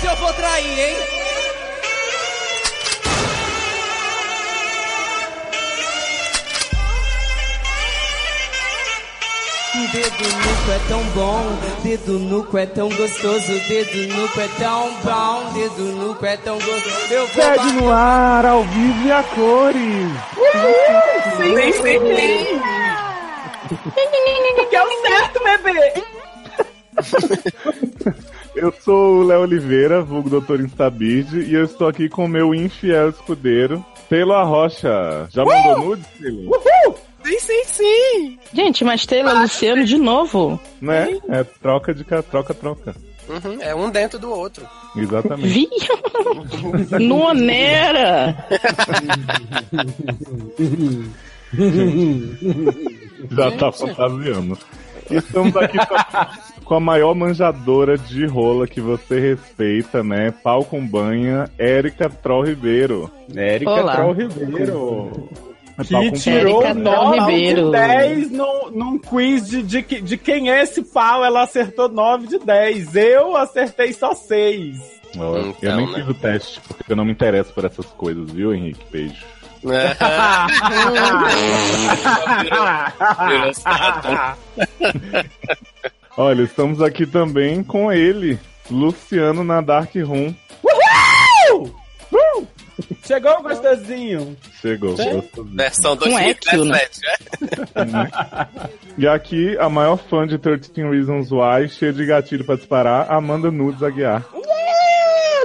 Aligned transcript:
hoje 0.00 0.06
eu 0.06 0.16
vou 0.16 0.32
trair, 0.32 0.78
hein? 0.78 0.96
Dedo 9.92 10.24
no 10.24 10.54
cu 10.64 10.70
é 10.70 10.78
tão 10.88 11.02
bom, 11.14 11.42
dedo 11.82 12.18
no 12.18 12.44
cu 12.44 12.58
é 12.58 12.66
tão 12.66 12.88
gostoso, 12.90 13.52
dedo 13.68 14.14
no 14.14 14.28
cu 14.28 14.40
é 14.40 14.48
tão 14.58 14.92
bom, 15.02 15.52
dedo 15.52 15.82
no 15.82 16.14
cu 16.14 16.26
é 16.26 16.36
tão 16.36 16.58
gostoso. 16.58 17.12
Eu 17.12 17.26
vou 17.26 17.42
Sede 17.42 17.72
no 17.72 17.90
ar, 17.90 18.46
ao 18.46 18.62
vivo 18.62 19.06
e 19.06 19.12
a 19.12 19.22
cores. 19.22 20.12
Sim, 21.36 21.72
sim, 21.72 21.98
sim. 22.16 22.60
Que 24.70 24.76
é 24.76 24.82
o 24.84 24.88
certo, 25.02 25.42
bebê. 25.42 26.04
Eu 28.60 28.72
sou 28.80 29.20
o 29.20 29.22
Léo 29.22 29.40
Oliveira, 29.40 30.02
vulgo 30.02 30.28
Doutor 30.28 30.60
Instabird, 30.60 31.40
e 31.40 31.54
eu 31.54 31.64
estou 31.64 31.88
aqui 31.88 32.08
com 32.08 32.26
o 32.26 32.28
meu 32.28 32.54
infiel 32.54 33.08
escudeiro, 33.08 33.84
Taylor 34.08 34.46
Rocha. 34.46 35.26
Já 35.30 35.44
mandou 35.44 35.78
nudes, 35.86 36.06
Taylor? 36.20 36.44
Uhul! 36.46 36.98
Sim, 37.24 37.38
sim, 37.38 37.64
sim. 37.64 38.38
Gente, 38.52 38.84
mas 38.84 39.06
Taylor 39.06 39.38
Luciano 39.40 39.84
de 39.84 39.96
novo? 39.96 40.60
Né? 40.80 41.18
É 41.28 41.42
troca 41.44 41.94
de 41.94 42.04
ca- 42.04 42.22
troca, 42.22 42.52
troca. 42.52 42.94
Uhum, 43.28 43.58
é 43.62 43.74
um 43.74 43.88
dentro 43.90 44.18
do 44.18 44.30
outro. 44.30 44.66
Exatamente. 44.96 45.48
Vi? 45.48 45.68
Nonera! 47.06 48.36
Já 53.30 53.50
tá 53.52 53.72
fantasiando. 53.72 54.58
Estamos 55.10 55.56
aqui 55.56 55.78
com 55.86 55.94
a, 55.94 56.30
com 56.70 56.76
a 56.76 56.80
maior 56.80 57.16
manjadora 57.16 57.98
de 57.98 58.24
rola 58.26 58.64
que 58.64 58.80
você 58.80 59.18
respeita, 59.18 60.04
né? 60.04 60.30
Pau 60.30 60.64
com 60.64 60.86
banha, 60.86 61.50
Érica 61.58 62.08
Troll 62.08 62.44
Ribeiro. 62.44 63.10
Érica 63.34 63.72
Olá. 63.72 63.96
Troll 63.96 64.12
Ribeiro. 64.12 65.28
Que 65.84 66.12
tirou 66.12 66.62
Érica 66.62 66.80
Troll 66.80 67.16
9 67.16 67.32
Ribeiro. 67.32 67.64
de 67.64 67.70
10 67.72 68.30
num, 68.30 68.70
num 68.70 68.98
quiz 69.00 69.48
de, 69.48 69.64
de, 69.64 69.82
de 69.82 70.16
quem 70.16 70.48
é 70.48 70.62
esse 70.62 70.84
pau. 70.84 71.24
Ela 71.24 71.42
acertou 71.42 71.88
9 71.88 72.28
de 72.28 72.38
10. 72.38 72.94
Eu 72.94 73.36
acertei 73.36 73.92
só 73.92 74.14
6. 74.14 75.00
Ó, 75.18 75.38
eu 75.38 75.48
Então, 75.48 75.76
nem 75.76 75.86
né? 75.88 75.94
fiz 75.98 76.08
o 76.08 76.14
teste, 76.14 76.60
porque 76.68 76.92
eu 76.92 76.96
não 76.96 77.04
me 77.04 77.10
interesso 77.10 77.52
por 77.52 77.64
essas 77.64 77.86
coisas, 77.86 78.30
viu, 78.30 78.54
Henrique? 78.54 78.84
Beijo. 78.92 79.24
Olha, 86.22 86.42
estamos 86.42 86.82
aqui 86.82 87.06
também 87.06 87.62
com 87.64 87.90
ele, 87.90 88.38
Luciano 88.70 89.42
na 89.42 89.62
Dark 89.62 89.94
Room. 89.96 90.34
Chegou 93.06 93.38
o 93.38 93.42
gostosinho. 93.42 94.36
Chegou. 94.60 94.90
gostosinho. 94.90 95.24
Versão 95.54 95.94
equio, 95.94 96.64
né? 96.66 96.78
2017, 96.78 97.00
né? 97.90 98.10
E 98.98 99.08
aqui, 99.08 99.56
a 99.58 99.70
maior 99.70 99.96
fã 99.96 100.26
de 100.26 100.36
13 100.36 100.70
Reasons 100.76 101.30
Why, 101.32 101.70
cheia 101.70 101.90
de 101.92 102.04
gatilho 102.04 102.44
pra 102.44 102.56
disparar, 102.56 103.10
Amanda 103.10 103.50
Nudes 103.50 103.82
Aguiar. 103.82 104.22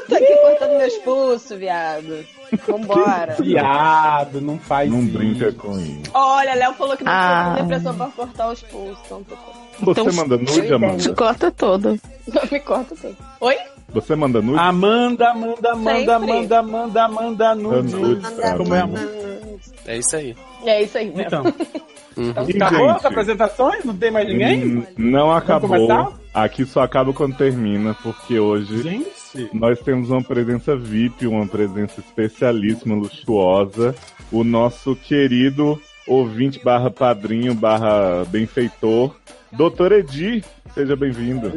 Tô 0.10 0.14
aqui 0.16 0.36
cortando 0.42 0.78
meus 0.78 0.98
pulsos, 0.98 1.58
viado. 1.58 2.26
Vambora. 2.68 3.36
Viado, 3.40 4.42
não 4.42 4.60
faz 4.60 4.92
Não 4.92 5.00
isso. 5.04 5.18
brinca 5.18 5.52
com 5.54 5.80
isso. 5.80 6.12
Olha, 6.14 6.54
Léo 6.54 6.74
falou 6.74 6.98
que 6.98 7.04
não 7.06 7.12
Ah. 7.14 7.30
precisa 7.30 7.56
de 7.56 7.62
depressão 7.64 7.98
pra 7.98 8.08
cortar 8.08 8.52
os 8.52 8.62
pulsos, 8.64 9.00
então 9.06 9.24
tô 9.24 9.36
cortando. 9.38 9.65
Você 9.82 10.02
Então, 10.02 10.14
manda 10.14 10.38
nude, 10.38 10.74
Amanda? 10.74 11.14
Corta 11.16 11.52
todo. 11.52 12.00
Não 12.34 12.42
me 12.52 12.60
corta 12.60 12.96
tudo. 12.96 13.16
Oi? 13.42 13.56
Você 13.94 14.16
manda 14.16 14.42
nude? 14.42 14.60
Amanda, 14.60 15.30
Amanda, 15.30 15.72
Amanda, 15.72 15.92
Sempre. 16.00 16.12
Amanda, 16.14 16.60
Amanda, 16.60 17.04
Amanda, 17.06 17.56
nudes. 17.56 17.94
Nudes, 17.94 18.32
tá 18.38 18.58
Como 18.58 18.74
é? 18.76 18.86
bom. 18.86 18.98
É 19.86 19.98
isso 19.98 20.16
aí. 20.16 20.36
É 20.66 20.82
isso 20.84 20.98
aí 20.98 21.06
mesmo. 21.08 21.22
Então, 21.22 21.44
Uhum. 22.18 22.30
acabou 22.32 22.88
gente? 22.88 22.96
as 22.98 23.06
apresentações? 23.06 23.84
Não 23.84 23.94
tem 23.96 24.10
mais 24.10 24.26
ninguém? 24.28 24.78
Hum, 24.78 24.84
Não 24.98 25.32
acabou. 25.34 26.14
Aqui 26.34 26.66
só 26.66 26.82
acaba 26.82 27.12
quando 27.12 27.36
termina, 27.36 27.94
porque 28.02 28.40
hoje 28.40 28.82
Gente. 28.82 29.50
nós 29.54 29.80
temos 29.82 30.10
uma 30.10 30.24
presença 30.24 30.78
VIP, 30.78 31.28
uma 31.28 31.46
presença 31.46 32.00
especialíssima, 32.00 32.96
luxuosa. 32.96 33.94
O 34.32 34.46
nosso 34.46 34.96
querido 34.96 35.78
ouvinte 36.08 36.62
barra 36.64 36.90
padrinho 36.90 37.54
barra 37.54 38.24
benfeitor, 38.30 39.14
Doutor 39.58 39.92
Edi. 39.92 40.44
Seja 40.74 40.96
bem-vindo. 40.96 41.52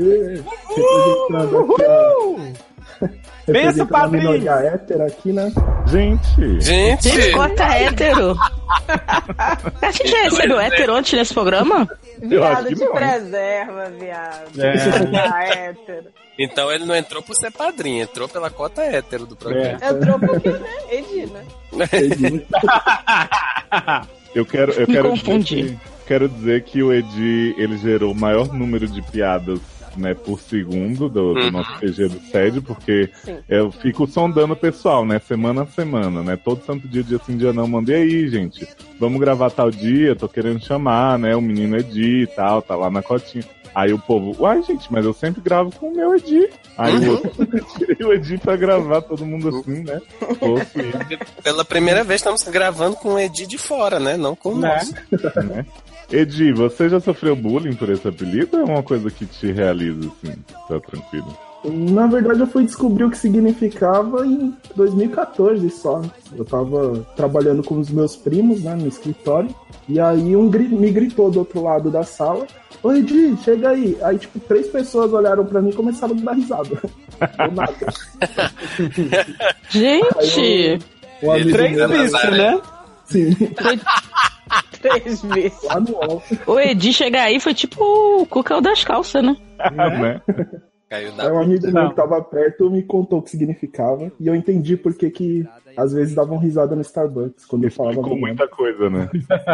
Pensa, 3.47 3.87
padrinho. 3.87 4.33
minoria 4.33 4.53
hétera 4.75 5.07
aqui, 5.07 5.33
né? 5.33 5.51
Gente, 5.87 6.61
Gente, 6.61 7.09
Gente, 7.09 7.33
corta 7.33 7.65
hétero. 7.65 8.37
A 9.81 9.91
gente 9.91 10.09
já 10.09 10.23
recebeu 10.25 10.61
hétero 10.61 10.95
antes 10.95 11.13
nesse 11.15 11.33
programa? 11.33 11.89
Viado 12.21 12.69
te 12.69 12.85
não. 12.85 12.93
preserva, 12.93 13.91
viado. 13.99 14.61
É. 14.61 14.75
Ah, 15.19 15.45
hétero. 15.45 16.07
então 16.39 16.71
ele 16.71 16.85
não 16.85 16.95
entrou 16.95 17.23
por 17.23 17.35
ser 17.35 17.51
padrinho, 17.51 18.03
entrou 18.03 18.29
pela 18.29 18.51
cota 18.51 18.83
hétero 18.83 19.25
do 19.25 19.35
programa. 19.35 19.79
Entrou 19.83 20.19
porque, 20.19 20.51
né? 20.51 20.69
Edi, 20.91 21.27
né? 21.27 21.45
eu 24.35 24.45
quero, 24.45 24.73
eu 24.73 24.87
Me 24.87 24.95
quero 24.95 25.09
confundi. 25.11 25.63
dizer, 25.63 25.77
que, 25.77 25.98
quero 26.09 26.29
dizer 26.29 26.65
que 26.65 26.83
o 26.83 26.93
Edi 26.93 27.55
ele 27.59 27.77
gerou 27.79 28.13
o 28.13 28.19
maior 28.19 28.53
número 28.53 28.89
de 28.89 29.03
piadas 29.03 29.61
né, 29.97 30.15
por 30.15 30.41
segundo 30.41 31.09
do, 31.09 31.35
do 31.35 31.41
Uhum. 31.41 31.51
nosso 31.51 31.79
PG 31.81 32.09
do 32.09 32.21
SED, 32.31 32.61
porque 32.61 33.11
Sim. 33.25 33.39
eu 33.49 33.71
fico 33.73 34.07
sondando 34.07 34.53
o 34.53 34.57
pessoal, 34.57 35.05
né? 35.05 35.19
Semana 35.19 35.63
a 35.63 35.67
semana, 35.67 36.23
né? 36.23 36.37
Todo 36.43 36.65
santo 36.65 36.87
dia, 36.89 37.03
dia 37.03 37.19
sim, 37.27 37.37
dia 37.37 37.53
não. 37.53 37.67
Mandei 37.67 37.97
aí, 38.03 38.29
gente. 38.29 38.67
Vamos 39.01 39.19
gravar 39.21 39.51
tal 39.51 39.71
dia, 39.71 40.15
tô 40.15 40.29
querendo 40.29 40.65
chamar, 40.65 41.19
né? 41.19 41.35
O 41.35 41.41
menino 41.41 41.77
Edi 41.77 42.23
e 42.23 42.27
tal, 42.29 42.63
tá 42.63 42.77
lá 42.77 42.89
na 42.91 43.03
cotinha. 43.03 43.45
Aí 43.75 43.93
o 43.93 43.99
povo, 43.99 44.35
uai, 44.43 44.63
gente, 44.63 44.91
mas 44.91 45.05
eu 45.05 45.13
sempre 45.13 45.41
gravo 45.41 45.71
com 45.73 45.89
o 45.89 45.95
meu 45.97 46.15
Edi. 46.17 46.49
Aí 46.77 46.97
o 46.97 47.11
outro, 47.13 47.31
tirei 47.77 48.07
o 48.07 48.13
Edi 48.13 48.39
pra 48.39 48.57
gravar, 48.57 49.03
todo 49.03 49.27
mundo 49.27 49.49
assim, 49.49 49.83
né? 49.83 50.01
Pela 51.43 51.65
primeira 51.65 52.05
vez 52.05 52.21
estamos 52.21 52.43
gravando 52.45 52.97
com 52.97 53.15
o 53.15 53.19
Edi 53.19 53.47
de 53.47 53.59
fora, 53.59 53.99
né? 53.99 54.17
Não 54.17 54.35
com 54.35 54.51
o 54.51 54.59
Né? 54.59 54.69
nosso. 54.75 54.95
né? 55.45 55.67
Edi, 56.11 56.53
você 56.53 56.89
já 56.89 56.99
sofreu 57.01 57.37
bullying 57.37 57.75
por 57.75 57.89
esse 57.91 58.07
apelido 58.09 58.57
ou 58.57 58.63
é 58.63 58.65
uma 58.65 58.83
coisa 58.83 59.11
que 59.11 59.27
te 59.27 59.53
realiza, 59.53 60.09
assim? 60.09 60.35
Tá 60.69 60.81
tranquilo? 60.81 61.37
Na 61.65 62.07
verdade, 62.07 62.41
eu 62.41 62.47
fui 62.47 62.65
descobrir 62.65 63.05
o 63.05 63.11
que 63.11 63.19
significava 63.19 64.25
em 64.25 64.55
2014 64.77 65.69
só. 65.71 66.01
Eu 66.37 66.45
tava 66.45 67.05
trabalhando 67.17 67.63
com 67.65 67.79
os 67.79 67.91
meus 67.91 68.17
primos, 68.17 68.63
né, 68.63 68.75
no 68.77 68.87
escritório. 68.87 69.55
E 69.89 69.99
aí 70.01 70.37
um 70.37 70.49
gri- 70.49 70.69
me 70.69 70.91
gritou 70.91 71.31
do 71.31 71.41
outro 71.41 71.63
lado 71.63 71.91
da 71.91 72.05
sala. 72.05 72.47
Oi, 72.83 73.01
Edi, 73.01 73.37
chega 73.45 73.71
aí. 73.71 73.99
Aí, 74.03 74.17
tipo, 74.19 74.39
três 74.41 74.69
pessoas 74.69 75.13
olharam 75.13 75.45
pra 75.45 75.61
mim 75.61 75.71
e 75.71 75.75
começaram 75.75 76.17
a 76.17 76.21
dar 76.23 76.33
risada. 76.35 76.71
Do 77.21 77.55
nada. 77.55 77.93
Gente, 79.69 80.79
Um 81.23 81.33
amigo 81.33 81.51
Três 81.51 81.87
bichos, 81.89 82.31
né? 82.31 82.61
sim, 83.05 83.37
Três 84.81 85.23
vezes. 85.23 85.63
lá 85.65 85.81
no 85.81 85.97
alto. 85.97 86.39
o 86.47 86.59
Edi 86.61 86.93
chegar 86.93 87.25
aí 87.25 87.41
foi 87.41 87.55
tipo 87.55 87.83
o 87.83 88.27
Cucão 88.27 88.63
das 88.63 88.85
calças, 88.85 89.23
né? 89.23 89.37
né? 89.59 90.21
Caiu 90.89 91.13
da 91.13 91.25
Aí 91.25 91.31
um 91.31 91.41
amigo 91.41 91.71
meu 91.71 91.91
que 91.91 91.97
tava 91.97 92.23
perto 92.23 92.71
me 92.71 92.83
contou 92.83 93.19
o 93.19 93.23
que 93.23 93.31
significava. 93.31 94.11
E 94.19 94.27
eu 94.27 94.35
entendi 94.35 94.77
por 94.77 94.95
que 94.95 95.11
que 95.11 95.47
às 95.77 95.93
vezes 95.93 96.15
davam 96.15 96.39
risada 96.39 96.75
no 96.75 96.81
Starbucks 96.81 97.45
quando 97.45 97.65
eu 97.65 97.71
falava 97.71 98.01
nome. 98.01 98.21
muita 98.21 98.49
coisa, 98.49 98.89
né? 98.89 99.09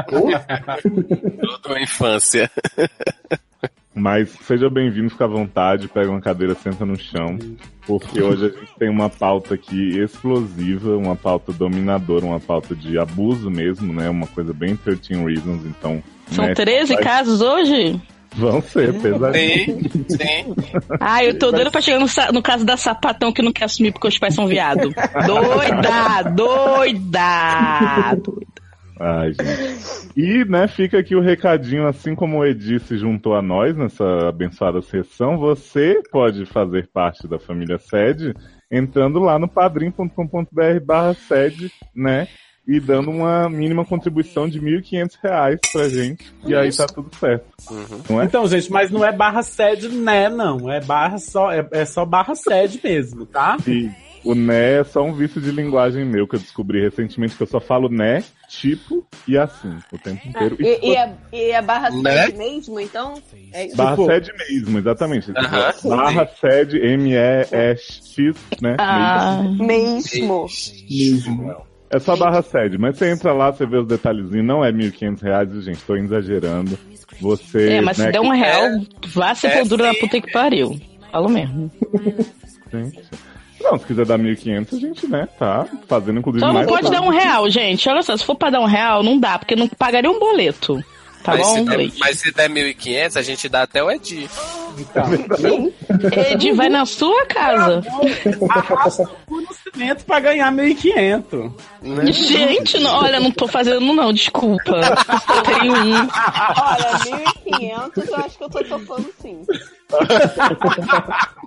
toda 0.08 1.68
uma 1.68 1.80
infância. 1.80 2.50
Mas 3.94 4.30
seja 4.42 4.68
bem-vindo, 4.68 5.08
fica 5.08 5.24
à 5.24 5.28
vontade, 5.28 5.86
pega 5.86 6.10
uma 6.10 6.20
cadeira, 6.20 6.54
senta 6.56 6.84
no 6.84 6.98
chão, 6.98 7.38
porque 7.86 8.20
hoje 8.20 8.46
a 8.46 8.48
gente 8.48 8.74
tem 8.76 8.88
uma 8.88 9.08
pauta 9.08 9.54
aqui 9.54 9.98
explosiva, 10.00 10.96
uma 10.96 11.14
pauta 11.14 11.52
dominadora, 11.52 12.24
uma 12.24 12.40
pauta 12.40 12.74
de 12.74 12.98
abuso 12.98 13.48
mesmo, 13.48 13.92
né? 13.92 14.10
Uma 14.10 14.26
coisa 14.26 14.52
bem 14.52 14.74
13 14.74 15.14
Reasons, 15.24 15.64
então. 15.64 16.02
São 16.32 16.46
né, 16.46 16.54
13 16.54 16.94
vai- 16.94 17.02
casos 17.04 17.40
hoje? 17.40 18.00
Vão 18.36 18.60
ser, 18.60 18.92
pesadinho. 19.00 19.88
Sim, 19.88 20.06
sim. 20.08 20.54
Ah, 21.00 21.24
eu 21.24 21.38
tô 21.38 21.52
doido 21.52 21.70
pra 21.70 21.80
chegar 21.80 22.00
no, 22.00 22.06
no 22.32 22.42
caso 22.42 22.64
da 22.64 22.76
sapatão 22.76 23.32
que 23.32 23.42
não 23.42 23.52
quer 23.52 23.66
assumir 23.66 23.92
porque 23.92 24.08
os 24.08 24.18
pais 24.18 24.34
são 24.34 24.48
viado. 24.48 24.92
Doida, 25.24 26.30
doida, 26.34 28.16
doida. 28.20 28.63
Ai, 28.98 29.32
gente. 29.32 30.12
E, 30.16 30.44
né, 30.44 30.68
fica 30.68 30.98
aqui 30.98 31.16
o 31.16 31.20
recadinho, 31.20 31.86
assim 31.86 32.14
como 32.14 32.38
o 32.38 32.46
Edi 32.46 32.78
se 32.78 32.96
juntou 32.96 33.34
a 33.34 33.42
nós 33.42 33.76
nessa 33.76 34.28
abençoada 34.28 34.80
sessão, 34.80 35.36
você 35.36 36.00
pode 36.10 36.46
fazer 36.46 36.88
parte 36.92 37.26
da 37.26 37.38
família 37.38 37.78
Sede 37.78 38.34
entrando 38.70 39.18
lá 39.18 39.38
no 39.38 39.48
padrim.com.br 39.48 40.80
barra 40.84 41.14
sede, 41.14 41.70
né? 41.94 42.28
E, 42.66 42.72
né, 42.74 42.78
e 42.78 42.80
dando 42.80 43.10
uma 43.10 43.48
mínima 43.48 43.84
contribuição 43.84 44.48
de 44.48 44.60
1.500 44.60 45.18
reais 45.22 45.60
pra 45.70 45.88
gente. 45.88 46.34
E 46.46 46.54
aí 46.54 46.74
tá 46.74 46.86
tudo 46.86 47.14
certo. 47.14 47.44
Não 48.08 48.22
é? 48.22 48.24
Então, 48.24 48.46
gente, 48.46 48.72
mas 48.72 48.90
não 48.90 49.04
é 49.04 49.12
barra 49.12 49.42
sede, 49.42 49.88
né? 49.88 50.30
Não. 50.30 50.72
É 50.72 50.80
barra 50.80 51.18
só, 51.18 51.52
é, 51.52 51.66
é 51.72 51.84
só 51.84 52.06
barra 52.06 52.34
sede 52.34 52.80
mesmo, 52.82 53.26
tá? 53.26 53.58
E 53.66 53.90
o 54.24 54.34
né 54.34 54.80
é 54.80 54.84
só 54.84 55.02
um 55.02 55.12
vício 55.12 55.40
de 55.40 55.50
linguagem 55.50 56.04
meu 56.04 56.26
que 56.26 56.36
eu 56.36 56.40
descobri 56.40 56.80
recentemente, 56.80 57.36
que 57.36 57.42
eu 57.42 57.46
só 57.46 57.60
falo 57.60 57.88
né, 57.88 58.22
tipo 58.48 59.06
e 59.28 59.36
assim 59.36 59.76
o 59.92 59.98
tempo 59.98 60.26
inteiro. 60.28 60.56
E, 60.60 60.90
e, 60.90 60.96
é, 60.96 61.12
e 61.32 61.50
é 61.50 61.62
barra 61.62 61.90
Né? 61.90 62.26
sede 62.26 62.38
mesmo, 62.38 62.80
então? 62.80 63.14
É 63.52 63.66
isso. 63.66 63.76
Barra 63.76 63.96
Tipo- 63.96 64.06
sede 64.06 64.32
mesmo, 64.48 64.78
exatamente. 64.78 65.30
Aham, 65.36 65.72
barra 65.96 66.26
sede, 66.40 66.78
M-E-S-X, 66.78 68.34
né? 68.60 68.76
Ah, 68.78 69.42
Mesmo. 69.58 70.46
Mesmo. 70.90 71.56
É 71.90 71.98
só 72.00 72.16
barra 72.16 72.42
sede, 72.42 72.76
mas 72.76 72.96
você 72.98 73.08
entra 73.10 73.32
lá, 73.32 73.52
você 73.52 73.64
vê 73.66 73.76
os 73.78 73.86
detalhezinhos, 73.86 74.44
não 74.44 74.64
é 74.64 74.72
1.500 74.72 75.20
reais, 75.22 75.64
gente, 75.64 75.78
tô 75.84 75.94
exagerando. 75.94 76.76
Você. 77.20 77.74
é, 77.74 77.80
mas 77.80 77.98
né, 77.98 78.06
se 78.06 78.12
der 78.12 78.20
um 78.20 78.30
real, 78.30 78.80
vá 79.08 79.34
se 79.34 79.46
é 79.46 79.50
for 79.50 79.68
dura 79.68 79.84
na 79.88 79.92
sim. 79.94 80.00
puta 80.00 80.20
que 80.20 80.32
pariu. 80.32 80.80
Falo 81.12 81.28
mesmo. 81.28 81.70
Gente. 82.72 83.00
Não, 83.64 83.78
se 83.78 83.86
quiser 83.86 84.04
dar 84.04 84.18
1.500, 84.18 84.76
a 84.76 84.78
gente, 84.78 85.06
né, 85.06 85.26
tá 85.38 85.66
fazendo 85.88 86.18
inclusive 86.18 86.40
Só 86.40 86.48
não 86.48 86.54
mais. 86.54 86.66
pode 86.66 86.90
dar 86.90 87.00
um 87.00 87.08
real, 87.08 87.48
gente. 87.48 87.88
Olha 87.88 88.02
só, 88.02 88.16
se 88.16 88.24
for 88.24 88.36
pra 88.36 88.50
dar 88.50 88.60
um 88.60 88.66
real, 88.66 89.02
não 89.02 89.18
dá, 89.18 89.38
porque 89.38 89.56
não 89.56 89.66
pagaria 89.66 90.10
um 90.10 90.18
boleto. 90.18 90.84
Tá 91.24 91.32
mas, 91.32 91.40
bom, 91.40 91.54
se 91.54 91.64
der, 91.64 91.92
mas 91.98 92.18
se 92.18 92.30
der 92.32 92.50
1.500, 92.50 93.16
a 93.16 93.22
gente 93.22 93.48
dá 93.48 93.62
até 93.62 93.82
o 93.82 93.90
Edi. 93.90 94.28
Ed 96.30 96.52
vai 96.52 96.68
na 96.68 96.84
sua 96.84 97.24
casa. 97.26 97.82
Arrasta 98.50 99.04
o 99.04 99.06
cu 99.26 99.40
no 99.40 99.48
cimento 99.54 100.04
pra 100.04 100.20
ganhar 100.20 100.52
1.500. 100.52 101.52
Né? 101.80 102.12
Gente, 102.12 102.78
não, 102.78 103.02
olha, 103.02 103.20
não 103.20 103.30
tô 103.30 103.48
fazendo 103.48 103.80
não, 103.80 104.12
desculpa. 104.12 104.72
Eu 105.34 105.42
tenho 105.42 105.72
um. 105.72 105.94
Olha, 105.94 106.98
1.500 107.46 108.08
eu 108.08 108.16
acho 108.16 108.36
que 108.36 108.44
eu 108.44 108.50
tô 108.50 108.64
topando 108.64 109.10
sim. 109.22 109.40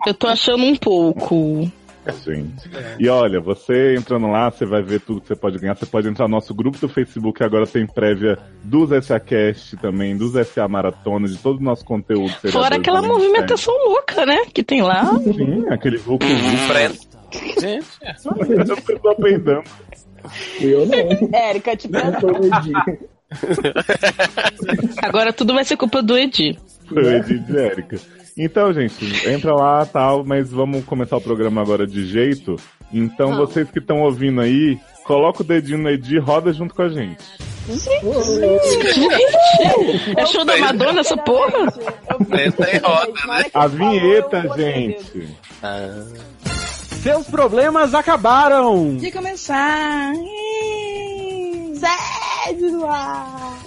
Eu 0.08 0.14
tô 0.14 0.28
achando 0.28 0.64
um 0.64 0.76
pouco. 0.76 1.72
Gente. 2.24 2.70
E 3.00 3.08
olha, 3.10 3.40
você 3.40 3.96
entrando 3.96 4.28
lá, 4.28 4.50
você 4.50 4.66
vai 4.66 4.82
ver 4.82 5.00
tudo 5.02 5.22
que 5.22 5.28
você 5.28 5.36
pode 5.36 5.58
ganhar. 5.58 5.76
Você 5.76 5.86
pode 5.86 6.08
entrar 6.08 6.28
no 6.28 6.36
nosso 6.36 6.54
grupo 6.54 6.78
do 6.78 6.90
Facebook, 6.90 7.38
que 7.38 7.44
agora 7.44 7.66
tem 7.66 7.86
prévia 7.86 8.38
dos 8.64 8.90
SACast 9.06 9.78
também, 9.78 10.16
dos 10.18 10.34
SA 10.48 10.68
Maratona, 10.68 11.28
de 11.28 11.38
todo 11.38 11.60
o 11.60 11.64
nosso 11.64 11.86
conteúdo. 11.86 12.34
Fora 12.52 12.78
aquela 12.78 13.02
do 13.02 13.08
movimentação 13.08 13.74
louca, 13.86 14.26
né? 14.26 14.46
Que 14.54 14.64
tem 14.64 14.82
lá. 14.82 15.18
Sim, 15.20 15.66
aquele 15.70 15.98
vulco 15.98 16.26
Frente. 16.68 17.08
Gente, 17.60 17.88
Eu 18.50 19.00
tô 19.00 19.16
peidando. 19.16 19.64
Eu 20.60 20.86
não. 20.86 21.30
Érica, 21.34 21.72
medi. 21.72 22.74
Agora 25.04 25.34
tudo 25.34 25.54
vai 25.54 25.66
ser 25.66 25.78
culpa 25.78 26.02
do 26.02 26.18
Edi. 26.18 26.58
Foi 26.88 27.04
o 27.04 27.10
Edi 27.10 27.40
de 27.40 27.58
Érica. 27.58 27.98
Então, 28.38 28.72
gente, 28.72 29.28
entra 29.28 29.54
lá 29.56 29.86
tal, 29.86 30.24
mas 30.24 30.52
vamos 30.52 30.86
começar 30.86 31.18
o 31.18 31.22
programa 31.22 31.62
agora 31.62 31.88
de 31.88 32.06
jeito. 32.06 32.56
Então, 32.94 33.36
vocês 33.36 33.70
que 33.72 33.80
estão 33.80 34.02
ouvindo 34.02 34.40
aí, 34.42 34.80
coloca 35.04 35.42
o 35.42 35.46
dedinho 35.46 35.80
no 35.80 35.90
Edi 35.90 36.16
e 36.16 36.20
roda 36.20 36.54
junto 36.54 36.76
com 36.76 36.84
a 36.84 36.90
gente. 36.90 37.24
É 40.16 40.26
show 40.26 40.46
da 40.46 40.58
Madonna 40.58 41.02
essa 41.02 41.18
porra? 41.18 41.72
Senta 41.72 42.70
e 42.70 42.78
roda, 42.78 43.14
né? 43.28 43.46
A 43.54 43.68
vinheta, 43.68 44.44
gente. 44.56 45.36
Seus 47.02 47.28
problemas 47.28 47.94
acabaram! 47.94 48.98
De 48.98 49.12
começar. 49.12 50.14
Sede 51.74 52.72
no 52.72 52.86
ar. 52.86 53.67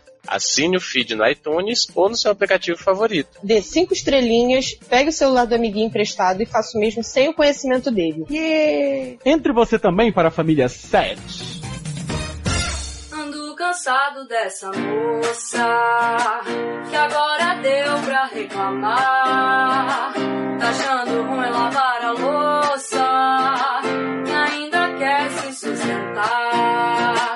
Assine 0.27 0.77
o 0.77 0.81
feed 0.81 1.15
no 1.15 1.27
iTunes 1.27 1.87
ou 1.95 2.09
no 2.09 2.15
seu 2.15 2.31
aplicativo 2.31 2.77
favorito. 2.77 3.39
Dê 3.43 3.61
cinco 3.61 3.93
estrelinhas, 3.93 4.73
pegue 4.87 5.09
o 5.09 5.13
celular 5.13 5.45
do 5.45 5.55
amiguinho 5.55 5.87
emprestado 5.87 6.41
e 6.41 6.45
faça 6.45 6.77
o 6.77 6.81
mesmo 6.81 7.03
sem 7.03 7.29
o 7.29 7.33
conhecimento 7.33 7.91
dele. 7.91 8.25
Entre 9.25 9.51
você 9.51 9.79
também 9.79 10.11
para 10.11 10.27
a 10.29 10.31
família 10.31 10.69
7. 10.69 11.61
Ando 13.11 13.55
cansado 13.55 14.27
dessa 14.27 14.71
moça 14.71 16.41
que 16.89 16.95
agora 16.95 17.55
deu 17.61 17.99
pra 18.05 18.25
reclamar. 18.25 20.13
Tá 20.59 20.69
achando 20.69 21.23
ruim 21.23 21.49
lavar 21.49 22.05
a 22.05 22.11
louça 22.11 23.81
e 24.27 24.31
ainda 24.31 24.93
quer 24.97 25.31
se 25.31 25.53
sustentar. 25.53 27.30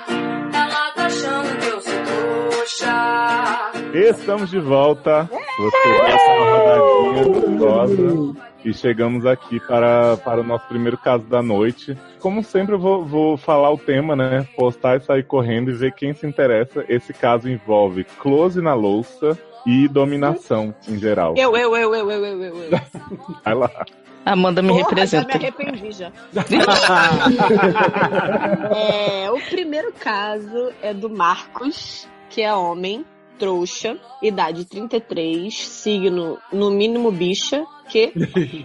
Estamos 3.95 4.49
de 4.49 4.59
volta. 4.59 5.29
Você 5.57 5.99
passa 5.99 6.31
uma 6.33 6.57
rodadinha 6.57 7.23
gostosa. 7.23 8.35
E 8.65 8.73
chegamos 8.73 9.25
aqui 9.25 9.57
para, 9.59 10.17
para 10.17 10.41
o 10.41 10.43
nosso 10.43 10.67
primeiro 10.67 10.97
caso 10.97 11.23
da 11.25 11.41
noite. 11.41 11.97
Como 12.19 12.43
sempre, 12.43 12.75
eu 12.75 12.79
vou, 12.79 13.05
vou 13.05 13.37
falar 13.37 13.71
o 13.71 13.77
tema, 13.77 14.13
né? 14.15 14.45
Postar 14.57 14.97
e 14.97 15.01
sair 15.01 15.23
correndo 15.23 15.71
e 15.71 15.73
ver 15.73 15.93
quem 15.93 16.13
se 16.13 16.27
interessa. 16.27 16.83
Esse 16.89 17.13
caso 17.13 17.47
envolve 17.47 18.03
close 18.19 18.61
na 18.61 18.73
louça 18.73 19.37
e 19.65 19.87
dominação 19.87 20.75
em 20.89 20.97
geral. 20.97 21.33
Eu, 21.37 21.55
eu, 21.55 21.73
eu, 21.77 21.95
eu, 21.95 22.11
eu, 22.11 22.25
eu, 22.25 22.43
eu. 22.43 22.63
eu. 22.63 22.69
Vai 23.45 23.53
lá. 23.53 23.71
Amanda 24.25 24.61
me 24.61 24.69
Porra, 24.69 25.05
já 25.05 25.19
representa. 25.19 25.37
me 25.37 25.45
arrependi 25.45 25.91
já. 25.91 26.11
É, 28.75 29.31
o 29.31 29.39
primeiro 29.39 29.93
caso 29.93 30.73
é 30.81 30.93
do 30.93 31.09
Marcos, 31.09 32.07
que 32.29 32.41
é 32.41 32.53
homem, 32.53 33.05
trouxa, 33.37 33.97
idade 34.21 34.65
33, 34.65 35.53
signo 35.67 36.37
no 36.51 36.71
mínimo 36.71 37.11
bicha, 37.11 37.65
que 37.89 38.11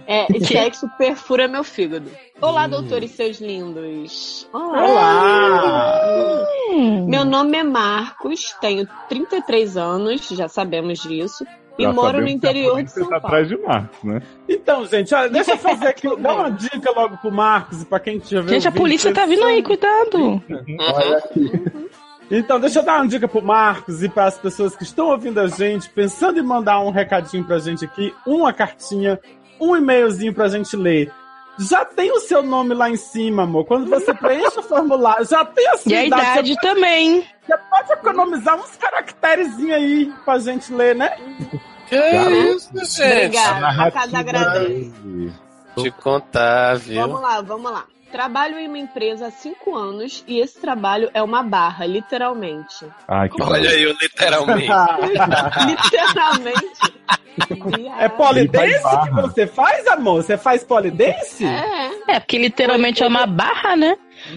é 0.07 0.27
sexo 0.43 0.87
perfura 0.97 1.47
meu 1.47 1.63
fígado. 1.63 2.09
Olá, 2.41 2.67
doutores 2.67 3.11
seus 3.11 3.39
lindos. 3.39 4.47
Olá! 4.53 6.45
Hum. 6.71 7.05
Meu 7.07 7.23
nome 7.23 7.57
é 7.57 7.63
Marcos, 7.63 8.55
tenho 8.59 8.87
33 9.07 9.77
anos, 9.77 10.27
já 10.29 10.47
sabemos 10.47 10.99
disso, 10.99 11.45
e 11.77 11.83
Já 11.83 11.93
moro 11.93 12.21
no 12.21 12.27
interior 12.27 12.83
de 12.83 12.91
São 12.91 13.03
tá 13.03 13.19
Paulo. 13.19 13.27
atrás 13.27 13.47
de 13.47 13.57
Marcos, 13.57 14.03
né? 14.03 14.21
Então, 14.47 14.85
gente, 14.85 15.13
olha, 15.13 15.29
deixa 15.29 15.51
eu 15.51 15.57
fazer 15.57 15.87
aqui, 15.87 16.07
dar 16.17 16.35
uma 16.35 16.49
dica 16.51 16.91
logo 16.91 17.17
pro 17.17 17.31
Marcos 17.31 17.81
e 17.81 17.85
pra 17.85 17.99
quem 17.99 18.19
tiver 18.19 18.47
Gente, 18.47 18.67
a 18.67 18.71
polícia 18.71 19.13
tá 19.13 19.25
vindo 19.25 19.43
aí, 19.45 19.63
cuidado. 19.63 20.41
Olha 20.79 21.17
aqui. 21.17 21.51
Então, 22.31 22.61
deixa 22.61 22.79
eu 22.79 22.83
dar 22.83 23.01
uma 23.01 23.07
dica 23.07 23.27
pro 23.27 23.41
Marcos 23.41 24.01
e 24.01 24.07
para 24.07 24.23
as 24.23 24.37
pessoas 24.37 24.73
que 24.73 24.83
estão 24.83 25.07
ouvindo 25.07 25.37
a 25.39 25.47
gente, 25.47 25.89
pensando 25.89 26.39
em 26.39 26.43
mandar 26.43 26.79
um 26.79 26.89
recadinho 26.89 27.43
pra 27.43 27.59
gente 27.59 27.83
aqui, 27.83 28.15
uma 28.25 28.53
cartinha, 28.53 29.19
um 29.59 29.75
e-mailzinho 29.75 30.33
pra 30.33 30.47
gente 30.47 30.77
ler. 30.77 31.11
Já 31.59 31.83
tem 31.83 32.09
o 32.11 32.21
seu 32.21 32.41
nome 32.41 32.73
lá 32.73 32.89
em 32.89 32.95
cima, 32.95 33.43
amor. 33.43 33.65
Quando 33.65 33.89
você 33.89 34.13
preenche 34.13 34.57
o 34.57 34.63
formulário, 34.63 35.25
já 35.25 35.43
tem 35.43 35.67
a 35.67 35.77
sua 35.77 35.91
E 35.91 35.95
a 35.95 36.05
idade 36.05 36.55
também. 36.61 37.25
Você 37.45 37.57
pode 37.69 37.91
economizar 37.91 38.55
uns 38.55 38.77
caracterezinhos 38.77 39.75
aí 39.75 40.13
pra 40.23 40.39
gente 40.39 40.73
ler, 40.73 40.95
né? 40.95 41.17
Que 41.89 41.97
isso, 41.97 42.71
gente? 42.73 43.25
Obrigada, 43.25 43.67
a 43.67 43.91
cada 43.91 44.19
agradece. 44.19 44.93
Te 45.75 45.91
contar, 45.91 46.77
viu? 46.77 47.01
Vamos 47.01 47.21
lá, 47.21 47.41
vamos 47.41 47.71
lá. 47.71 47.83
Trabalho 48.11 48.59
em 48.59 48.67
uma 48.67 48.77
empresa 48.77 49.27
há 49.27 49.31
cinco 49.31 49.73
anos 49.75 50.23
e 50.27 50.39
esse 50.39 50.59
trabalho 50.59 51.09
é 51.13 51.23
uma 51.23 51.41
barra, 51.41 51.85
literalmente. 51.85 52.85
Ai, 53.07 53.29
que 53.29 53.41
Olha 53.41 53.69
aí, 53.69 53.83
eu 53.83 53.93
literalmente. 54.01 54.67
literalmente. 55.65 57.01
É 57.97 58.09
polidense 58.09 58.83
que 59.05 59.21
você 59.21 59.47
faz, 59.47 59.87
amor? 59.87 60.21
Você 60.21 60.37
faz 60.37 60.65
polidense? 60.65 61.45
É, 61.45 62.15
É, 62.15 62.19
porque 62.19 62.37
literalmente 62.37 63.01
é 63.01 63.07
uma 63.07 63.25
barra, 63.25 63.77
né? 63.77 63.95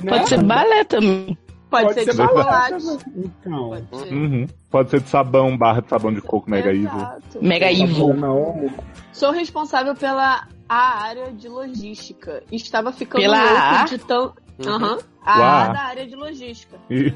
Pode 0.09 0.29
ser 0.29 0.43
balé 0.45 0.85
também. 0.85 1.37
pode, 1.69 1.87
Pode 1.87 1.95
ser, 1.95 2.05
ser 2.05 2.11
de 2.13 2.17
chocolate. 2.17 2.75
Então. 3.17 3.69
Pode 3.71 3.99
ser. 3.99 4.15
Uhum. 4.15 4.47
Pode 4.71 4.91
ser 4.91 5.01
de 5.01 5.09
sabão, 5.09 5.59
barra 5.59 5.81
de 5.83 5.89
sabão 5.89 6.13
de 6.13 6.21
coco, 6.21 6.49
mega. 6.49 6.73
Exato. 6.73 7.39
Mega. 7.43 7.67
Não, 8.15 8.71
Sou 9.13 9.33
responsável 9.33 9.97
pela 9.97 10.47
a 10.69 11.03
área 11.03 11.33
de 11.33 11.49
logística. 11.49 12.43
Estava 12.51 12.93
ficando 12.93 13.23
Pela 13.23 13.43
louco 13.43 13.61
A? 13.61 13.85
de 13.85 13.99
tão. 13.99 14.35
Uhum. 14.59 14.69
Aham. 14.73 14.99
A 15.25 15.39
Uau. 15.39 15.73
Da 15.73 15.81
área 15.83 16.07
de 16.07 16.15
logística. 16.15 16.79
E 16.91 17.13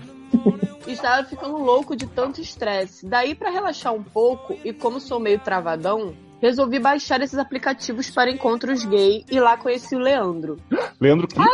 Estava 0.87 1.25
ficando 1.27 1.57
louco 1.59 1.95
de 1.95 2.07
tanto 2.07 2.41
estresse. 2.41 3.07
Daí, 3.07 3.35
pra 3.35 3.51
relaxar 3.51 3.93
um 3.93 4.03
pouco, 4.03 4.57
e 4.65 4.73
como 4.73 5.01
sou 5.01 5.21
meio 5.21 5.39
travadão, 5.39 6.15
resolvi 6.41 6.79
baixar 6.79 7.21
esses 7.21 7.39
aplicativos 7.39 8.11
para 8.11 8.31
encontros 8.31 8.85
gay 8.85 9.25
e 9.31 9.39
lá 9.41 9.57
conheci 9.57 9.95
o 9.95 9.99
Leandro. 9.99 10.57
Leandro 11.01 11.27
que 11.29 11.35
Ah, 11.39 11.45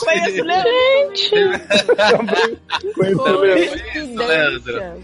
conheci 0.00 0.40
o 0.40 0.44
Leandro! 0.44 1.14
Coincidência. 2.94 4.96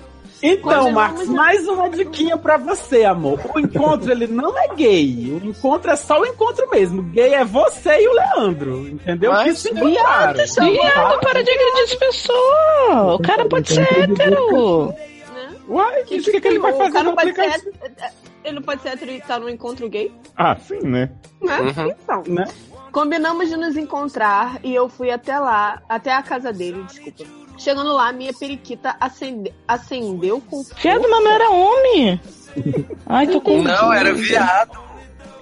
Então, 0.43 0.91
Marcos, 0.93 1.29
mais 1.29 1.69
uma 1.69 1.89
diquinha 1.91 2.37
pra 2.37 2.57
você, 2.57 3.05
amor. 3.05 3.39
O 3.55 3.59
encontro, 3.59 4.11
ele 4.11 4.27
não 4.27 4.57
é 4.59 4.69
gay. 4.75 5.39
O 5.43 5.47
encontro 5.47 5.91
é 5.91 5.97
só 5.97 6.21
o 6.21 6.27
encontro 6.27 6.69
mesmo. 6.71 7.03
Gay 7.03 7.35
é 7.35 7.45
você 7.45 8.01
e 8.03 8.09
o 8.09 8.13
Leandro, 8.13 8.89
entendeu? 8.89 9.33
Mas, 9.33 9.45
que 9.53 9.69
se 9.69 9.71
encontraram. 9.71 10.35
Viado, 10.35 11.21
para 11.21 11.43
de 11.45 11.51
agredir 11.51 11.85
as 11.85 11.95
pessoas. 11.95 13.15
O 13.15 13.19
cara 13.19 13.47
pode 13.47 13.73
ser 13.73 13.83
hétero. 13.83 14.87
Né? 14.89 15.57
Uai, 15.69 16.05
Que, 16.05 16.19
o 16.19 16.23
que, 16.23 16.41
que 16.41 16.49
ele 16.49 16.59
vai 16.59 16.73
o 16.73 16.77
fazer 16.79 16.93
cara 16.93 17.05
no 17.05 17.11
não 17.11 17.17
pode 17.17 17.35
ser 17.35 17.41
aplicativo? 17.43 17.73
hétero- 17.85 18.13
Ele 18.43 18.55
não 18.55 18.63
pode 18.63 18.83
ser 18.83 18.89
hétero 18.89 19.11
e 19.11 19.17
estar 19.19 19.39
no 19.41 19.49
encontro 19.51 19.89
gay? 19.91 20.11
Ah, 20.37 20.57
sim, 20.57 20.81
né? 20.83 21.11
Né? 21.43 21.59
Uhum. 21.61 21.89
Então. 22.03 22.23
Né? 22.27 22.45
Combinamos 22.93 23.49
de 23.49 23.57
nos 23.57 23.77
encontrar 23.77 24.59
e 24.65 24.75
eu 24.75 24.89
fui 24.89 25.11
até 25.13 25.39
lá, 25.39 25.81
até 25.89 26.13
a 26.13 26.23
casa 26.23 26.53
dele, 26.53 26.83
desculpa. 26.85 27.25
Chegando 27.61 27.93
lá, 27.93 28.11
minha 28.11 28.33
periquita 28.33 28.97
acende, 28.99 29.53
acendeu 29.69 30.41
com 30.41 30.63
Viado, 30.83 31.07
mas 31.11 31.25
não 31.25 31.31
era 31.31 31.51
homem. 31.51 32.21
Ai, 33.07 33.27
tô 33.27 33.39
com. 33.39 33.63
Não, 33.63 33.93
era 33.93 34.15
viado. 34.15 34.79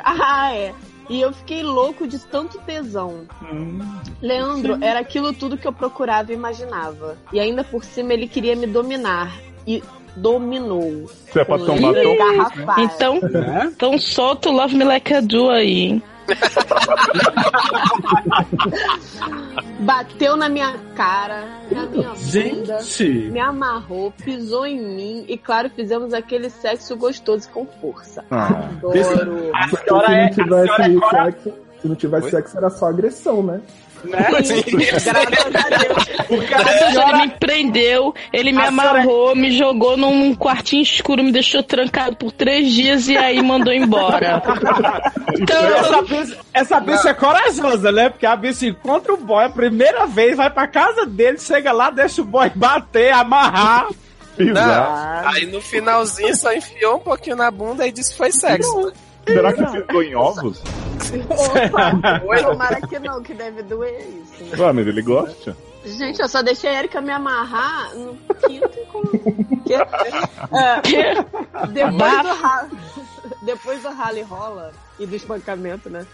Ah, 0.05 0.53
é. 0.53 0.75
E 1.09 1.21
eu 1.21 1.33
fiquei 1.33 1.63
louco 1.63 2.09
de 2.09 2.19
tanto 2.19 2.59
tesão. 2.59 3.27
Leandro 4.21 4.79
era 4.83 4.99
aquilo 4.99 5.33
tudo 5.33 5.57
que 5.57 5.67
eu 5.67 5.73
procurava 5.73 6.33
e 6.33 6.35
imaginava. 6.35 7.17
E 7.33 7.39
ainda 7.39 7.63
por 7.63 7.85
cima 7.85 8.13
ele 8.13 8.27
queria 8.27 8.57
me 8.57 8.67
dominar. 8.67 9.33
E 9.65 9.83
dominou. 10.17 11.09
Se 11.31 11.39
é 11.39 11.45
pra 11.45 11.57
garrafais. 11.57 12.95
Então, 12.95 13.21
Né? 13.21 13.73
então 13.75 13.97
solta 13.97 14.49
o 14.49 14.53
Love 14.53 14.75
Me 14.75 14.85
Like 14.85 15.15
I 15.15 15.21
Do 15.21 15.51
aí, 15.51 15.81
hein? 15.83 16.03
Bateu 19.81 20.37
na 20.37 20.49
minha 20.49 20.77
cara, 20.95 21.45
na 21.71 21.87
minha 21.87 22.11
bunda. 22.11 22.81
Gente, 22.81 23.31
Me 23.31 23.41
amarrou, 23.41 24.13
pisou 24.13 24.67
em 24.67 24.81
mim 24.81 25.25
e, 25.29 25.39
claro, 25.39 25.71
fizemos 25.71 26.13
aquele 26.13 26.51
sexo 26.51 26.97
gostoso 26.97 27.49
com 27.51 27.65
força. 27.65 28.25
Ah. 28.31 28.69
Adoro. 28.71 29.51
a 29.55 29.69
senhora 29.69 30.07
se 30.07 30.13
é, 30.13 30.17
não 30.17 30.27
a 30.27 30.31
tivesse 30.31 30.77
senhora 30.77 31.19
é 31.19 31.25
sexo, 31.25 31.55
se 31.81 31.89
não 31.89 31.95
tivesse 31.95 32.31
sexo, 32.31 32.59
era 32.59 32.71
só 32.71 32.87
agressão, 32.87 33.43
né? 33.43 33.61
Né? 34.05 34.26
Graças 34.31 35.09
a 35.57 35.69
Deus. 35.78 36.05
Porque 36.28 36.55
A 36.55 36.59
a 36.61 36.64
pessoa, 36.64 36.90
senhora, 36.90 37.09
ele 37.11 37.26
me 37.26 37.28
prendeu, 37.38 38.14
ele 38.33 38.52
me 38.52 38.62
A 38.62 38.69
senhora- 38.71 38.90
amarrou, 38.90 39.35
me 39.37 39.50
jogou 39.57 39.97
num 39.97 40.35
quartinho 40.35 40.83
escuro, 40.83 41.23
me 41.23 41.33
deixou 41.33 41.62
trancado 41.62 42.17
por 42.17 42.33
três 42.33 42.73
dias 42.73 43.09
e 43.09 43.17
aí 43.17 43.43
mandou 43.43 43.73
embora. 43.73 44.43
essa 45.40 45.40
Então, 45.40 46.05
bicha, 46.05 46.38
essa 46.52 46.81
bicha 46.81 47.09
é 47.11 47.14
corajosa, 47.14 47.93
né? 47.93 48.09
Porque 48.09 48.26
a 48.26 48.37
bicha 48.37 48.67
encontra 48.67 49.12
o 49.12 49.17
boy 49.17 49.45
a 49.45 49.49
primeira 49.50 50.07
vez, 50.07 50.37
vai 50.37 50.50
pra 50.50 50.67
casa 50.67 51.07
dele, 51.07 51.38
chega 51.38 51.73
lá, 51.73 51.90
deixa 51.90 52.23
o 52.23 52.25
boy 52.25 52.50
bater, 52.55 53.12
amarrar. 53.12 53.88
Pisar. 54.37 55.23
Aí 55.35 55.47
no 55.47 55.61
finalzinho 55.61 56.35
só 56.37 56.52
enfiou 56.52 56.97
um 56.97 57.00
pouquinho 57.00 57.35
na 57.37 57.50
bunda 57.50 57.87
e 57.87 57.90
disse 57.93 58.12
que 58.12 58.19
foi 58.19 58.31
sexo. 58.31 58.93
Será 59.33 59.53
que 59.53 59.65
pisou 59.83 60.03
em 60.03 60.15
ovos? 60.17 60.63
Opa, 61.31 62.21
tomara 62.43 62.81
que 62.81 62.99
não, 62.99 63.23
que 63.23 63.35
deve 63.35 63.63
doer 63.63 64.01
isso. 64.01 64.45
né? 64.45 64.59
Ué, 64.67 64.73
mas 64.73 64.87
ele 64.87 65.03
gosta. 65.03 65.57
Gente, 65.85 66.21
eu 66.21 66.29
só 66.29 66.43
deixei 66.43 66.71
a 66.71 66.79
Erika 66.81 67.01
me 67.01 67.11
amarrar 67.13 67.95
no 67.95 68.15
quinto 68.47 68.79
encontro. 68.81 69.21
Que- 69.65 69.75
É, 69.75 71.15
depois 71.69 72.23
do 72.23 72.35
rally, 72.43 72.71
depois 73.43 73.83
do 73.83 73.89
rally 73.91 74.23
rola 74.23 74.73
e 74.99 75.07
do 75.07 75.15
espancamento, 75.15 75.89
né? 75.89 76.05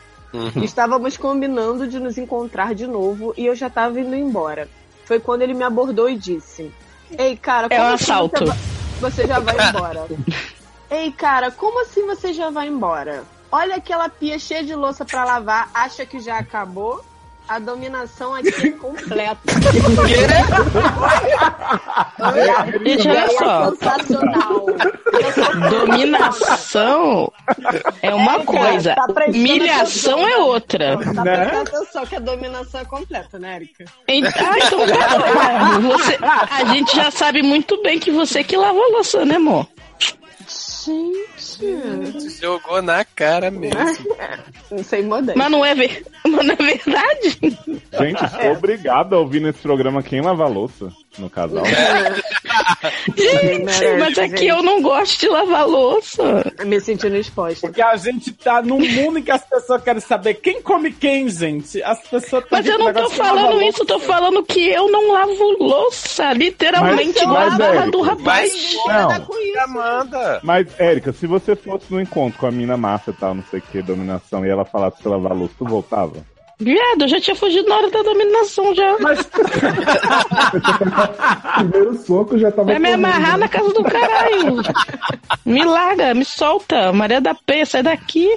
Estávamos 0.62 1.16
combinando 1.16 1.86
de 1.86 1.98
nos 2.00 2.18
encontrar 2.18 2.74
de 2.74 2.86
novo 2.86 3.32
e 3.36 3.46
eu 3.46 3.54
já 3.54 3.70
tava 3.70 4.00
indo 4.00 4.14
embora. 4.16 4.68
Foi 5.04 5.20
quando 5.20 5.42
ele 5.42 5.54
me 5.54 5.62
abordou 5.62 6.08
e 6.10 6.16
disse: 6.16 6.72
Ei, 7.16 7.36
cara, 7.36 7.68
É 7.70 7.76
como 7.76 7.90
um 7.90 7.94
assim 7.94 8.04
assalto. 8.04 8.38
Você, 8.38 8.44
vai- 8.46 8.58
você 9.00 9.26
já 9.26 9.38
vai 9.38 9.68
embora. 9.68 10.06
Ei, 10.90 11.10
cara, 11.12 11.50
como 11.50 11.82
assim 11.82 12.06
você 12.06 12.32
já 12.32 12.50
vai 12.50 12.68
embora? 12.68 13.24
Olha 13.50 13.76
aquela 13.76 14.08
pia 14.08 14.38
cheia 14.38 14.64
de 14.64 14.74
louça 14.74 15.04
pra 15.04 15.24
lavar, 15.24 15.70
acha 15.74 16.04
que 16.04 16.18
já 16.20 16.38
acabou? 16.38 17.04
A 17.46 17.58
dominação 17.58 18.34
aqui 18.34 18.48
é 18.68 18.70
completa. 18.78 19.38
Gente, 22.84 23.08
olha 23.08 23.28
só. 23.30 23.70
sensacional. 23.70 24.66
Dominação 25.70 27.32
é 28.02 28.14
uma 28.14 28.36
É, 28.36 28.44
cara, 28.44 28.44
coisa, 28.44 28.94
tá 28.94 29.06
humilhação 29.28 30.14
atenção. 30.24 30.28
é 30.28 30.36
outra. 30.38 30.96
Tá 31.14 31.24
Né? 31.24 31.36
prestando 31.36 31.68
atenção 31.76 32.06
que 32.06 32.16
a 32.16 32.20
dominação 32.20 32.80
é 32.80 32.84
completa, 32.86 33.38
né, 33.38 33.56
Erika? 33.56 33.84
Ent- 34.08 34.26
Ah, 34.38 34.58
então, 34.58 34.86
cara, 34.86 35.78
você, 35.80 36.18
a 36.50 36.64
gente 36.72 36.96
já 36.96 37.10
sabe 37.10 37.42
muito 37.42 37.80
bem 37.82 37.98
que 37.98 38.10
você 38.10 38.42
que 38.42 38.56
lava 38.56 38.78
a 38.78 38.88
louça, 38.92 39.22
né, 39.26 39.36
amor? 39.36 39.66
Gente. 40.84 42.40
Jogou 42.40 42.82
na 42.82 43.04
cara 43.04 43.50
mesmo. 43.50 43.78
Sem 44.84 45.04
modéstia. 45.04 45.36
Mas 45.36 45.50
não 45.50 45.64
é, 45.64 45.74
ver... 45.74 46.04
Mas 46.26 46.46
não 46.46 46.54
é 46.54 46.56
verdade? 46.56 47.30
Gente, 47.40 48.30
sou 48.30 48.52
obrigado 48.52 49.14
a 49.14 49.18
ouvir 49.18 49.40
nesse 49.40 49.60
programa 49.60 50.02
quem 50.02 50.20
lava 50.20 50.44
a 50.44 50.48
louça 50.48 50.90
no 51.18 51.30
casal. 51.30 51.64
Gente, 53.16 53.64
merece, 53.64 53.96
mas 53.98 54.18
aqui 54.18 54.36
gente. 54.38 54.46
eu 54.46 54.62
não 54.62 54.80
gosto 54.82 55.20
de 55.20 55.28
lavar 55.28 55.66
louça. 55.66 56.52
Me 56.64 56.80
sentindo 56.80 57.16
exposta. 57.16 57.66
Porque 57.66 57.82
a 57.82 57.96
gente 57.96 58.32
tá 58.32 58.62
num 58.62 58.78
mundo 58.78 59.18
em 59.18 59.22
que 59.22 59.30
as 59.30 59.44
pessoas 59.44 59.82
querem 59.82 60.00
saber 60.00 60.34
quem 60.34 60.62
come 60.62 60.92
quem, 60.92 61.28
gente. 61.28 61.82
As 61.82 62.00
pessoas 62.00 62.44
tão 62.44 62.58
Mas 62.58 62.66
eu 62.66 62.78
não 62.78 62.92
tô 62.92 63.10
falando 63.10 63.62
isso, 63.62 63.82
eu 63.82 63.86
tô 63.86 63.98
falando 63.98 64.42
que 64.42 64.68
eu 64.68 64.90
não 64.90 65.12
lavo 65.12 65.56
louça, 65.58 66.32
literalmente 66.32 67.24
Mas- 67.24 67.34
mas, 67.34 67.58
barra 67.58 67.74
Érica, 67.74 67.90
do 67.90 68.00
rapaz. 68.02 68.74
Não. 68.86 69.08
Tá. 69.08 69.26
Amanda. 69.64 70.40
Mas, 70.42 70.66
Érica, 70.78 71.12
se 71.12 71.26
você 71.26 71.54
fosse 71.56 71.86
no 71.90 72.00
encontro 72.00 72.38
com 72.38 72.46
a 72.46 72.50
mina 72.50 72.76
massa 72.76 73.10
e 73.10 73.14
tal, 73.14 73.34
não 73.34 73.44
sei 73.50 73.60
o 73.60 73.62
que, 73.62 73.82
dominação, 73.82 74.44
e 74.44 74.48
ela 74.48 74.64
falasse 74.64 75.02
pra 75.02 75.12
lavar 75.12 75.32
a 75.32 75.34
louça, 75.34 75.54
tu 75.58 75.64
voltava? 75.64 76.33
Viado, 76.58 77.02
eu 77.02 77.08
já 77.08 77.20
tinha 77.20 77.34
fugido 77.34 77.68
na 77.68 77.76
hora 77.76 77.90
da 77.90 78.02
dominação 78.02 78.74
já. 78.74 78.94
Primeiro 81.58 81.96
soco 81.98 82.38
já 82.38 82.50
tava. 82.50 82.64
Vai 82.64 82.78
me 82.78 82.90
correndo, 82.90 83.06
amarrar 83.06 83.32
né? 83.32 83.38
na 83.38 83.48
casa 83.48 83.72
do 83.72 83.82
caralho. 83.82 84.62
me 85.44 85.64
larga, 85.64 86.14
me 86.14 86.24
solta. 86.24 86.92
Maria 86.92 87.20
da 87.20 87.34
Penha, 87.34 87.66
sai 87.66 87.82
daqui. 87.82 88.28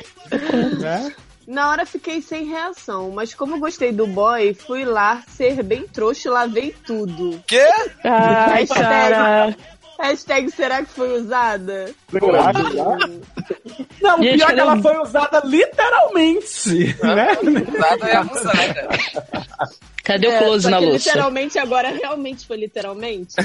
Né? 0.80 1.14
Na 1.48 1.70
hora 1.70 1.86
fiquei 1.86 2.22
sem 2.22 2.44
reação, 2.44 3.12
mas 3.12 3.34
como 3.34 3.58
gostei 3.58 3.94
do 3.94 4.06
boy, 4.06 4.54
fui 4.54 4.84
lá 4.84 5.24
ser 5.30 5.64
bem 5.64 5.88
trouxa 5.88 6.28
e 6.28 6.32
lavei 6.32 6.76
tudo. 6.86 7.42
Quê? 7.48 7.66
Ai, 8.04 8.68
cara. 8.68 9.56
Hashtag 10.00 10.52
será 10.52 10.84
que 10.84 10.92
foi 10.92 11.20
usada? 11.22 11.94
Será 12.10 12.54
que 12.54 14.02
Não, 14.02 14.22
Gente, 14.22 14.38
pior 14.38 14.54
que 14.54 14.60
ela 14.60 14.82
foi 14.82 14.98
usada 15.00 15.42
literalmente, 15.44 16.96
né? 17.04 17.28
Usada 17.76 18.10
e 18.10 18.12
abusada. 18.12 18.90
Cadê 20.04 20.28
o 20.28 20.32
É, 20.32 20.38
close 20.38 20.64
só 20.64 20.70
na 20.70 20.78
que 20.80 20.86
louça? 20.86 21.10
Literalmente 21.10 21.60
agora 21.60 21.90
realmente 21.90 22.48
foi 22.48 22.58
literalmente. 22.58 23.36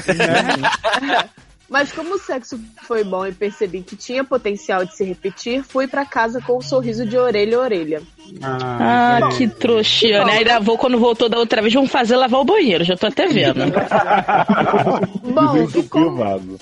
Mas 1.73 1.91
como 1.91 2.13
o 2.13 2.19
sexo 2.19 2.59
foi 2.83 3.03
bom 3.03 3.25
e 3.25 3.31
percebi 3.31 3.81
que 3.81 3.95
tinha 3.95 4.23
potencial 4.23 4.85
de 4.85 4.95
se 4.95 5.03
repetir, 5.03 5.63
fui 5.63 5.87
pra 5.87 6.05
casa 6.05 6.39
com 6.39 6.59
um 6.59 6.61
sorriso 6.61 7.03
de 7.03 7.17
orelha 7.17 7.57
a 7.57 7.61
orelha. 7.61 8.03
Ah, 8.43 9.21
que 9.35 9.47
trouxinha, 9.47 10.23
né? 10.23 10.33
Ainda 10.33 10.59
vou, 10.59 10.77
quando 10.77 10.99
voltou 10.99 11.27
da 11.27 11.39
outra 11.39 11.63
vez, 11.63 11.73
vamos 11.73 11.89
fazer 11.89 12.15
lavar 12.15 12.41
o 12.41 12.45
banheiro, 12.45 12.83
já 12.83 12.95
tô 12.95 13.07
até 13.07 13.25
vendo. 13.25 13.61
Bom, 15.33 15.57
e 15.57 15.83
como, 15.89 16.59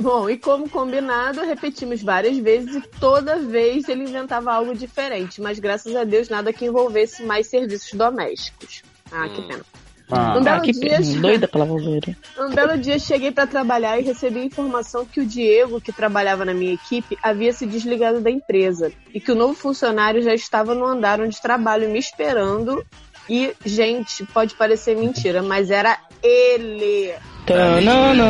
bom, 0.00 0.30
e 0.30 0.38
como 0.38 0.66
combinado, 0.70 1.42
repetimos 1.42 2.02
várias 2.02 2.38
vezes 2.38 2.76
e 2.76 2.80
toda 2.98 3.36
vez 3.36 3.86
ele 3.86 4.04
inventava 4.04 4.50
algo 4.50 4.74
diferente, 4.74 5.42
mas 5.42 5.58
graças 5.58 5.94
a 5.94 6.04
Deus 6.04 6.30
nada 6.30 6.54
que 6.54 6.64
envolvesse 6.64 7.22
mais 7.22 7.48
serviços 7.48 7.92
domésticos. 7.92 8.82
Ah, 9.12 9.28
que 9.28 9.42
pena. 9.42 9.62
Ah. 10.10 10.34
Um 10.36 10.38
Ah, 10.38 10.40
belo 10.40 10.62
que 10.62 10.72
dia, 10.72 10.98
doida 11.20 11.48
pra 11.48 11.60
lavar 11.60 11.76
o 11.76 11.84
banheiro. 11.84 12.16
Um 12.38 12.50
belo 12.50 12.78
dia 12.78 12.98
cheguei 12.98 13.32
para 13.32 13.46
trabalhar 13.46 13.98
e 13.98 14.02
recebi 14.02 14.40
a 14.40 14.44
informação 14.44 15.04
que 15.04 15.20
o 15.20 15.26
Diego, 15.26 15.80
que 15.80 15.92
trabalhava 15.92 16.44
na 16.44 16.52
minha 16.54 16.74
equipe, 16.74 17.18
havia 17.22 17.52
se 17.52 17.66
desligado 17.66 18.20
da 18.20 18.30
empresa 18.30 18.92
e 19.12 19.20
que 19.20 19.32
o 19.32 19.34
novo 19.34 19.54
funcionário 19.54 20.22
já 20.22 20.34
estava 20.34 20.74
no 20.74 20.84
andar 20.84 21.20
onde 21.20 21.40
trabalho 21.40 21.88
me 21.90 21.98
esperando. 21.98 22.84
E, 23.28 23.54
gente, 23.64 24.24
pode 24.26 24.54
parecer 24.54 24.94
mentira, 24.94 25.42
mas 25.42 25.70
era 25.70 25.98
ele. 26.22 27.14
Tananã. 27.46 28.24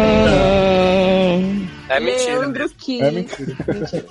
É 1.89 2.01
mentira. 2.01 2.41
Leandro 2.41 2.69
quis. 2.71 3.01
É 3.01 3.11
mentira. 3.11 3.57
Mentira. 3.73 4.07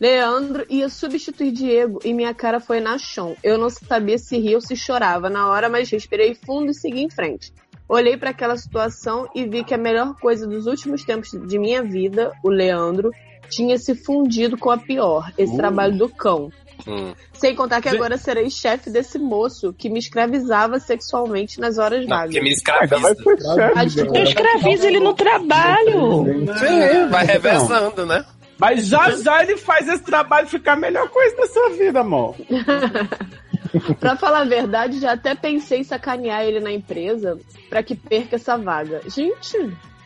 Leandro 0.00 0.66
ia 0.70 0.88
substituir 0.88 1.52
Diego 1.52 2.00
e 2.04 2.14
minha 2.14 2.32
cara 2.32 2.58
foi 2.60 2.80
na 2.80 2.96
chão. 2.96 3.36
Eu 3.42 3.58
não 3.58 3.68
sabia 3.68 4.16
se 4.16 4.38
ria 4.38 4.56
ou 4.56 4.60
se 4.60 4.74
chorava 4.74 5.28
na 5.28 5.48
hora, 5.48 5.68
mas 5.68 5.90
respirei 5.90 6.34
fundo 6.34 6.70
e 6.70 6.74
segui 6.74 7.02
em 7.02 7.10
frente. 7.10 7.52
Olhei 7.88 8.16
para 8.16 8.30
aquela 8.30 8.56
situação 8.56 9.28
e 9.34 9.44
vi 9.44 9.64
que 9.64 9.74
a 9.74 9.78
melhor 9.78 10.14
coisa 10.14 10.46
dos 10.46 10.66
últimos 10.66 11.04
tempos 11.04 11.30
de 11.30 11.58
minha 11.58 11.82
vida, 11.82 12.32
o 12.42 12.48
Leandro, 12.48 13.10
tinha 13.50 13.78
se 13.78 13.94
fundido 13.94 14.56
com 14.58 14.70
a 14.70 14.78
pior, 14.78 15.30
esse 15.38 15.52
Uh. 15.54 15.56
trabalho 15.56 15.96
do 15.96 16.08
cão. 16.08 16.50
Hum. 16.86 17.12
Sem 17.32 17.54
contar 17.56 17.82
que 17.82 17.88
agora 17.88 18.16
serei 18.16 18.48
chefe 18.48 18.88
desse 18.88 19.18
moço 19.18 19.74
que 19.76 19.90
me 19.90 19.98
escravizava 19.98 20.78
sexualmente 20.78 21.58
nas 21.60 21.76
horas 21.76 22.06
Não, 22.06 22.16
vagas. 22.16 22.32
me 22.34 22.38
Ah, 22.68 22.78
ainda 22.80 22.98
vai 22.98 23.12
escraviza. 23.12 23.36
ser 23.44 23.54
chefe, 23.54 23.78
Acho 23.78 23.94
que 23.96 24.04
gente. 24.04 24.16
Eu 24.16 24.22
escravizo 24.24 24.86
ele 24.86 25.00
no 25.00 25.12
trabalho. 25.14 26.24
Sim, 26.58 27.08
vai 27.10 27.26
revezando, 27.26 28.06
né? 28.06 28.24
Mas 28.58 28.86
já 28.86 29.10
já 29.10 29.42
ele 29.42 29.56
faz 29.56 29.86
esse 29.88 30.02
trabalho 30.02 30.46
ficar 30.48 30.72
a 30.72 30.76
melhor 30.76 31.08
coisa 31.10 31.36
da 31.36 31.46
sua 31.48 31.70
vida, 31.70 32.00
amor. 32.00 32.34
Pra 34.00 34.16
falar 34.16 34.40
a 34.40 34.44
verdade, 34.44 34.98
já 35.00 35.12
até 35.12 35.34
pensei 35.34 35.80
em 35.80 35.84
sacanear 35.84 36.42
ele 36.44 36.58
na 36.60 36.72
empresa 36.72 37.38
pra 37.68 37.82
que 37.82 37.94
perca 37.94 38.36
essa 38.36 38.56
vaga. 38.56 39.02
Gente, 39.06 39.58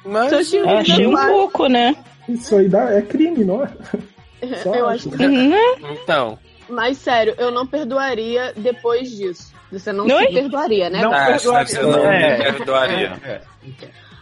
Mas 0.04 0.32
Eu 0.52 0.68
achei 0.68 1.06
um 1.06 1.14
pouco, 1.26 1.66
né? 1.68 1.94
Isso 2.28 2.56
aí 2.56 2.68
dá, 2.68 2.90
é 2.92 3.02
crime, 3.02 3.44
não 3.44 3.64
é? 3.64 3.68
Só 4.62 4.74
eu 4.74 4.88
acho. 4.88 5.10
que 5.10 5.26
Né? 5.26 5.56
então. 6.02 6.38
Mas 6.68 6.98
sério, 6.98 7.34
eu 7.38 7.50
não 7.50 7.66
perdoaria 7.66 8.52
depois 8.56 9.10
disso. 9.10 9.52
Você 9.70 9.92
não 9.92 10.04
Oi? 10.06 10.26
se 10.26 10.32
perdoaria, 10.32 10.90
né? 10.90 11.02
Não. 11.02 11.12
Ah, 11.12 11.26
perdoaria. 11.26 11.66
você 11.66 11.82
não 11.82 11.98
É. 12.06 12.38
me 12.38 12.44
perdoaria. 12.58 13.42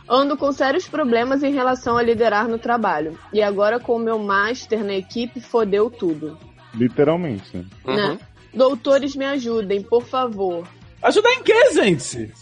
Ando 0.09 0.37
com 0.37 0.50
sérios 0.52 0.88
problemas 0.88 1.42
em 1.42 1.52
relação 1.52 1.97
a 1.97 2.02
liderar 2.02 2.49
no 2.49 2.59
trabalho. 2.59 3.16
E 3.33 3.42
agora 3.42 3.78
com 3.78 3.97
o 3.97 3.99
meu 3.99 4.19
master 4.19 4.83
na 4.85 4.95
equipe, 4.95 5.40
fodeu 5.40 5.88
tudo. 5.90 6.37
Literalmente. 6.75 7.57
Uhum. 7.85 7.95
Né? 7.97 8.19
Doutores, 8.52 9.14
me 9.14 9.25
ajudem, 9.25 9.83
por 9.83 10.02
favor. 10.04 10.66
Ajudar 11.02 11.33
em 11.33 11.42
quê, 11.42 11.71
gente? 11.73 12.33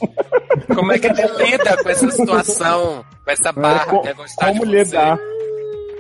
Como 0.75 0.91
é 0.93 0.99
que 0.99 1.07
ele 1.07 1.23
lida 1.47 1.77
com 1.83 1.89
essa 1.89 2.11
situação, 2.11 3.05
com 3.25 3.31
essa 3.31 3.53
barra 3.53 3.85
co- 3.87 4.01
que 4.03 4.09
é 4.09 4.15
gostar 4.15 4.47
como 4.53 4.67
de 4.67 4.85
você? 4.85 4.97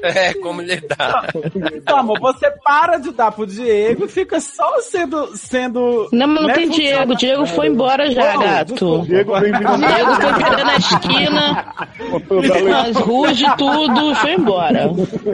É, 0.09 0.33
como 0.35 0.63
lidar. 0.63 1.29
Então, 1.75 1.99
amor, 1.99 2.19
você 2.21 2.51
para 2.65 2.99
de 2.99 3.11
dar 3.13 3.33
pro 3.33 3.47
Diego 3.47 4.05
e 4.05 4.09
fica 4.09 4.41
só 4.41 4.81
sendo. 4.81 5.37
sendo 5.37 6.09
Não, 6.13 6.27
mas 6.27 6.41
não 6.41 6.49
né, 6.49 6.55
tem. 6.55 6.69
Diego. 6.69 7.15
Diego 7.17 7.47
foi 7.47 7.69
embora 7.69 8.11
já, 8.11 8.35
Oh, 8.35 8.39
gato. 8.39 9.03
Diego 9.03 9.41
vem 9.41 9.53
vindo 9.53 9.77
Diego 9.77 10.15
foi 10.15 10.33
virando 10.33 10.71
a 10.71 10.77
esquina, 10.77 11.75
com 12.11 12.21
toda 12.21 12.55
a 12.55 12.61
lei. 12.61 12.73
as 12.73 12.97
ruas 12.97 13.41
e 13.41 13.57
tudo, 13.57 14.15
foi 14.17 14.33
embora. 14.33 14.91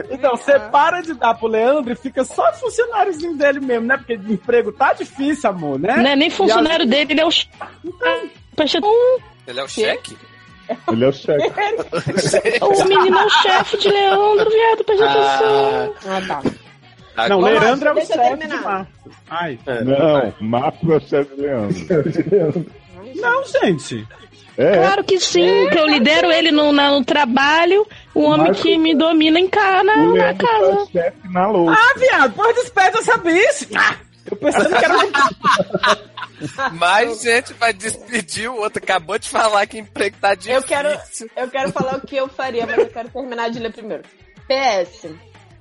Então, 0.09 0.35
você 0.35 0.59
para 0.59 1.01
de 1.01 1.13
dar 1.13 1.35
pro 1.35 1.47
Leandro 1.47 1.93
e 1.93 1.95
fica 1.95 2.23
só 2.23 2.51
funcionáriozinho 2.53 3.37
dele 3.37 3.59
mesmo, 3.59 3.87
né? 3.87 3.97
Porque 3.97 4.17
de 4.17 4.33
emprego 4.33 4.71
tá 4.71 4.93
difícil, 4.93 5.49
amor, 5.49 5.79
né? 5.79 5.95
Não 5.97 6.09
é 6.09 6.15
nem 6.15 6.29
funcionário 6.29 6.85
dele, 6.85 7.13
ele 7.13 7.21
é 7.21 7.25
o. 7.25 7.29
Presta 8.55 8.79
um. 8.83 9.17
Ele 9.47 9.59
é 9.59 9.63
o 9.63 9.67
cheque? 9.67 10.17
Ele 10.91 11.05
é 11.05 11.07
o 11.07 11.13
chefe. 11.13 11.51
O 12.61 12.85
menino 12.87 13.17
é 13.19 13.25
o 13.25 13.29
chefe 13.29 13.77
de 13.77 13.87
Leandro, 13.89 14.49
viado, 14.49 14.83
presta 14.83 15.05
atenção. 15.05 15.93
Ah, 16.05 16.17
Ah, 16.17 16.21
tá. 17.15 17.29
Não, 17.29 17.37
agora- 17.39 17.59
Leandro 17.59 17.87
é 17.89 17.91
o 17.93 17.95
chefe 17.95 18.13
de 18.13 18.19
terminar. 18.21 18.61
Marcos. 18.63 19.13
Ai. 19.29 19.59
Não, 19.85 20.33
Marcos 20.41 20.89
é 20.89 20.95
o 20.95 20.99
chefe 20.99 21.35
de 21.35 21.41
Leandro. 21.41 22.65
Não, 23.15 23.43
gente. 23.45 24.07
É, 24.57 24.77
Claro 24.77 25.03
que 25.03 25.19
sim, 25.19 25.67
que 25.69 25.77
eu 25.77 25.85
lidero 25.85 26.31
ele 26.31 26.49
no, 26.49 26.71
na- 26.71 26.89
no 26.91 27.03
trabalho, 27.03 27.85
o 28.13 28.21
homem 28.21 28.47
Marco- 28.47 28.61
que 28.61 28.77
me 28.77 28.95
domina 28.95 29.37
em 29.37 29.49
casa, 29.49 29.83
na, 29.83 29.93
o 29.95 29.97
na 30.07 30.11
Leandro 30.13 30.45
é 30.47 30.49
casa. 30.49 30.71
o 30.81 30.85
chefe 30.91 31.17
na 31.29 31.47
louça. 31.47 31.77
Ah, 31.81 31.99
viado, 31.99 32.33
porra, 32.33 32.53
despede 32.53 32.97
essa 32.97 33.17
bicha. 33.17 33.67
Ah, 33.75 33.95
eu 34.29 34.37
pensando 34.37 34.69
que 34.69 34.85
era. 34.85 34.95
Mais 36.73 37.21
gente 37.23 37.53
vai 37.53 37.73
despedir 37.73 38.49
o 38.49 38.57
outro. 38.57 38.81
Acabou 38.83 39.17
de 39.17 39.29
falar 39.29 39.65
que 39.67 39.77
emprego 39.77 40.17
tá 40.19 40.35
difícil. 40.35 40.55
Eu 40.55 40.63
quero, 40.63 40.89
eu 41.35 41.49
quero 41.49 41.71
falar 41.71 41.97
o 41.97 42.01
que 42.01 42.15
eu 42.15 42.27
faria, 42.27 42.65
mas 42.65 42.77
eu 42.77 42.89
quero 42.89 43.09
terminar 43.09 43.49
de 43.49 43.59
ler 43.59 43.71
primeiro. 43.71 44.03
PS. 44.47 45.09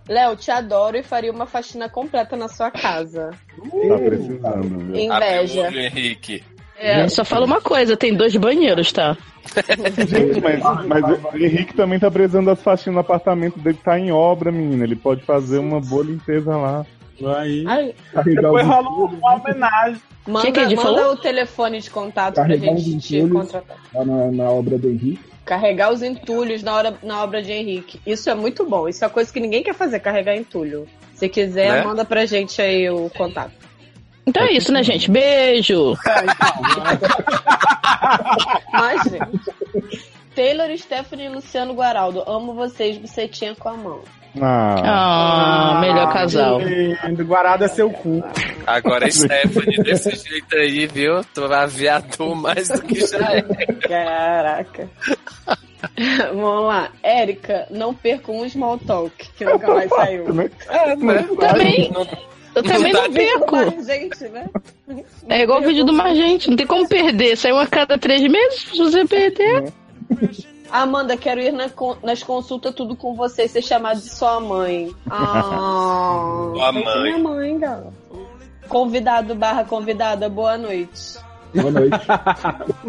Léo, 0.09 0.37
te 0.37 0.51
adoro 0.51 0.99
e 0.99 1.03
faria 1.03 1.33
uma 1.33 1.47
faxina 1.47 1.89
completa 1.89 2.37
na 2.37 2.49
sua 2.49 2.71
casa. 2.71 3.31
Tá 3.31 3.99
precisando, 3.99 4.79
viu? 4.93 5.13
Abre 5.13 5.29
o 5.29 5.43
Inveja. 5.43 5.63
olho, 5.63 5.81
Henrique. 5.81 6.45
É, 6.77 7.09
só 7.09 7.25
fala 7.25 7.47
uma 7.47 7.61
coisa, 7.61 7.97
tem 7.97 8.15
dois 8.15 8.37
banheiros, 8.37 8.93
tá? 8.93 9.17
Gente, 10.09 10.41
mas, 10.41 10.61
mas 10.87 11.05
o 11.33 11.37
Henrique 11.37 11.75
também 11.75 11.99
tá 11.99 12.11
precisando 12.11 12.47
das 12.47 12.61
faxinas 12.63 12.95
no 12.95 13.01
apartamento 13.01 13.59
dele, 13.61 13.79
tá 13.83 13.99
em 13.99 14.11
obra, 14.11 14.51
menina. 14.51 14.85
Ele 14.85 14.97
pode 14.97 15.23
fazer 15.23 15.59
uma 15.59 15.81
boa 15.81 16.05
limpeza 16.05 16.57
lá. 16.57 16.85
Aí. 17.37 17.65
Ai, 17.67 17.95
Depois 18.25 18.67
rolou 18.67 19.07
uma 19.09 19.35
homenagem. 19.35 20.01
manda, 20.27 20.51
que 20.53 20.61
ele 20.61 20.77
manda 20.77 20.83
falou? 20.99 21.13
o 21.13 21.17
telefone 21.17 21.81
de 21.81 21.91
contato 21.91 22.35
pra 22.35 22.43
Carregar 22.45 22.77
gente 22.77 22.97
os 22.97 23.05
te 23.05 23.17
entulhos. 23.19 23.51
contratar. 23.53 23.77
na, 23.95 24.31
na 24.33 24.51
obra 24.51 24.79
do 24.79 24.89
Henrique. 24.89 25.21
Carregar 25.45 25.93
os 25.93 26.03
entulhos 26.03 26.63
na, 26.63 26.75
hora, 26.75 26.99
na 27.03 27.23
obra 27.23 27.43
de 27.43 27.53
Henrique. 27.53 28.01
Isso 28.07 28.31
é 28.31 28.35
muito 28.35 28.65
bom. 28.65 28.89
Isso 28.89 29.05
é 29.05 29.09
coisa 29.11 29.31
que 29.33 29.39
ninguém 29.41 29.63
quer 29.63 29.75
fazer, 29.75 30.01
carregar 30.01 30.35
entulho. 30.37 30.89
Se 31.15 31.29
quiser, 31.29 31.71
Né? 31.71 31.83
manda 31.85 32.05
pra 32.05 32.25
gente 32.27 32.61
aí 32.63 32.89
o 32.91 33.11
contato. 33.11 33.53
Então 34.27 34.43
é 34.43 34.53
isso, 34.53 34.73
né, 34.73 34.83
gente? 34.83 35.11
Beijo! 35.11 35.95
Mas, 38.73 39.03
gente. 39.05 40.05
Taylor, 40.35 40.77
Stephanie 40.77 41.27
e 41.27 41.29
Luciano 41.29 41.75
Guaraldo. 41.75 42.25
Amo 42.27 42.55
vocês, 42.55 42.97
bucetinha 42.99 43.55
com 43.55 43.69
a 43.69 43.75
mão. 43.75 44.01
Ah, 44.41 45.77
Ah, 45.77 45.81
melhor 45.81 46.13
casal. 46.13 46.61
Lindo, 46.61 47.25
Guarada 47.25 47.67
é 47.67 47.69
seu 47.69 47.91
cu. 47.91 48.23
Agora, 48.67 49.11
Stephanie, 49.11 49.77
desse 49.83 50.11
jeito 50.11 50.57
aí, 50.57 50.87
viu? 50.87 51.23
Tu 51.35 51.45
aviador 51.45 52.35
mais 52.35 52.69
do 52.69 52.83
que 52.83 53.07
já 53.07 53.33
é. 53.33 53.43
Caraca. 53.87 54.89
Vamos 56.35 56.67
lá. 56.67 56.91
Érica, 57.03 57.67
não 57.71 57.95
perca 57.95 58.33
um 58.33 58.49
small 58.49 58.79
talk, 58.79 59.13
que 59.37 59.45
nunca 59.45 59.73
mais 59.73 59.89
saiu. 59.91 60.25
É, 60.71 60.97
né? 60.97 61.25
Também, 61.39 61.93
eu 62.55 62.63
também 62.63 62.93
dá 62.93 63.03
não 63.03 63.09
de 63.09 63.15
perco. 63.15 63.57
Mais 63.57 63.87
gente, 63.87 64.25
né? 64.29 64.47
É 65.29 65.43
igual 65.43 65.61
o 65.61 65.67
vídeo 65.67 65.85
do 65.85 65.93
Margente, 65.93 66.49
não 66.49 66.57
tem 66.57 66.67
como 66.67 66.89
perder. 66.89 67.37
Sai 67.37 67.53
um 67.53 67.59
a 67.59 67.67
cada 67.67 67.99
três 67.99 68.23
meses, 68.23 68.63
se 68.71 68.79
você 68.79 69.05
perder. 69.05 69.73
Amanda, 70.75 71.17
quero 71.17 71.41
ir 71.41 71.53
na 71.53 71.71
nas 72.03 72.21
consultas 72.25 72.75
tudo 72.75 72.97
com 72.97 73.15
você 73.15 73.45
e 73.45 73.49
ser 73.49 73.63
chamada 73.63 74.01
de 74.01 74.11
sua 74.11 74.41
mãe. 74.41 74.93
Ah, 75.09 76.51
Sua 76.53 76.73
mãe. 76.73 77.03
minha 77.03 77.19
mãe, 77.19 77.59
galo. 77.61 77.95
Convidado 78.69 79.37
barra 79.37 79.65
convidada, 79.65 80.29
boa 80.29 80.59
noite. 80.59 81.17
Boa 81.55 81.71
noite. 81.71 81.97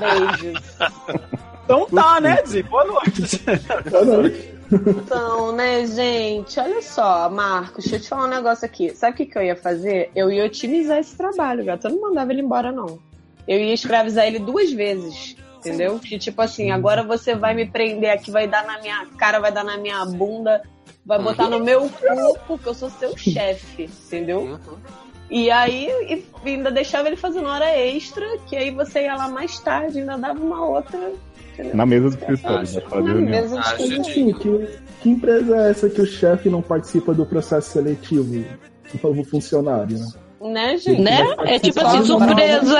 Beijos. 0.00 0.62
Então 1.64 1.86
tá, 1.86 2.18
né, 2.18 2.42
Di? 2.42 2.62
Boa 2.62 2.84
noite. 2.86 3.42
Boa 3.90 4.04
noite. 4.04 4.54
Então, 4.72 5.52
né, 5.52 5.86
gente? 5.86 6.58
Olha 6.58 6.80
só, 6.80 7.28
Marcos, 7.28 7.84
deixa 7.84 7.96
eu 7.96 8.00
te 8.00 8.08
falar 8.08 8.24
um 8.24 8.30
negócio 8.30 8.64
aqui. 8.64 8.94
Sabe 8.96 9.12
o 9.12 9.16
que, 9.18 9.26
que 9.26 9.36
eu 9.36 9.42
ia 9.42 9.54
fazer? 9.56 10.10
Eu 10.16 10.30
ia 10.30 10.46
otimizar 10.46 10.98
esse 10.98 11.14
trabalho, 11.14 11.62
gato. 11.62 11.88
Eu 11.88 11.90
não 11.94 12.00
mandava 12.08 12.32
ele 12.32 12.40
embora, 12.40 12.72
não. 12.72 12.98
Eu 13.46 13.58
ia 13.60 13.74
escravizar 13.74 14.24
ele 14.26 14.38
duas 14.38 14.72
vezes. 14.72 15.36
Entendeu? 15.68 15.98
Que 15.98 16.18
tipo 16.18 16.40
assim, 16.42 16.70
agora 16.70 17.02
você 17.02 17.34
vai 17.34 17.54
me 17.54 17.66
prender 17.66 18.10
aqui, 18.10 18.30
vai 18.30 18.46
dar 18.46 18.64
na 18.64 18.80
minha 18.80 19.06
cara, 19.18 19.38
vai 19.40 19.52
dar 19.52 19.64
na 19.64 19.76
minha 19.76 20.04
bunda, 20.04 20.62
vai 21.04 21.18
botar 21.20 21.48
no 21.48 21.62
meu 21.62 21.88
cu, 21.88 22.38
porque 22.46 22.68
eu 22.68 22.74
sou 22.74 22.90
seu 22.90 23.16
chefe, 23.18 23.90
entendeu? 24.06 24.40
Uhum. 24.40 24.58
E 25.28 25.50
aí, 25.50 25.88
e 26.44 26.48
ainda 26.48 26.70
deixava 26.70 27.08
ele 27.08 27.16
fazendo 27.16 27.48
hora 27.48 27.68
extra, 27.76 28.24
que 28.46 28.54
aí 28.54 28.70
você 28.70 29.02
ia 29.02 29.16
lá 29.16 29.28
mais 29.28 29.58
tarde, 29.58 29.98
ainda 29.98 30.16
dava 30.16 30.38
uma 30.38 30.64
outra. 30.64 31.12
na 31.74 31.84
mesa 31.84 32.10
do 32.10 32.16
escritório, 32.16 32.66
sala 32.66 32.86
de 32.86 32.90
Na 32.90 33.00
reunião. 33.12 33.30
mesa 33.42 33.54
de 33.54 33.58
Acho 33.58 33.82
escritório. 33.82 34.00
Assim, 34.02 34.32
que, 34.32 34.78
que 35.02 35.10
empresa 35.10 35.56
é 35.56 35.70
essa 35.70 35.90
que 35.90 36.00
o 36.00 36.06
chefe 36.06 36.48
não 36.48 36.62
participa 36.62 37.12
do 37.12 37.26
processo 37.26 37.70
seletivo 37.70 38.44
do 38.92 39.00
novo 39.02 39.24
funcionário? 39.24 39.98
Né? 39.98 40.06
Né, 40.40 40.76
gente? 40.76 41.00
Né? 41.00 41.22
É 41.46 41.58
tipo 41.58 41.80
assim, 41.80 42.04
surpresa. 42.04 42.78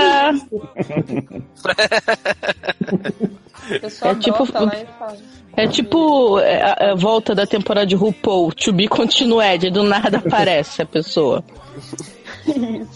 É 4.03 4.15
tipo-. 4.15 4.47
É 5.57 5.67
tipo 5.67 6.39
é, 6.39 6.63
a, 6.63 6.93
a 6.93 6.95
volta 6.95 7.35
da 7.35 7.47
temporada 7.47 7.87
de 7.87 7.97
RuPaul, 7.97 8.53
to 8.53 8.73
be 8.73 8.87
continued, 8.87 9.71
do 9.71 9.83
nada 9.83 10.19
aparece 10.19 10.83
a 10.83 10.87
pessoa. 10.87 11.43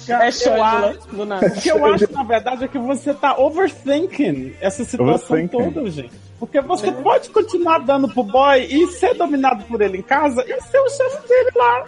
É 0.08 0.30
Shangela, 0.30 0.96
do 1.10 1.24
nada. 1.24 1.46
o 1.46 1.60
que 1.60 1.70
eu 1.70 1.84
acho, 1.86 2.12
na 2.12 2.22
verdade, 2.22 2.64
é 2.64 2.68
que 2.68 2.78
você 2.78 3.12
tá 3.12 3.36
overthinking 3.36 4.54
essa 4.60 4.84
situação 4.84 5.36
Overthinking. 5.36 5.72
toda, 5.72 5.90
gente. 5.90 6.12
Porque 6.38 6.60
você 6.60 6.92
pode 6.92 7.30
continuar 7.30 7.78
dando 7.78 8.08
pro 8.08 8.22
boy 8.22 8.62
e 8.62 8.86
ser 8.92 9.14
dominado 9.14 9.64
por 9.64 9.80
ele 9.80 9.98
em 9.98 10.02
casa 10.02 10.44
e 10.46 10.60
ser 10.62 10.78
o 10.78 10.88
chefe 10.88 11.28
dele 11.28 11.50
lá. 11.56 11.84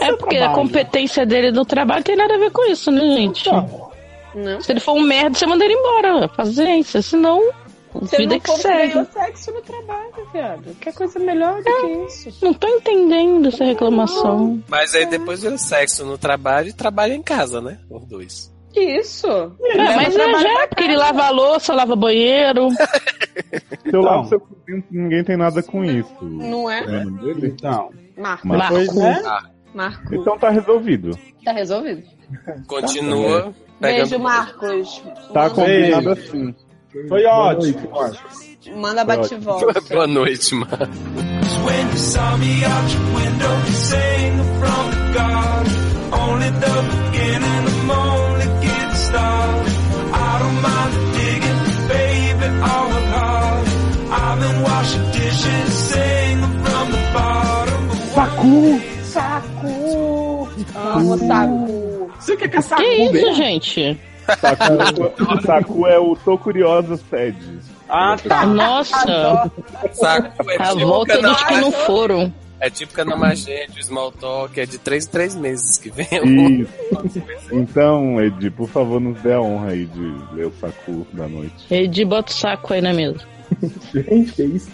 É 0.00 0.12
porque 0.16 0.36
a 0.36 0.50
competência 0.50 1.24
dele 1.24 1.52
no 1.52 1.64
trabalho 1.64 2.02
tem 2.04 2.16
nada 2.16 2.34
a 2.34 2.38
ver 2.38 2.50
com 2.50 2.64
isso, 2.70 2.90
né, 2.90 3.00
gente? 3.00 3.48
Então, 3.48 3.90
Não. 4.34 4.60
Se 4.60 4.72
ele 4.72 4.80
for 4.80 4.92
um 4.94 5.00
merda, 5.00 5.38
você 5.38 5.46
manda 5.46 5.64
ele 5.64 5.74
embora. 5.74 6.28
Paciência, 6.28 7.00
senão. 7.02 7.40
Se 8.04 8.16
ele 8.16 8.24
vida 8.24 8.34
não 8.34 8.40
que 8.40 8.46
for 8.46 8.58
segue. 8.58 9.06
sexo 9.12 9.52
no 9.52 9.62
trabalho, 9.62 10.10
viado. 10.32 10.76
Que 10.80 10.92
coisa 10.92 11.18
melhor 11.18 11.62
do 11.62 11.64
que 11.64 12.26
isso? 12.26 12.44
Não 12.44 12.52
tô 12.52 12.68
entendendo 12.68 13.48
essa 13.48 13.64
reclamação. 13.64 14.62
Mas 14.68 14.94
aí 14.94 15.06
depois 15.06 15.42
vira 15.42 15.56
sexo 15.56 16.04
no 16.04 16.18
trabalho 16.18 16.68
e 16.68 16.72
trabalha 16.72 17.14
em 17.14 17.22
casa, 17.22 17.60
né? 17.60 17.78
Os 17.88 18.04
dois. 18.04 18.54
Isso? 18.74 19.26
É, 19.26 19.96
mas 19.96 20.14
é 20.14 20.38
já, 20.38 20.68
porque 20.68 20.84
ele 20.84 20.96
lava 20.96 21.24
a 21.24 21.30
louça, 21.30 21.72
lava 21.72 21.96
banheiro. 21.96 22.68
Se 23.88 23.94
eu 23.94 24.02
lavo 24.02 24.28
seu 24.28 24.38
cozinho, 24.38 24.84
ninguém 24.90 25.24
tem 25.24 25.36
nada 25.36 25.62
com 25.62 25.82
isso. 25.82 26.14
Não 26.20 26.70
é? 26.70 26.80
É 26.80 26.82
o 26.84 27.04
nome 27.10 27.22
dele? 27.22 27.54
Então. 27.56 27.90
Marco. 28.18 28.46
Marco. 28.46 28.74
Pois 28.74 28.96
é. 28.96 29.22
Marco. 29.22 29.55
Então 30.12 30.38
tá 30.38 30.50
resolvido. 30.50 31.10
Tá 31.44 31.52
resolvido. 31.52 32.02
Continua. 32.66 33.52
Beijo, 33.80 34.04
pegando- 34.04 34.22
Marcos. 34.22 35.02
Tá 35.32 35.42
Manda- 35.42 35.50
combinado 35.50 36.10
assim. 36.10 36.54
Foi 37.08 37.22
Boa 37.22 37.32
ótimo. 37.34 37.72
noite, 37.72 37.88
Marcos. 37.92 38.56
Manda 38.74 39.04
bate-volta. 39.04 39.80
Boa 39.94 40.06
noite, 40.06 40.54
mano. 40.54 40.88
When 41.64 41.96
Saco! 59.16 60.48
Amo 60.74 61.16
saco. 61.16 62.10
Você 62.20 62.36
quer 62.36 62.48
caçar 62.50 62.78
Que 62.78 62.84
isso, 62.84 63.12
mesmo? 63.14 63.34
gente? 63.34 64.00
Saku, 64.26 65.42
Saku 65.46 65.86
é 65.86 65.98
o 65.98 66.14
Tô 66.16 66.36
Curiosa 66.36 66.98
Sede. 67.08 67.58
Ah, 67.88 68.16
tá. 68.22 68.44
Nossa, 68.44 69.50
Saco 69.92 70.50
é 70.50 70.62
a 70.62 70.68
tipo 70.74 70.86
volta 70.86 71.22
dos 71.22 71.42
que 71.44 71.54
não 71.56 71.72
foram. 71.72 72.30
É 72.60 72.68
tipo 72.68 72.92
canamagente, 72.92 73.80
o 73.80 73.82
small 73.82 74.12
talk, 74.12 74.60
é 74.60 74.66
de 74.66 74.76
três 74.76 75.06
em 75.06 75.10
três 75.10 75.34
meses 75.34 75.78
que 75.78 75.90
vem. 75.90 76.06
Isso. 76.60 77.22
Então, 77.52 78.20
Edi, 78.22 78.50
por 78.50 78.68
favor, 78.68 79.00
nos 79.00 79.18
dê 79.22 79.32
a 79.32 79.40
honra 79.40 79.70
aí 79.70 79.86
de 79.86 80.34
ler 80.34 80.46
o 80.48 80.52
Saku 80.60 81.06
da 81.14 81.26
noite. 81.26 81.54
Edi, 81.70 82.04
bota 82.04 82.30
o 82.30 82.34
saco 82.34 82.74
aí 82.74 82.82
na 82.82 82.92
mesa. 82.92 83.20
Gente, 83.94 84.32
que 84.32 84.42
isso? 84.42 84.70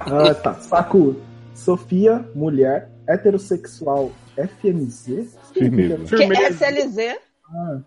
Ah, 0.00 0.32
tá. 0.32 0.54
Saku. 0.54 1.16
Sofia, 1.54 2.22
mulher, 2.34 2.90
heterossexual, 3.08 4.10
FMZ? 4.36 5.36
Firmeza. 5.52 6.16
Que 6.16 6.24
é 6.24 6.50
SLZ? 6.50 7.18
Ah, 7.48 7.80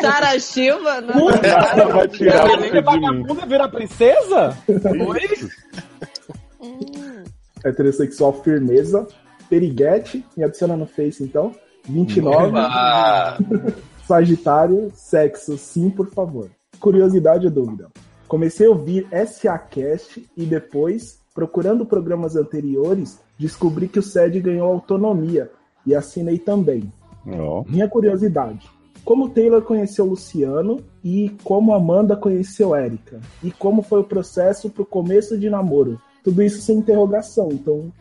Sara 0.00 0.40
Silva? 0.40 1.00
Não. 1.00 1.30
Ela 1.30 1.84
vai 1.86 2.08
tirar 2.08 2.46
você 2.46 2.70
de 2.70 2.80
vagabunda 2.80 3.46
vira 3.46 3.68
princesa? 3.68 4.56
heterossexual, 7.64 8.42
firmeza. 8.42 9.06
Periguete, 9.48 10.24
me 10.36 10.44
adiciona 10.44 10.76
no 10.76 10.86
Face 10.86 11.22
então. 11.22 11.54
29. 11.84 12.52
Ah, 12.56 13.38
Sagitário, 14.06 14.90
sexo, 14.94 15.56
sim, 15.56 15.90
por 15.90 16.10
favor. 16.10 16.50
Curiosidade 16.80 17.46
ou 17.46 17.52
dúvida? 17.52 17.88
Comecei 18.26 18.66
a 18.66 18.70
ouvir 18.70 19.06
SACast 19.26 20.28
e 20.36 20.44
depois, 20.44 21.20
procurando 21.34 21.86
programas 21.86 22.36
anteriores, 22.36 23.20
descobri 23.38 23.88
que 23.88 23.98
o 23.98 24.02
SED 24.02 24.40
ganhou 24.40 24.72
autonomia 24.72 25.50
e 25.86 25.94
assinei 25.94 26.38
também. 26.38 26.92
Ó. 27.26 27.64
Minha 27.68 27.88
curiosidade: 27.88 28.68
como 29.04 29.28
Taylor 29.28 29.62
conheceu 29.62 30.06
Luciano 30.06 30.80
e 31.04 31.30
como 31.42 31.74
Amanda 31.74 32.16
conheceu 32.16 32.74
Érica? 32.74 33.20
E 33.42 33.50
como 33.50 33.82
foi 33.82 34.00
o 34.00 34.04
processo 34.04 34.70
pro 34.70 34.86
começo 34.86 35.36
de 35.38 35.50
namoro? 35.50 36.00
Tudo 36.22 36.42
isso 36.42 36.60
sem 36.60 36.78
interrogação, 36.78 37.48
então. 37.50 37.92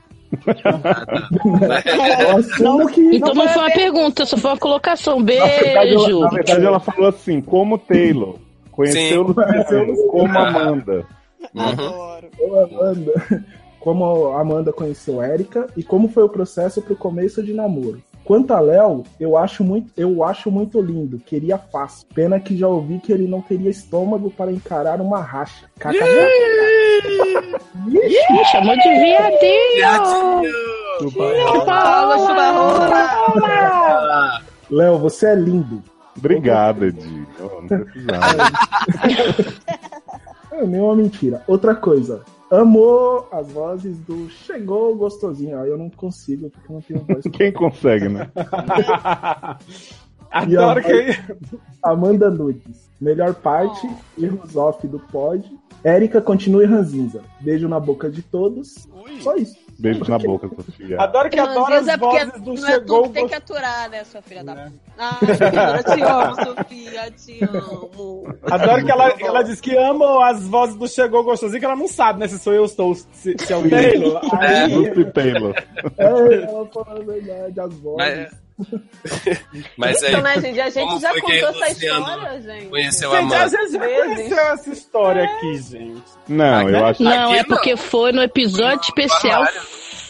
Eu 2.23 2.37
assumo 2.37 2.87
que. 2.87 3.15
Então 3.15 3.33
não 3.33 3.47
foi 3.47 3.63
uma 3.63 3.71
pergunta, 3.71 4.25
só 4.25 4.37
foi 4.37 4.51
uma 4.51 4.57
colocação. 4.57 5.19
Na 5.19 5.25
verdade, 5.25 5.67
ela, 5.69 5.83
Beijo. 5.83 6.19
na 6.19 6.29
verdade, 6.29 6.65
ela 6.65 6.79
falou 6.79 7.09
assim, 7.09 7.41
como 7.41 7.77
Taylor. 7.77 8.35
Conheceu 8.71 9.25
Sim. 9.27 9.33
Luciano, 9.33 10.07
como 10.07 10.39
Amanda. 10.39 11.05
Adoro. 11.55 12.29
Como 12.37 12.59
Amanda, 12.59 13.45
como 13.79 14.27
a 14.29 14.41
Amanda 14.41 14.73
conheceu 14.73 15.21
Érica 15.21 15.67
e 15.75 15.83
como 15.83 16.07
foi 16.09 16.23
o 16.23 16.29
processo 16.29 16.81
pro 16.81 16.95
começo 16.95 17.43
de 17.43 17.53
namoro. 17.53 18.01
Quanto 18.23 18.53
a 18.53 18.59
Léo, 18.59 19.03
eu 19.19 19.35
acho 19.35 19.63
muito, 19.63 19.91
eu 19.97 20.23
acho 20.23 20.51
muito 20.51 20.79
lindo, 20.79 21.19
queria 21.19 21.57
fácil. 21.57 22.07
Pena 22.13 22.39
que 22.39 22.55
já 22.55 22.67
ouvi 22.67 22.99
que 22.99 23.11
ele 23.11 23.27
não 23.27 23.41
teria 23.41 23.69
estômago 23.69 24.29
para 24.29 24.51
encarar 24.51 25.01
uma 25.01 25.19
racha. 25.19 25.65
Me 27.87 28.45
chamou 28.51 28.75
de 28.77 28.89
viadinho. 28.89 29.81
Léo, 34.69 34.99
você 34.99 35.27
é 35.27 35.35
lindo. 35.35 35.83
Obrigado, 36.15 36.85
Edi. 36.85 37.27
Eu 37.39 37.61
não 37.61 37.67
precisava. 37.67 38.51
É 40.51 40.65
nenhuma 40.65 40.95
mentira. 40.95 41.43
Outra 41.47 41.73
coisa. 41.73 42.23
Amou 42.49 43.29
as 43.31 43.49
vozes 43.51 43.97
do 43.99 44.29
Chegou 44.29 44.95
Gostosinho. 44.95 45.59
Aí 45.59 45.69
eu 45.69 45.77
não 45.77 45.89
consigo, 45.89 46.49
porque 46.49 46.69
eu 46.69 46.73
não 46.75 46.81
tenho 46.81 46.99
voz. 47.01 47.23
Quem 47.31 47.51
consegue, 47.51 48.09
né? 48.09 48.29
E 50.47 50.55
a 50.55 50.71
Adoro 50.71 50.81
que. 50.81 51.59
Amanda 51.83 52.29
Nudes. 52.29 52.89
Melhor 53.01 53.33
parte, 53.33 53.85
erros 54.17 54.55
off 54.55 54.87
do 54.87 54.97
pod. 54.97 55.43
Érica 55.83 56.21
continue 56.21 56.65
ranzinza. 56.65 57.21
Beijo 57.41 57.67
na 57.67 57.79
boca 57.79 58.09
de 58.09 58.21
todos. 58.21 58.87
Só 59.19 59.35
isso. 59.35 59.57
Beijo 59.81 60.05
na 60.07 60.19
boca, 60.19 60.47
Sofia. 60.47 61.01
Adoro 61.01 61.27
que 61.27 61.39
adora 61.39 61.79
as 61.79 61.97
porque 61.97 62.25
vozes 62.25 62.41
do 62.41 62.53
não 62.53 62.67
é 62.67 62.71
Chegou 62.71 63.01
tudo 63.01 63.07
que 63.07 63.13
tem 63.15 63.27
que 63.27 63.33
aturar, 63.33 63.89
né, 63.89 64.03
sua 64.03 64.21
filha 64.21 64.43
da 64.43 64.55
puta. 64.55 64.73
Ah, 64.95 65.17
eu 65.77 65.95
te 65.95 66.01
amo, 66.03 66.35
Sofia, 66.35 67.11
te 67.11 67.43
amo. 67.43 68.35
Adoro 68.43 68.85
que 68.85 68.91
ela, 68.91 69.09
ela 69.19 69.41
diz 69.41 69.59
que 69.59 69.75
ama 69.75 70.29
as 70.29 70.47
vozes 70.47 70.75
do 70.75 70.87
Chegou 70.87 71.23
Gostosinho, 71.23 71.59
que 71.59 71.65
ela 71.65 71.75
não 71.75 71.87
sabe, 71.87 72.19
né? 72.19 72.27
Se 72.27 72.37
sou 72.37 72.53
eu, 72.53 72.65
estou, 72.65 72.93
se, 72.93 73.35
se 73.39 73.51
é 73.51 73.57
o 73.57 73.67
Taylor. 73.67 74.21
Aí, 74.39 74.71
Lucy 74.71 75.05
Taylor. 75.11 75.55
É, 75.97 76.05
ela 76.05 76.65
falou 76.67 77.01
a 77.01 77.03
verdade, 77.03 77.59
as 77.59 77.73
vozes. 77.73 77.97
mas, 77.97 78.41
mas 79.77 80.03
aí, 80.03 80.09
Então, 80.09 80.21
né, 80.21 80.39
gente? 80.41 80.59
A 80.61 80.69
gente 80.69 80.99
já 81.01 81.13
contou 81.19 81.31
essa 81.33 81.51
Luciano 81.69 81.99
história, 81.99 82.41
gente. 82.41 82.65
conheceu 82.67 83.11
a 83.13 83.21
gente, 83.21 83.33
Amanda? 83.33 83.49
gente 83.49 83.71
já 83.71 83.79
Vezes. 83.79 84.15
conheceu 84.15 84.39
essa 84.39 84.69
história 84.71 85.23
aqui, 85.23 85.57
gente. 85.57 86.01
Não, 86.27 86.69
eu 86.69 86.85
acho 86.85 87.03
Não, 87.03 87.29
Aqui 87.31 87.39
é 87.39 87.43
porque 87.43 87.75
foi 87.77 88.11
no 88.11 88.21
episódio 88.21 88.81
especial 88.81 89.45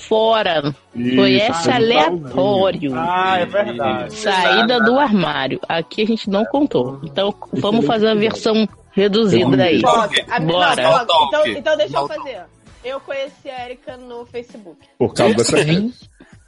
fora. 0.07 0.75
Foi 0.93 1.31
Isso, 1.31 1.51
esse 1.51 1.63
foi 1.63 1.73
aleatório. 1.73 2.91
Ah, 2.95 3.37
é 3.39 3.45
verdade. 3.45 4.13
Saída 4.15 4.79
do 4.81 4.99
armário. 4.99 5.59
Aqui 5.69 6.01
a 6.01 6.05
gente 6.05 6.29
não 6.29 6.43
contou. 6.45 6.99
Então 7.03 7.33
vamos 7.53 7.85
fazer 7.85 8.09
a 8.09 8.15
versão 8.15 8.67
reduzida 8.91 9.63
aí. 9.63 9.81
Pode. 9.81 10.21
Bora. 10.45 10.83
não. 10.83 11.27
Então, 11.27 11.47
então 11.47 11.77
deixa 11.77 11.97
eu 11.97 12.07
fazer. 12.07 12.41
Eu 12.83 12.99
conheci 12.99 13.47
a 13.49 13.65
Erika 13.65 13.95
no 13.95 14.25
Facebook. 14.25 14.79
por 14.97 15.13
causa 15.13 15.35
dessa 15.35 15.57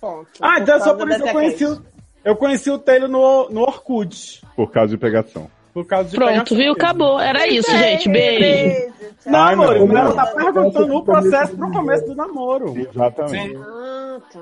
Ponto. 0.03 0.27
Ah, 0.41 0.59
então 0.59 0.79
só 0.81 0.93
por 0.95 1.09
isso 1.09 1.25
eu 1.25 1.31
conheci, 1.31 1.65
o- 1.65 1.81
eu 2.25 2.35
conheci 2.35 2.69
o 2.69 2.77
Taylor 2.77 3.07
no, 3.07 3.49
no 3.49 3.61
Orkut. 3.61 4.41
por 4.53 4.69
causa 4.69 4.89
de 4.89 4.97
pegação. 4.97 5.49
Por 5.73 5.85
causa 5.87 6.09
de 6.09 6.15
Pronto, 6.17 6.29
pegação 6.31 6.57
viu? 6.57 6.73
Acabou. 6.73 7.19
Era 7.21 7.47
isso, 7.47 7.71
gente. 7.71 8.09
Beijo. 8.09 8.91
Não, 9.25 9.39
Ai, 9.39 9.53
amor, 9.53 9.79
não, 9.79 9.97
ela 9.97 10.09
não. 10.09 10.15
tá 10.15 10.25
perguntando 10.27 10.93
o 10.97 11.03
processo 11.05 11.55
pro 11.55 11.71
começo 11.71 12.05
do 12.05 12.15
namoro. 12.15 12.77
Exatamente. 12.77 13.55
Ah, 13.57 14.17
tá. 14.31 14.39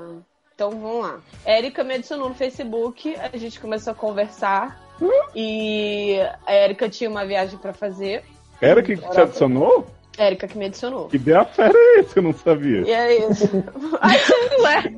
Então 0.54 0.70
vamos 0.72 1.02
lá. 1.06 1.20
Érica 1.46 1.84
me 1.84 1.94
adicionou 1.94 2.28
no 2.28 2.34
Facebook, 2.34 3.14
a 3.32 3.36
gente 3.36 3.60
começou 3.60 3.92
a 3.92 3.94
conversar. 3.94 4.80
E 5.34 6.18
a 6.46 6.52
Érica 6.52 6.88
tinha 6.88 7.08
uma 7.08 7.24
viagem 7.24 7.56
pra 7.58 7.72
fazer. 7.72 8.24
Era 8.60 8.82
que 8.82 8.96
te 8.96 9.20
adicionou? 9.20 9.86
Érica 10.18 10.46
que 10.46 10.58
me 10.58 10.66
adicionou. 10.66 11.08
Que 11.08 11.16
ideia 11.16 11.44
fera 11.44 11.72
é 11.74 12.00
esse? 12.00 12.16
Eu 12.16 12.22
não 12.24 12.34
sabia. 12.34 12.82
E 12.82 12.90
é 12.92 13.28
isso. 13.30 13.48
Aí, 14.00 14.18
Ué. 14.60 14.94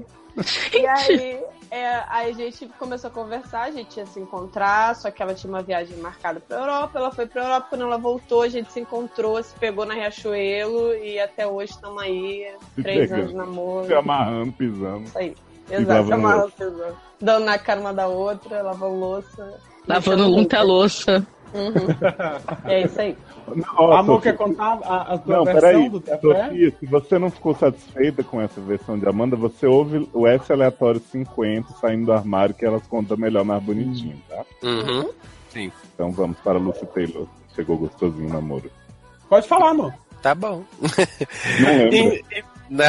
E 0.72 0.86
aí, 0.86 1.40
é, 1.70 2.02
aí 2.08 2.30
a 2.30 2.34
gente 2.34 2.66
começou 2.78 3.08
a 3.08 3.12
conversar, 3.12 3.62
a 3.62 3.70
gente 3.70 3.96
ia 3.96 4.06
se 4.06 4.18
encontrar, 4.18 4.96
só 4.96 5.10
que 5.10 5.22
ela 5.22 5.34
tinha 5.34 5.52
uma 5.52 5.62
viagem 5.62 5.96
marcada 5.98 6.40
pra 6.40 6.58
Europa, 6.58 6.98
ela 6.98 7.12
foi 7.12 7.26
pra 7.26 7.42
Europa, 7.44 7.66
quando 7.70 7.82
ela 7.82 7.98
voltou, 7.98 8.42
a 8.42 8.48
gente 8.48 8.72
se 8.72 8.80
encontrou, 8.80 9.42
se 9.42 9.54
pegou 9.54 9.86
na 9.86 9.94
Riachuelo 9.94 10.94
e 10.96 11.18
até 11.20 11.46
hoje 11.46 11.72
estamos 11.72 12.02
aí, 12.02 12.46
Se 12.74 12.82
três 12.82 13.00
pegando. 13.10 13.18
anos 13.18 13.30
de 13.30 13.36
namoro. 13.36 13.86
Se 13.86 13.94
amarrando, 13.94 14.52
pisando. 14.52 15.04
Isso 15.04 15.18
aí. 15.18 15.34
E 15.70 15.74
Exato, 15.74 15.88
lavando 15.88 16.14
amarrando, 16.14 16.52
exato. 16.60 16.96
Dando 17.20 17.44
na 17.44 17.58
cara 17.58 17.80
uma 17.80 17.94
da 17.94 18.06
outra, 18.06 18.62
lavando 18.62 18.96
louça. 18.96 19.60
Lavando 19.88 20.28
muita 20.28 20.62
louça. 20.62 21.26
Uhum. 21.54 22.68
É 22.70 22.82
isso 22.82 23.00
aí. 23.00 23.16
Ó, 23.76 23.92
Amor, 23.96 24.20
quer 24.20 24.36
contar 24.36 24.78
a, 24.82 25.14
a 25.14 25.18
tua 25.18 25.36
Não, 25.36 25.44
versão 25.44 25.60
peraí. 25.60 25.88
do 25.88 26.00
café? 26.00 26.20
Sofia, 26.20 26.74
se 26.80 26.86
você 26.86 27.18
não 27.18 27.30
ficou 27.30 27.54
satisfeita 27.54 28.24
com 28.24 28.40
essa 28.40 28.60
versão 28.60 28.98
de 28.98 29.08
Amanda, 29.08 29.36
você 29.36 29.66
ouve 29.66 30.08
o 30.12 30.26
S 30.26 30.52
aleatório 30.52 31.00
50 31.12 31.72
saindo 31.80 32.06
do 32.06 32.12
armário 32.12 32.54
que 32.54 32.64
elas 32.64 32.86
contam 32.86 33.16
melhor, 33.16 33.44
mais 33.44 33.62
bonitinho, 33.62 34.20
tá? 34.28 34.44
Uhum. 34.62 35.10
Sim. 35.50 35.70
Então 35.94 36.10
vamos 36.10 36.36
para 36.40 36.58
Lucy 36.58 36.84
Taylor. 36.86 37.26
Chegou 37.54 37.76
gostosinho 37.78 38.28
o 38.28 38.32
namoro. 38.32 38.70
Pode 39.28 39.46
falar, 39.46 39.70
amor. 39.70 39.94
Tá 40.20 40.34
bom. 40.34 40.64
Não 41.60 41.68
lembro. 41.90 41.94
E- 41.94 42.24
e- 42.38 42.44
não, 42.70 42.86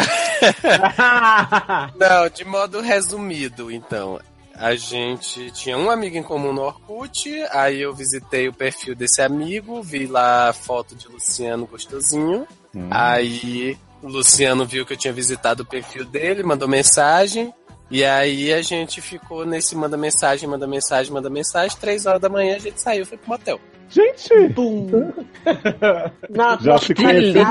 não, 1.96 2.30
de 2.30 2.46
modo 2.46 2.80
resumido, 2.82 3.70
então. 3.70 4.20
A 4.58 4.76
gente 4.76 5.52
tinha 5.52 5.78
um 5.78 5.90
amigo 5.90 6.18
em 6.18 6.24
comum 6.24 6.54
no 6.54 6.62
Orkut, 6.62 7.30
aí 7.52 7.82
eu 7.82 7.94
visitei 7.94 8.48
o 8.48 8.54
perfil 8.54 8.96
desse 8.96 9.22
amigo, 9.22 9.82
vi 9.82 10.06
lá 10.08 10.50
a 10.50 10.54
foto 10.54 10.96
de 10.96 11.08
Luciano 11.08 11.66
gostosinho, 11.68 12.48
Hum. 12.74 12.88
aí 12.92 13.78
o 14.02 14.08
Luciano 14.08 14.66
viu 14.66 14.86
que 14.86 14.94
eu 14.94 14.98
tinha 14.98 15.14
visitado 15.14 15.64
o 15.64 15.66
perfil 15.66 16.06
dele, 16.06 16.44
mandou 16.44 16.68
mensagem, 16.68 17.54
e 17.90 18.04
aí 18.04 18.52
a 18.52 18.62
gente 18.62 19.02
ficou 19.02 19.46
nesse 19.46 19.76
manda 19.76 19.96
mensagem, 19.96 20.50
manda 20.50 20.66
mensagem, 20.68 21.14
manda 21.14 21.30
mensagem, 21.30 21.78
três 21.80 22.06
horas 22.06 22.22
da 22.22 22.30
manhã 22.30 22.56
a 22.56 22.60
gente 22.60 22.82
saiu 22.82 23.04
e 23.04 23.06
foi 23.06 23.18
pro 23.18 23.30
motel. 23.30 23.60
Gente, 23.90 24.30
Na 26.30 26.58
já 26.58 26.78
se 26.80 26.94
conheceu? 26.96 27.46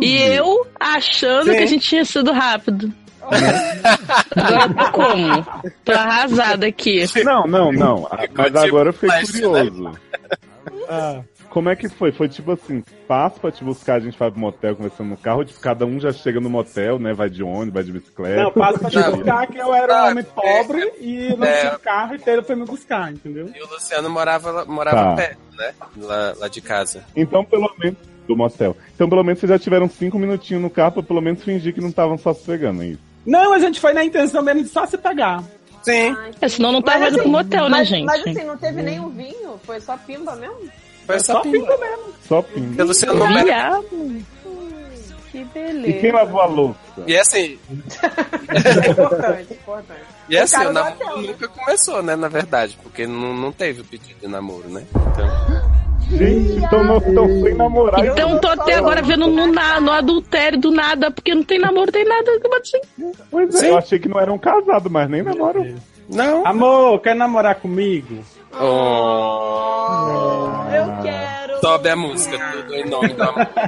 E 0.00 0.16
eu 0.34 0.66
achando 0.80 1.50
Sim. 1.50 1.56
que 1.58 1.62
a 1.62 1.66
gente 1.66 1.86
tinha 1.86 2.04
sido 2.04 2.32
rápido. 2.32 2.92
Agora 4.36 4.90
como? 4.92 5.46
Tô 5.84 5.92
arrasada 5.92 6.66
aqui. 6.66 7.04
Não, 7.24 7.46
não, 7.46 7.72
não. 7.72 8.06
Ah, 8.10 8.26
Mas 8.34 8.54
agora 8.54 8.90
eu 8.90 8.92
fiquei 8.92 9.08
flash, 9.10 9.30
curioso. 9.32 9.92
Ah, 10.88 11.20
Como 11.50 11.68
é 11.68 11.76
que 11.76 11.88
foi? 11.88 12.12
Foi 12.12 12.28
tipo 12.28 12.52
assim, 12.52 12.82
passa 13.06 13.40
pra 13.40 13.50
te 13.50 13.64
buscar, 13.64 13.94
a 13.94 14.00
gente 14.00 14.18
vai 14.18 14.30
pro 14.30 14.38
motel 14.40 14.76
conversando 14.76 15.08
no 15.08 15.16
carro, 15.16 15.44
tipo, 15.44 15.58
cada 15.60 15.84
um 15.86 15.98
já 15.98 16.12
chega 16.12 16.40
no 16.40 16.50
motel, 16.50 16.98
né? 16.98 17.12
Vai 17.14 17.30
de 17.30 17.42
ônibus, 17.42 17.72
vai 17.74 17.82
de 17.84 17.92
bicicleta. 17.92 18.42
não, 18.42 18.52
passa 18.52 18.78
pra 18.78 18.90
te 18.90 18.96
Não. 18.96 19.12
buscar 19.16 19.46
que 19.46 19.58
eu 19.58 19.74
era 19.74 19.92
um 19.92 19.96
Ah, 19.96 20.08
homem 20.10 20.24
pobre 20.24 20.92
e 21.00 21.34
não 21.36 21.46
é. 21.46 21.60
tinha 21.60 21.78
carro 21.78 22.14
e 22.16 22.30
ele 22.30 22.42
foi 22.42 22.54
me 22.56 22.64
buscar, 22.64 23.12
entendeu? 23.12 23.50
E 23.54 23.62
o 23.62 23.68
Luciano 23.68 24.10
morava, 24.10 24.64
morava 24.66 24.96
Tá. 25.10 25.14
perto, 25.16 25.38
né? 25.56 25.72
Lá, 25.96 26.34
lá 26.38 26.48
de 26.48 26.60
casa. 26.60 27.04
Então, 27.16 27.44
pelo 27.44 27.70
menos, 27.78 27.96
do 28.26 28.36
motel. 28.36 28.76
Então, 28.94 29.08
pelo 29.08 29.24
menos, 29.24 29.40
vocês 29.40 29.48
já 29.50 29.58
tiveram 29.58 29.88
cinco 29.88 30.18
minutinhos 30.18 30.62
no 30.62 30.68
carro 30.70 30.92
pra 30.92 31.02
pelo 31.02 31.20
menos 31.22 31.42
fingir 31.42 31.72
que 31.72 31.80
não 31.80 31.88
estavam 31.88 32.18
só 32.18 32.34
se 32.34 32.44
pegando, 32.44 32.82
é 32.82 32.88
isso? 32.88 33.07
Não, 33.26 33.52
a 33.52 33.58
gente 33.58 33.80
foi 33.80 33.92
na 33.92 34.04
intenção 34.04 34.42
mesmo 34.42 34.62
de 34.62 34.68
só 34.68 34.86
se 34.86 34.96
pegar. 34.96 35.42
Sim. 35.82 36.16
É, 36.40 36.48
senão 36.48 36.72
não 36.72 36.82
Mas, 37.00 37.08
indo 37.08 37.20
assim, 37.20 37.22
pro 37.22 37.28
motel, 37.30 37.68
né, 37.68 37.84
gente? 37.84 38.04
Mas 38.04 38.20
assim, 38.20 38.44
não 38.44 38.56
teve 38.56 38.82
nenhum 38.82 39.08
vinho? 39.10 39.60
Foi 39.64 39.80
só 39.80 39.96
pimba 39.96 40.34
mesmo? 40.36 40.68
Foi 41.06 41.20
só, 41.20 41.40
pimba. 41.40 41.58
pinga 41.58 41.76
mesmo. 41.78 42.04
Só 42.26 42.42
o. 42.42 42.82
Luciano 42.84 43.18
não 43.18 43.28
bebe. 43.32 43.44
Viado. 43.44 43.84
Que 45.30 45.38
E 45.38 45.44
beleza. 45.44 46.00
quem 46.00 46.12
lavou 46.12 46.40
a 46.40 46.46
louça? 46.46 46.78
E 47.06 47.16
assim, 47.16 47.58
importante, 48.90 49.52
importante. 49.52 50.00
e 50.28 50.38
assim 50.38 50.56
cara 50.56 50.68
o 50.70 50.72
do 50.72 50.74
namoro 50.74 50.94
hotel, 50.94 51.16
né? 51.22 51.28
nunca 51.28 51.48
começou, 51.48 52.02
né? 52.02 52.16
Na 52.16 52.28
verdade, 52.28 52.78
porque 52.82 53.06
não, 53.06 53.34
não 53.36 53.52
teve 53.52 53.82
o 53.82 53.84
pedido 53.84 54.18
de 54.20 54.26
namoro, 54.26 54.68
né? 54.70 54.86
Então, 54.90 55.67
Gente, 56.10 56.64
então 56.64 56.82
não 56.84 56.96
estão 56.98 57.26
sem 57.42 57.54
namorar. 57.54 58.04
Então 58.04 58.38
tô 58.40 58.48
até 58.48 58.74
agora 58.76 59.02
vendo 59.02 59.26
no, 59.26 59.46
na- 59.52 59.80
no 59.80 59.92
adultério 59.92 60.58
do 60.58 60.70
nada, 60.70 61.10
porque 61.10 61.34
não 61.34 61.42
tem 61.42 61.58
namoro, 61.58 61.92
tem 61.92 62.04
nada. 62.04 62.30
Assim? 62.60 62.80
Pois 63.30 63.54
é, 63.54 63.58
Sim. 63.58 63.66
eu 63.66 63.76
achei 63.78 63.98
que 63.98 64.08
não 64.08 64.18
eram 64.18 64.38
casados, 64.38 64.90
mas 64.90 65.08
nem 65.10 65.22
namoram. 65.22 65.74
não. 66.08 66.46
Amor, 66.46 67.00
quer 67.00 67.14
namorar 67.14 67.56
comigo? 67.56 68.24
Oh, 68.58 70.48
Eu 70.74 71.02
quero. 71.02 71.60
sobe 71.60 71.88
a 71.90 71.96
música, 71.96 72.38
tudo 72.52 72.74
em 72.74 72.88
nome 72.88 73.08
do 73.08 73.22
amor. 73.22 73.46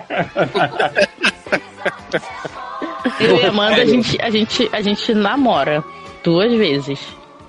Eu 3.20 3.36
e 3.36 3.44
Amanda, 3.46 3.82
a 3.82 3.84
gente, 3.84 4.18
a, 4.20 4.30
gente, 4.30 4.68
a 4.72 4.80
gente 4.80 5.14
namora 5.14 5.84
duas 6.24 6.50
vezes. 6.52 7.00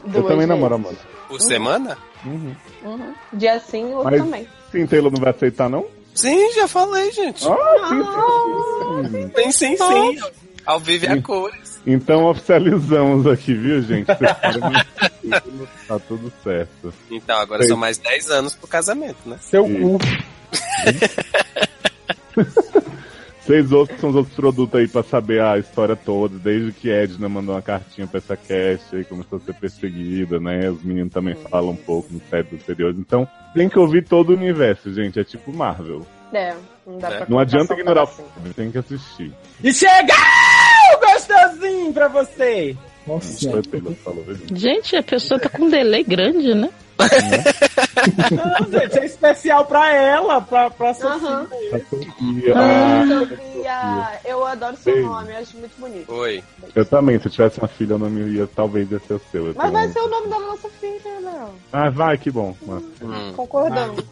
Eu 0.05 0.09
Duas 0.11 0.27
também 0.27 0.45
namoro, 0.47 0.77
vezes. 0.77 0.99
amor. 0.99 1.11
Por 1.29 1.39
semana? 1.39 1.97
Uhum. 2.25 2.53
Dia 3.33 3.59
sim, 3.59 3.85
outro 3.93 4.11
Mas- 4.11 4.21
também. 4.21 4.47
Sim, 4.71 4.87
Taylor 4.87 5.11
não 5.11 5.19
vai 5.19 5.31
aceitar, 5.31 5.69
não? 5.69 5.85
Sim, 6.13 6.51
já 6.53 6.67
falei, 6.67 7.11
gente. 7.11 7.45
Ah, 7.47 7.89
sim, 7.89 9.31
sim, 9.35 9.51
sim, 9.51 9.51
sim. 9.51 9.77
Sim, 9.77 10.17
sim. 10.17 10.41
Ao 10.65 10.79
vivo 10.79 11.05
e 11.05 11.07
a 11.07 11.21
cores. 11.21 11.81
Então 11.85 12.25
oficializamos 12.25 13.25
aqui, 13.25 13.53
viu, 13.53 13.81
gente? 13.81 14.05
Tá 15.87 15.99
tudo 16.07 16.31
certo. 16.43 16.93
Então, 17.09 17.37
agora 17.39 17.61
Sei. 17.61 17.69
são 17.69 17.77
mais 17.77 17.97
10 17.97 18.29
anos 18.29 18.55
pro 18.55 18.67
casamento, 18.67 19.17
né? 19.25 19.37
Seu 19.41 19.63
cu. 19.63 19.97
Vocês 23.51 23.69
ouçam 23.73 24.11
os 24.11 24.15
outros 24.15 24.33
produtos 24.33 24.79
aí 24.79 24.87
pra 24.87 25.03
saber 25.03 25.41
a 25.41 25.57
história 25.57 25.93
toda, 25.93 26.39
desde 26.39 26.71
que 26.71 26.89
Edna 26.89 27.27
mandou 27.27 27.53
uma 27.53 27.61
cartinha 27.61 28.07
pra 28.07 28.19
essa 28.19 28.37
cast 28.37 28.95
aí, 28.95 29.03
começou 29.03 29.39
a 29.39 29.41
ser 29.41 29.53
perseguida, 29.55 30.39
né? 30.39 30.69
Os 30.69 30.81
meninos 30.81 31.11
também 31.11 31.35
falam 31.35 31.71
um 31.71 31.75
pouco 31.75 32.13
no 32.13 32.21
série 32.29 32.47
anteriores. 32.53 32.97
Então, 32.97 33.27
tem 33.53 33.67
que 33.67 33.77
ouvir 33.77 34.05
todo 34.05 34.29
o 34.29 34.37
universo, 34.37 34.93
gente. 34.93 35.19
É 35.19 35.25
tipo 35.25 35.51
Marvel. 35.51 36.07
É, 36.31 36.55
não 36.87 36.97
dá 36.97 37.09
É. 37.09 37.17
pra 37.17 37.25
Não 37.27 37.39
adianta 37.39 37.73
ignorar 37.73 38.03
o 38.03 38.07
filme, 38.07 38.53
tem 38.55 38.71
que 38.71 38.77
assistir. 38.77 39.33
E 39.61 39.73
chegou 39.73 40.15
gostosinho 41.01 41.91
pra 41.91 42.07
você. 42.07 42.77
Nossa, 43.07 43.49
falou, 44.03 44.23
viu, 44.23 44.37
gente? 44.57 44.95
A 44.95 45.03
pessoa 45.03 45.39
tá 45.39 45.49
com 45.49 45.63
um 45.65 45.69
delay 45.69 46.03
grande, 46.03 46.53
né? 46.53 46.69
Não, 48.31 48.71
gente, 48.79 48.99
é 48.99 49.05
especial 49.05 49.65
pra 49.65 49.91
ela, 49.91 50.39
pra, 50.41 50.69
pra 50.69 50.93
Sofia. 50.93 51.47
Sofia, 51.89 52.53
ah, 52.55 53.03
Sofia, 53.07 54.19
eu 54.25 54.45
adoro 54.45 54.77
seu 54.77 54.93
Beijo. 54.93 55.09
nome, 55.09 55.31
eu 55.33 55.37
acho 55.37 55.57
muito 55.57 55.79
bonito. 55.79 56.13
Oi. 56.13 56.43
eu 56.75 56.85
também, 56.85 57.19
se 57.19 57.27
eu 57.27 57.31
tivesse 57.31 57.57
uma 57.59 57.67
filha, 57.67 57.95
o 57.95 57.99
nome 57.99 58.21
ia 58.35 58.47
talvez 58.47 58.91
ia 58.91 58.99
ser 58.99 59.13
o 59.15 59.21
seu. 59.31 59.47
Eu 59.47 59.53
Mas 59.55 59.71
tenho- 59.71 59.73
vai 59.83 59.87
ser 59.91 59.99
o 59.99 60.07
nome 60.09 60.27
da 60.27 60.39
nossa 60.39 60.69
filha, 60.79 61.19
Léo. 61.23 61.49
Ah, 61.73 61.89
vai, 61.89 62.17
que 62.19 62.29
bom. 62.29 62.55
mano. 62.65 62.83
Hum. 63.01 63.33
Concordamos. 63.35 64.03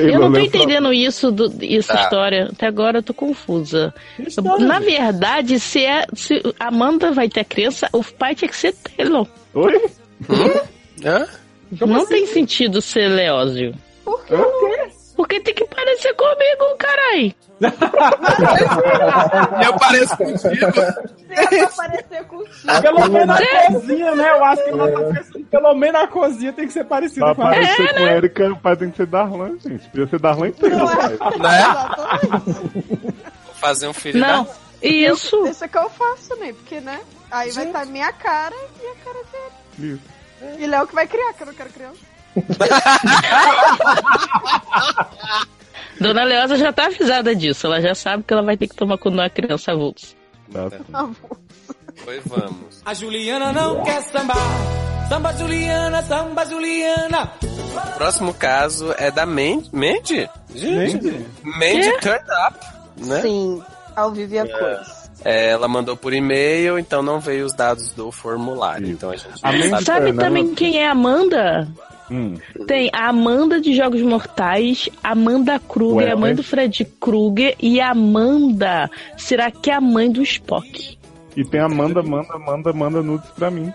Eu 0.00 0.02
Taylor, 0.04 0.20
não 0.20 0.32
tô 0.32 0.38
leu 0.38 0.50
pra- 0.50 0.58
entendendo 0.60 0.92
isso, 0.92 1.30
do, 1.32 1.52
essa 1.62 1.94
Tá. 1.94 2.00
história. 2.02 2.48
Até 2.52 2.66
agora 2.66 2.98
eu 2.98 3.02
tô 3.02 3.14
confusa. 3.14 3.94
Na 4.60 4.80
gente? 4.80 4.90
verdade, 4.90 5.58
se, 5.60 5.84
é, 5.84 6.06
se 6.14 6.42
Amanda 6.58 7.12
vai 7.12 7.28
ter 7.28 7.44
criança, 7.44 7.88
o 7.92 8.02
pai 8.04 8.34
tinha 8.34 8.48
que 8.48 8.56
ser 8.56 8.74
Taylor. 8.74 9.26
Oi? 9.54 9.80
Hã? 11.04 11.26
Como 11.78 11.92
não 11.94 12.02
assim? 12.02 12.10
tem 12.14 12.26
sentido 12.26 12.80
ser 12.80 13.08
Leózio. 13.08 13.74
Por 14.04 14.24
quê? 14.24 14.34
Porque 15.16 15.40
tem 15.40 15.54
que 15.54 15.64
parecer 15.64 16.14
comigo, 16.14 16.76
carai. 16.78 17.34
Eu 19.64 19.72
pareço 19.78 20.14
contigo. 20.16 20.72
Tem 21.28 21.58
pra 21.58 21.68
parecer 21.70 22.24
contigo. 22.24 22.82
Pelo 22.82 23.08
menos 23.08 23.26
na 23.26 23.38
cozinha, 23.72 24.14
né? 24.14 24.30
Eu 24.30 24.44
acho 24.44 24.62
que 24.64 24.70
ela 24.70 24.92
tá 24.92 25.00
pensando, 25.14 25.44
pelo 25.46 25.74
menos 25.74 26.00
na 26.00 26.06
cozinha 26.08 26.52
tem 26.52 26.66
que 26.66 26.72
ser 26.72 26.84
parecida 26.84 27.26
Pra 27.26 27.34
com 27.34 27.42
ela. 27.42 27.50
aparecer 27.52 27.94
com 27.94 28.00
Erika, 28.00 28.48
o 28.52 28.56
pai 28.58 28.76
tem 28.76 28.90
que 28.90 28.96
ser 28.98 29.06
Darlan, 29.06 29.58
gente. 29.58 29.88
Podia 29.88 30.06
ser 30.06 30.20
Darlan 30.20 30.48
inteiro. 30.48 30.76
É? 30.76 31.38
Né? 31.38 31.60
Exatamente. 31.60 32.60
Vou 33.46 33.54
fazer 33.54 33.88
um 33.88 33.94
filho 33.94 34.20
Não, 34.20 34.44
da... 34.44 34.50
isso. 34.82 35.42
Deixa 35.44 35.66
que 35.66 35.78
eu 35.78 35.88
faço, 35.88 36.36
né? 36.36 36.52
Porque, 36.52 36.78
né? 36.80 37.00
Aí 37.30 37.50
vai 37.52 37.66
estar 37.66 37.86
minha 37.86 38.12
cara 38.12 38.54
e 38.82 38.86
a 38.86 38.94
cara 39.04 39.18
dele. 39.32 39.94
Isso. 39.94 40.02
E 40.60 40.66
Léo 40.66 40.86
que 40.86 40.94
vai 40.94 41.06
criar, 41.06 41.32
que 41.32 41.42
eu 41.42 41.46
não 41.46 41.54
quero 41.54 41.70
criança. 41.70 42.00
Dona 46.00 46.24
Leosa 46.24 46.56
já 46.56 46.72
tá 46.72 46.86
avisada 46.86 47.34
disso. 47.34 47.66
Ela 47.66 47.80
já 47.80 47.94
sabe 47.94 48.22
que 48.22 48.32
ela 48.32 48.42
vai 48.42 48.56
ter 48.56 48.68
que 48.68 48.76
tomar 48.76 48.98
quando 48.98 49.14
uma 49.14 49.30
criança 49.30 49.72
avulsa. 49.72 50.14
Tá. 50.52 50.68
Foi, 51.96 52.20
vamos. 52.26 52.82
A 52.84 52.94
Juliana 52.94 53.52
não 53.52 53.82
quer 53.82 54.02
sambar. 54.02 54.36
Samba 55.08 55.32
Juliana, 55.34 56.02
samba 56.02 56.44
Juliana. 56.46 57.32
O 57.42 57.96
próximo 57.96 58.34
caso 58.34 58.94
é 58.98 59.10
da 59.10 59.24
Mandy. 59.24 59.70
Mandy? 59.72 60.28
Gente. 60.54 61.26
Mandy 61.42 61.92
Quê? 61.92 61.98
Turned 62.00 62.24
Up, 62.48 62.58
né? 63.06 63.22
Sim, 63.22 63.62
ao 63.94 64.10
vivo 64.12 64.38
a 64.40 64.48
cores. 64.48 65.06
É, 65.24 65.50
ela 65.50 65.66
mandou 65.68 65.96
por 65.96 66.12
e-mail, 66.12 66.78
então 66.78 67.02
não 67.02 67.18
veio 67.20 67.46
os 67.46 67.54
dados 67.54 67.92
do 67.92 68.12
formulário. 68.12 68.88
Então 68.88 69.10
a 69.10 69.16
gente 69.16 69.40
A 69.42 69.52
Mandy 69.52 69.68
sabe. 69.70 69.84
Sabe 69.84 70.12
também 70.12 70.54
quem 70.54 70.78
é 70.78 70.88
a 70.88 70.92
Amanda? 70.92 71.66
Hum. 72.10 72.34
Tem 72.66 72.88
a 72.92 73.08
Amanda 73.08 73.60
de 73.60 73.74
Jogos 73.74 74.00
Mortais, 74.02 74.88
Amanda 75.02 75.58
Kruger, 75.58 76.06
Ué, 76.08 76.12
a 76.12 76.16
mãe 76.16 76.34
do 76.34 76.42
Fred 76.42 76.84
Krueger 77.00 77.56
e 77.60 77.80
a 77.80 77.90
Amanda. 77.90 78.88
Será 79.16 79.50
que 79.50 79.70
é 79.70 79.74
a 79.74 79.80
mãe 79.80 80.10
do 80.10 80.22
Spock? 80.22 80.96
E 81.36 81.44
tem 81.44 81.60
a 81.60 81.66
Amanda, 81.66 82.02
manda, 82.02 82.38
manda, 82.38 82.72
manda 82.72 83.02
nudes 83.02 83.28
pra 83.30 83.50
mim. 83.50 83.72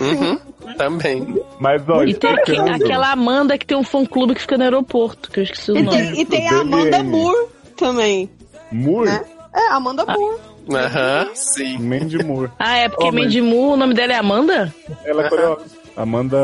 Uhum, 0.00 0.36
também. 0.76 1.24
Mas, 1.60 1.82
ó, 1.88 2.02
E 2.02 2.14
tem 2.14 2.32
explicando- 2.34 2.70
aquela 2.84 3.12
Amanda 3.12 3.56
que 3.56 3.64
tem 3.66 3.76
um 3.76 3.84
fã 3.84 4.04
clube 4.04 4.34
que 4.34 4.40
fica 4.40 4.56
no 4.56 4.64
aeroporto, 4.64 5.30
que 5.30 5.40
eu 5.40 5.44
esqueci 5.44 5.70
o 5.70 5.76
E 5.78 5.82
nome. 5.82 5.96
tem, 5.98 6.20
e 6.20 6.24
tem 6.24 6.48
a 6.48 6.52
Do 6.54 6.60
Amanda. 6.62 7.02
Moore 7.04 7.46
também. 7.76 8.28
Moore? 8.72 9.08
Né? 9.10 9.24
É, 9.54 9.68
Amanda 9.72 10.04
Moore. 10.04 10.36
Aham, 10.72 11.28
sim. 11.34 11.78
Mandy 11.78 12.24
Moore. 12.24 12.50
Ah, 12.58 12.76
é 12.78 12.88
porque 12.88 13.04
Oh, 13.06 13.12
Mandy 13.12 13.40
Moore, 13.40 13.74
o 13.74 13.76
nome 13.76 13.94
dela 13.94 14.14
é 14.14 14.16
Amanda? 14.16 14.74
Ela 15.04 15.26
é 15.26 15.28
coreógrafa. 15.28 15.83
Amanda... 15.96 16.38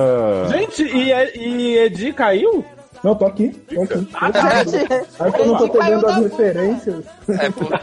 Gente, 0.50 0.82
e, 0.82 1.12
e 1.38 1.78
Edi 1.78 2.12
caiu? 2.12 2.64
Não, 3.02 3.14
tô 3.14 3.24
aqui. 3.26 3.48
Tô 3.50 3.82
aqui. 3.82 3.94
Gente, 4.70 4.92
Aí 5.18 5.32
que 5.32 5.40
eu 5.40 5.46
não 5.46 5.56
tô 5.56 5.68
pegando 5.70 6.02
da 6.06 6.16
as 6.16 6.22
referências. 6.24 7.04
É 7.28 7.50
porque, 7.50 7.74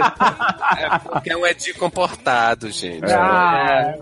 é 0.00 0.98
porque 0.98 1.30
é 1.30 1.36
um 1.36 1.46
Edi 1.46 1.72
comportado, 1.74 2.70
gente. 2.70 3.10
Ah. 3.10 3.94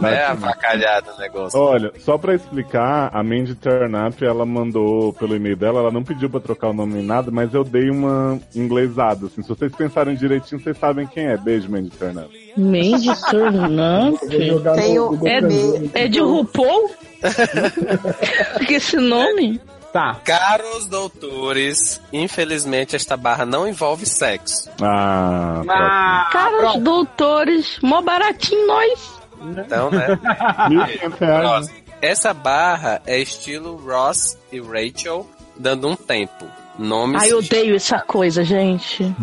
Não 0.00 0.08
é 0.08 0.24
avacalhado 0.26 1.10
o 1.16 1.20
negócio. 1.20 1.58
Olha, 1.60 1.92
só 2.00 2.18
pra 2.18 2.34
explicar, 2.34 3.10
a 3.12 3.22
Mandy 3.22 3.54
Turnup, 3.54 4.24
ela 4.24 4.44
mandou 4.44 5.12
pelo 5.12 5.36
e-mail 5.36 5.56
dela, 5.56 5.80
ela 5.80 5.90
não 5.92 6.02
pediu 6.02 6.28
pra 6.28 6.40
trocar 6.40 6.68
o 6.70 6.72
nome 6.72 6.94
nem 6.94 7.04
nada, 7.04 7.30
mas 7.30 7.52
eu 7.54 7.62
dei 7.62 7.88
uma 7.90 8.38
inglesada, 8.54 9.26
assim. 9.26 9.42
Se 9.42 9.48
vocês 9.48 9.72
pensarem 9.74 10.16
direitinho, 10.16 10.60
vocês 10.60 10.76
sabem 10.76 11.06
quem 11.06 11.26
é. 11.26 11.36
Beijo, 11.36 11.70
Mandy 11.70 11.90
Turnup. 11.90 12.30
Mandy 12.56 13.20
Turnup. 13.30 14.28
Tem 14.74 14.94
no 14.96 15.12
o- 15.12 15.28
É, 15.28 16.02
é 16.04 16.08
de 16.08 16.20
RuPaul? 16.20 16.90
que 18.66 18.74
esse 18.74 18.96
nome? 18.96 19.60
Tá. 19.92 20.20
Caros 20.24 20.86
doutores, 20.86 22.00
infelizmente 22.12 22.94
esta 22.94 23.16
barra 23.16 23.44
não 23.44 23.66
envolve 23.66 24.06
sexo. 24.06 24.70
Ah, 24.80 25.62
Ah, 25.68 26.28
Cara, 26.30 26.68
os 26.76 26.82
doutores, 26.82 27.78
mó 27.82 28.00
baratinho 28.00 28.66
nós. 28.66 29.20
Então, 29.42 29.90
né? 29.90 30.06
ótimo. 30.12 30.80
1.500 30.80 31.18
reais. 31.18 31.40
Próximo. 31.40 31.76
Essa 32.02 32.32
barra 32.32 33.02
é 33.06 33.18
estilo 33.18 33.76
Ross 33.76 34.38
e 34.52 34.60
Rachel, 34.60 35.28
dando 35.56 35.88
um 35.88 35.96
tempo. 35.96 36.46
Nomes. 36.78 37.22
Ai, 37.22 37.32
eu 37.32 37.38
odeio 37.38 37.74
essa 37.76 37.98
coisa, 37.98 38.42
gente. 38.44 39.14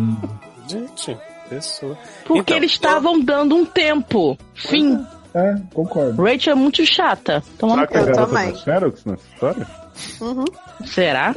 Gente, 0.68 1.16
pessoa. 1.48 1.96
Porque 2.24 2.40
Então, 2.40 2.56
eles 2.56 2.70
estavam 2.72 3.18
dando 3.18 3.56
um 3.56 3.64
tempo. 3.64 4.36
Fim. 4.54 5.04
É, 5.34 5.54
concordo. 5.74 6.22
Rachel 6.22 6.52
é 6.52 6.56
muito 6.56 6.84
chata. 6.86 7.42
Toma 7.58 7.74
Será 7.74 7.82
no 7.82 7.88
que 7.88 7.96
é 7.96 7.98
a 7.98 8.02
Eu 8.02 8.06
garota 8.06 8.26
também. 8.32 8.56
Xerox 8.56 9.04
nessa 9.04 9.22
história? 9.34 9.66
Uhum. 10.20 10.44
Será? 10.86 11.32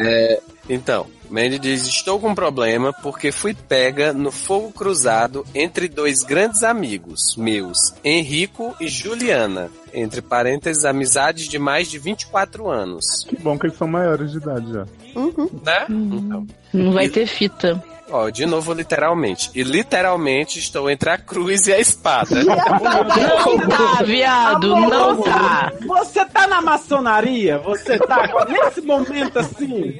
Então, 0.69 1.07
Mandy 1.29 1.57
diz: 1.57 1.87
Estou 1.87 2.19
com 2.19 2.29
um 2.29 2.35
problema 2.35 2.93
porque 2.93 3.31
fui 3.31 3.53
pega 3.53 4.13
no 4.13 4.31
fogo 4.31 4.71
cruzado 4.71 5.45
entre 5.55 5.87
dois 5.87 6.23
grandes 6.23 6.63
amigos 6.63 7.35
meus, 7.37 7.77
Henrico 8.03 8.75
e 8.79 8.87
Juliana. 8.87 9.69
Entre 9.93 10.21
parênteses, 10.21 10.85
amizades 10.85 11.47
de 11.47 11.59
mais 11.59 11.89
de 11.89 11.99
24 11.99 12.69
anos. 12.69 13.25
Que 13.27 13.35
bom 13.37 13.57
que 13.57 13.67
eles 13.67 13.77
são 13.77 13.87
maiores 13.87 14.31
de 14.31 14.37
idade 14.37 14.71
já. 14.71 14.85
Né? 15.63 15.85
Então, 15.89 16.47
Não 16.73 16.93
vai 16.93 17.09
ter 17.09 17.27
fita. 17.27 17.83
Ó, 18.11 18.29
de 18.29 18.45
novo, 18.45 18.73
literalmente. 18.73 19.49
E 19.55 19.63
literalmente 19.63 20.59
estou 20.59 20.89
entre 20.89 21.09
a 21.09 21.17
cruz 21.17 21.67
e 21.67 21.73
a 21.73 21.79
espada. 21.79 22.35
Não 22.43 23.57
tá, 23.69 24.03
viado. 24.03 24.67
Não 24.75 25.21
tá. 25.21 25.71
Você 25.85 26.25
tá 26.25 26.47
na 26.47 26.61
maçonaria? 26.61 27.57
Você 27.59 27.97
tá 27.99 28.27
nesse 28.47 28.81
momento 28.81 29.39
assim? 29.39 29.99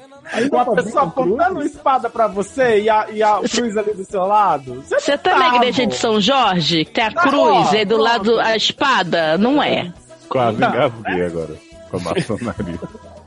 Com 0.49 0.59
a 0.59 0.75
pessoa 0.75 1.03
apontando 1.03 1.55
uma 1.55 1.65
espada 1.65 2.09
pra 2.09 2.27
você 2.27 2.81
e 2.81 2.89
a, 2.89 3.07
e 3.11 3.21
a 3.21 3.39
cruz 3.39 3.75
ali 3.75 3.93
do 3.93 4.05
seu 4.05 4.21
lado? 4.25 4.83
Você 4.87 5.17
tá 5.17 5.37
na 5.37 5.55
igreja 5.55 5.85
de 5.85 5.95
São 5.95 6.21
Jorge? 6.21 6.85
que 6.85 6.91
Tem 6.91 7.03
a 7.05 7.11
Tá, 7.11 7.21
cruz 7.21 7.67
ó, 7.69 7.75
e 7.75 7.83
do 7.85 7.97
lado 7.97 8.39
a 8.39 8.55
espada? 8.55 9.37
Não 9.37 9.61
é. 9.61 9.91
Quase 10.29 10.57
Não. 10.59 10.69
engasguei 10.69 11.25
agora 11.25 11.55
com 11.89 11.97
a 11.97 11.99
maçonaria. 11.99 12.79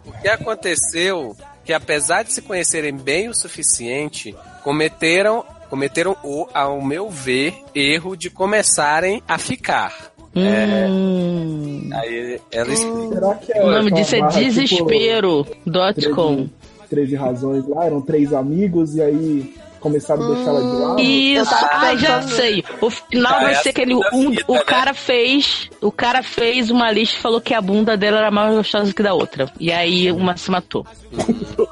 O 0.07 0.13
que 0.23 0.29
aconteceu 0.29 1.37
que 1.65 1.73
apesar 1.73 2.23
de 2.25 2.33
se 2.33 2.41
conhecerem 2.43 2.95
bem 2.97 3.29
o 3.29 3.35
suficiente, 3.35 4.35
cometeram 4.65 5.45
cometeram 5.69 6.17
o, 6.23 6.47
ao 6.55 6.81
meu 6.81 7.11
ver, 7.11 7.55
erro 7.75 8.17
de 8.17 8.31
começarem 8.31 9.21
a 9.27 9.37
ficar. 9.39 10.13
Hum. 10.37 11.91
Aí 11.93 12.41
ela 12.53 12.73
explica. 12.73 13.15
Será 13.15 13.35
que 13.35 13.53
é 13.53 13.63
O 13.63 13.71
nome 13.71 13.89
aquela 13.89 14.01
disso 14.01 14.15
é 14.15 14.19
tipo, 14.29 14.39
desespero.com. 14.39 16.49
13 16.89 17.17
razões 17.17 17.69
lá, 17.69 17.87
eram 17.87 18.01
três 18.01 18.33
amigos 18.33 18.95
e 18.95 19.03
aí 19.03 19.53
começaram 19.81 20.25
a 20.25 20.35
deixar 20.35 20.51
ela 20.51 20.61
de 20.61 20.67
lado. 20.67 21.01
Isso, 21.01 21.55
ah, 21.55 21.97
já 21.97 22.23
sei. 22.23 22.65
O 22.81 22.89
final 22.89 23.41
vai 23.41 23.53
é 23.53 23.57
ser 23.57 23.73
que 23.73 23.83
ele, 23.83 23.95
segunda 23.95 24.17
um, 24.17 24.33
fita, 24.33 24.53
o 24.53 24.55
né? 24.55 24.63
cara 24.63 24.95
fez, 24.95 25.69
o 25.83 25.93
cara 25.93 26.23
fez 26.23 26.71
uma 26.71 26.91
lista 26.91 27.19
e 27.19 27.21
falou 27.21 27.41
que 27.41 27.53
a 27.53 27.61
bunda 27.61 27.97
dela 27.97 28.19
era 28.19 28.31
mais 28.31 28.55
gostosa 28.55 28.95
que 28.95 29.03
da 29.03 29.13
outra. 29.13 29.51
E 29.61 29.71
aí 29.71 30.11
uma 30.11 30.37
se 30.37 30.51
matou. 30.51 30.87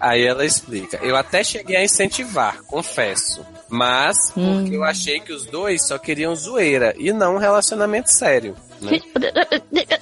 Aí 0.00 0.24
ela 0.26 0.44
explica. 0.44 0.98
Eu 1.02 1.16
até 1.16 1.42
cheguei 1.44 1.76
a 1.76 1.84
incentivar, 1.84 2.62
confesso. 2.64 3.44
Mas 3.68 4.16
Hum. 4.36 4.60
porque 4.62 4.76
eu 4.76 4.84
achei 4.84 5.20
que 5.20 5.32
os 5.32 5.46
dois 5.46 5.86
só 5.86 5.98
queriam 5.98 6.34
zoeira 6.34 6.94
e 6.98 7.12
não 7.12 7.36
um 7.36 7.38
relacionamento 7.38 8.10
sério. 8.10 8.54
Né? 8.80 9.00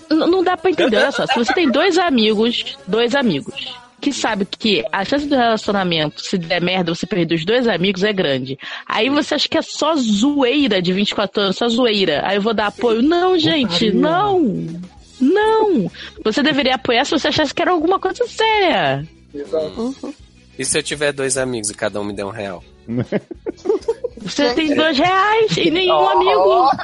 Não 0.09 0.27
não 0.27 0.43
dá 0.45 0.57
pra 0.57 0.71
entender, 0.71 0.97
olha 0.97 1.13
só. 1.13 1.27
Se 1.27 1.35
você 1.37 1.53
tem 1.53 1.71
dois 1.71 1.97
amigos, 1.99 2.77
dois 2.87 3.15
amigos, 3.15 3.55
que 4.01 4.13
sabe 4.13 4.45
que 4.47 4.85
a 4.91 5.05
chance 5.05 5.27
do 5.27 5.37
relacionamento, 5.37 6.23
se 6.23 6.39
der 6.39 6.61
merda, 6.63 6.95
você 6.95 7.07
perder 7.07 7.35
os 7.35 7.45
dois 7.45 7.69
amigos 7.69 8.03
é 8.03 8.13
grande. 8.13 8.59
Aí 8.87 9.09
você 9.11 9.35
acha 9.35 9.49
que 9.49 9.59
é 9.59 9.63
só 9.63 9.95
zoeira 9.97 10.81
de 10.81 10.93
24 10.93 11.43
anos, 11.43 11.57
só 11.57 11.69
zoeira. 11.69 12.23
Aí 12.25 12.37
eu 12.37 12.43
vou 12.43 12.55
dar 12.55 12.69
apoio. 12.69 13.03
Não, 13.03 13.39
gente, 13.39 13.93
não! 13.93 14.67
Não! 15.21 15.91
Você 16.25 16.43
deveria 16.43 16.75
apoiar 16.77 17.05
se 17.05 17.13
você 17.13 17.29
achasse 17.29 17.55
que 17.55 17.63
era 17.63 17.71
alguma 17.71 17.99
coisa 17.99 18.27
séria. 18.27 19.07
E 20.59 20.65
se 20.65 20.79
eu 20.79 20.83
tiver 20.83 21.13
dois 21.13 21.37
amigos 21.37 21.71
e 21.71 21.75
cada 21.75 22.01
um 22.01 22.05
me 22.05 22.13
der 22.13 22.25
um 22.25 22.31
real? 22.31 22.63
Você 24.19 24.53
tem 24.55 24.75
dois 24.75 24.99
reais 24.99 25.57
e 25.57 25.71
nenhum 25.71 26.09
amigo. 26.09 26.71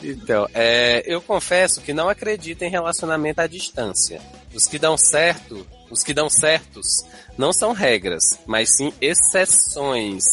Então, 0.00 0.48
é, 0.54 1.02
eu 1.06 1.20
confesso 1.20 1.80
que 1.80 1.92
não 1.92 2.08
acredito 2.08 2.62
em 2.62 2.70
relacionamento 2.70 3.40
à 3.40 3.46
distância. 3.46 4.20
Os 4.54 4.64
que 4.64 4.78
dão 4.78 4.96
certo, 4.96 5.66
os 5.90 6.02
que 6.02 6.14
dão 6.14 6.30
certos, 6.30 6.86
não 7.36 7.52
são 7.52 7.72
regras, 7.72 8.22
mas 8.46 8.76
sim 8.76 8.92
exceções. 9.00 10.24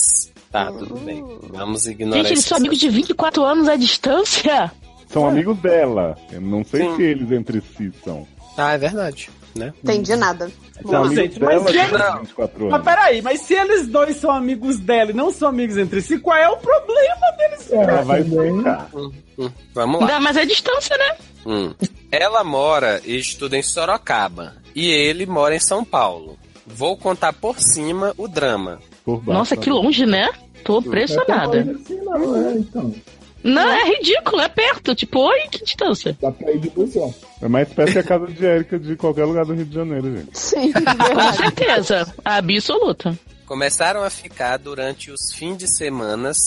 Tá, 0.51 0.71
tudo 0.71 0.95
bem. 0.99 1.21
Vamos 1.49 1.87
ignorar 1.87 2.21
Gente, 2.21 2.33
eles 2.33 2.45
são 2.45 2.57
amigos 2.57 2.79
de 2.79 2.89
24 2.89 3.43
anos 3.43 3.67
à 3.67 3.75
distância? 3.75 4.71
São 5.15 5.27
amigos 5.29 5.57
dela. 5.59 6.17
Eu 6.29 6.41
não 6.41 6.61
sei 6.65 6.81
Sim. 6.81 6.95
se 6.97 7.03
eles 7.03 7.31
entre 7.31 7.61
si 7.61 7.89
são. 8.03 8.27
Ah, 8.57 8.73
é 8.73 8.77
verdade, 8.77 9.29
né? 9.55 9.73
Entendi 9.81 10.13
nada. 10.17 10.51
São 10.81 10.91
Não, 11.05 11.15
gente, 11.15 11.39
mas 11.39 11.49
dela 11.63 11.65
se 11.67 11.71
de 11.71 11.77
eles- 11.79 12.19
24 12.21 12.69
Mas 12.69 12.83
peraí, 12.83 13.21
mas 13.21 13.39
se 13.41 13.53
eles 13.53 13.87
dois 13.87 14.17
são 14.17 14.29
amigos 14.29 14.77
dela 14.77 15.11
e 15.11 15.13
não 15.13 15.31
são 15.31 15.47
amigos 15.47 15.77
entre 15.77 16.01
si, 16.01 16.19
qual 16.19 16.35
é 16.37 16.49
o 16.49 16.57
problema 16.57 17.31
deles? 17.37 17.71
Ela 17.71 18.01
vai 18.01 18.19
explicar. 18.21 18.89
Hum, 18.93 19.49
vamos 19.73 20.01
lá. 20.01 20.19
Mas 20.19 20.35
é 20.35 20.45
distância, 20.45 20.97
né? 20.97 21.15
Hum. 21.45 21.73
Ela 22.11 22.43
mora 22.43 23.01
e 23.05 23.15
estuda 23.17 23.57
em 23.57 23.63
Sorocaba. 23.63 24.53
E 24.75 24.89
ele 24.89 25.25
mora 25.25 25.55
em 25.55 25.59
São 25.59 25.85
Paulo. 25.85 26.37
Vou 26.67 26.97
contar 26.97 27.31
por 27.31 27.57
cima 27.59 28.13
o 28.17 28.27
drama. 28.27 28.79
Por 29.05 29.17
baixo, 29.21 29.31
Nossa, 29.39 29.55
que 29.55 29.69
longe, 29.69 30.05
né? 30.05 30.29
Tô 30.65 30.79
impressionada. 30.79 31.63
Não 31.63 31.71
é 31.71 31.75
assim, 31.75 31.95
não, 32.01 32.35
é, 32.49 32.53
então. 32.57 32.95
Não, 33.45 33.69
é 33.69 33.83
ridículo, 33.89 34.41
é 34.41 34.49
perto. 34.49 34.95
Tipo, 34.95 35.19
oi, 35.19 35.41
que 35.51 35.63
distância. 35.63 36.17
Dá 36.21 36.31
pra 36.31 36.51
ir 36.51 36.59
de 36.59 36.69
busão. 36.69 37.13
É 37.41 37.47
mais 37.47 37.67
perto 37.71 37.91
que 37.93 37.99
a 37.99 38.03
casa 38.03 38.27
de 38.27 38.45
Érica 38.45 38.79
de 38.79 38.95
qualquer 38.95 39.25
lugar 39.25 39.45
do 39.45 39.53
Rio 39.53 39.65
de 39.65 39.75
Janeiro, 39.75 40.17
gente. 40.17 40.29
Sim, 40.37 40.71
Com 40.73 41.33
certeza. 41.33 42.13
Absoluta. 42.23 43.17
Começaram 43.45 44.03
a 44.03 44.09
ficar 44.09 44.57
durante 44.57 45.11
os 45.11 45.31
fins 45.33 45.57
de 45.57 45.67
semanas 45.67 46.37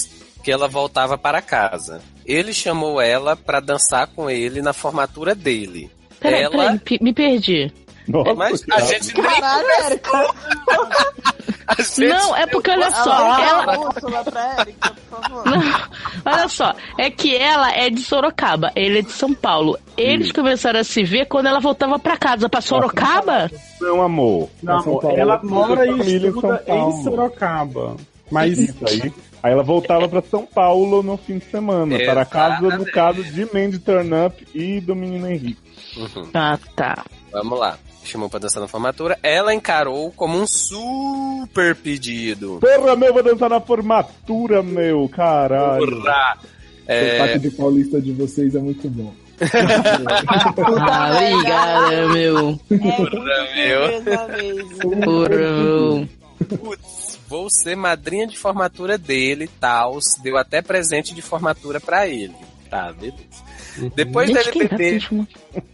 que 0.43 0.51
ela 0.51 0.67
voltava 0.67 1.17
para 1.17 1.41
casa. 1.41 2.01
Ele 2.27 2.53
chamou 2.53 3.01
ela 3.01 3.37
para 3.37 3.61
dançar 3.61 4.09
com 4.09 4.29
ele 4.29 4.61
na 4.61 4.73
formatura 4.73 5.35
dele. 5.35 5.91
Peraí, 6.21 6.43
ela, 6.43 6.51
peraí, 6.57 6.79
pe- 6.81 6.99
me 7.01 7.13
perdi. 7.13 7.73
Nossa, 8.09 8.35
mas 8.35 8.65
a 8.71 8.81
gente 8.81 9.15
nem 9.15 9.23
Caralho, 9.25 9.69
Érica. 9.85 10.35
Não, 11.99 12.35
é 12.35 12.47
porque 12.47 12.71
olha 12.71 12.91
só, 12.91 13.39
ela. 13.39 13.75
a 13.75 13.79
Úrsula 13.79 14.25
pra 14.25 14.55
Érica, 14.61 14.95
por 15.11 15.21
favor. 15.23 15.45
Não, 15.47 15.63
olha 16.33 16.49
só, 16.49 16.75
é 16.97 17.11
que 17.11 17.37
ela 17.37 17.71
é 17.73 17.91
de 17.91 18.01
Sorocaba, 18.03 18.73
ele 18.75 19.01
é 19.01 19.03
de 19.03 19.13
São 19.13 19.35
Paulo. 19.35 19.79
Eles 19.97 20.33
começaram 20.33 20.81
a 20.81 20.85
se 20.85 21.05
ver 21.05 21.27
quando 21.27 21.47
ela 21.47 21.61
voltava 21.61 21.99
pra 21.99 22.17
casa, 22.17 22.49
pra 22.49 22.61
Sorocaba? 22.63 23.51
não, 23.81 24.01
amor. 24.03 24.49
Não, 24.63 24.83
Paulo. 24.83 25.11
ela 25.17 25.39
mora 25.43 25.85
e 25.87 25.91
Família 25.91 26.29
em 26.29 26.31
estuda 26.31 26.57
São 26.57 26.77
Paulo. 26.77 26.99
em 27.01 27.03
Sorocaba. 27.05 27.97
Mas 28.31 28.59
Isso 28.59 28.77
aí. 28.87 29.13
Aí 29.43 29.53
ela 29.53 29.63
voltava 29.63 30.09
pra 30.09 30.21
São 30.23 30.45
Paulo 30.47 31.03
no 31.03 31.17
fim 31.17 31.39
de 31.39 31.45
semana. 31.45 31.97
Para 32.05 32.23
a 32.23 32.27
casa, 32.27 32.61
no 32.63 32.67
Exatamente. 32.69 32.91
caso, 32.93 33.23
de 33.25 33.45
Mandy 33.55 33.79
Turnup 33.79 34.49
e 34.55 34.81
do 34.81 34.97
menino 34.97 35.29
Henrique. 35.31 35.59
Uhum. 35.97 36.29
Ah, 36.35 36.59
tá. 36.75 37.05
Vamos 37.31 37.59
lá. 37.59 37.79
Chamou 38.09 38.31
pra 38.31 38.39
dançar 38.41 38.61
na 38.63 38.69
formatura. 38.69 39.19
Ela 39.23 39.53
encarou 39.53 40.11
como 40.13 40.39
um 40.41 40.47
super 40.47 41.77
pedido. 41.77 42.59
Porra, 42.61 42.97
meu, 42.97 43.13
vou 43.13 43.23
dançar 43.23 43.51
na 43.51 43.61
formatura, 43.61 44.63
meu, 44.63 45.09
caralho. 45.11 46.01
Porra! 46.01 46.39
O 46.43 46.91
É, 46.91 47.19
sotaque 47.19 47.39
de 47.41 47.51
paulista 47.51 48.01
de 48.01 48.13
vocês 48.13 48.55
é 48.55 48.59
muito 48.61 48.89
bom. 48.89 49.13
Ah, 50.81 51.11
obrigada, 51.13 52.09
meu. 52.09 52.59
porra, 52.67 53.49
meu. 53.55 53.89
Beleza 53.89 54.29
mesmo. 54.29 55.01
Porra, 55.05 55.29
meu. 55.29 56.09
Putz, 56.59 57.19
vou 57.29 57.49
ser 57.51 57.77
madrinha 57.77 58.27
de 58.27 58.39
formatura 58.39 58.97
dele 58.97 59.51
tal. 59.61 59.99
Deu 60.23 60.37
até 60.39 60.63
presente 60.63 61.15
de 61.15 61.21
formatura 61.21 61.79
pra 61.81 62.09
ele. 62.09 62.35
Tá, 62.71 62.93
beleza. 62.93 63.19
Depois 63.95 64.31
Gente, 64.31 64.53
dele 64.53 64.69
beber, 64.69 65.09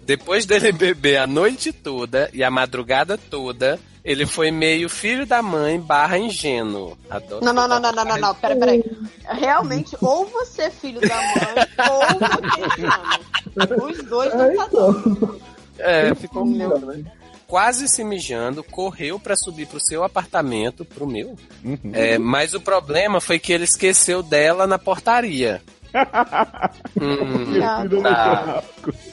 depois 0.05 0.47
dele 0.47 0.73
beber 0.73 1.19
a 1.19 1.27
noite 1.27 1.73
toda 1.73 2.31
e 2.33 2.43
a 2.43 2.51
madrugada 2.51 3.17
toda, 3.17 3.79
ele 4.05 4.27
foi 4.27 4.51
meio 4.51 4.89
filho 4.89 5.25
da 5.25 5.43
mãe 5.43 5.81
barra 5.81 6.19
ingênuo. 6.19 6.97
Adoro 7.09 7.45
Não, 7.45 7.53
não, 7.53 7.67
não, 7.67 7.81
não, 7.81 7.93
não, 7.93 8.05
não, 8.05 8.17
não. 8.19 8.35
Pera, 8.35 8.55
pera 8.57 8.73
aí. 8.73 8.85
Realmente, 9.27 9.97
ou 10.01 10.27
você 10.27 10.63
é 10.63 10.71
filho 10.71 11.01
da 11.01 11.17
mãe, 11.17 11.89
ou 11.91 12.19
você 12.19 12.61
é 12.61 12.75
ingênuo. 12.75 13.91
Os 13.91 14.03
dois 14.05 14.35
não 14.35 14.57
tá 14.57 14.69
dando. 14.73 15.41
É, 15.79 16.15
ficou 16.15 16.47
né? 16.47 17.05
quase 17.47 17.89
se 17.89 18.03
mijando, 18.03 18.63
correu 18.63 19.19
pra 19.19 19.37
subir 19.37 19.67
pro 19.67 19.81
seu 19.81 20.03
apartamento, 20.03 20.85
pro 20.85 21.07
meu. 21.07 21.37
É, 21.93 22.19
mas 22.19 22.55
o 22.55 22.61
problema 22.61 23.21
foi 23.21 23.39
que 23.39 23.53
ele 23.53 23.65
esqueceu 23.65 24.23
dela 24.23 24.67
na 24.67 24.79
portaria. 24.79 25.63
Hum, 27.01 27.61
tá. 28.03 28.63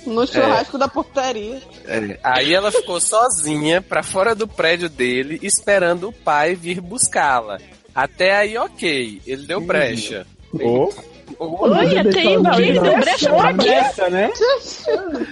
No 0.06 0.26
churrasco 0.28 0.78
da 0.78 0.88
portaria. 0.88 1.62
É, 1.86 2.20
Aí 2.24 2.54
ela 2.54 2.72
ficou 2.72 3.00
sozinha 3.00 3.82
pra 3.82 4.04
fora 4.04 4.36
do 4.36 4.48
prédio 4.48 4.90
dele, 4.90 5.40
esperando 5.42 6.10
o 6.10 6.14
pai 6.14 6.56
vir 6.56 6.80
buscá-la. 6.80 7.58
Até 7.94 8.36
aí, 8.36 8.58
ok, 8.58 9.22
ele 9.26 9.46
deu 9.48 9.60
brecha. 9.62 10.26
Oi, 11.40 12.04
tem 12.12 12.38
o 12.38 12.44
quê? 12.44 12.72
Deu 12.74 12.98
brecha 13.00 13.34
pra 13.34 13.54
quê? 13.54 13.70
Essa, 13.70 14.10
né? 14.10 14.30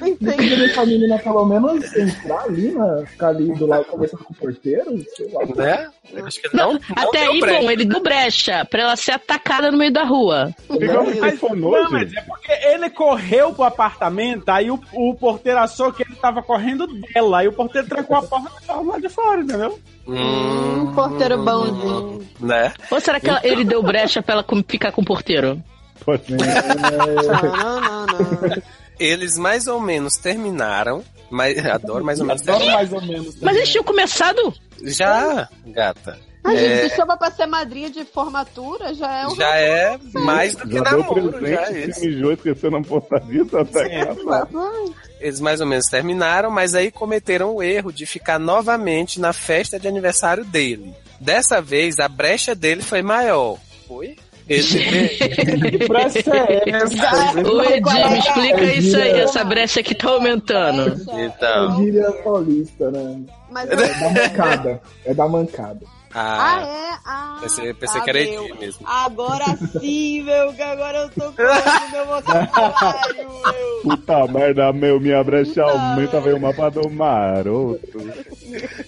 Tem 0.04 0.16
que 0.16 0.56
deixar 0.56 0.82
a 0.82 0.86
menina 0.86 1.18
pelo 1.20 1.45
menos 1.45 1.95
entrar 1.95 2.43
ali, 2.43 2.72
né? 2.72 3.04
Ficar 3.08 3.28
ali 3.30 3.54
do 3.54 3.66
lado 3.66 3.86
conversando 3.86 4.24
com 4.24 4.34
o 4.34 4.36
porteiro, 4.38 4.86
sei 5.16 5.30
lá. 5.32 5.45
Né? 5.56 5.88
Acho 6.26 6.41
que 6.41 6.56
não, 6.56 6.74
não 6.74 6.80
Até 6.95 7.22
deu 7.24 7.32
aí, 7.32 7.39
brecha. 7.39 7.62
bom, 7.62 7.72
ele 7.72 7.86
deu 7.86 8.02
brecha 8.02 8.66
pra 8.66 8.82
ela 8.82 8.95
ser 8.95 9.12
atacada 9.12 9.72
no 9.72 9.78
meio 9.78 9.91
da 9.93 10.04
rua. 10.04 10.54
Que 10.68 10.86
Mas, 11.20 11.41
não, 11.41 11.89
mas 11.91 12.14
é 12.14 12.22
porque 12.22 12.52
ele 12.52 12.89
correu 12.89 13.54
pro 13.54 13.64
apartamento, 13.64 14.50
aí 14.50 14.72
o, 14.72 14.80
o 14.93 15.14
porteiro 15.16 15.60
achou 15.60 15.91
que 15.93 16.04
ele 16.04 16.16
tava 16.16 16.41
correndo 16.41 16.88
dela, 16.88 17.39
aí 17.39 17.47
o 17.47 17.54
porteiro 17.54 17.88
trancou 17.88 18.18
a 18.18 18.22
porta 18.24 18.52
e 18.62 18.66
tava 18.66 18.82
lá 18.82 19.00
de 19.00 19.10
fora, 19.10 19.41
entendeu? 19.41 19.80
Hum, 20.08 20.91
porteiro 20.95 21.38
bonzinho. 21.43 22.28
Né? 22.39 22.74
Ou 22.89 23.00
será 23.00 23.20
que 23.20 23.30
ela- 23.30 23.41
ele 23.43 23.64
deu 23.64 23.84
brecha 23.84 24.22
pra 24.24 24.34
ela 24.36 24.43
com- 24.43 24.64
ficar 24.68 24.91
com 24.91 25.02
o 25.02 25.06
porteiro? 25.06 25.62
Pode 26.06 26.26
ser. 26.26 26.36
Não, 26.38 27.82
não, 27.82 27.82
não, 27.82 28.06
não. 28.08 28.62
Eles 29.00 29.38
mais 29.38 29.68
ou 29.68 29.80
menos 29.80 30.16
terminaram, 30.16 31.04
mas 31.30 31.58
adoro 31.66 32.04
mais 32.04 32.20
ou 32.20 32.26
menos 32.26 32.41
Adoro 32.41 32.58
terminar. 32.60 32.76
mais 32.78 32.93
ou 32.93 33.02
menos. 33.02 33.36
Mas 33.41 33.56
eles 33.58 33.70
tinham 33.70 33.84
começado? 33.84 34.54
Já, 34.84 35.47
gata. 35.68 36.20
Ai, 36.43 36.56
É. 36.56 36.60
gente, 36.82 36.89
se 36.89 36.95
chama 36.95 37.18
pra 37.18 37.30
ser 37.32 37.45
madrinha 37.45 37.89
de 37.89 38.04
formatura, 38.06 38.93
já 38.93 39.12
é 39.22 39.28
um. 39.28 39.36
Já 39.36 39.56
é 39.58 40.00
mais 40.14 40.56
do 40.56 40.68
que 40.68 40.74
Já 40.76 40.84
deu 40.84 40.97
namoro, 41.00 41.32
já 41.32 41.47
é 41.47 41.56
presente, 41.66 41.89
isso. 41.91 42.00
mijou, 42.06 42.32
esqueceu 42.34 42.72
na 42.72 42.82
portaria, 42.82 43.45
tá 43.45 43.62
até 43.62 44.06
casado. 44.06 44.95
Eles 45.20 45.39
mais 45.41 45.60
ou 45.62 45.68
menos 45.68 45.86
terminaram, 45.88 46.50
mas 46.50 46.76
aí 46.76 46.91
cometeram 46.91 47.56
o 47.56 47.62
erro 47.64 47.91
de 47.91 48.06
ficar 48.06 48.39
novamente 48.39 49.20
na 49.20 49.34
festa 49.34 49.78
de 49.80 49.88
aniversário 49.88 50.45
dele. 50.45 50.93
Dessa 51.20 51.62
vez, 51.62 52.00
a 52.00 52.08
brecha 52.08 52.56
dele 52.56 52.82
foi 52.82 53.02
maior. 53.02 53.58
Foi? 53.86 54.16
Ele 54.50 55.78
Que 55.78 55.88
brecha 55.88 56.20
é 56.34 56.70
essa? 56.70 57.39
Ô, 57.47 57.62
Edi, 57.64 58.10
me 58.10 58.20
explica 58.20 58.64
isso 58.74 58.97
aí, 58.97 59.20
essa 59.20 59.43
brecha 59.43 59.84
que 59.84 59.93
tá 59.93 60.10
aumentando. 60.10 61.00
É 61.12 61.26
Então. 61.26 61.78
gíria 61.78 62.12
paulista, 62.24 62.89
né? 62.91 63.22
Mas 63.52 63.70
É 63.70 63.76
da 63.76 64.10
mancada. 64.10 64.82
É 65.06 65.14
da 65.14 65.28
mancada. 65.28 65.80
Ah, 66.12 66.38
Ah, 66.41 66.62
é? 66.66 66.97
Ah, 67.06 67.38
pensei, 67.41 67.72
pensei 67.76 68.00
tá, 68.00 68.04
que 68.04 68.10
era 68.10 68.20
meu. 68.24 68.45
Edi 68.45 68.60
mesmo. 68.60 68.88
Agora 68.88 69.45
sim, 69.80 70.24
meu, 70.24 70.52
que 70.54 70.62
agora 70.64 70.97
eu 70.97 71.10
tô 71.10 71.32
com 71.32 71.43
o 71.43 71.91
meu 71.91 72.06
vocabulário, 72.08 73.16
meu. 73.16 73.82
Puta 73.84 74.28
merda, 74.28 74.74
meu, 74.74 75.00
minha 75.00 75.24
brecha 75.24 75.62
aumenta, 75.64 76.20
veio 76.20 76.38
o 76.38 76.41
mapa 76.41 76.72
do 76.72 76.89
maroto. 76.89 78.12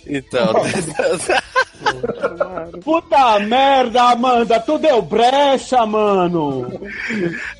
Então, 0.07 0.51
Puta 2.84 3.39
merda, 3.39 4.04
Amanda, 4.12 4.60
tu 4.60 4.78
deu 4.78 5.02
brecha, 5.02 5.86
mano. 5.86 6.72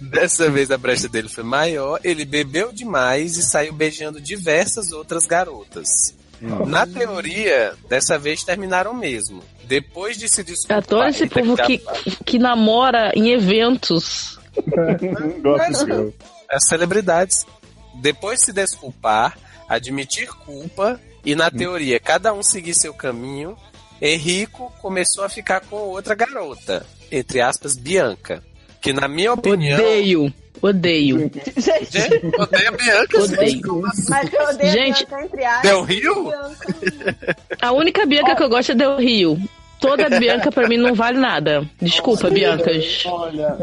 dessa 0.02 0.50
vez 0.50 0.72
a 0.72 0.78
brecha 0.78 1.08
dele 1.08 1.30
foi 1.30 1.44
maior, 1.44 2.00
ele 2.04 2.26
bebeu 2.26 2.72
demais 2.72 3.38
e 3.38 3.44
saiu 3.44 3.74
beijando 3.74 4.20
diversas 4.20 4.92
outras 4.92 5.26
garotas. 5.26 6.16
Na 6.66 6.88
teoria, 6.88 7.74
dessa 7.88 8.18
vez 8.18 8.44
terminaram 8.44 8.94
mesmo. 8.94 9.44
Depois 9.66 10.18
de 10.18 10.28
se 10.28 10.44
desculpar... 10.44 10.78
Adoro 10.80 11.08
esse 11.10 11.28
povo 11.28 11.56
que, 11.56 11.80
que 12.26 12.40
namora 12.40 13.12
em 13.16 13.30
eventos. 13.30 14.40
Gosto 15.42 16.14
as 16.52 16.68
celebridades. 16.68 17.46
Depois 17.96 18.40
de 18.40 18.46
se 18.46 18.54
desculpar, 18.54 19.38
admitir 19.68 20.28
culpa 20.28 21.00
e, 21.24 21.36
na 21.36 21.50
teoria, 21.50 22.00
cada 22.00 22.34
um 22.34 22.44
seguir 22.44 22.74
seu 22.74 22.94
caminho, 22.94 23.56
Henrico 24.02 24.74
começou 24.82 25.24
a 25.24 25.30
ficar 25.30 25.62
com 25.62 25.76
outra 25.76 26.16
garota, 26.16 26.86
entre 27.12 27.39
aspas, 27.39 27.76
Bianca. 27.78 28.41
Que, 28.82 28.91
na 28.91 29.08
minha 29.08 29.32
opinião. 29.34 29.78
Odeio, 29.80 30.34
odeio. 30.60 31.32
Gente, 31.56 32.26
odeia 32.39 32.70
a 32.70 32.72
Bianca, 32.72 33.22
Odeio. 33.22 33.49
gente. 33.49 33.62
Como 33.62 33.86
assim? 33.86 34.06
Mas 34.10 34.34
eu 34.34 34.43
odeio 34.43 34.72
Gente, 34.72 35.04
a 35.04 35.08
Bianca 35.08 35.26
entre 35.26 35.45
aspas. 35.45 35.62
Del 35.62 35.84
Rio? 35.84 36.24
Bianca. 36.24 37.38
A 37.62 37.72
única 37.72 38.06
Bianca 38.08 38.36
que 38.36 38.43
eu 38.43 38.49
gosto 38.49 38.72
é 38.72 38.76
Del 38.76 38.97
Rio. 38.97 39.39
Toda 39.80 40.10
Bianca 40.20 40.52
pra 40.52 40.68
mim 40.68 40.78
não 40.78 40.93
vale 40.95 41.18
nada. 41.20 41.68
Desculpa, 41.82 42.30
Biancas. 42.30 43.04
Olha, 43.06 43.58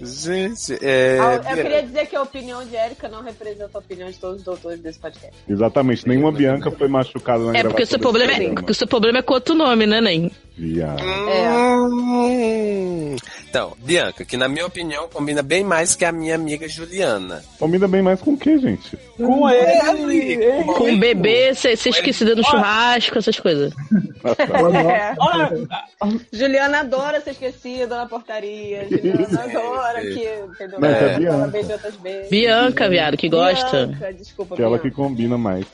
Gente, 0.00 0.78
é. 0.80 1.18
Eu 1.18 1.56
queria 1.56 1.82
dizer 1.82 2.06
que 2.06 2.16
a 2.16 2.22
opinião 2.22 2.64
de 2.64 2.76
Érica 2.76 3.08
não 3.08 3.22
representa 3.22 3.70
a 3.74 3.78
opinião 3.78 4.10
de 4.10 4.18
todos 4.18 4.38
os 4.38 4.44
doutores 4.44 4.80
desse 4.80 4.98
podcast. 4.98 5.36
Exatamente, 5.48 6.06
nenhuma 6.06 6.32
Bianca 6.32 6.70
foi 6.70 6.88
machucada 6.88 7.44
na 7.44 7.58
É 7.58 7.62
porque 7.62 7.82
o 7.82 7.86
seu 7.86 7.98
problema 7.98 8.32
é, 8.32 8.50
porque 8.50 8.72
o 8.72 8.74
seu 8.74 8.86
problema 8.86 9.18
é 9.18 9.22
com 9.22 9.34
outro 9.34 9.54
nome, 9.54 9.86
né, 9.86 10.00
Nen? 10.00 10.30
Viado. 10.58 11.02
Hum. 11.04 13.16
Então, 13.48 13.74
Bianca, 13.78 14.24
que 14.24 14.36
na 14.36 14.48
minha 14.48 14.66
opinião 14.66 15.08
combina 15.08 15.42
bem 15.42 15.64
mais 15.64 15.94
que 15.94 16.04
a 16.04 16.12
minha 16.12 16.34
amiga 16.34 16.68
Juliana. 16.68 17.42
Combina 17.58 17.88
bem 17.88 18.02
mais 18.02 18.20
com 18.20 18.32
o 18.32 18.36
que, 18.36 18.58
gente? 18.58 18.98
com 19.16 19.48
ele. 19.48 20.34
ele. 20.34 20.64
Com 20.64 20.92
o 20.92 20.98
bebê, 20.98 21.54
ser 21.54 21.72
esquecida 21.72 22.34
no 22.34 22.44
churrasco, 22.44 23.18
essas 23.18 23.38
coisas. 23.38 23.72
É. 24.28 25.14
Olha, 25.18 25.50
Juliana 26.32 26.80
adora 26.80 27.20
ser 27.20 27.30
esquecida 27.30 27.96
na 27.96 28.06
portaria. 28.06 28.86
Juliana 28.90 29.44
adora 29.44 30.00
que. 30.00 30.28
Entendeu? 30.50 30.78
Mas 30.80 30.96
é 30.96 31.04
Ela 31.04 31.18
Bianca. 31.18 31.48
beija 31.48 31.72
outras 31.74 31.94
vezes. 31.96 32.30
Bianca, 32.30 32.88
viado, 32.88 33.16
que 33.16 33.28
gosta. 33.28 33.86
Bianca, 33.86 34.12
desculpa, 34.12 34.54
Aquela 34.54 34.78
que 34.78 34.90
Bianca. 34.90 34.96
combina 35.02 35.38
mais. 35.38 35.66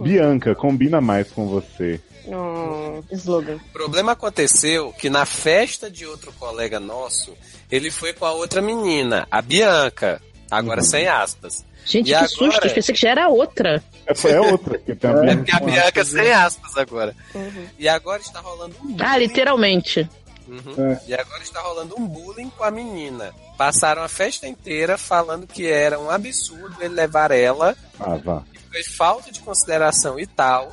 Bianca, 0.00 0.54
combina 0.54 1.00
mais 1.00 1.30
com 1.30 1.46
você. 1.46 2.00
Hum, 2.28 3.02
slogan. 3.12 3.56
O 3.56 3.72
problema 3.72 4.12
aconteceu 4.12 4.92
que 4.92 5.08
na 5.08 5.24
festa 5.24 5.90
de 5.90 6.04
outro 6.06 6.32
colega 6.34 6.78
nosso, 6.78 7.32
ele 7.70 7.90
foi 7.90 8.12
com 8.12 8.24
a 8.26 8.32
outra 8.32 8.60
menina, 8.60 9.26
a 9.30 9.40
Bianca. 9.42 10.20
Agora 10.50 10.82
sem 10.82 11.06
aspas. 11.06 11.64
Gente, 11.84 12.06
E 12.08 12.10
que 12.10 12.14
agora? 12.14 12.28
susto, 12.28 12.66
eu 12.66 12.74
pensei 12.74 12.94
que 12.94 13.00
já 13.00 13.10
era 13.10 13.28
outra. 13.28 13.82
Essa 14.06 14.28
é 14.28 14.40
outra, 14.40 14.78
que 14.78 14.94
tem 14.96 15.10
a 15.10 15.24
É 15.24 15.36
porque 15.36 15.52
a 15.52 15.60
Bianca 15.60 16.04
sem 16.04 16.32
aspas 16.32 16.76
agora. 16.76 17.16
E 17.78 17.88
agora 17.88 18.20
está 18.20 18.40
rolando 18.40 18.74
um 18.82 18.96
Ah, 19.00 19.16
literalmente. 19.16 20.08
Uhum. 20.46 20.98
E 21.06 21.12
agora 21.14 21.42
está 21.42 21.60
rolando 21.60 21.94
um 21.98 22.06
bullying 22.06 22.48
com 22.50 22.64
a 22.64 22.70
menina. 22.70 23.34
Passaram 23.58 24.02
a 24.02 24.08
festa 24.08 24.46
inteira 24.48 24.96
falando 24.96 25.46
que 25.46 25.66
era 25.66 25.98
um 25.98 26.10
absurdo 26.10 26.76
ele 26.80 26.94
levar 26.94 27.30
ela, 27.30 27.76
Ah, 28.00 28.16
vá. 28.16 28.42
que 28.52 28.60
foi 28.70 28.82
falta 28.84 29.30
de 29.30 29.40
consideração 29.40 30.18
e 30.18 30.26
tal. 30.26 30.72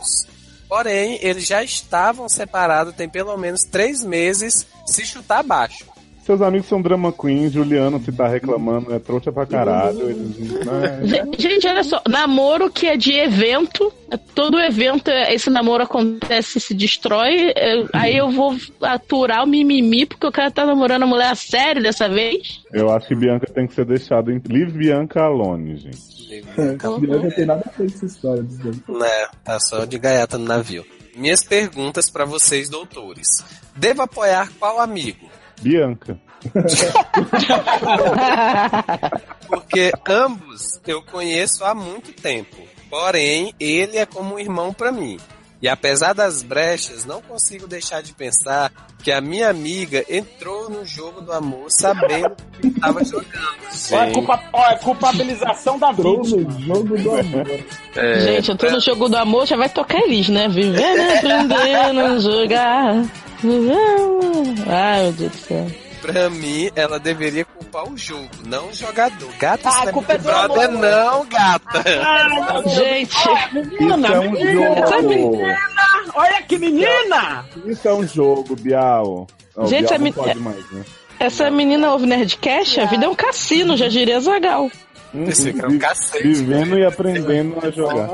Porém, 0.67 1.19
eles 1.21 1.45
já 1.45 1.63
estavam 1.63 2.27
separados 2.27 2.95
tem 2.95 3.07
pelo 3.07 3.37
menos 3.37 3.63
três 3.63 4.03
meses 4.03 4.65
se 4.85 5.05
chutar 5.05 5.39
abaixo. 5.39 5.85
Seus 6.25 6.41
amigos 6.41 6.65
são 6.67 6.81
drama 6.81 7.13
queen, 7.13 7.51
Juliano 7.51 7.99
se 8.03 8.11
tá 8.11 8.27
reclamando, 8.27 8.91
é 8.91 8.97
trouxa 8.97 9.31
pra 9.31 9.45
caralho. 9.45 10.09
Eles, 10.09 10.65
né? 10.65 11.29
Gente, 11.37 11.67
olha 11.67 11.83
só, 11.83 12.01
namoro 12.09 12.67
que 12.71 12.87
é 12.87 12.97
de 12.97 13.13
evento, 13.13 13.93
todo 14.33 14.59
evento, 14.59 15.07
é- 15.09 15.35
esse 15.35 15.51
namoro 15.51 15.83
acontece 15.83 16.57
e 16.57 16.61
se 16.61 16.73
destrói, 16.73 17.53
é, 17.55 17.85
aí 17.93 18.17
eu 18.17 18.31
vou 18.31 18.55
aturar 18.81 19.43
o 19.43 19.47
mimimi 19.47 20.07
porque 20.07 20.25
o 20.25 20.31
cara 20.31 20.49
tá 20.49 20.65
namorando 20.65 21.03
a 21.03 21.05
mulher 21.05 21.29
a 21.29 21.35
sério 21.35 21.83
dessa 21.83 22.09
vez. 22.09 22.63
Eu 22.73 22.89
acho 22.89 23.07
que 23.07 23.15
Bianca 23.15 23.45
tem 23.45 23.67
que 23.67 23.75
ser 23.75 23.85
deixada 23.85 24.31
em. 24.31 24.41
Leave 24.49 24.71
Bianca 24.71 25.21
alone, 25.21 25.77
gente. 25.77 26.43
Bianca 26.55 26.89
não 26.89 27.29
tem 27.29 27.45
nada 27.45 27.61
a 27.67 27.69
ver 27.69 27.87
com 27.91 27.95
essa 27.95 28.05
história. 28.07 28.41
Né, 28.41 29.27
tá 29.43 29.59
só 29.59 29.85
de 29.85 29.99
gaiata 29.99 30.39
no 30.39 30.45
navio. 30.45 30.83
Minhas 31.15 31.43
perguntas 31.43 32.09
para 32.09 32.25
vocês, 32.25 32.67
doutores. 32.67 33.27
Devo 33.75 34.01
apoiar 34.01 34.49
qual 34.59 34.79
amigo? 34.79 35.29
Bianca. 35.61 36.19
Porque 39.47 39.91
ambos 40.07 40.79
eu 40.85 41.01
conheço 41.03 41.63
há 41.63 41.73
muito 41.73 42.11
tempo. 42.13 42.55
Porém, 42.89 43.53
ele 43.59 43.97
é 43.97 44.05
como 44.05 44.35
um 44.35 44.39
irmão 44.39 44.73
pra 44.73 44.91
mim. 44.91 45.17
E 45.61 45.67
apesar 45.67 46.13
das 46.13 46.43
brechas, 46.43 47.05
não 47.05 47.21
consigo 47.21 47.67
deixar 47.67 48.03
de 48.03 48.13
pensar 48.13 48.71
que 49.01 49.11
a 49.11 49.19
minha 49.19 49.49
amiga 49.49 50.05
entrou 50.09 50.69
no 50.69 50.85
jogo 50.85 51.21
do 51.21 51.31
amor 51.31 51.67
sabendo 51.69 52.35
que 52.61 52.67
estava 52.67 53.03
jogando. 53.03 53.25
Olha, 53.91 54.11
culpa, 54.11 54.43
olha, 54.53 54.77
culpabilização 54.77 55.79
da 55.79 55.91
vítima. 55.91 56.51
Jogo 56.59 56.97
do 56.97 57.11
amor. 57.11 57.47
É, 57.95 58.19
Gente, 58.19 58.49
eu 58.49 58.57
tô 58.57 58.69
no 58.69 58.79
jogo 58.79 59.09
do 59.09 59.17
amor, 59.17 59.47
já 59.47 59.55
vai 59.55 59.69
tocar 59.69 59.99
eles, 60.03 60.29
né? 60.29 60.47
Vivendo, 60.47 61.01
aprendendo, 61.17 62.19
jogar. 62.19 63.03
Ai, 64.67 65.03
meu 65.03 65.11
Deus 65.13 65.31
do 65.31 65.37
céu. 65.37 65.67
Pra 66.01 66.29
mim, 66.29 66.69
ela 66.75 66.99
deveria 66.99 67.43
culpar 67.45 67.91
o 67.91 67.97
jogo, 67.97 68.29
não 68.45 68.67
o 68.67 68.73
jogador. 68.73 69.27
Gata, 69.39 69.69
Ah, 69.69 69.79
isso 69.79 69.89
é 69.89 69.91
culpa 69.91 70.13
é 70.13 70.17
Brother, 70.19 70.69
amor. 70.69 70.81
não, 70.81 71.25
gata. 71.25 71.83
Gente, 72.69 73.15
Menina, 73.53 74.07
Isso 74.07 74.13
é 74.13 74.19
um 74.19 74.31
menina, 74.31 74.81
jogo. 75.17 75.41
olha 76.15 76.41
que 76.43 76.57
menina! 76.59 77.45
Isso 77.65 77.87
é 77.87 77.93
um 77.93 78.07
jogo, 78.07 78.55
Bial. 78.55 79.25
Não, 79.57 79.65
Gente, 79.67 79.97
Bial 79.97 80.13
pode 80.13 80.39
mais, 80.39 80.71
né? 80.71 80.83
essa 81.19 81.49
menina 81.49 81.91
ouve 81.91 82.05
Nerdcast, 82.05 82.81
a 82.81 82.85
vida 82.85 83.05
é 83.05 83.09
um 83.09 83.15
cassino, 83.15 83.75
já 83.75 83.87
diria 83.87 84.19
Zagal. 84.19 84.69
Esse 85.27 85.49
aqui 85.49 85.61
é 85.63 85.67
um 85.67 85.79
cacete. 85.79 86.23
Vivendo 86.27 86.77
e 86.77 86.85
aprendendo 86.85 87.57
a 87.65 87.71
jogar. 87.71 88.09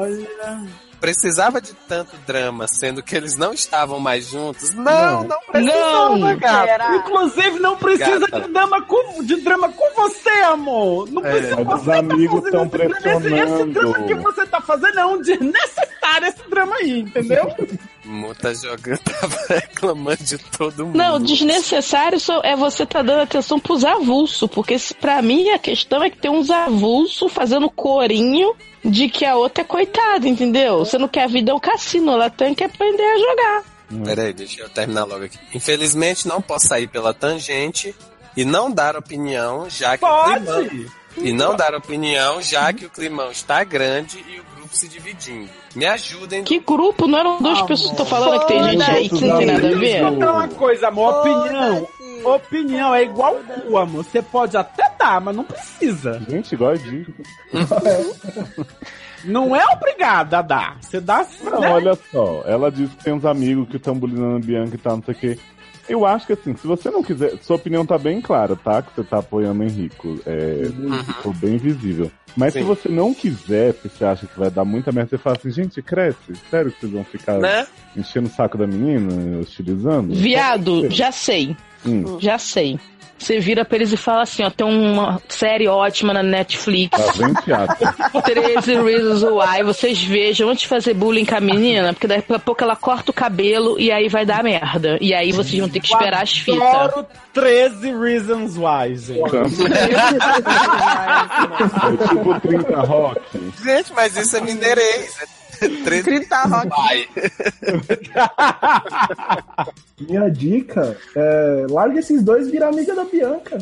Precisava 1.01 1.59
de 1.59 1.73
tanto 1.73 2.15
drama, 2.27 2.67
sendo 2.67 3.01
que 3.01 3.15
eles 3.15 3.35
não 3.35 3.51
estavam 3.53 3.99
mais 3.99 4.27
juntos? 4.29 4.71
Não, 4.75 5.23
não, 5.23 5.37
precisava, 5.51 6.17
Não. 6.17 6.37
gata. 6.37 6.95
Inclusive, 6.95 7.59
não 7.59 7.75
precisa 7.75 8.19
Gata. 8.19 8.41
de 8.41 8.53
drama, 8.53 8.81
com, 8.83 9.23
de 9.23 9.35
drama 9.41 9.69
com 9.69 9.93
você, 9.95 10.29
amor. 10.45 11.09
Não 11.11 11.25
É, 11.25 11.31
precisa 11.31 11.61
os 11.61 11.67
você 11.67 11.91
tá 11.91 11.97
amigos 11.97 12.41
fazendo 12.43 12.51
tão 12.51 12.61
esse 12.63 12.71
drama. 12.71 12.91
Esse, 12.95 13.07
esse 13.09 13.19
pressionando. 13.33 13.73
drama 13.73 14.03
que 14.07 14.13
você 14.13 14.45
tá 14.45 14.61
fazendo 14.61 14.99
é 14.99 15.05
um 15.07 15.21
desnecessário, 15.21 16.27
esse 16.27 16.49
drama 16.49 16.75
aí, 16.75 16.99
entendeu? 16.99 17.45
Mu 18.03 18.33
tá 18.33 18.53
jogando, 18.53 18.97
tava 19.05 19.37
reclamando 19.49 20.23
de 20.23 20.37
todo 20.37 20.85
mundo. 20.87 20.97
Não, 20.97 21.19
desnecessário 21.19 22.19
só 22.19 22.41
é 22.43 22.55
você 22.55 22.85
tá 22.85 23.01
dando 23.01 23.21
atenção 23.21 23.59
pros 23.59 23.83
avulsos, 23.85 24.49
porque 24.49 24.79
se- 24.79 24.93
pra 24.93 25.21
mim 25.21 25.49
a 25.49 25.59
questão 25.59 26.03
é 26.03 26.09
que 26.09 26.17
tem 26.17 26.31
uns 26.31 26.49
avulsos 26.49 27.31
fazendo 27.31 27.69
corinho 27.69 28.55
de 28.83 29.07
que 29.07 29.23
a 29.23 29.35
outra 29.35 29.61
é 29.61 29.65
coitada, 29.65 30.27
entendeu? 30.27 30.79
Você 30.79 30.97
não 30.97 31.07
quer 31.07 31.25
a 31.25 31.27
vida 31.27 31.51
é 31.51 31.53
um 31.53 31.59
cassino, 31.59 32.11
ela 32.13 32.29
tem 32.29 32.55
que 32.55 32.63
aprender 32.63 33.03
a 33.03 33.17
jogar. 33.19 33.63
Peraí, 34.05 34.33
deixa 34.33 34.61
eu 34.61 34.69
terminar 34.69 35.03
logo 35.03 35.25
aqui. 35.25 35.37
Infelizmente, 35.53 36.27
não 36.27 36.41
posso 36.41 36.67
sair 36.67 36.87
pela 36.87 37.13
tangente 37.13 37.93
e 38.35 38.43
não 38.45 38.71
dar 38.71 38.95
opinião, 38.97 39.69
já 39.69 39.97
que 39.97 40.05
o 40.05 40.23
climão... 40.23 40.63
Pode! 40.65 41.01
E 41.17 41.33
não 41.33 41.53
dar 41.57 41.75
opinião, 41.75 42.41
já 42.41 42.71
que 42.71 42.85
o 42.85 42.89
climão 42.89 43.29
está 43.31 43.65
grande 43.65 44.23
e 44.29 44.39
o 44.39 44.43
grupo 44.71 44.75
se 44.75 44.87
dividindo. 44.87 45.49
Me 45.75 45.85
ajudem. 45.85 46.43
Que 46.43 46.59
grupo? 46.59 47.07
Não 47.07 47.19
eram 47.19 47.41
duas 47.41 47.61
pessoas 47.63 47.91
que 47.91 47.97
tô 47.97 48.05
falando 48.05 48.39
que 48.41 48.47
tem 48.47 48.63
gente 48.63 48.83
aí 48.83 49.09
que 49.09 49.25
não 49.25 49.37
tem 49.37 49.47
nada 49.47 49.67
a 49.67 49.75
ver? 49.75 50.01
Falar 50.01 50.33
uma 50.33 50.47
coisa, 50.47 50.87
amor. 50.87 51.19
Opinião. 51.19 51.87
Opinião 52.23 52.95
é 52.95 53.03
igual 53.03 53.35
cu, 53.35 53.77
amor. 53.77 54.03
Você 54.03 54.21
pode 54.21 54.55
até 54.55 54.89
dar, 54.97 55.19
mas 55.19 55.35
não 55.35 55.43
precisa. 55.43 56.21
Gente, 56.27 56.53
igual 56.53 56.75
de. 56.77 57.07
Não 59.23 59.55
é 59.55 59.63
obrigada 59.71 60.39
a 60.39 60.41
dar. 60.41 60.77
Você 60.81 60.99
dá. 60.99 61.23
Não, 61.43 61.59
né? 61.59 61.69
olha 61.69 61.93
só. 62.11 62.41
Ela 62.43 62.71
disse 62.71 62.95
que 62.95 63.03
tem 63.03 63.13
uns 63.13 63.23
amigos 63.23 63.69
que 63.69 63.77
estão 63.77 63.93
bulinando 63.93 64.37
a 64.37 64.39
Bianca 64.39 64.73
e 64.73 64.79
tal, 64.79 64.95
não 64.95 65.03
sei 65.03 65.13
o 65.13 65.17
quê. 65.17 65.39
Eu 65.91 66.05
acho 66.05 66.25
que 66.25 66.33
assim, 66.33 66.55
se 66.55 66.65
você 66.65 66.89
não 66.89 67.03
quiser. 67.03 67.33
Sua 67.41 67.55
opinião 67.57 67.85
tá 67.85 67.97
bem 67.97 68.21
clara, 68.21 68.55
tá? 68.55 68.81
Que 68.81 68.95
você 68.95 69.03
tá 69.03 69.19
apoiando 69.19 69.59
o 69.61 69.63
Henrico. 69.63 70.19
É, 70.25 70.69
Ficou 71.05 71.33
bem 71.33 71.57
visível. 71.57 72.09
Mas 72.35 72.53
se 72.53 72.59
Sim. 72.59 72.65
você 72.65 72.87
não 72.87 73.13
quiser, 73.13 73.73
porque 73.73 73.89
você 73.89 74.05
acha 74.05 74.25
que 74.25 74.39
vai 74.39 74.49
dar 74.49 74.63
muita 74.63 74.89
merda, 74.91 75.09
você 75.09 75.17
fala 75.17 75.35
assim, 75.37 75.51
gente, 75.51 75.81
cresce. 75.81 76.33
Sério 76.49 76.71
que 76.71 76.79
vocês 76.79 76.91
vão 76.93 77.03
ficar 77.03 77.37
Né? 77.39 77.67
enchendo 77.97 78.27
o 78.27 78.31
saco 78.31 78.57
da 78.57 78.65
menina, 78.65 79.39
hostilizando? 79.39 80.15
Viado, 80.15 80.89
já 80.89 81.11
sei, 81.11 81.55
Hum, 81.85 82.19
já 82.21 82.37
sei. 82.37 82.79
Você 83.21 83.39
vira 83.39 83.63
pra 83.63 83.75
eles 83.77 83.93
e 83.93 83.97
fala 83.97 84.23
assim, 84.23 84.43
ó, 84.43 84.49
tem 84.49 84.65
uma 84.65 85.21
série 85.29 85.67
ótima 85.67 86.11
na 86.11 86.23
Netflix, 86.23 86.97
tá 86.97 87.13
bem 87.17 87.33
teatro. 87.35 87.93
13 88.25 88.81
Reasons 88.81 89.23
Why, 89.23 89.63
vocês 89.63 90.03
vejam 90.03 90.49
antes 90.49 90.63
de 90.63 90.67
fazer 90.67 90.95
bullying 90.95 91.25
com 91.25 91.35
a 91.35 91.39
menina, 91.39 91.93
porque 91.93 92.07
daqui 92.07 92.33
a 92.33 92.39
pouco 92.39 92.63
ela 92.63 92.75
corta 92.75 93.11
o 93.11 93.13
cabelo 93.13 93.79
e 93.79 93.91
aí 93.91 94.09
vai 94.09 94.25
dar 94.25 94.43
merda. 94.43 94.97
E 94.99 95.13
aí 95.13 95.31
vocês 95.31 95.59
vão 95.59 95.69
ter 95.69 95.79
que 95.79 95.93
esperar 95.93 96.23
as 96.23 96.31
fitas. 96.35 96.61
Adoro 96.61 97.05
13 97.33 97.93
Reasons 97.95 98.57
Why, 98.57 98.95
gente. 98.95 99.21
É 101.91 102.07
tipo 102.07 102.39
30 102.39 102.79
rock. 102.81 103.21
Gente, 103.63 103.93
mas 103.93 104.15
isso 104.17 104.37
é 104.37 104.41
mineirês. 104.41 105.15
É 105.61 105.67
13 105.83 106.03
30 106.03 106.35
rock. 106.43 106.69
Minha 110.01 110.29
dica 110.29 110.97
é 111.15 111.65
larga 111.69 111.99
esses 111.99 112.23
dois 112.23 112.47
e 112.47 112.51
vira 112.51 112.67
amiga 112.69 112.95
da 112.95 113.05
Bianca. 113.05 113.57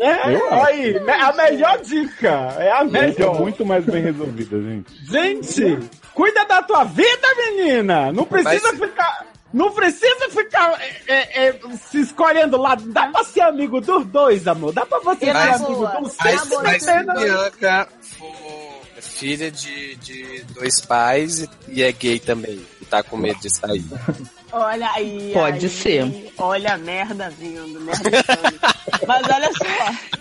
É, 0.00 0.34
Eu 0.34 0.52
aí, 0.52 0.96
a 1.08 1.32
melhor 1.34 1.78
dica. 1.82 2.28
É 2.58 2.72
a 2.72 2.80
é 2.80 2.84
melhor. 2.84 3.38
muito 3.40 3.64
mais 3.64 3.84
bem 3.84 4.02
resolvida, 4.02 4.60
gente. 4.60 4.92
Gente, 5.08 5.78
cuida 6.12 6.44
da 6.46 6.62
tua 6.62 6.82
vida, 6.84 7.28
menina. 7.36 8.10
Não 8.12 8.24
precisa 8.24 8.72
Mas- 8.72 8.80
ficar. 8.80 9.26
Não 9.52 9.70
precisa 9.70 10.28
ficar 10.30 10.76
é, 11.06 11.46
é, 11.46 11.60
se 11.88 12.00
escolhendo 12.00 12.56
lá. 12.56 12.76
Dá 12.86 13.06
pra 13.06 13.22
ser 13.22 13.42
amigo 13.42 13.80
dos 13.80 14.04
dois, 14.06 14.48
amor. 14.48 14.72
Dá 14.72 14.84
pra 14.84 14.98
você 14.98 15.26
ser 15.26 15.30
amigo 15.30 15.86
dos 16.00 16.16
Mas, 16.20 16.48
boa, 16.48 16.62
mas 16.64 16.82
se 16.82 16.90
pena. 16.92 17.14
Bianca 17.14 17.88
for 18.00 18.63
filha 19.08 19.50
de, 19.50 19.96
de 19.96 20.44
dois 20.54 20.80
pais 20.80 21.40
e, 21.40 21.48
e 21.68 21.82
é 21.82 21.92
gay 21.92 22.18
também, 22.18 22.60
e 22.80 22.84
tá 22.84 23.02
com 23.02 23.16
medo 23.16 23.40
de 23.40 23.54
sair. 23.56 23.84
Olha 24.52 24.90
aí. 24.92 25.30
Pode 25.32 25.66
aí, 25.66 25.70
ser. 25.70 26.32
Olha 26.38 26.74
a 26.74 26.78
merda 26.78 27.30
vindo, 27.30 27.80
merda. 27.80 28.10
Mas 29.06 29.28
olha 29.28 29.50
só. 29.52 30.14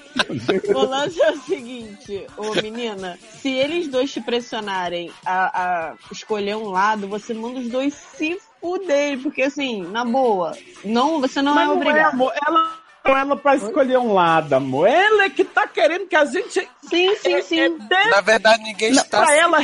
O 0.74 0.86
lance 0.86 1.22
é 1.22 1.32
o 1.32 1.42
seguinte, 1.42 2.28
ô 2.38 2.54
menina, 2.62 3.18
se 3.42 3.50
eles 3.50 3.88
dois 3.88 4.12
te 4.12 4.22
pressionarem 4.22 5.12
a, 5.26 5.62
a 5.62 5.96
escolher 6.12 6.56
um 6.56 6.70
lado, 6.70 7.08
você 7.08 7.34
manda 7.34 7.60
os 7.60 7.68
dois 7.68 7.94
se 7.94 8.40
fuderem, 8.62 9.20
porque 9.20 9.42
assim, 9.42 9.84
na 9.84 10.06
boa, 10.06 10.56
não, 10.86 11.20
você 11.20 11.42
não 11.42 11.56
Mas 11.56 11.64
é 11.64 11.68
não 11.68 11.74
é, 11.74 11.78
obrigado. 11.78 12.14
amor. 12.14 12.34
Ela 12.46 12.84
não 13.06 13.18
é 13.18 13.20
ela 13.20 13.36
pra 13.36 13.56
escolher 13.56 13.98
um 13.98 14.14
lado, 14.14 14.54
amor. 14.54 14.88
Ela 14.88 15.26
é 15.26 15.30
que 15.30 15.44
tá 15.44 15.68
querendo 15.68 16.08
que 16.08 16.16
a 16.16 16.26
gente. 16.26 16.68
Sim, 16.90 17.16
sim, 17.18 17.42
sim. 17.42 17.78
dê 17.90 18.04
Na 18.10 18.22
verdade, 18.22 18.64
ninguém 18.64 18.92
está 18.92 19.22
pra 19.22 19.36
ela 19.36 19.58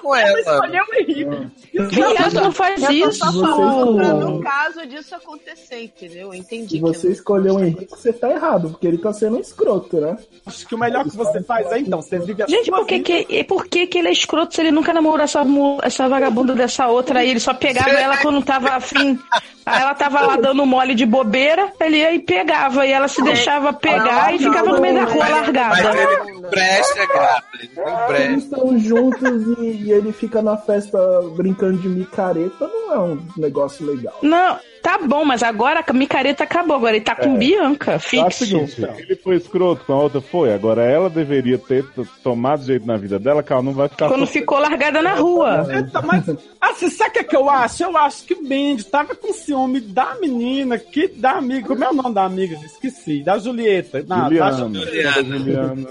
com 0.00 0.14
ela 0.14 0.28
ela. 0.30 0.40
escolher 0.40 0.82
o 0.82 0.94
Henrique. 0.94 1.48
Viado, 1.90 2.34
não 2.34 2.52
faz 2.52 2.82
Eu 2.82 2.90
isso. 2.90 3.12
só 3.18 3.32
falando 3.32 3.96
pra 3.96 4.14
no 4.14 4.40
caso 4.40 4.86
disso 4.86 5.14
acontecer, 5.14 5.82
entendeu? 5.84 6.28
Eu 6.28 6.34
entendi. 6.34 6.76
Se 6.76 6.80
você 6.80 7.06
não- 7.06 7.12
escolheu 7.12 7.54
o 7.56 7.60
Henrique, 7.64 7.86
você 7.90 8.12
tá 8.12 8.30
errado, 8.30 8.70
porque 8.70 8.86
ele 8.86 8.98
tá 8.98 9.12
sendo 9.12 9.36
um 9.36 9.40
escroto, 9.40 10.00
né? 10.00 10.16
Acho 10.46 10.66
que 10.66 10.74
o 10.74 10.78
melhor 10.78 11.04
que 11.04 11.16
você 11.16 11.42
faz 11.42 11.70
é 11.72 11.78
então, 11.78 12.00
você 12.02 12.18
vive 12.18 12.42
a 12.42 12.46
Gente, 12.46 12.70
por 12.70 12.86
que, 12.86 13.00
que, 13.00 13.26
e 13.28 13.44
por 13.44 13.66
que, 13.66 13.86
que 13.86 13.98
ele 13.98 14.08
é 14.08 14.12
escroto 14.12 14.54
se 14.54 14.60
ele 14.60 14.70
nunca 14.70 14.92
namorou 14.92 15.20
essa, 15.24 15.44
essa 15.82 16.08
vagabunda 16.08 16.54
dessa 16.54 16.86
outra 16.88 17.20
aí? 17.20 17.30
Ele 17.30 17.40
só 17.40 17.54
pegava 17.54 17.90
ela 17.90 18.16
quando 18.18 18.42
tava 18.42 18.70
afim. 18.70 19.18
Aí 19.66 19.80
ela 19.80 19.94
tava 19.94 20.20
lá 20.20 20.36
dando 20.36 20.64
mole 20.66 20.94
de 20.94 21.06
bobeira, 21.06 21.72
ele 21.80 21.98
ia 21.98 22.12
e 22.14 22.18
pegava. 22.18 22.86
E 22.86 22.92
ela 22.92 23.08
se 23.08 23.22
deixava 23.22 23.72
pegar 23.72 24.34
e 24.34 24.38
ficava 24.38 24.70
no 24.72 24.80
meio 24.80 24.94
da 24.94 25.04
rua 25.04 25.24
Mas 25.24 25.30
largada. 25.30 26.00
ele 26.00 26.32
não 26.40 26.50
presta, 26.54 27.06
gata. 27.06 27.46
Ele 27.58 27.70
não 27.76 28.06
presta. 28.06 28.22
Eles 28.22 28.44
estão 28.44 28.78
juntos 28.78 29.58
e, 29.58 29.82
e 29.84 29.92
ele 29.92 30.12
fica 30.12 30.42
na 30.42 30.56
festa 30.56 30.98
brincando 31.36 31.78
de 31.78 31.88
micareta, 31.88 32.66
não 32.66 32.92
é 32.92 32.98
um 32.98 33.26
negócio 33.36 33.84
legal. 33.86 34.18
Não, 34.22 34.58
tá 34.84 34.98
bom, 34.98 35.24
mas 35.24 35.42
agora 35.42 35.82
a 35.84 35.92
micareta 35.94 36.44
acabou. 36.44 36.76
Agora 36.76 36.94
ele 36.94 37.04
tá 37.04 37.16
com 37.16 37.36
Bianca, 37.38 37.94
acho 37.94 38.06
o 38.06 38.10
fixo. 38.10 38.44
seguinte, 38.44 38.86
ele 38.98 39.16
foi 39.16 39.36
escroto 39.36 39.82
com 39.86 39.94
a 39.94 40.02
outra, 40.02 40.20
foi. 40.20 40.52
Agora 40.52 40.84
ela 40.84 41.08
deveria 41.08 41.56
ter 41.56 41.82
tomado 42.22 42.62
jeito 42.62 42.86
na 42.86 42.98
vida 42.98 43.18
dela, 43.18 43.42
que 43.42 43.50
ela 43.50 43.62
não 43.62 43.72
vai 43.72 43.88
ficar 43.88 44.08
Quando 44.08 44.26
ficou 44.26 44.58
largada 44.58 45.00
na 45.00 45.14
rua. 45.14 45.66
Eita, 45.74 46.02
mas, 46.02 46.24
assim, 46.60 46.90
sabe 46.90 47.10
o 47.10 47.12
que, 47.14 47.18
é 47.20 47.24
que 47.24 47.36
eu 47.36 47.48
acho? 47.48 47.82
Eu 47.82 47.96
acho 47.96 48.24
que 48.24 48.34
o 48.34 48.46
Bendy 48.46 48.84
tava 48.84 49.14
com 49.14 49.32
ciúme 49.32 49.80
da 49.80 50.16
menina, 50.20 50.78
que 50.78 51.08
da 51.08 51.32
amiga. 51.32 51.66
Como 51.66 51.82
é 51.82 51.88
o 51.88 51.94
nome 51.94 52.14
da 52.14 52.24
amiga? 52.24 52.54
Esqueci. 52.56 53.22
Da 53.22 53.38
Julieta. 53.38 54.04
Não, 54.06 54.28
da 54.28 54.52
Juliana. 54.52 55.24
Juliana. 55.24 55.88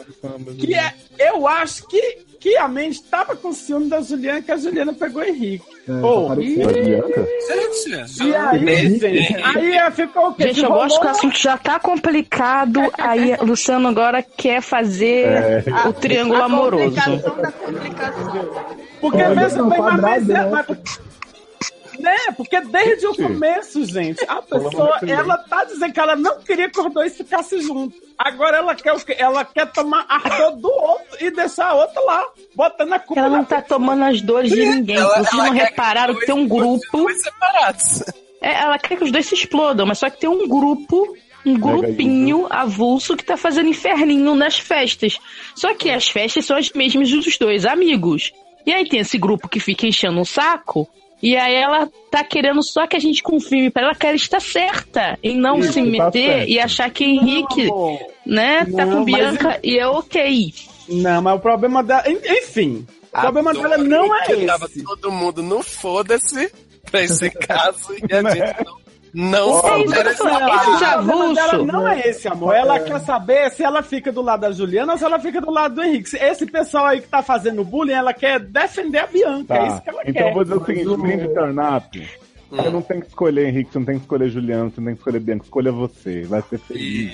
Que 0.60 0.76
é, 0.76 0.94
eu 1.18 1.48
acho 1.48 1.88
que, 1.88 2.20
que 2.44 2.58
a 2.58 2.68
Mendes 2.68 3.00
tava 3.00 3.38
com 3.38 3.54
ciúme 3.54 3.88
da 3.90 4.02
Juliana, 4.02 4.42
que 4.42 4.52
a 4.52 4.58
Juliana 4.58 4.92
pegou 4.94 5.22
o 5.22 5.26
Henrique. 5.26 5.64
É, 5.88 6.02
Pô, 6.02 6.28
tá 6.28 6.42
e? 6.42 6.56
Gente, 6.58 8.24
e 8.28 8.36
aí, 8.36 9.00
gente? 9.00 9.36
Aí 9.42 9.92
ficou 9.92 10.28
o 10.28 10.34
quê? 10.34 10.48
Gente, 10.48 10.60
eu 10.64 10.68
Rolou 10.70 10.84
gosto 10.84 11.00
que 11.00 11.08
o 11.08 11.10
assunto 11.10 11.40
já 11.40 11.58
tá 11.58 11.80
complicado. 11.80 12.82
Aí 12.98 13.34
o 13.40 13.46
Luciano 13.46 13.88
agora 13.88 14.22
quer 14.22 14.62
fazer 14.62 15.64
o 15.88 15.94
triângulo 15.94 16.42
a 16.42 16.46
amoroso. 16.46 16.84
complicação 16.96 17.38
da 17.42 17.52
complicação. 17.54 18.50
Porque 19.00 19.18
Olha, 19.24 19.36
mesmo 19.36 19.70
bem, 19.70 19.80
mas, 19.80 20.02
mas, 20.02 20.30
é- 20.30 20.50
mas- 20.50 21.00
Né? 22.00 22.16
Porque 22.36 22.60
desde 22.62 23.08
o 23.08 23.16
começo, 23.16 23.86
gente, 23.86 24.24
a 24.28 24.42
pessoa, 24.42 25.00
ela 25.08 25.38
tá 25.38 25.64
dizendo 25.66 25.94
que 25.94 26.00
ela 26.00 26.16
não 26.16 26.40
queria 26.42 26.70
que 26.70 26.80
os 26.80 26.94
dois 26.94 27.16
ficassem 27.16 27.62
juntos. 27.62 28.00
Agora 28.18 28.58
ela 28.58 28.76
quer 28.76 28.94
o 28.94 29.00
quê? 29.00 29.16
Ela 29.18 29.44
quer 29.46 29.72
tomar 29.72 30.06
a 30.10 30.18
dor 30.18 30.52
do 30.58 30.70
outro 30.72 31.18
e 31.20 31.32
deixar 31.32 31.68
a 31.68 31.74
outra 31.76 32.02
lá, 32.02 32.26
botando 32.56 32.94
a 32.94 33.00
culpa 33.00 33.22
Ela 33.22 33.30
não 33.38 33.46
tá 33.46 33.62
tomando 33.62 34.04
as 34.06 34.22
dores 34.22 34.52
de 34.52 34.66
ninguém. 34.66 34.96
Ela- 34.98 35.16
Vocês 35.24 35.34
ela 35.34 35.46
não 35.46 35.54
repararam 35.54 36.16
que 36.16 36.26
tem 36.26 36.36
um 36.36 36.48
grupo. 36.48 37.08
separados. 37.14 38.04
É, 38.42 38.54
ela 38.62 38.78
quer 38.78 38.98
que 38.98 39.04
os 39.04 39.12
dois 39.12 39.26
se 39.26 39.36
explodam, 39.36 39.86
mas 39.86 40.00
só 40.00 40.10
que 40.10 40.20
tem 40.20 40.30
um 40.30 40.48
grupo, 40.48 41.16
um 41.46 41.58
grupinho 41.58 42.48
avulso 42.50 43.16
que 43.16 43.24
tá 43.24 43.38
fazendo 43.38 43.70
inferninho 43.70 44.36
nas 44.36 44.58
festas. 44.60 45.18
Só 45.56 45.74
que 45.74 45.90
as 45.90 46.10
festas 46.10 46.46
são 46.46 46.58
as 46.58 46.70
mesmas 46.72 47.10
dos 47.10 47.38
dois 47.38 47.66
amigos. 47.66 48.32
E 48.66 48.74
aí 48.74 48.88
tem 48.88 49.00
esse 49.00 49.18
grupo 49.18 49.48
que 49.50 49.60
fica 49.60 49.86
enchendo 49.88 50.20
o 50.22 50.26
saco. 50.26 50.88
E 51.24 51.38
aí 51.38 51.56
ela 51.56 51.90
tá 52.12 52.22
querendo 52.24 52.62
só 52.62 52.86
que 52.86 52.98
a 52.98 53.00
gente 53.00 53.24
confirme 53.24 53.70
pra 53.72 53.84
ela 53.84 53.96
que 53.96 54.06
ela 54.06 54.16
está 54.16 54.42
certa 54.42 55.18
em 55.24 55.38
não 55.38 55.58
Isso, 55.60 55.72
se 55.74 55.80
tá 55.82 55.86
meter 55.90 56.26
certo. 56.34 56.50
e 56.50 56.60
achar 56.60 56.90
que 56.92 57.06
Henrique, 57.06 57.70
né, 58.26 58.66
tá 58.66 58.86
Não, 58.86 58.90
com 58.90 58.96
mas- 58.98 59.06
Bianca 59.06 59.60
e 59.64 59.80
é 59.80 59.88
ok. 59.88 60.54
Não, 60.90 61.22
mas 61.22 61.36
o 61.36 61.40
problema 61.40 61.82
dela. 61.82 62.04
en- 62.10 62.20
Enfim. 62.40 62.86
O 63.16 63.22
problema 63.22 63.54
dela 63.54 63.78
não 63.78 64.14
é 64.14 64.26
que 64.26 64.46
Tava 64.46 64.66
esse. 64.66 64.84
todo 64.84 65.12
mundo 65.12 65.42
no 65.42 65.64
foda-se 65.64 66.52
pra 66.92 67.02
esse 67.04 67.30
caso 67.48 67.94
e 67.94 68.14
a 68.14 68.22
gente 68.30 68.56
não, 69.14 69.30
não 69.30 69.50
Ó, 69.52 69.62
souber 69.62 70.08
não, 71.66 71.84
o 71.84 71.88
é 71.88 72.00
esse, 72.10 72.28
amor. 72.28 72.56
Ela 72.56 72.80
quer 72.80 73.00
saber 73.02 73.52
se 73.52 73.64
ela 73.64 73.84
fica 73.84 74.12
do 74.12 74.22
lado 74.22 74.42
da 74.42 74.52
Juliana 74.52 74.94
ou 74.94 74.98
se 74.98 75.06
ela 75.06 75.20
fica 75.20 75.40
do 75.40 75.52
lado 75.52 75.76
do 75.76 75.84
Henrique. 75.84 76.16
Esse 76.18 76.46
pessoal 76.48 76.88
aí 76.88 77.02
que 77.02 77.08
tá 77.08 77.22
fazendo 77.22 77.64
bullying, 77.64 77.94
ela 77.94 78.14
quer 78.14 78.40
defender 78.40 79.00
a 79.00 79.08
Bianca. 79.08 79.54
É 79.54 79.58
Tá. 79.60 79.68
isso 79.68 79.82
que 79.84 79.90
ela 79.90 80.02
Então 80.06 80.14
quer. 80.24 80.30
eu 80.30 80.34
vou 80.34 80.44
dizer 80.44 80.56
o 80.56 80.66
seguinte, 80.66 80.86
Mandy 80.88 81.28
Turn 81.34 81.60
Up. 81.78 82.10
Hum. 82.54 82.58
Você 82.58 82.70
não 82.70 82.82
tem 82.84 83.00
que 83.02 83.08
escolher 83.08 83.48
Henrique, 83.48 83.72
você 83.74 83.80
não 83.80 83.86
tem 83.86 83.96
que 83.96 84.02
escolher 84.02 84.30
Juliano, 84.30 84.70
você 84.70 84.80
não 84.80 84.86
tem 84.86 84.94
que 84.94 85.00
escolher 85.00 85.20
Bianca, 85.20 85.44
escolha 85.44 85.72
você, 85.72 86.22
vai 86.22 86.42
ser 86.44 86.60
feliz. 86.60 87.12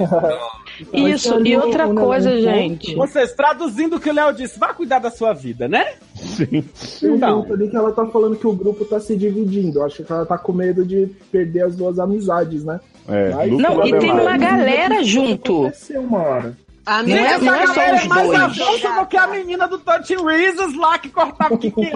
Isso, 0.94 1.40
e 1.48 1.56
outra 1.56 1.88
coisa, 1.88 2.42
gente. 2.42 2.94
Vocês, 2.94 3.32
traduzindo 3.34 3.96
o 3.96 4.00
que 4.00 4.10
o 4.10 4.14
Léo 4.14 4.34
disse, 4.34 4.60
vá 4.60 4.74
cuidar 4.74 5.00
da 5.00 5.10
sua 5.10 5.34
vida, 5.34 5.68
né? 5.68 5.94
Sim. 6.16 6.66
Então. 7.04 7.46
ali 7.50 7.70
que 7.70 7.76
ela 7.78 7.92
tá 7.94 8.06
falando 8.08 8.36
que 8.36 8.48
o 8.48 8.54
grupo 8.54 8.84
tá 8.84 9.00
se 9.00 9.16
dividindo. 9.16 9.80
Eu 9.80 9.86
Acho 9.86 10.04
que 10.04 10.12
ela 10.12 10.26
tá 10.26 10.38
com 10.38 10.52
medo 10.52 10.86
de 10.86 11.08
perder 11.32 11.64
as 11.64 11.76
duas 11.76 12.00
amizades, 12.00 12.66
né? 12.66 12.80
É, 13.08 13.34
Mas- 13.34 13.52
Não, 13.54 13.86
e 13.88 13.98
tem 13.98 14.12
uma 14.12 14.38
galera 14.38 15.02
junto. 15.04 15.72
Uma 15.96 16.20
hora. 16.20 16.58
A 16.86 17.04
Não 17.04 17.16
é- 17.16 17.22
Essa 17.22 17.46
não 17.46 17.54
é 17.56 17.68
só 17.68 17.74
galera 17.76 17.96
os 17.98 18.04
é 18.04 18.08
mais 18.08 18.28
dois. 18.28 18.40
avulsa 18.42 18.92
do 19.00 19.06
que 19.06 19.18
a 19.18 19.28
menina 19.28 19.68
do 19.68 19.78
13 19.80 20.16
Reasons 20.16 20.76
lá 20.76 20.98
que 20.98 21.10
cortava. 21.10 21.58
Que, 21.58 21.70
que, 21.72 21.92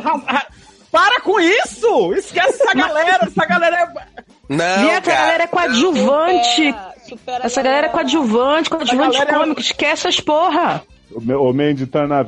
para 0.94 1.20
com 1.22 1.40
isso! 1.40 2.14
Esquece 2.14 2.62
essa 2.62 2.74
galera! 2.78 3.26
Essa 3.26 3.46
galera 3.48 3.76
é. 3.78 4.24
Não, 4.48 4.64
essa 4.92 5.12
galera 5.12 5.44
é 5.44 5.48
coadjuvante. 5.48 6.76
Supera 7.10 7.46
Essa 7.46 7.62
galera 7.62 7.88
é 7.88 7.90
coadjuvante, 7.90 8.70
coadjuvante 8.70 9.14
galera 9.18 9.32
é- 9.32 9.40
cômico, 9.40 9.60
esquece 9.62 10.08
as 10.08 10.20
porra. 10.20 10.84
O 11.12 11.20
meu- 11.22 11.42
Ô, 11.44 11.54
Mandy 11.54 11.86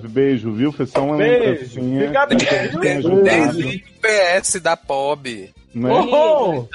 beijo, 0.09 0.51
viu? 0.51 0.71
Foi 0.71 0.85
só 0.85 1.01
uma 1.03 1.17
Beijo. 1.17 1.43
lembrancinha. 1.45 2.07
Fica 2.07 2.25
bem. 2.25 2.37
Tem 2.81 2.97
ajudado, 2.97 3.21
Desde 3.23 3.75
o 3.77 4.01
PS 4.01 4.59
da 4.59 4.75
POB. 4.77 5.53
né? 5.73 5.89
Oh. 5.91 6.67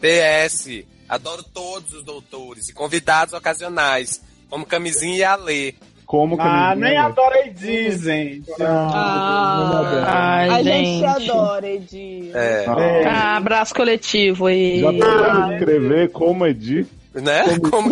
PS. 0.00 0.84
Adoro 1.08 1.42
todos 1.42 1.92
os 1.92 2.04
doutores 2.04 2.68
e 2.68 2.74
convidados 2.74 3.32
ocasionais, 3.34 4.22
como 4.50 4.64
Camisinha 4.66 5.16
e 5.16 5.24
Alê. 5.24 5.74
Como 6.08 6.38
que 6.38 6.42
ah, 6.42 6.74
nem 6.74 6.96
adora 6.96 7.46
Edi, 7.46 7.90
gente. 7.90 8.50
Ah, 8.62 9.84
Ai, 10.06 10.48
a 10.48 10.62
gente. 10.62 10.86
gente 10.86 11.04
adora, 11.04 11.68
Edi. 11.68 12.30
É. 12.32 12.64
Ah, 13.06 13.36
abraço 13.36 13.74
coletivo 13.74 14.46
aí. 14.46 14.80
Já 14.80 14.90
pode 14.90 15.52
escrever 15.52 16.10
como 16.10 16.46
Edi. 16.46 16.86
Né? 17.14 17.44
Como, 17.70 17.90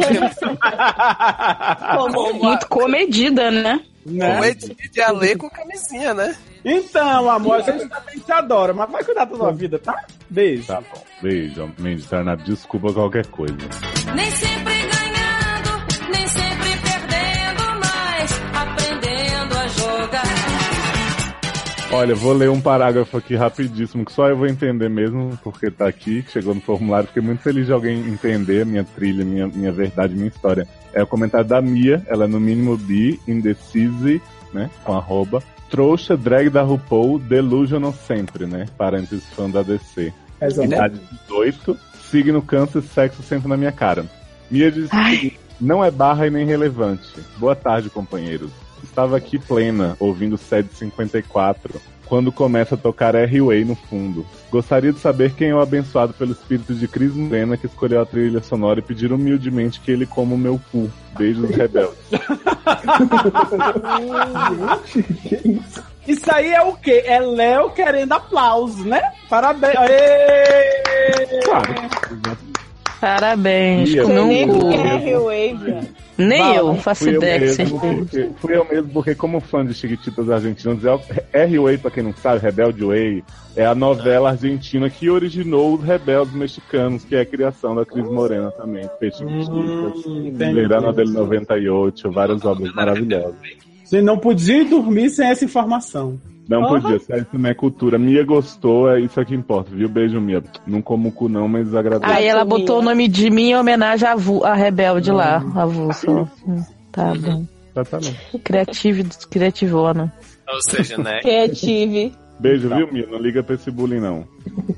como, 1.99 2.33
Muito 2.43 2.67
comedida, 2.69 3.51
né? 3.51 3.81
como 4.07 4.45
Edith 4.45 4.91
de 4.93 5.01
Alê 5.03 5.37
com 5.37 5.51
camisinha, 5.51 6.15
né? 6.15 6.35
Então, 6.65 7.29
amor, 7.29 7.57
a 7.57 7.61
gente 7.61 7.89
também 7.89 8.19
te 8.19 8.33
adora, 8.33 8.73
mas 8.73 8.91
vai 8.91 9.05
cuidar 9.05 9.25
da 9.25 9.37
tua 9.37 9.53
vida, 9.53 9.79
tá? 9.79 10.05
Beijo. 10.31 10.67
Tá 10.69 10.81
bom. 10.81 11.03
Beijo, 11.21 11.65
Up. 11.65 12.45
Desculpa 12.45 12.93
qualquer 12.93 13.27
coisa. 13.27 13.57
Nem 14.15 14.31
sempre 14.31 14.76
Olha, 21.97 22.15
vou 22.15 22.35
ler 22.35 22.51
um 22.51 22.61
parágrafo 22.61 23.17
aqui 23.17 23.35
rapidíssimo, 23.35 24.05
que 24.05 24.13
só 24.13 24.29
eu 24.29 24.37
vou 24.37 24.47
entender 24.47 24.91
mesmo, 24.91 25.31
porque 25.43 25.71
tá 25.71 25.89
aqui, 25.89 26.23
que 26.23 26.31
chegou 26.31 26.55
no 26.55 26.61
formulário. 26.61 27.09
Fiquei 27.09 27.23
muito 27.23 27.41
feliz 27.41 27.65
de 27.65 27.73
alguém 27.73 28.01
entender 28.01 28.61
a 28.61 28.65
minha 28.67 28.85
trilha, 28.85 29.25
minha, 29.25 29.49
minha 29.49 29.73
verdade, 29.73 30.15
minha 30.15 30.29
história. 30.29 30.69
É 30.93 31.03
o 31.03 31.07
comentário 31.07 31.49
da 31.49 31.59
Mia, 31.63 32.05
ela 32.07 32.25
é 32.25 32.29
no 32.29 32.39
mínimo 32.39 32.77
bi, 32.77 33.19
indecise, 33.27 34.21
né, 34.53 34.69
com 34.85 34.93
arroba. 34.93 35.43
Trouxa, 35.71 36.19
drag 36.19 36.51
da 36.51 36.61
RuPaul, 36.61 37.19
delusional 37.19 37.95
sempre, 37.95 38.45
né? 38.45 38.67
Parênteses 38.77 39.25
fã 39.31 39.49
da 39.49 39.63
DC. 39.63 40.13
Exato. 40.39 40.69
Idade 40.69 41.01
18, 41.29 41.79
signo 42.11 42.43
câncer, 42.43 42.83
sexo 42.83 43.23
sempre 43.23 43.49
na 43.49 43.57
minha 43.57 43.73
cara. 43.73 44.05
Mia 44.51 44.71
diz 44.71 44.91
seguinte, 44.91 45.41
não 45.59 45.83
é 45.83 45.91
barra 45.91 46.27
e 46.27 46.31
nem 46.31 46.45
relevante. 46.45 47.09
Boa 47.39 47.57
tarde, 47.57 47.89
companheiros. 47.89 48.66
Estava 48.83 49.17
aqui 49.17 49.39
plena, 49.39 49.97
ouvindo 49.99 50.37
SED 50.37 50.69
54, 50.73 51.81
quando 52.07 52.33
começa 52.33 52.75
a 52.75 52.79
tocar 52.79 53.15
R-Way 53.15 53.65
no 53.65 53.75
fundo. 53.75 54.27
Gostaria 54.51 54.93
de 54.93 55.01
saber 55.01 55.35
quem 55.35 55.51
é 55.51 55.55
o 55.55 55.61
abençoado 55.61 56.15
pelo 56.15 56.33
espírito 56.33 56.75
de 56.75 56.89
Cris 56.89 57.15
Morena 57.15 57.57
que 57.57 57.67
escolheu 57.67 58.01
a 58.01 58.07
trilha 58.07 58.43
sonora 58.43 58.79
e 58.79 58.83
pedir 58.83 59.13
humildemente 59.13 59.81
que 59.81 59.91
ele 59.91 60.07
coma 60.07 60.35
o 60.35 60.39
meu 60.39 60.61
cu. 60.71 60.91
Beijos 61.19 61.51
rebeldes. 61.51 61.97
Isso 66.07 66.33
aí 66.33 66.53
é 66.53 66.63
o 66.63 66.75
quê? 66.75 67.03
É 67.05 67.19
Léo 67.19 67.71
querendo 67.71 68.13
aplausos, 68.13 68.85
né? 68.85 69.03
Parabéns. 69.29 69.75
Aê! 69.77 70.83
Parabéns, 73.01 73.95
eu 73.95 74.09
Nem 74.09 74.43
é 74.43 74.47
Nem 76.17 76.39
Não, 76.39 76.55
eu 76.55 76.75
faço 76.77 77.05
fui 77.05 77.15
eu 77.15 77.19
ideia 77.19 77.55
que 77.55 77.67
porque, 77.67 78.31
fui 78.39 78.57
eu 78.57 78.65
mesmo, 78.65 78.89
porque 78.91 79.15
como 79.15 79.39
fã 79.41 79.65
de 79.67 79.75
Chiquititas 79.75 80.31
Argentinas, 80.31 80.79
R-Way, 81.33 81.79
pra 81.79 81.91
quem 81.91 82.03
não 82.03 82.15
sabe, 82.15 82.41
Rebelde 82.41 82.85
Way, 82.85 83.25
é 83.55 83.67
a 83.67 83.75
novela 83.75 84.31
argentina 84.31 84.89
que 84.89 85.11
originou 85.11 85.75
os 85.75 85.83
rebeldes 85.83 86.35
mexicanos, 86.35 87.05
que 87.05 87.15
é 87.15 87.21
a 87.21 87.27
criação 87.27 87.75
da 87.75 87.85
Cris 87.85 88.05
Morena 88.05 88.51
também, 88.51 88.89
que 88.89 88.99
fez 88.99 89.17
Chiquititas, 89.17 90.07
entendi. 90.07 90.55
Verano 90.55 90.93
del 90.93 91.11
98, 91.11 92.11
várias 92.11 92.45
obras 92.45 92.75
maravilhosas. 92.75 93.35
Você 93.87 94.03
não 94.03 94.19
podia 94.19 94.65
dormir 94.65 95.11
sem 95.11 95.27
essa 95.29 95.45
informação. 95.45 96.21
Não 96.49 96.63
Porra. 96.63 96.81
podia, 96.81 96.99
sério, 97.01 97.23
isso 97.29 97.39
não 97.39 97.51
é 97.51 97.55
cultura. 97.55 97.99
Mia 97.99 98.25
gostou, 98.25 98.89
é 98.91 99.01
isso 99.01 99.25
que 99.25 99.35
importa, 99.35 99.71
viu? 99.75 99.89
Beijo, 99.89 100.21
Mia. 100.21 100.43
Não 100.67 100.81
como 100.83 101.11
cu 101.11 101.29
não, 101.29 101.49
mas 101.49 101.75
agradeço. 101.75 102.13
Aí 102.13 102.25
ela 102.27 102.45
botou 102.45 102.79
o 102.79 102.83
nome 102.83 103.09
de 103.09 103.31
mim 103.31 103.51
em 103.51 103.57
homenagem 103.57 104.09
à, 104.09 104.15
Vu- 104.15 104.45
à 104.45 104.55
Rebelde 104.55 105.11
lá, 105.11 105.37
a 105.55 105.67
Vulsa. 105.67 106.11
Hum, 106.47 106.63
Tá 106.93 107.13
bom. 107.15 107.45
Exatamente. 107.75 108.39
Criativo, 108.45 109.05
criativona. 109.31 110.13
Ou 110.49 110.61
seja, 110.63 110.97
né? 110.99 111.19
Creative. 111.23 112.13
Beijo, 112.39 112.69
viu, 112.75 112.93
Mia? 112.93 113.07
Não 113.11 113.19
liga 113.19 113.43
pra 113.43 113.55
esse 113.57 113.71
bullying, 113.71 114.01
não. 114.01 114.25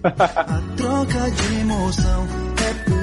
Troca 0.77 1.31
de 1.31 1.61
emoção 1.61 2.27
é 2.67 2.75
pura 2.91 2.98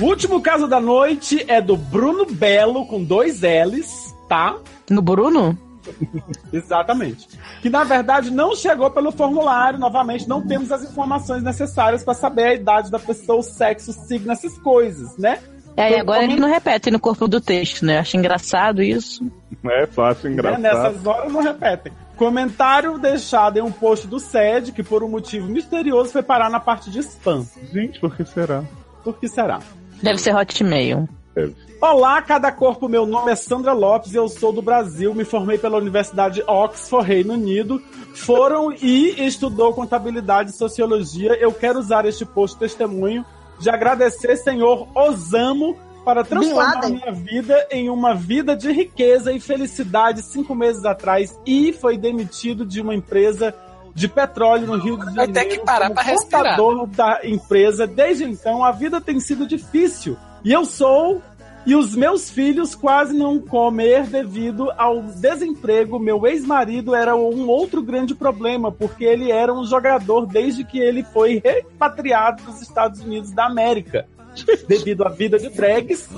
O 0.00 0.04
último 0.04 0.40
caso 0.40 0.66
da 0.68 0.80
noite 0.80 1.44
é 1.48 1.60
do 1.60 1.76
Bruno 1.76 2.24
Belo, 2.26 2.86
com 2.86 3.02
dois 3.02 3.40
L's, 3.42 4.14
tá? 4.28 4.56
No 4.88 5.02
Bruno? 5.02 5.58
Exatamente. 6.52 7.28
Que 7.62 7.68
na 7.70 7.82
verdade 7.84 8.30
não 8.30 8.54
chegou 8.54 8.90
pelo 8.90 9.10
formulário, 9.10 9.78
novamente, 9.78 10.28
não 10.28 10.46
temos 10.46 10.70
as 10.70 10.84
informações 10.84 11.42
necessárias 11.42 12.04
para 12.04 12.14
saber 12.14 12.44
a 12.44 12.54
idade 12.54 12.90
da 12.90 12.98
pessoa, 12.98 13.38
o 13.40 13.42
sexo, 13.42 13.90
o 13.90 13.94
signo, 13.94 14.30
essas 14.30 14.56
coisas, 14.58 15.16
né? 15.16 15.40
É, 15.76 15.84
e 15.84 15.88
Então, 15.90 16.00
agora 16.00 16.20
como- 16.20 16.32
ele 16.32 16.40
não 16.40 16.48
repete 16.48 16.90
no 16.90 17.00
corpo 17.00 17.26
do 17.28 17.40
texto, 17.40 17.84
né? 17.84 17.98
Acho 17.98 18.16
engraçado 18.16 18.82
isso. 18.82 19.24
É 19.64 19.86
fácil, 19.86 20.28
né? 20.28 20.34
engraçado. 20.34 20.60
Nessas 20.60 21.06
horas 21.06 21.32
não 21.32 21.40
repetem. 21.42 21.92
Comentário 22.16 22.98
deixado 22.98 23.58
em 23.58 23.62
um 23.62 23.70
post 23.70 24.06
do 24.06 24.18
SED, 24.18 24.72
que 24.72 24.82
por 24.82 25.02
um 25.04 25.08
motivo 25.08 25.48
misterioso 25.48 26.10
foi 26.10 26.22
parar 26.22 26.50
na 26.50 26.58
parte 26.60 26.90
de 26.90 26.98
spam. 27.00 27.44
Gente, 27.72 28.00
por 28.00 28.14
que 28.16 28.24
será? 28.24 28.64
Por 29.04 29.18
que 29.18 29.28
será? 29.28 29.60
Deve 30.02 30.18
ser 30.18 30.34
Hotmail. 30.34 31.08
Deve. 31.34 31.54
Olá, 31.80 32.20
cada 32.20 32.50
corpo. 32.50 32.88
Meu 32.88 33.06
nome 33.06 33.30
é 33.30 33.36
Sandra 33.36 33.72
Lopes 33.72 34.12
e 34.12 34.16
eu 34.16 34.28
sou 34.28 34.52
do 34.52 34.60
Brasil. 34.60 35.14
Me 35.14 35.24
formei 35.24 35.58
pela 35.58 35.78
Universidade 35.78 36.42
Oxford, 36.44 37.06
Reino 37.06 37.34
Unido. 37.34 37.80
Foram 38.14 38.72
e 38.72 39.24
estudou 39.24 39.72
contabilidade 39.72 40.50
e 40.50 40.56
sociologia. 40.56 41.34
Eu 41.34 41.52
quero 41.52 41.78
usar 41.78 42.04
este 42.04 42.24
posto 42.24 42.58
testemunho 42.58 43.24
de 43.60 43.70
agradecer, 43.70 44.36
senhor 44.36 44.88
Osamo, 44.92 45.76
para 46.04 46.24
transformar 46.24 46.88
minha 46.88 47.12
vida 47.12 47.68
em 47.70 47.88
uma 47.90 48.14
vida 48.14 48.56
de 48.56 48.72
riqueza 48.72 49.32
e 49.32 49.38
felicidade 49.38 50.22
cinco 50.22 50.54
meses 50.54 50.84
atrás 50.84 51.38
e 51.46 51.72
foi 51.72 51.96
demitido 51.96 52.66
de 52.66 52.80
uma 52.80 52.94
empresa 52.94 53.54
de 53.98 54.08
petróleo 54.08 54.66
no 54.66 54.78
Rio 54.78 54.96
de 54.96 55.04
Vai 55.04 55.14
Janeiro. 55.26 55.32
ter 55.32 55.44
que 55.46 55.64
parar 55.64 55.86
como 55.88 55.94
pra 55.94 56.02
respirar. 56.04 56.56
contador 56.56 56.86
da 56.86 57.20
empresa. 57.24 57.86
Desde 57.86 58.24
então, 58.24 58.62
a 58.64 58.70
vida 58.72 59.00
tem 59.00 59.18
sido 59.20 59.46
difícil. 59.46 60.16
E 60.44 60.52
eu 60.52 60.64
sou 60.64 61.20
e 61.66 61.74
os 61.74 61.94
meus 61.94 62.30
filhos 62.30 62.74
quase 62.74 63.12
não 63.12 63.38
comer 63.40 64.04
devido 64.06 64.70
ao 64.78 65.02
desemprego. 65.02 65.98
Meu 65.98 66.26
ex-marido 66.26 66.94
era 66.94 67.14
um 67.14 67.46
outro 67.48 67.82
grande 67.82 68.14
problema, 68.14 68.72
porque 68.72 69.04
ele 69.04 69.30
era 69.30 69.52
um 69.52 69.64
jogador 69.66 70.24
desde 70.26 70.64
que 70.64 70.78
ele 70.78 71.02
foi 71.02 71.42
repatriado 71.44 72.42
dos 72.44 72.62
Estados 72.62 73.00
Unidos 73.00 73.32
da 73.32 73.44
América. 73.46 74.06
Devido 74.68 75.04
à 75.04 75.08
vida 75.08 75.36
de 75.36 75.48
drags, 75.48 76.08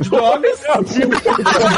drogas, 0.00 0.60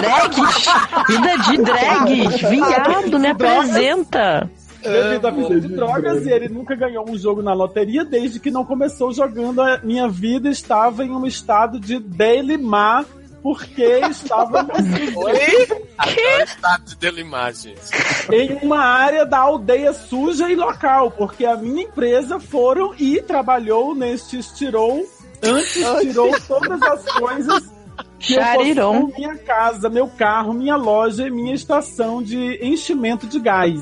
Drags? 0.01 0.67
Vida 1.09 1.37
de 1.45 1.57
drags. 1.59 2.41
Viado, 2.49 3.19
me 3.19 3.29
apresenta. 3.29 4.51
Devido 4.83 5.27
à 5.27 5.31
vida 5.31 5.61
de 5.61 5.69
drogas, 5.69 6.27
e 6.27 6.31
ele 6.31 6.49
nunca 6.49 6.75
ganhou 6.75 7.09
um 7.09 7.17
jogo 7.17 7.43
na 7.43 7.53
loteria 7.53 8.05
desde 8.05 8.41
que 8.41 8.51
não 8.51 8.65
começou 8.65 9.13
jogando. 9.13 9.61
A 9.61 9.79
minha 9.79 10.09
vida. 10.09 10.49
Estava 10.51 11.05
em 11.05 11.11
um 11.11 11.27
estado 11.27 11.79
de 11.79 11.99
daily 11.99 12.57
má, 12.57 13.05
porque 13.43 14.01
estava 14.11 14.67
estado 16.43 16.85
de 16.85 16.97
delimar, 16.97 17.53
gente. 17.53 17.81
em 18.33 18.59
uma 18.63 18.81
área 18.81 19.25
da 19.25 19.39
aldeia 19.39 19.93
suja 19.93 20.51
e 20.51 20.55
local, 20.55 21.11
porque 21.11 21.45
a 21.45 21.57
minha 21.57 21.85
empresa 21.85 22.39
foram 22.39 22.95
e 22.99 23.21
trabalhou 23.23 23.95
neste 23.95 24.39
estirou, 24.39 25.07
antes. 25.43 25.83
tirou 26.01 26.31
todas 26.47 26.83
as 26.83 27.05
coisas 27.13 27.80
que 28.21 28.35
eu 28.35 28.43
Chariron. 28.43 29.07
possuo, 29.07 29.15
minha 29.19 29.37
casa, 29.39 29.89
meu 29.89 30.07
carro, 30.09 30.53
minha 30.53 30.77
loja 30.77 31.27
e 31.27 31.31
minha 31.31 31.55
estação 31.55 32.23
de 32.23 32.59
enchimento 32.63 33.27
de 33.27 33.41
gás. 33.41 33.81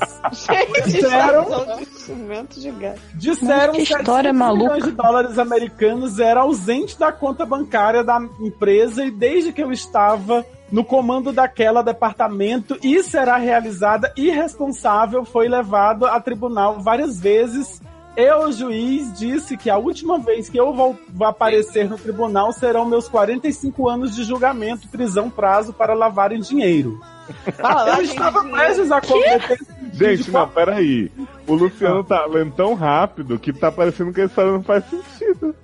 Disseram, 0.85 1.45
de 1.45 1.83
enchimento 1.83 2.59
de 2.59 2.71
gás. 2.71 2.99
disseram 3.15 3.73
Que 3.73 3.81
história 3.81 4.31
700 4.31 4.35
maluca. 4.37 4.63
milhões 4.63 4.83
de 4.85 4.91
dólares 4.91 5.37
americanos 5.37 6.19
era 6.19 6.41
ausente 6.41 6.97
da 6.97 7.11
conta 7.11 7.45
bancária 7.45 8.03
da 8.03 8.19
empresa 8.39 9.03
e 9.05 9.11
desde 9.11 9.51
que 9.51 9.61
eu 9.61 9.71
estava 9.71 10.45
no 10.71 10.83
comando 10.83 11.31
daquela 11.33 11.81
departamento 11.81 12.77
e 12.83 13.01
será 13.03 13.37
realizada 13.37 14.13
irresponsável 14.15 15.25
foi 15.25 15.47
levado 15.49 16.05
a 16.05 16.19
tribunal 16.21 16.79
várias 16.79 17.19
vezes. 17.19 17.81
E 18.15 18.31
o 18.33 18.51
juiz 18.51 19.17
disse 19.17 19.55
que 19.55 19.69
a 19.69 19.77
última 19.77 20.19
vez 20.19 20.49
que 20.49 20.57
eu 20.57 20.73
vou, 20.73 20.99
aparecer 21.21 21.89
no 21.89 21.97
tribunal 21.97 22.51
serão 22.51 22.85
meus 22.85 23.07
45 23.07 23.87
anos 23.87 24.15
de 24.15 24.23
julgamento, 24.23 24.87
prisão, 24.89 25.29
prazo 25.29 25.71
para 25.71 25.93
lavarem 25.93 26.41
dinheiro. 26.41 26.99
Eu 27.95 28.01
estava 28.01 28.43
prestes 28.43 28.91
a 28.91 28.99
cometer 28.99 29.59
Gente, 29.93 30.31
não, 30.31 30.47
peraí. 30.47 31.11
O 31.45 31.53
Luciano 31.53 32.03
tá 32.03 32.25
lendo 32.25 32.51
tão 32.51 32.73
rápido 32.73 33.37
que 33.37 33.53
tá 33.53 33.71
parecendo 33.71 34.11
que 34.11 34.21
a 34.21 34.25
história 34.25 34.51
não 34.51 34.63
faz 34.63 34.83
sentido. 34.85 35.55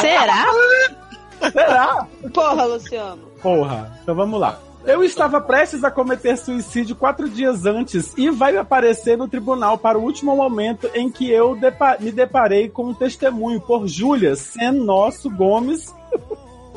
Será? 0.00 0.46
Será? 1.52 2.06
Porra, 2.32 2.64
Luciano. 2.64 3.22
Porra, 3.42 3.98
então 4.02 4.14
vamos 4.14 4.40
lá. 4.40 4.58
Eu 4.84 5.04
estava 5.04 5.40
prestes 5.40 5.84
a 5.84 5.90
cometer 5.90 6.36
suicídio 6.36 6.96
quatro 6.96 7.28
dias 7.28 7.66
antes 7.66 8.14
e 8.16 8.30
vai 8.30 8.56
aparecer 8.56 9.16
no 9.16 9.28
tribunal 9.28 9.76
para 9.76 9.98
o 9.98 10.02
último 10.02 10.34
momento 10.34 10.88
em 10.94 11.10
que 11.10 11.30
eu 11.30 11.54
depa- 11.54 11.98
me 12.00 12.10
deparei 12.10 12.68
com 12.68 12.86
um 12.86 12.94
testemunho 12.94 13.60
por 13.60 13.86
Júlia 13.86 14.34
Sen 14.34 14.72
Nosso 14.72 15.28
Gomes 15.30 15.94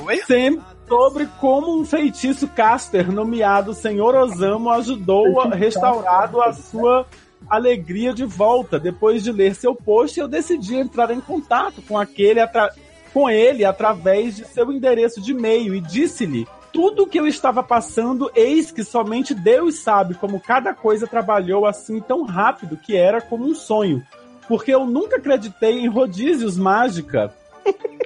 Oi? 0.06 0.18
sem- 0.28 0.60
sobre 0.88 1.28
como 1.39 1.80
um 1.80 1.86
feitiço 1.86 2.47
caster 2.49 3.10
nomeado 3.10 3.74
Senhor 3.74 4.14
Osamo 4.16 4.70
ajudou 4.72 5.39
a 5.41 5.47
restaurado 5.56 6.41
a 6.41 6.51
sua 6.51 7.06
alegria 7.49 8.14
de 8.14 8.26
volta. 8.26 8.78
Depois 8.80 9.24
de 9.24 9.32
ler 9.32 9.56
seu 9.56 9.74
post, 9.74 10.20
eu 10.20 10.28
decidi 10.28 10.76
entrar 10.76 11.10
em 11.10 11.22
contato 11.22 11.82
com 11.88 11.97
aquele 11.97 12.41
atra- 12.41 12.70
com 13.14 13.30
ele 13.30 13.64
através 13.64 14.36
de 14.36 14.45
seu 14.45 14.72
endereço 14.74 15.22
de 15.22 15.32
e-mail 15.32 15.74
e 15.74 15.80
disse-lhe 15.80 16.45
tudo 16.74 17.03
o 17.03 17.07
que 17.07 17.19
eu 17.19 17.28
estava 17.28 17.61
passando, 17.61 18.32
eis 18.36 18.71
que 18.71 18.84
somente 18.84 19.36
Deus 19.36 19.76
sabe 19.76 20.15
como 20.15 20.39
cada 20.39 20.74
coisa 20.74 21.05
trabalhou 21.05 21.67
assim 21.67 22.01
tão 22.01 22.24
rápido 22.24 22.76
que 22.76 22.97
era 22.97 23.21
como 23.21 23.45
um 23.45 23.53
sonho. 23.53 24.03
Porque 24.47 24.74
eu 24.74 24.86
nunca 24.86 25.17
acreditei 25.17 25.80
em 25.80 25.88
rodízios 25.88 26.57
mágica. 26.57 27.34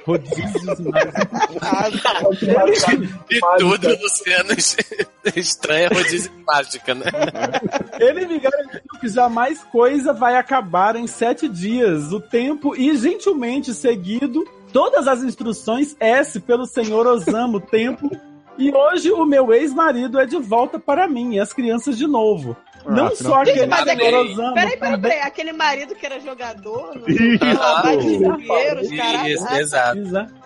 Rodízios 0.04 0.78
mágica. 0.80 1.28
E 3.30 3.40
tudo, 3.58 3.88
Luciano, 3.88 4.50
estranha 5.34 5.88
rodízio 5.88 6.30
de 6.30 6.44
mágica, 6.44 6.94
né? 6.94 7.04
Ele 7.98 8.26
me 8.26 8.38
garantiu 8.38 8.80
que 9.00 9.08
jamais 9.08 9.62
coisa 9.64 10.12
vai 10.12 10.36
acabar 10.36 10.96
em 10.96 11.06
sete 11.06 11.48
dias. 11.48 12.12
O 12.12 12.20
tempo 12.20 12.76
e 12.76 12.96
gentilmente 12.96 13.74
seguido 13.74 14.44
todas 14.72 15.08
as 15.08 15.22
instruções 15.22 15.96
S 15.98 16.38
pelo 16.40 16.66
senhor 16.66 17.06
Osamo 17.06 17.60
Tempo. 17.60 18.10
E 18.58 18.74
hoje 18.74 19.12
o 19.12 19.24
meu 19.24 19.52
ex-marido 19.54 20.18
é 20.18 20.26
de 20.26 20.36
volta 20.36 20.78
para 20.78 21.06
mim 21.06 21.36
e 21.36 21.40
as 21.40 21.52
crianças 21.52 21.96
de 21.96 22.06
novo. 22.06 22.56
Não 22.84 23.06
Ah, 23.06 23.14
só 23.14 23.44
Gente, 23.44 23.60
aquele 23.60 23.66
mas. 23.66 23.84
Peraí, 24.54 24.76
peraí, 24.76 25.00
peraí. 25.00 25.20
Aquele 25.20 25.52
marido 25.52 25.94
que 25.94 26.06
era 26.06 26.18
jogador, 26.20 26.94
não 26.96 27.08
Isso. 27.08 27.44
Ah, 29.48 29.60
exato. 29.60 29.98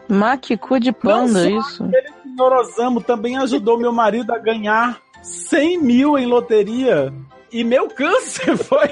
Maquicu 0.09 0.79
de 0.79 0.93
panda, 0.93 1.49
Não 1.49 1.63
só 1.63 1.69
isso. 1.69 1.85
Aquele 1.85 2.09
senhor 2.23 2.53
Osamo 2.53 3.01
também 3.01 3.39
ajudou 3.39 3.79
meu 3.79 3.93
marido 3.93 4.33
a 4.33 4.39
ganhar 4.39 5.01
100 5.23 5.79
mil 5.79 6.19
em 6.19 6.27
loteria. 6.27 7.13
E 7.53 7.63
meu 7.65 7.87
câncer 7.89 8.57
foi. 8.65 8.89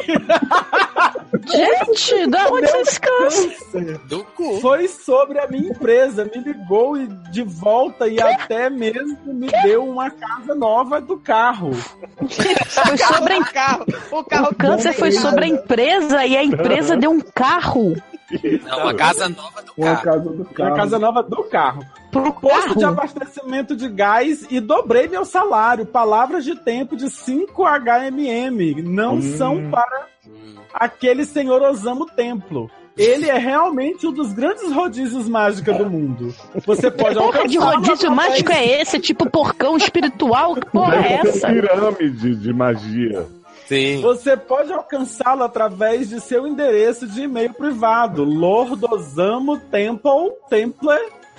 Gente, 1.47 2.27
da 2.27 2.49
onde 2.49 2.67
você 2.67 2.83
descansa? 2.83 3.49
câncer 3.49 3.99
Do 4.07 4.25
cu. 4.25 4.61
foi 4.61 4.87
sobre 4.89 5.39
a 5.39 5.47
minha 5.49 5.71
empresa. 5.71 6.25
Me 6.25 6.43
ligou 6.43 6.97
e 6.97 7.07
de 7.31 7.43
volta 7.43 8.07
e 8.09 8.21
até 8.21 8.69
mesmo 8.69 9.17
me 9.33 9.49
deu 9.63 9.89
uma 9.89 10.11
casa 10.11 10.55
nova 10.55 11.01
do 11.01 11.17
carro. 11.19 11.71
Foi 11.73 12.99
sobre 12.99 13.35
a 13.35 13.45
carro. 13.45 13.87
O 14.11 14.25
carro 14.25 14.49
O 14.51 14.55
câncer 14.55 14.93
foi 14.93 15.13
sobre 15.13 15.45
a 15.45 15.49
empresa 15.49 16.27
e 16.27 16.37
a 16.37 16.45
empresa 16.45 16.97
deu 16.97 17.11
um 17.11 17.21
carro 17.21 17.95
Não, 18.63 18.81
uma 18.81 18.95
casa 18.95 19.29
nova 19.29 19.63
do 19.63 19.73
Uma 19.77 19.97
carro. 19.97 20.03
casa 20.05 20.21
do 20.21 20.43
Uma 20.43 20.45
carro. 20.53 20.77
casa 20.77 20.99
nova 20.99 21.23
do 21.23 21.45
carro. 21.45 21.85
Pro 22.11 22.33
Posto 22.33 22.77
de 22.79 22.85
abastecimento 22.85 23.77
de 23.77 23.89
gás 23.89 24.47
e 24.51 24.61
dobrei 24.61 25.09
meu 25.09 25.25
salário. 25.25 25.87
Palavras 25.87 26.45
de 26.45 26.55
tempo 26.57 26.97
de 26.97 27.09
5 27.11 27.63
HMM. 27.65 28.83
Não 28.83 29.15
Hum. 29.17 29.23
são 29.37 29.71
para 29.71 30.07
aquele 30.75 31.25
senhor 31.25 31.63
Osamo 31.63 32.07
Templo. 32.07 32.71
Ele 32.99 33.31
é 33.31 33.39
realmente 33.39 34.07
um 34.07 34.13
dos 34.13 34.33
grandes 34.33 34.71
rodízios 34.73 35.29
mágicos 35.29 35.77
do 35.77 35.89
mundo. 35.89 36.35
Você 36.67 36.91
pode 36.99 37.15
Porra 37.15 37.47
de 37.49 37.57
rodízio 37.57 38.11
mágico 38.11 38.53
é 38.53 38.83
esse? 38.83 38.99
Tipo 38.99 39.31
porcão 39.31 39.77
espiritual? 39.77 40.55
Que 40.57 40.67
porra 40.71 40.97
é 40.97 41.21
essa? 41.25 41.47
pirâmide 41.49 42.35
de 42.37 42.53
magia. 42.53 43.27
Sim. 43.67 44.01
Você 44.03 44.37
pode 44.37 44.73
alcançá-lo 44.73 45.45
através 45.45 46.09
de 46.09 46.21
seu 46.21 46.45
endereço 46.47 47.07
de 47.07 47.23
e-mail 47.23 47.55
privado, 47.55 48.25
lordosamotemple, 48.25 50.33
temple, 50.51 50.89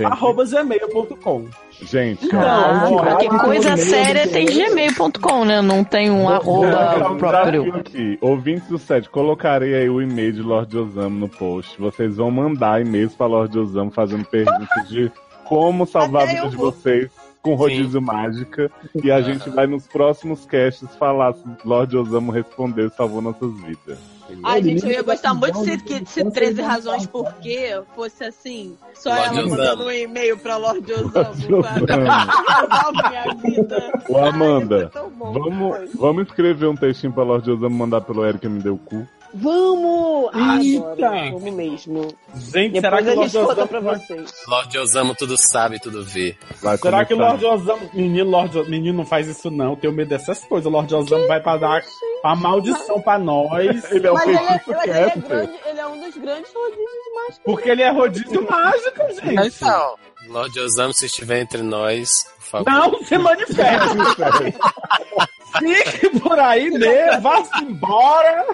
Arroba 0.05 0.43
gmail.com. 0.45 1.45
Gente, 1.83 2.27
Ah, 2.35 2.87
ó, 2.91 3.03
porque 3.03 3.27
Caralho, 3.27 3.39
coisa 3.39 3.77
séria 3.77 4.27
tem 4.27 4.45
gmail.com, 4.45 5.45
né? 5.45 5.61
Não 5.61 5.83
tem 5.83 6.11
um 6.11 6.29
arroba 6.29 7.09
um 7.11 7.17
próprio. 7.17 7.75
aqui. 7.75 8.17
Ouvintes 8.21 8.67
do 8.67 8.77
set, 8.77 9.09
colocarei 9.09 9.73
aí 9.73 9.89
o 9.89 10.01
e-mail 10.01 10.31
de 10.33 10.41
Lorde 10.41 10.77
Osamo 10.77 11.19
no 11.19 11.27
post. 11.29 11.79
Vocês 11.79 12.17
vão 12.17 12.29
mandar 12.29 12.81
e-mails 12.81 13.15
pra 13.15 13.25
Lorde 13.25 13.57
Osamo 13.57 13.89
fazendo 13.91 14.25
perguntas 14.25 14.87
de 14.89 15.11
como 15.45 15.85
salvar 15.87 16.23
a 16.23 16.25
vida 16.25 16.49
de 16.49 16.55
vocês 16.55 17.09
com 17.41 17.55
rodízio 17.55 17.99
mágica. 18.01 18.69
E 19.03 19.11
a 19.11 19.19
gente 19.21 19.49
vai 19.49 19.65
nos 19.65 19.87
próximos 19.87 20.45
casts 20.45 20.95
falar 20.97 21.33
se 21.33 21.43
Lorde 21.65 21.97
Osamo 21.97 22.31
respondeu 22.31 22.87
e 22.87 22.91
salvou 22.91 23.21
nossas 23.21 23.51
vidas. 23.61 23.97
Ai, 24.43 24.59
Ele 24.59 24.69
gente, 24.71 24.86
eu 24.86 24.91
ia 24.91 25.01
gostar 25.03 25.34
muito 25.34 25.57
se, 25.59 25.77
precisando 25.77 25.84
que, 25.88 25.99
de 25.99 26.09
se 26.09 26.23
câncer 26.23 26.34
13 26.39 26.53
de 26.55 26.61
razões 26.61 27.05
por 27.07 27.34
quê 27.36 27.82
fosse 27.95 28.23
assim. 28.23 28.77
Só 28.93 29.09
Lorde 29.09 29.39
ela 29.39 29.47
mandando 29.47 29.86
um 29.86 29.91
e-mail 29.91 30.38
pra 30.38 30.57
Lorde 30.57 30.93
vida. 33.43 33.91
Ô, 34.09 34.17
Amanda, 34.17 34.91
Ai, 34.93 35.09
bom. 35.09 35.34
Vamos, 35.34 35.89
vamos 35.95 36.27
escrever 36.27 36.67
um 36.67 36.75
textinho 36.75 37.13
pra 37.13 37.23
Lorde 37.23 37.51
Osamo 37.51 37.75
mandar 37.75 38.01
pelo 38.01 38.25
Eric 38.25 38.47
me 38.47 38.61
deu 38.61 38.75
o 38.75 38.77
cu. 38.77 39.07
Vamos! 39.34 40.29
Eita! 40.36 41.07
Adoro, 41.07 41.39
Vamos 41.39 41.53
mesmo. 41.53 42.07
Gente, 42.36 42.82
será 42.82 43.01
que 43.01 43.09
a 43.09 43.13
o 43.13 43.23
gente 43.23 43.38
Lorde 43.38 43.38
conta 43.38 43.51
Osamo 43.53 43.67
pra 43.67 43.79
vocês. 43.79 44.34
Lorde 44.47 44.77
Osamo 44.77 45.15
tudo 45.15 45.36
sabe, 45.38 45.79
tudo 45.79 46.03
vê. 46.03 46.36
Vai 46.61 46.77
Será 46.77 47.05
que 47.05 47.13
o 47.13 47.17
começar. 47.17 47.41
Lorde 47.41 47.45
Osamo. 47.45 47.89
Menino, 47.93 48.29
Lorde 48.29 48.69
Menino, 48.69 48.97
não 48.97 49.05
faz 49.05 49.29
isso 49.29 49.49
não. 49.49 49.71
Eu 49.71 49.75
tenho 49.77 49.93
medo 49.93 50.09
dessas 50.09 50.43
coisas. 50.43 50.65
O 50.65 50.69
Lorde 50.69 50.93
Osamo 50.93 51.27
vai 51.27 51.39
pra 51.39 51.55
dar 51.55 51.82
a 52.24 52.36
maldição 52.36 53.01
pra 53.01 53.17
nós. 53.19 53.91
Ele 53.91 54.07
é 54.07 54.11
o 54.11 54.13
Mas 54.13 54.28
ele, 54.28 54.38
é, 54.38 54.39
feitiço 54.59 54.72
mas 54.72 54.84
ele, 54.84 54.91
é 54.99 55.09
grande, 55.15 55.59
ele 55.65 55.80
é 55.80 55.88
um 55.88 55.99
dos 55.99 56.17
grandes 56.17 56.53
rodízios 56.53 57.13
mágicos. 57.15 57.41
Porque 57.43 57.69
ele 57.69 57.82
é 57.82 57.89
rodízio 57.91 58.47
mágico, 58.49 59.01
gente. 59.26 59.47
Então, 59.57 59.95
Lorde 60.30 60.59
Osama, 60.59 60.93
se 60.93 61.05
estiver 61.07 61.39
entre 61.41 61.61
nós, 61.61 62.26
por 62.38 62.43
favor. 62.65 62.72
Não 62.72 63.03
se 63.03 63.17
manifeste. 63.17 63.97
Fique 65.59 66.19
por 66.22 66.39
aí 66.39 66.69
mesmo, 66.72 67.22
vá-se 67.22 67.63
embora. 67.63 68.45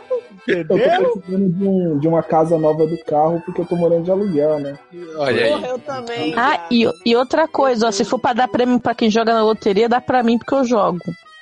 Eu 0.47 0.67
tô 0.67 0.75
Entendeu? 0.77 1.11
precisando 1.13 1.49
de, 1.53 1.67
um- 1.67 1.99
de 1.99 2.07
uma 2.07 2.23
casa 2.23 2.57
nova 2.57 2.87
do 2.87 2.97
carro 3.05 3.39
porque 3.45 3.61
eu 3.61 3.65
tô 3.65 3.75
morando 3.75 4.03
de 4.03 4.11
aluguel, 4.11 4.59
né? 4.59 4.79
Olha 5.17 5.43
aí. 5.45 5.51
Porra, 5.51 5.67
eu 5.67 5.79
também. 5.79 6.33
Ah, 6.35 6.65
e, 6.71 6.89
e 7.05 7.15
outra 7.15 7.47
coisa, 7.47 7.87
ó, 7.87 7.91
se 7.91 8.03
for 8.03 8.17
pra 8.17 8.33
dar 8.33 8.47
prêmio 8.47 8.79
pra 8.79 8.95
quem 8.95 9.11
joga 9.11 9.31
na 9.31 9.43
loteria, 9.43 9.87
dá 9.87 10.01
pra 10.01 10.23
mim 10.23 10.39
porque 10.39 10.55
eu 10.55 10.63
jogo. 10.65 10.99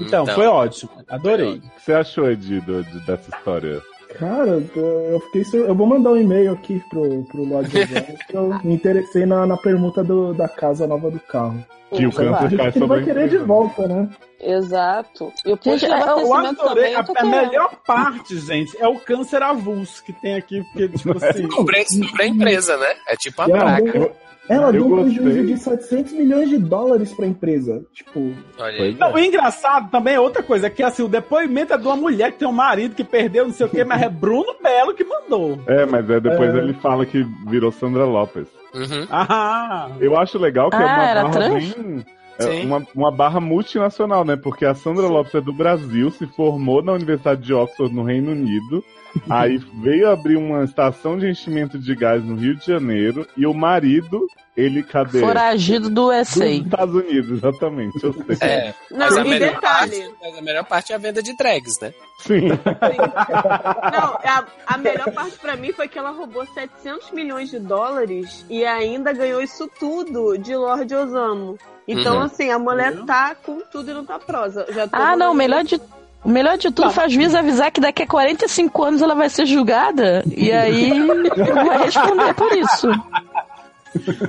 Então, 0.00 0.24
foi 0.28 0.46
ótimo. 0.46 0.90
Adorei. 1.08 1.54
O 1.54 1.60
que 1.60 1.82
você 1.82 1.92
achou, 1.92 2.30
Edi, 2.30 2.60
do- 2.60 2.84
de- 2.84 3.04
dessa 3.04 3.30
história? 3.36 3.82
Cara, 4.16 4.62
eu 4.76 5.10
eu 5.10 5.20
fiquei 5.22 5.44
sur... 5.44 5.66
Eu 5.66 5.74
vou 5.74 5.88
mandar 5.88 6.10
um 6.12 6.16
e-mail 6.16 6.52
aqui 6.52 6.80
pro, 6.88 7.24
pro 7.24 7.42
Osama, 7.42 7.66
que 8.28 8.36
eu 8.36 8.48
me 8.62 8.74
interessei 8.74 9.26
na, 9.26 9.44
na 9.44 9.56
permuta 9.56 10.04
do- 10.04 10.32
da 10.32 10.48
casa 10.48 10.86
nova 10.86 11.10
do 11.10 11.18
carro. 11.18 11.64
Que 11.92 12.06
o 12.06 12.12
câncer 12.12 12.56
cai 12.56 12.70
que 12.70 12.78
sobre 12.78 12.86
vai 12.96 13.00
a 13.00 13.04
querer 13.04 13.28
de 13.28 13.38
volta, 13.38 13.88
né? 13.88 14.08
Exato. 14.40 15.32
E 15.44 15.52
o 15.52 15.56
de 15.56 15.68
Eu 15.86 15.92
abastecimento 15.94 16.62
adorei. 16.62 16.64
também, 16.64 16.92
eu 16.92 17.00
A, 17.00 17.02
tô 17.04 17.12
a 17.12 17.14
querendo. 17.16 17.30
melhor 17.36 17.70
parte, 17.84 18.38
gente, 18.38 18.76
é 18.80 18.86
o 18.86 19.00
câncer 19.00 19.42
avulso 19.42 20.04
que 20.04 20.12
tem 20.12 20.36
aqui, 20.36 20.62
porque, 20.64 20.88
tipo 20.90 21.16
assim. 21.18 21.50
Sobre, 21.50 21.84
sobre 21.86 22.22
a 22.22 22.26
empresa, 22.26 22.76
né? 22.76 22.94
É 23.08 23.16
tipo 23.16 23.42
a 23.42 23.46
praga. 23.48 23.90
deu, 23.92 24.12
ela 24.48 24.66
Eu 24.68 24.72
deu 24.72 24.86
um 24.86 25.02
prejuízo 25.02 25.46
de 25.46 25.56
700 25.58 26.12
milhões 26.14 26.48
de 26.48 26.58
dólares 26.58 27.12
pra 27.12 27.26
empresa. 27.26 27.84
Tipo, 27.92 28.32
Olha 28.58 28.82
aí. 28.84 28.94
Não, 28.98 29.12
o 29.12 29.18
engraçado 29.18 29.90
também 29.90 30.14
é 30.14 30.20
outra 30.20 30.42
coisa, 30.42 30.66
é 30.66 30.70
que 30.70 30.82
assim, 30.82 31.02
o 31.02 31.08
depoimento 31.08 31.72
é 31.72 31.78
de 31.78 31.86
uma 31.86 31.96
mulher 31.96 32.32
que 32.32 32.38
tem 32.38 32.48
um 32.48 32.52
marido 32.52 32.94
que 32.94 33.04
perdeu, 33.04 33.44
não 33.46 33.52
sei 33.52 33.66
o 33.66 33.68
quê, 33.68 33.84
mas 33.84 34.00
é 34.02 34.08
Bruno 34.08 34.54
Belo 34.62 34.94
que 34.94 35.04
mandou. 35.04 35.58
É, 35.66 35.84
mas 35.86 36.08
é, 36.08 36.18
depois 36.20 36.54
É. 36.54 36.58
ele 36.58 36.72
fala 36.74 37.04
que 37.04 37.22
virou 37.46 37.70
Sandra 37.72 38.04
Lopes. 38.04 38.46
Uhum. 38.74 39.06
Ah, 39.10 39.88
Eu 40.00 40.16
acho 40.18 40.38
legal 40.38 40.70
que 40.70 40.76
é 40.76 40.80
Ah, 40.80 40.84
uma 40.84 41.04
era 41.08 41.22
barra 41.22 41.32
trans? 41.32 41.74
bem. 41.74 42.04
é 42.38 42.42
Sim. 42.42 42.66
uma, 42.66 42.86
uma 42.94 43.10
barra 43.10 43.40
multinacional, 43.40 44.24
né? 44.24 44.36
Porque 44.36 44.64
a 44.64 44.74
Sandra 44.74 45.06
Lopes 45.08 45.34
é 45.34 45.40
do 45.40 45.52
Brasil, 45.52 46.10
se 46.10 46.26
formou 46.26 46.82
na 46.82 46.92
Universidade 46.92 47.42
de 47.42 47.52
Oxford, 47.52 47.92
no 47.94 48.04
Reino 48.04 48.30
Unido. 48.32 48.84
Aí 49.28 49.58
veio 49.82 50.10
abrir 50.10 50.36
uma 50.36 50.64
estação 50.64 51.18
de 51.18 51.28
enchimento 51.28 51.78
de 51.78 51.94
gás 51.94 52.22
no 52.24 52.34
Rio 52.36 52.54
de 52.56 52.66
Janeiro. 52.66 53.26
E 53.36 53.46
o 53.46 53.52
marido, 53.54 54.26
ele 54.56 54.82
cadê? 54.82 55.20
Foragido 55.20 55.88
do 55.90 56.08
Dos 56.10 56.28
USA. 56.36 56.46
Estados 56.46 56.94
Unidos, 56.94 57.30
exatamente. 57.38 58.02
Eu 58.02 58.12
sei. 58.12 58.36
É, 58.48 58.74
Não, 58.90 58.98
mas, 58.98 59.16
a 59.16 59.20
e 59.20 59.28
melhor 59.28 59.54
detalhe. 59.54 60.00
parte, 60.02 60.14
mas 60.20 60.38
a 60.38 60.42
melhor 60.42 60.64
parte 60.64 60.92
é 60.92 60.96
a 60.96 60.98
venda 60.98 61.22
de 61.22 61.36
drags, 61.36 61.78
né? 61.80 61.92
Sim. 62.20 62.48
Não, 62.48 64.14
a, 64.24 64.44
a 64.66 64.78
melhor 64.78 65.10
parte 65.12 65.38
pra 65.38 65.56
mim 65.56 65.72
foi 65.72 65.88
que 65.88 65.98
ela 65.98 66.10
roubou 66.10 66.46
700 66.46 67.10
milhões 67.12 67.50
de 67.50 67.58
dólares 67.58 68.44
e 68.48 68.64
ainda 68.64 69.12
ganhou 69.12 69.40
isso 69.42 69.68
tudo 69.78 70.36
de 70.38 70.54
Lorde 70.56 70.94
Osamo. 70.94 71.58
Então, 71.86 72.16
Uhum. 72.16 72.22
assim, 72.22 72.50
a 72.50 72.58
mulher 72.58 72.94
tá 73.06 73.34
com 73.34 73.60
tudo 73.72 73.90
e 73.90 73.94
não 73.94 74.04
tá 74.04 74.18
prosa. 74.18 74.66
Já 74.72 74.86
tô 74.86 74.94
Ah, 74.96 75.16
não, 75.16 75.32
melhor 75.32 75.64
de, 75.64 75.80
o 76.24 76.28
melhor 76.28 76.58
de 76.58 76.70
tudo 76.70 76.90
faz 76.90 77.12
juiz 77.12 77.34
avisar 77.34 77.70
que 77.70 77.80
daqui 77.80 78.02
a 78.02 78.06
45 78.06 78.84
anos 78.84 79.02
ela 79.02 79.14
vai 79.14 79.28
ser 79.28 79.46
julgada 79.46 80.22
e 80.26 80.52
aí 80.52 80.92
vai 81.54 81.78
responder 81.84 82.34
por 82.34 82.52
isso. 82.52 82.88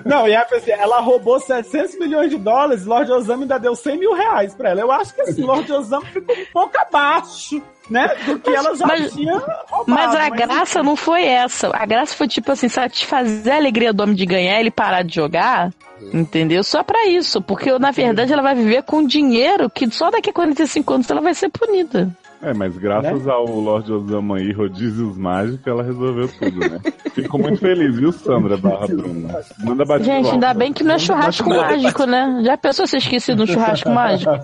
não, 0.06 0.28
e 0.28 0.36
assim, 0.36 0.72
ela 0.72 1.00
roubou 1.00 1.40
700 1.40 2.00
milhões 2.00 2.30
de 2.30 2.38
dólares, 2.38 2.86
Lorde 2.86 3.12
Osama 3.12 3.44
ainda 3.44 3.58
deu 3.58 3.76
100 3.76 3.98
mil 3.98 4.14
reais 4.14 4.54
pra 4.54 4.70
ela. 4.70 4.82
Eu 4.82 4.92
acho 4.92 5.14
que 5.14 5.22
assim, 5.22 5.42
Lorde 5.42 5.72
Osama 5.72 6.06
ficou 6.06 6.36
um 6.36 6.46
pouco 6.54 6.78
abaixo, 6.78 7.62
né, 7.90 8.08
do 8.26 8.40
que 8.40 8.50
ela 8.50 8.76
já 8.76 8.86
Mas- 8.86 9.14
tinha 9.14 9.34
roubado. 9.70 9.84
Mas 9.88 10.16
a 10.16 10.30
graça 10.30 10.84
não 10.84 10.96
foi 10.96 11.26
essa. 11.26 11.70
A 11.76 11.86
graça 11.86 12.16
foi 12.16 12.28
tipo 12.28 12.52
assim, 12.52 12.70
satisfazer 12.70 13.54
a 13.54 13.58
alegria 13.58 13.92
do 13.92 14.04
homem 14.04 14.16
de 14.16 14.26
ganhar 14.26 14.58
e 14.58 14.60
ele 14.62 14.72
parar 14.72 15.04
de 15.04 15.16
jogar. 15.16 15.72
Entendeu? 16.14 16.64
Só 16.64 16.82
pra 16.84 17.08
isso. 17.08 17.42
Porque 17.42 17.78
na 17.78 17.92
verdade 17.92 18.32
ela 18.32 18.42
vai 18.42 18.56
viver 18.56 18.84
com 18.84 19.06
dinheiro 19.06 19.70
que 19.70 19.90
só 19.92 20.10
daqui 20.10 20.30
a 20.30 20.34
45 20.34 20.94
anos 20.94 21.10
ela 21.10 21.22
vai 21.22 21.34
ser 21.34 21.50
punida. 21.50 22.10
É, 22.42 22.54
mas 22.54 22.78
graças 22.78 23.28
ao 23.28 23.44
Lorde 23.46 23.92
Osama 23.92 24.40
e 24.40 24.54
rodízios 24.54 25.18
mágicos, 25.18 25.68
ela 25.68 25.84
resolveu 25.84 26.30
tudo, 26.40 26.58
né? 26.58 26.80
Fico 27.14 27.38
muito 27.38 27.58
feliz, 27.60 27.98
viu, 27.98 28.14
Sandra 28.14 28.56
barra 28.56 28.88
Bruna? 28.88 29.42
Manda 29.62 29.84
bater 29.84 30.06
Gente, 30.06 30.30
ainda 30.30 30.54
bem 30.54 30.72
que 30.72 30.82
não 30.82 30.96
é 30.96 31.00
churrasco 31.00 31.50
mágico, 31.50 32.06
né? 32.06 32.40
Já 32.46 32.56
pensou 32.56 32.88
se 32.88 32.96
esquecido 32.96 33.40
no 33.40 33.48
churrasco 33.48 33.90
mágico? 33.90 34.32
Já 34.32 34.40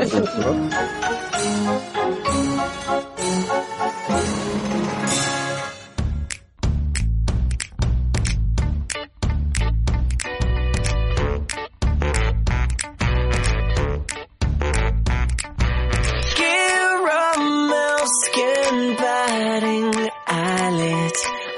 pensou? 0.00 0.56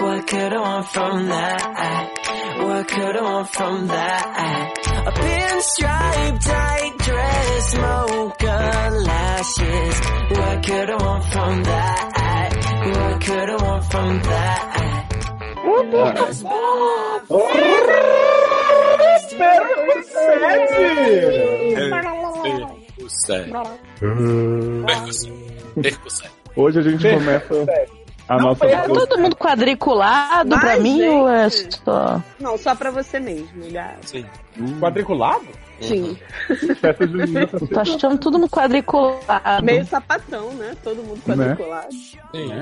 What 0.00 0.26
could 0.26 0.52
I 0.52 0.60
want 0.60 0.86
from 0.88 1.26
that? 1.28 2.06
What 2.62 2.88
could 2.88 3.16
I 3.16 3.22
want 3.22 3.48
from 3.50 3.86
that? 3.88 4.72
A 5.06 5.12
pinstripe 5.12 6.40
tight 6.44 6.98
dress, 6.98 7.74
mocha 7.76 8.90
lashes. 9.08 10.00
What 10.38 10.62
could 10.66 10.90
I 10.90 10.96
want 11.04 11.24
from 11.32 11.62
that? 11.64 12.50
What 12.86 13.20
could 13.20 13.50
I 13.50 13.56
want 13.62 13.84
from 13.92 14.22
that? 14.22 14.76
Percussão. 15.90 16.50
Percussão. 24.86 25.32
Percussão. 25.82 26.30
Hoje 26.56 26.78
a 26.80 26.82
gente 26.82 27.08
começa 27.08 27.66
a 28.30 28.36
nossa. 28.38 28.64
É 28.64 28.82
todo 28.82 29.18
mundo 29.18 29.34
quadriculado 29.34 30.50
pra 30.50 30.68
Mas, 30.74 30.82
mim 30.82 31.02
ou 31.04 31.28
é 31.28 31.50
gente. 31.50 31.80
só? 31.84 32.22
Não, 32.38 32.56
só 32.56 32.76
pra 32.76 32.92
você 32.92 33.18
mesmo, 33.18 33.68
gato. 33.72 34.08
Sim. 34.08 34.24
Quadriculado? 34.80 35.46
Sim. 35.80 36.16
festa 36.76 37.06
junina 37.06 37.46
tá 37.48 37.58
Tô 37.58 37.80
achando 37.80 38.18
todo 38.18 38.38
mundo 38.38 38.48
quadriculado. 38.48 39.64
Meio 39.64 39.84
sapatão, 39.84 40.52
né? 40.52 40.76
Todo 40.84 41.02
mundo 41.02 41.20
quadriculado. 41.26 41.88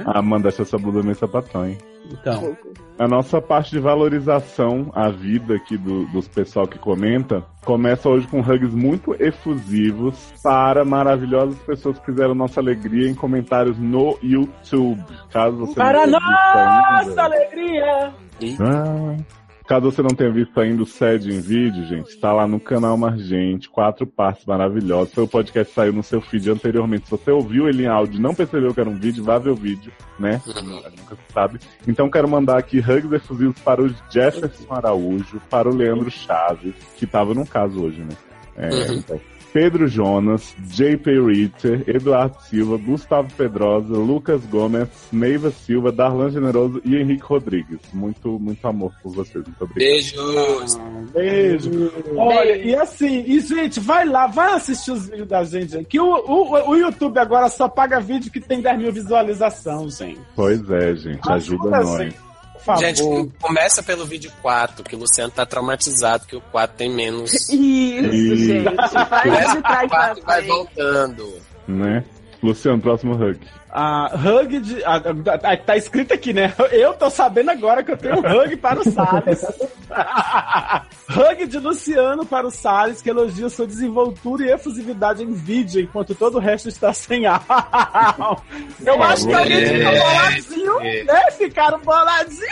A 0.06 0.18
Amanda 0.18 0.48
acha 0.48 0.62
essa 0.62 0.78
blusa 0.78 1.02
meio 1.02 1.16
sapatão, 1.16 1.66
hein? 1.66 1.76
Então. 2.10 2.56
A 2.98 3.06
nossa 3.06 3.40
parte 3.40 3.70
de 3.70 3.78
valorização 3.78 4.90
à 4.94 5.08
vida 5.08 5.54
aqui 5.54 5.76
do, 5.76 6.04
dos 6.06 6.26
pessoal 6.26 6.66
que 6.66 6.78
comenta 6.78 7.44
começa 7.64 8.08
hoje 8.08 8.26
com 8.26 8.40
hugs 8.40 8.74
muito 8.74 9.14
efusivos 9.22 10.32
para 10.42 10.84
maravilhosas 10.84 11.58
pessoas 11.60 11.98
que 11.98 12.06
fizeram 12.06 12.34
nossa 12.34 12.60
alegria 12.60 13.08
em 13.08 13.14
comentários 13.14 13.78
no 13.78 14.18
YouTube. 14.22 15.04
Caso 15.30 15.58
você 15.58 15.74
Para 15.74 16.06
não 16.06 16.18
nossa 16.18 17.08
ainda. 17.08 17.22
alegria! 17.24 18.12
Ah. 18.60 19.37
Caso 19.68 19.92
você 19.92 20.00
não 20.00 20.08
tenha 20.16 20.30
visto 20.32 20.58
ainda 20.58 20.82
o 20.82 20.86
SED 20.86 21.30
em 21.30 21.40
vídeo, 21.42 21.84
gente, 21.84 22.08
está 22.08 22.32
lá 22.32 22.46
no 22.46 22.58
canal 22.58 22.96
Margente, 22.96 23.68
quatro 23.68 24.06
partes 24.06 24.46
maravilhosas. 24.46 25.12
Foi 25.12 25.24
o 25.24 25.28
podcast 25.28 25.68
que 25.68 25.74
saiu 25.74 25.92
no 25.92 26.02
seu 26.02 26.22
feed 26.22 26.50
anteriormente. 26.50 27.04
Se 27.04 27.10
você 27.10 27.30
ouviu 27.30 27.68
ele 27.68 27.82
em 27.84 27.86
áudio 27.86 28.18
e 28.18 28.22
não 28.22 28.34
percebeu 28.34 28.72
que 28.72 28.80
era 28.80 28.88
um 28.88 28.96
vídeo, 28.98 29.22
vá 29.22 29.36
ver 29.38 29.50
o 29.50 29.54
vídeo, 29.54 29.92
né? 30.18 30.40
Nunca 30.46 31.14
se 31.16 31.32
sabe. 31.34 31.58
Então 31.86 32.08
quero 32.10 32.26
mandar 32.26 32.56
aqui 32.56 32.78
hugs 32.78 33.12
efusivos 33.12 33.60
para 33.60 33.82
o 33.82 33.94
Jefferson 34.10 34.72
Araújo, 34.72 35.38
para 35.50 35.68
o 35.68 35.74
Leandro 35.74 36.10
Chaves, 36.10 36.74
que 36.96 37.04
estava 37.04 37.34
no 37.34 37.46
caso 37.46 37.84
hoje, 37.84 38.00
né? 38.00 38.16
É, 38.56 38.68
Uhum. 38.70 38.94
então, 38.94 39.20
Pedro 39.58 39.88
Jonas, 39.88 40.54
JP 40.68 41.20
Ritter, 41.20 41.82
Eduardo 41.88 42.40
Silva, 42.42 42.76
Gustavo 42.76 43.28
Pedrosa, 43.36 43.92
Lucas 43.92 44.40
Gomes, 44.46 44.88
Neiva 45.10 45.50
Silva, 45.50 45.90
Darlan 45.90 46.30
Generoso 46.30 46.80
e 46.84 46.94
Henrique 46.94 47.24
Rodrigues. 47.24 47.80
Muito, 47.92 48.38
muito 48.38 48.64
amor 48.68 48.92
por 49.02 49.12
vocês. 49.12 49.44
Muito 49.44 49.64
obrigado. 49.64 49.74
Beijos. 49.74 50.76
Beijo. 51.12 51.92
Olha, 52.16 52.56
e 52.56 52.72
assim, 52.76 53.24
e 53.26 53.40
gente, 53.40 53.80
vai 53.80 54.04
lá, 54.04 54.28
vai 54.28 54.52
assistir 54.52 54.92
os 54.92 55.08
vídeos 55.08 55.26
da 55.26 55.42
gente. 55.42 55.82
Que 55.86 55.98
o, 55.98 56.06
o, 56.06 56.70
o 56.70 56.76
YouTube 56.76 57.18
agora 57.18 57.48
só 57.48 57.68
paga 57.68 57.98
vídeo 57.98 58.30
que 58.30 58.40
tem 58.40 58.60
10 58.60 58.78
mil 58.78 58.92
visualizações, 58.92 59.98
gente. 59.98 60.20
Pois 60.36 60.70
é, 60.70 60.94
gente. 60.94 61.18
Ajuda 61.28 61.78
Ajuda, 61.78 61.80
nós. 61.80 61.98
gente. 61.98 62.27
Favor. 62.68 62.84
Gente, 62.84 63.02
começa 63.40 63.82
pelo 63.82 64.04
vídeo 64.04 64.30
4, 64.42 64.84
que 64.84 64.94
o 64.94 64.98
Luciano 64.98 65.32
tá 65.32 65.46
traumatizado, 65.46 66.26
que 66.26 66.36
o 66.36 66.40
4 66.52 66.76
tem 66.76 66.90
menos. 66.94 67.32
Isso, 67.48 67.54
E- 67.54 68.36
gente. 68.36 68.76
Faz 69.08 69.22
Começa 69.22 69.56
de 69.56 69.62
trás 69.62 69.84
o 69.84 69.88
pra 69.88 69.88
4 69.88 70.18
e 70.18 70.22
vai 70.26 70.42
voltando. 70.42 71.34
Né? 71.66 72.04
Luciano, 72.42 72.80
próximo 72.80 73.14
hug. 73.14 73.38
A 73.70 74.10
hug 74.14 74.60
de. 74.60 74.82
a- 74.84 74.96
a- 75.42 75.56
tá 75.58 75.76
escrito 75.76 76.14
aqui, 76.14 76.32
né? 76.32 76.54
Eu 76.72 76.94
tô 76.94 77.10
sabendo 77.10 77.50
agora 77.50 77.82
que 77.84 77.92
eu 77.92 77.96
tenho 77.98 78.16
um 78.16 78.20
hug 78.20 78.56
para 78.56 78.80
o 78.80 78.84
Salles. 78.90 79.44
hug 81.10 81.46
de 81.46 81.58
Luciano 81.58 82.24
para 82.24 82.46
o 82.46 82.50
Salles, 82.50 83.02
que 83.02 83.10
elogia 83.10 83.48
sua 83.50 83.66
desenvoltura 83.66 84.44
e 84.44 84.50
efusividade 84.50 85.22
em 85.22 85.32
vídeo, 85.32 85.82
enquanto 85.82 86.14
todo 86.14 86.36
o 86.36 86.40
resto 86.40 86.68
está 86.68 86.92
sem 86.94 87.26
áudio. 87.26 87.44
Eu 88.86 89.02
acho 89.02 89.26
que 89.26 89.34
alguém 89.34 89.66
ficou 89.66 89.92
boladinho, 89.92 90.80
né? 91.04 91.30
Ficaram 91.32 91.78
boladinhos. 91.80 92.48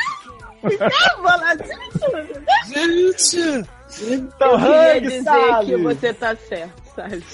Gente! 2.68 3.64
Então, 4.02 4.52
Eu 4.52 4.58
queria 4.58 4.96
Hug, 4.98 5.00
dizer 5.00 5.22
sabe? 5.24 5.66
que 5.66 5.76
você 5.78 6.12
tá 6.12 6.36
certo, 6.36 6.82
sabe? 6.94 7.24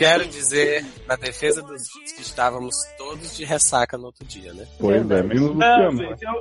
Quero 0.00 0.26
dizer, 0.26 0.82
na 1.06 1.14
defesa 1.14 1.60
dos 1.60 1.82
que 2.16 2.22
estávamos 2.22 2.74
todos 2.96 3.36
de 3.36 3.44
ressaca 3.44 3.98
no 3.98 4.06
outro 4.06 4.24
dia, 4.24 4.54
né? 4.54 4.66
Pois 4.78 4.98
é, 5.10 5.22
menos 5.22 5.50
Luciano. 5.54 5.98
gente, 5.98 6.24
eu, 6.24 6.32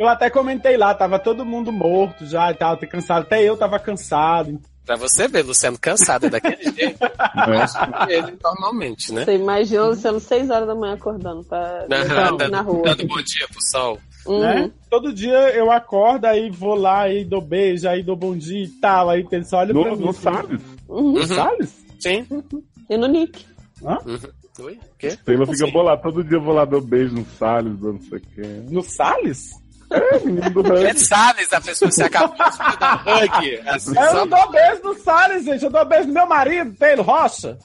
eu 0.00 0.06
até 0.06 0.28
comentei 0.28 0.76
lá, 0.76 0.94
tava 0.94 1.18
todo 1.18 1.42
mundo 1.42 1.72
morto 1.72 2.26
já 2.26 2.50
e 2.50 2.54
tal, 2.54 2.76
cansado. 2.76 3.22
Até 3.22 3.42
eu 3.42 3.56
tava 3.56 3.78
cansado. 3.78 4.60
Pra 4.84 4.96
você 4.96 5.26
ver, 5.26 5.42
Luciano 5.46 5.78
cansado 5.78 6.26
é 6.26 6.28
daquele 6.28 6.62
jeito. 6.62 6.98
Né? 7.00 7.66
Ele 8.10 8.36
normalmente, 8.44 9.10
né? 9.14 9.24
Você 9.24 9.34
imagina 9.34 9.84
o 9.84 9.88
Luciano 9.88 10.20
6 10.20 10.50
horas 10.50 10.68
da 10.68 10.74
manhã 10.74 10.92
acordando 10.92 11.42
pra 11.42 11.86
Aham, 11.90 12.48
na 12.50 12.60
rua. 12.60 12.82
Dando 12.82 13.06
bom 13.06 13.22
dia 13.22 13.48
pro 13.48 13.62
sol. 13.70 13.98
Uhum. 14.26 14.40
Né? 14.40 14.70
Todo 14.90 15.10
dia 15.14 15.38
eu 15.54 15.70
acordo, 15.72 16.26
aí 16.26 16.50
vou 16.50 16.74
lá, 16.74 17.00
aí 17.04 17.24
dou 17.24 17.40
beijo, 17.40 17.88
aí 17.88 18.02
dou 18.02 18.14
bom 18.14 18.36
dia 18.36 18.64
e 18.64 18.68
tal. 18.68 19.08
Aí 19.08 19.26
ele 19.32 19.44
só 19.46 19.56
olha 19.60 19.72
pra 19.72 19.90
No, 19.90 19.96
mim. 19.96 20.04
no 20.04 20.12
Salles. 20.12 20.60
Uhum. 20.86 21.12
No 21.12 21.26
Salles? 21.26 21.74
Sim. 21.98 22.26
E 22.88 22.96
no 22.96 23.06
Nick. 23.06 23.44
Uhum. 23.82 24.18
Oi? 24.64 24.74
O 24.74 24.96
quê? 24.98 25.18
Taylor 25.24 25.46
fica 25.46 25.66
bolado. 25.70 26.02
Todo 26.02 26.24
dia 26.24 26.38
eu 26.38 26.42
vou 26.42 26.54
lá 26.54 26.64
dar 26.64 26.80
beijo 26.80 27.14
no 27.14 27.26
Salles, 27.38 27.78
dando 27.78 27.92
não 27.94 28.00
sei 28.00 28.18
o 28.18 28.20
quê. 28.20 28.42
No 28.70 28.82
Salles? 28.82 29.50
É, 29.90 30.18
menino 30.20 30.50
do 30.50 30.76
É 30.76 30.90
Hug. 30.90 30.98
Salles, 30.98 31.52
a 31.52 31.60
pessoa 31.60 31.88
que 31.88 31.94
se 31.94 32.02
acabou 32.02 32.34
de 32.34 32.78
dar 32.78 33.04
hug. 33.06 33.60
Assim, 33.68 33.90
Eu 33.96 34.06
só 34.06 34.14
não 34.14 34.28
dou 34.28 34.50
beijo 34.50 34.82
no 34.82 34.94
Salles, 34.96 35.44
gente. 35.44 35.64
Eu 35.64 35.70
dou 35.70 35.84
beijo 35.84 36.08
no 36.08 36.14
meu 36.14 36.26
marido, 36.26 36.74
Taylor 36.74 37.06
Rocha. 37.06 37.58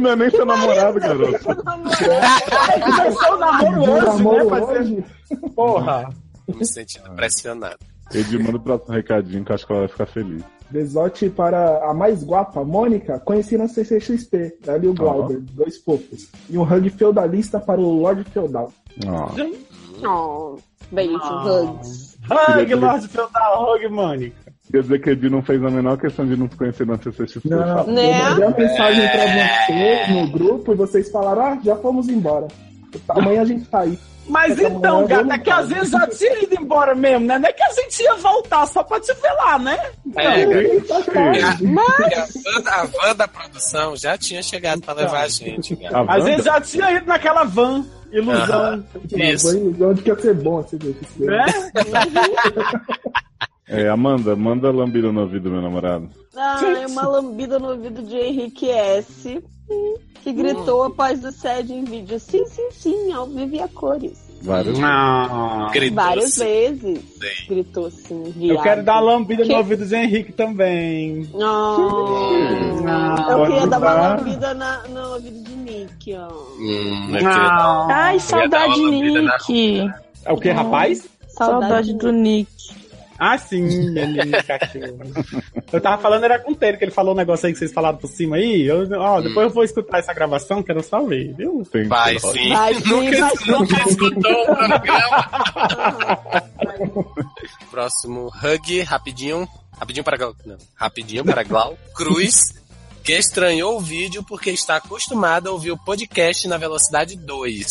Não 0.00 0.10
é 0.10 0.16
nem 0.16 0.30
seu 0.30 0.44
namorado, 0.44 0.98
garoto. 0.98 1.38
Começou 1.44 3.34
o 3.34 3.38
namoro 3.38 3.92
hoje, 3.92 4.06
namoro 4.06 4.50
né? 4.50 4.60
Fazer... 4.60 4.80
hoje. 4.80 5.04
Porra. 5.54 6.10
Tô 6.46 6.56
me 6.56 6.66
sentindo 6.66 7.10
pressionado. 7.14 7.78
Edir, 8.12 8.42
manda 8.42 8.56
o 8.56 8.60
próximo 8.60 8.94
recadinho 8.94 9.44
que 9.44 9.52
eu 9.52 9.54
acho 9.54 9.66
que 9.66 9.72
ela 9.72 9.82
vai 9.82 9.88
ficar 9.88 10.06
feliz. 10.06 10.42
Besote 10.70 11.30
para 11.30 11.88
a 11.90 11.94
mais 11.94 12.22
guapa, 12.22 12.62
Mônica, 12.62 13.18
conheci 13.20 13.56
na 13.56 13.66
CCXP, 13.68 14.58
ela 14.66 14.84
e 14.84 14.88
o 14.88 14.94
Glauber, 14.94 15.40
dois 15.52 15.78
fofos. 15.78 16.28
E 16.50 16.58
um 16.58 16.62
hug 16.62 16.90
feudalista 16.90 17.58
para 17.58 17.80
o 17.80 18.00
Lorde 18.00 18.24
Feudal. 18.24 18.70
Ó. 19.06 19.28
Oh, 20.06 20.58
beijo, 20.92 21.16
hugs. 21.16 22.18
Hug, 22.30 22.74
Lorde 22.74 23.08
Feudal, 23.08 23.74
hug, 23.74 23.88
Mônica. 23.88 24.36
Quer 24.70 24.82
dizer 24.82 24.98
que 25.00 25.10
Edir 25.10 25.30
não 25.30 25.40
fez 25.42 25.64
a 25.64 25.70
menor 25.70 25.96
questão 25.96 26.26
de 26.26 26.36
não 26.36 26.48
se 26.50 26.54
conhecer 26.56 26.86
na 26.86 26.98
CCXP. 26.98 27.48
Não, 27.48 27.86
Né? 27.86 28.10
eu 28.10 28.24
mandei 28.24 28.44
uma 28.44 28.56
mensagem 28.58 29.08
pra 29.08 29.24
vocês 29.26 30.08
no 30.10 30.30
grupo 30.30 30.72
e 30.72 30.76
vocês 30.76 31.10
falaram, 31.10 31.40
ah, 31.42 31.58
já 31.64 31.74
fomos 31.76 32.08
embora. 32.10 32.48
Amanhã 33.08 33.40
a 33.40 33.44
gente 33.46 33.64
tá 33.64 33.80
aí. 33.80 33.98
Mas 34.28 34.52
Essa 34.58 34.68
então, 34.68 35.06
gata, 35.06 35.34
é 35.34 35.38
que 35.38 35.50
às 35.50 35.68
vezes 35.68 35.90
já 35.90 36.06
tinha 36.06 36.42
ido 36.42 36.54
embora 36.60 36.94
mesmo, 36.94 37.26
né? 37.26 37.38
Não 37.38 37.48
é 37.48 37.52
que 37.52 37.62
a 37.62 37.70
gente 37.72 38.02
ia 38.02 38.14
voltar 38.16 38.66
só 38.66 38.82
pra 38.82 39.00
te 39.00 39.12
ver 39.14 39.32
lá, 39.32 39.58
né? 39.58 39.90
É, 40.16 40.44
Ninguém 40.46 40.80
Tá. 40.80 41.00
E 41.34 41.42
a, 41.42 41.56
e 41.60 42.14
a, 42.14 42.26
van, 42.26 42.70
a 42.70 42.84
van 42.84 43.16
da 43.16 43.26
produção 43.28 43.96
já 43.96 44.18
tinha 44.18 44.42
chegado 44.42 44.82
pra 44.82 44.94
levar 44.94 45.22
a 45.22 45.28
gente, 45.28 45.74
cara. 45.76 45.98
A 46.00 46.12
A 46.14 46.20
gente 46.20 46.30
Wanda? 46.32 46.42
já 46.42 46.60
tinha 46.60 46.92
ido 46.92 47.06
naquela 47.06 47.44
van, 47.44 47.84
ilusão. 48.12 48.84
Isso. 49.16 49.74
Onde 49.82 50.02
que 50.02 50.08
ia 50.10 50.18
ser 50.20 50.34
bom 50.34 50.60
esse- 50.60 50.78
Né? 51.18 51.44
É, 51.74 53.18
Amanda, 53.92 54.34
manda 54.34 54.70
lambida 54.70 55.12
no 55.12 55.20
ouvido 55.22 55.44
do 55.44 55.50
meu 55.50 55.62
namorado. 55.62 56.08
Ai, 56.36 56.86
uma 56.86 57.06
lambida 57.06 57.58
no 57.58 57.70
ouvido 57.70 58.02
de 58.02 58.16
Henrique 58.16 58.70
S. 58.70 59.42
Que 60.22 60.32
gritou 60.32 60.84
após 60.84 61.22
o 61.24 61.30
SED 61.30 61.72
em 61.74 61.84
vídeo. 61.84 62.18
Sim, 62.18 62.44
sim, 62.46 62.70
sim, 62.70 63.12
ao 63.12 63.26
vivo 63.26 63.54
e 63.54 63.60
a 63.60 63.68
cores. 63.68 64.28
Várias 64.42 64.78
Ah, 64.80 65.68
Gritou 65.72 65.96
Várias 65.96 66.36
vezes. 66.36 66.98
Sim. 67.00 67.46
Gritou 67.48 67.86
assim, 67.86 68.34
eu 68.40 68.60
quero 68.62 68.84
dar 68.84 69.00
lambida 69.00 69.42
Que? 69.42 69.50
no 69.52 69.58
ouvido 69.58 69.84
de 69.84 69.94
Henrique 69.96 70.32
também. 70.32 71.28
Oh, 71.34 71.40
Ah, 72.86 73.26
eu 73.30 73.46
queria 73.46 73.66
dar 73.66 73.78
uma 73.78 73.92
lambida 73.94 74.54
na, 74.54 74.82
no 74.88 75.14
ouvido 75.14 75.42
de 75.42 75.56
Nick, 75.56 76.14
ó. 76.14 76.28
Hum, 76.58 77.16
eu 77.16 77.22
Não. 77.24 77.90
Ai, 77.90 78.18
saudade, 78.20 78.80
na 78.80 78.90
Nick. 78.90 79.90
É 80.24 80.32
o 80.32 80.36
que, 80.36 80.50
rapaz? 80.50 81.08
Saudade 81.28 81.94
do 81.94 82.12
Nick. 82.12 82.48
Ah, 83.18 83.36
sim, 83.36 83.62
menino 83.62 84.44
cachorro. 84.46 85.00
Eu 85.72 85.80
tava 85.80 86.00
falando, 86.00 86.22
era 86.24 86.38
com 86.38 86.52
o 86.52 86.54
Taylor, 86.54 86.78
que 86.78 86.84
ele 86.84 86.92
falou 86.92 87.14
um 87.14 87.16
negócio 87.16 87.46
aí 87.46 87.52
que 87.52 87.58
vocês 87.58 87.72
falaram 87.72 87.98
por 87.98 88.08
cima 88.08 88.36
aí. 88.36 88.64
Eu, 88.64 88.88
ó, 89.00 89.20
depois 89.20 89.48
eu 89.48 89.54
vou 89.54 89.64
escutar 89.64 89.98
essa 89.98 90.14
gravação, 90.14 90.62
quero 90.62 90.82
só 90.82 91.02
ver, 91.02 91.34
viu? 91.34 91.66
Vai 91.88 92.18
sim. 92.18 92.50
Vai 92.50 92.74
sim, 92.74 92.88
nunca, 92.88 93.18
vai 93.18 93.32
nunca 93.46 93.88
escutou 93.88 94.42
o 94.42 94.56
programa. 94.56 95.28
Próximo 97.70 98.28
hug, 98.28 98.80
rapidinho. 98.82 99.48
Rapidinho 99.78 100.04
para 100.04 100.16
Glau. 100.16 100.34
Não, 100.44 100.56
rapidinho 100.74 101.24
para 101.24 101.42
Glau 101.42 101.76
Cruz, 101.94 102.54
que 103.04 103.12
estranhou 103.12 103.76
o 103.76 103.80
vídeo 103.80 104.22
porque 104.22 104.50
está 104.50 104.76
acostumado 104.76 105.48
a 105.48 105.52
ouvir 105.52 105.72
o 105.72 105.78
podcast 105.78 106.46
na 106.46 106.56
velocidade 106.56 107.16
2. 107.16 107.66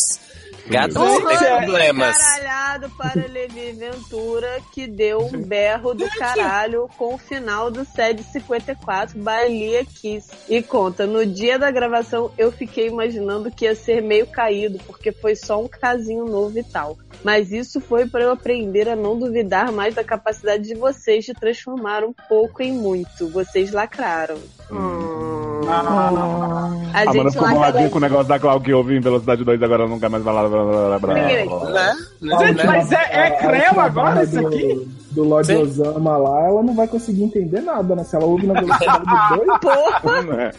Gato 0.69 0.99
Um 0.99 1.19
não 1.19 1.27
tem 1.27 1.37
problemas. 1.37 2.17
caralhado 2.17 2.89
para 2.97 3.25
Levi 3.27 3.71
Ventura, 3.71 4.59
que 4.73 4.85
deu 4.85 5.19
um 5.25 5.41
berro 5.41 5.93
do 5.93 6.07
caralho 6.09 6.89
com 6.97 7.15
o 7.15 7.17
final 7.17 7.71
do 7.71 7.85
SED 7.85 8.23
54, 8.23 9.17
Balia 9.19 9.85
Kiss. 9.85 10.29
E 10.49 10.61
conta, 10.61 11.05
no 11.05 11.25
dia 11.25 11.57
da 11.57 11.71
gravação 11.71 12.31
eu 12.37 12.51
fiquei 12.51 12.87
imaginando 12.87 13.51
que 13.51 13.65
ia 13.65 13.75
ser 13.75 14.01
meio 14.01 14.27
caído, 14.27 14.79
porque 14.85 15.11
foi 15.11 15.35
só 15.35 15.61
um 15.61 15.67
casinho 15.67 16.25
novo 16.25 16.57
e 16.59 16.63
tal. 16.63 16.97
Mas 17.23 17.51
isso 17.51 17.79
foi 17.79 18.05
para 18.07 18.23
eu 18.23 18.31
aprender 18.31 18.89
a 18.89 18.95
não 18.95 19.17
duvidar 19.17 19.71
mais 19.71 19.95
da 19.95 20.03
capacidade 20.03 20.63
de 20.63 20.75
vocês 20.75 21.25
de 21.25 21.33
transformar 21.33 22.03
um 22.03 22.13
pouco 22.27 22.61
em 22.61 22.71
muito. 22.71 23.29
Vocês 23.29 23.71
lacraram. 23.71 24.37
Hum. 24.71 25.37
A 25.67 25.79
A 25.79 25.81
Amanda 25.81 27.13
gente 27.13 27.31
ficou 27.31 27.43
lacra 27.43 27.55
boladinha 27.55 27.89
com 27.89 27.97
o 27.97 28.01
negócio 28.01 28.27
da 28.27 28.39
Clau 28.39 28.61
que 28.61 28.71
eu 28.71 28.77
ouvi 28.77 28.95
em 28.95 29.01
velocidade 29.01 29.43
2 29.43 29.61
agora 29.61 29.87
nunca 29.87 30.07
mais 30.07 30.23
vai 30.23 30.33
lá. 30.33 30.47
Blá, 30.65 30.87
blá, 30.87 30.99
blá, 30.99 30.99
blá, 30.99 31.13
Ninguém. 31.21 31.47
blá. 31.47 31.69
Né? 31.71 31.95
Né? 32.21 32.37
Gente, 32.47 32.57
Né? 32.57 32.63
mas 32.65 32.91
é, 32.91 33.09
é 33.11 33.31
creu 33.31 33.79
agora 33.79 34.23
isso 34.23 34.39
aqui? 34.47 34.87
Do 35.11 35.23
Lorde 35.23 35.47
Sim. 35.47 35.55
Osama 35.63 36.17
lá, 36.17 36.47
ela 36.47 36.61
não 36.63 36.75
vai 36.75 36.87
conseguir 36.87 37.23
entender 37.23 37.61
nada, 37.61 37.95
né? 37.95 38.03
Se 38.03 38.15
ela 38.15 38.25
ouve 38.25 38.45
na 38.45 38.53
velocidade 38.59 39.03
do 39.05 39.45
2, 39.59 39.59
Porra, 39.59 40.21
Né? 40.23 40.51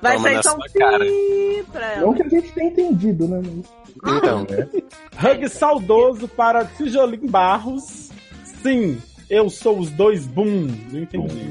vai 0.00 0.16
Toma 0.16 0.42
sair 0.42 0.54
um 0.56 0.78
cara. 0.78 0.98
pi 1.04 1.64
pra 1.72 1.86
ela. 1.92 2.00
não 2.06 2.14
que 2.14 2.22
a 2.22 2.28
gente 2.28 2.52
tenha 2.52 2.70
entendido, 2.70 3.28
né? 3.28 3.42
Então, 4.06 4.46
Hug 5.32 5.48
saudoso 5.50 6.26
para 6.28 6.64
Tijolim 6.64 7.26
Barros. 7.26 8.08
Sim, 8.62 8.98
eu 9.28 9.50
sou 9.50 9.78
os 9.78 9.90
dois 9.90 10.26
boom. 10.26 10.68
Não 10.90 11.00
entendi. 11.02 11.50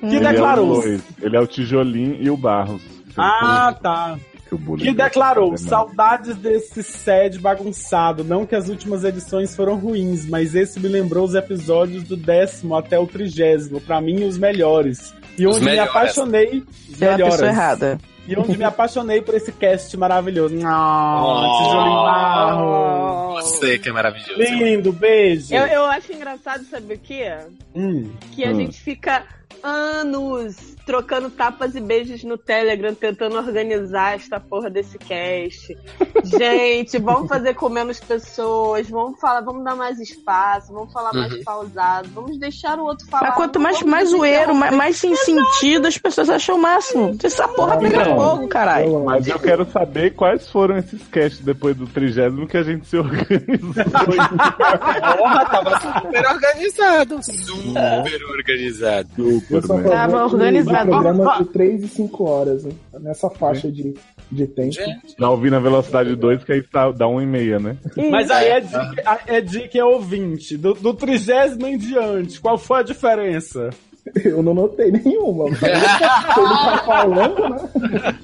Que 0.00 0.16
Ele 0.16 0.26
é, 0.26 0.32
declarou. 0.32 0.82
dois. 0.82 1.02
Ele 1.22 1.36
é 1.36 1.40
o 1.40 1.46
tijolim 1.46 2.18
e 2.20 2.28
o 2.28 2.36
Barros. 2.36 2.82
Ah, 3.16 3.74
tá. 3.80 4.18
Que, 4.56 4.62
o 4.62 4.66
bullying 4.66 4.84
Que 4.84 4.94
declarou: 4.94 5.56
saudades 5.56 6.36
desse 6.36 6.82
sede 6.82 7.38
bagunçado. 7.38 8.24
Não 8.24 8.44
que 8.46 8.54
as 8.54 8.68
últimas 8.68 9.04
edições 9.04 9.54
foram 9.54 9.76
ruins, 9.76 10.26
mas 10.28 10.54
esse 10.54 10.78
me 10.80 10.88
lembrou 10.88 11.24
os 11.24 11.34
episódios 11.34 12.02
do 12.04 12.16
décimo 12.16 12.76
até 12.76 12.98
o 12.98 13.06
trigésimo. 13.06 13.80
Pra 13.80 14.00
mim, 14.00 14.24
os 14.24 14.38
melhores. 14.38 15.14
E 15.38 15.46
Os 15.46 15.56
onde 15.56 15.64
me 15.66 15.70
melhores. 15.72 15.90
apaixonei. 15.90 16.64
Os 16.88 17.02
É 17.02 17.10
melhores. 17.10 17.34
pessoa 17.34 17.50
errada. 17.50 17.98
E 18.28 18.36
onde 18.36 18.58
me 18.58 18.64
apaixonei 18.64 19.20
por 19.22 19.34
esse 19.36 19.52
cast 19.52 19.96
maravilhoso. 19.96 20.54
Oh, 20.56 20.58
Tijolim 20.58 21.94
Barros. 21.94 23.50
você 23.50 23.78
que 23.78 23.88
é 23.88 23.92
maravilhoso. 23.92 24.40
Lindo, 24.40 24.92
beijo. 24.92 25.54
Eu, 25.54 25.64
eu 25.66 25.84
acho 25.84 26.12
engraçado, 26.12 26.64
sabe 26.64 26.94
o 26.94 26.98
quê? 26.98 27.32
Hum. 27.74 28.10
Que 28.32 28.44
a 28.44 28.50
Hum. 28.50 28.54
gente 28.56 28.80
fica 28.80 29.22
anos 29.62 30.56
trocando 30.86 31.28
tapas 31.28 31.74
e 31.74 31.80
beijos 31.80 32.22
no 32.22 32.38
Telegram, 32.38 32.94
tentando 32.94 33.36
organizar 33.36 34.14
esta 34.14 34.38
porra 34.38 34.70
desse 34.70 34.96
cast. 34.98 35.76
gente, 36.24 36.96
vamos 36.98 37.28
fazer 37.28 37.54
com 37.54 37.68
menos 37.68 37.98
pessoas, 37.98 38.88
vamos 38.88 39.18
falar, 39.18 39.40
vamos 39.40 39.64
dar 39.64 39.74
mais 39.74 39.98
espaço, 39.98 40.72
vamos 40.72 40.92
falar 40.92 41.12
mais 41.12 41.32
Uhum. 41.32 41.42
pausado, 41.42 42.08
vamos 42.14 42.38
deixar 42.38 42.78
o 42.78 42.84
outro 42.84 43.04
falar. 43.08 43.28
Mas 43.28 43.34
quanto 43.36 43.58
mais, 43.58 43.82
mais 43.82 44.10
zoeiro, 44.10 44.54
mais, 44.54 44.72
mais 44.74 44.96
sem 44.96 45.16
sentido, 45.16 45.88
as 45.88 45.98
pessoas 45.98 46.30
acham 46.30 46.54
o 46.54 46.62
máximo. 46.62 47.16
Essa 47.22 47.48
porra 47.48 47.78
pega 47.78 48.04
Não. 48.04 48.16
fogo, 48.16 48.46
caralho. 48.48 49.04
Mas 49.04 49.26
eu 49.26 49.40
quero 49.40 49.68
saber 49.70 50.14
quais 50.14 50.48
foram 50.48 50.76
esses 50.78 51.02
casts 51.08 51.40
depois 51.40 51.76
do 51.76 51.86
trigésimo 51.88 52.46
que 52.46 52.56
a 52.56 52.62
gente 52.62 52.86
se 52.86 52.96
organizou. 52.96 53.84
Porra, 55.18 55.44
tava 55.46 55.80
super 55.80 56.26
organizado. 56.26 57.22
Super 57.22 58.24
organizado. 58.30 59.08
Super, 59.48 59.54
Eu 59.56 59.62
só 59.62 59.82
tô 59.82 59.88
Tava 59.90 60.24
organizado. 60.24 60.90
o 60.90 60.92
programa 60.92 61.38
de 61.38 61.44
3 61.46 61.84
e 61.84 61.88
5 61.88 62.24
horas, 62.24 62.64
né? 62.64 62.72
nessa 63.00 63.30
faixa 63.30 63.70
de, 63.70 63.94
de 64.30 64.46
tempo. 64.46 64.72
Gente, 64.72 65.14
Já 65.18 65.30
ouvi 65.30 65.50
na 65.50 65.58
velocidade 65.60 66.14
2 66.16 66.44
que 66.44 66.52
aí 66.52 66.62
tá, 66.62 66.90
dá 66.90 67.06
um 67.06 67.20
e 67.20 67.26
meia, 67.26 67.58
né? 67.58 67.76
Mas 68.10 68.30
aí 68.30 68.48
é 68.48 68.60
dica, 68.60 69.20
é 69.26 69.40
dica 69.40 69.78
é 69.78 69.84
ouvinte. 69.84 70.56
Do, 70.56 70.74
do 70.74 70.92
trigésimo 70.94 71.66
em 71.66 71.78
diante, 71.78 72.40
qual 72.40 72.58
foi 72.58 72.80
a 72.80 72.82
diferença? 72.82 73.70
Eu 74.24 74.42
não 74.42 74.54
notei 74.54 74.90
nenhuma. 74.90 75.46
Mas 75.50 75.62
ele 75.62 75.80
tá 75.80 76.82
falando, 76.86 77.48
né? 77.48 78.18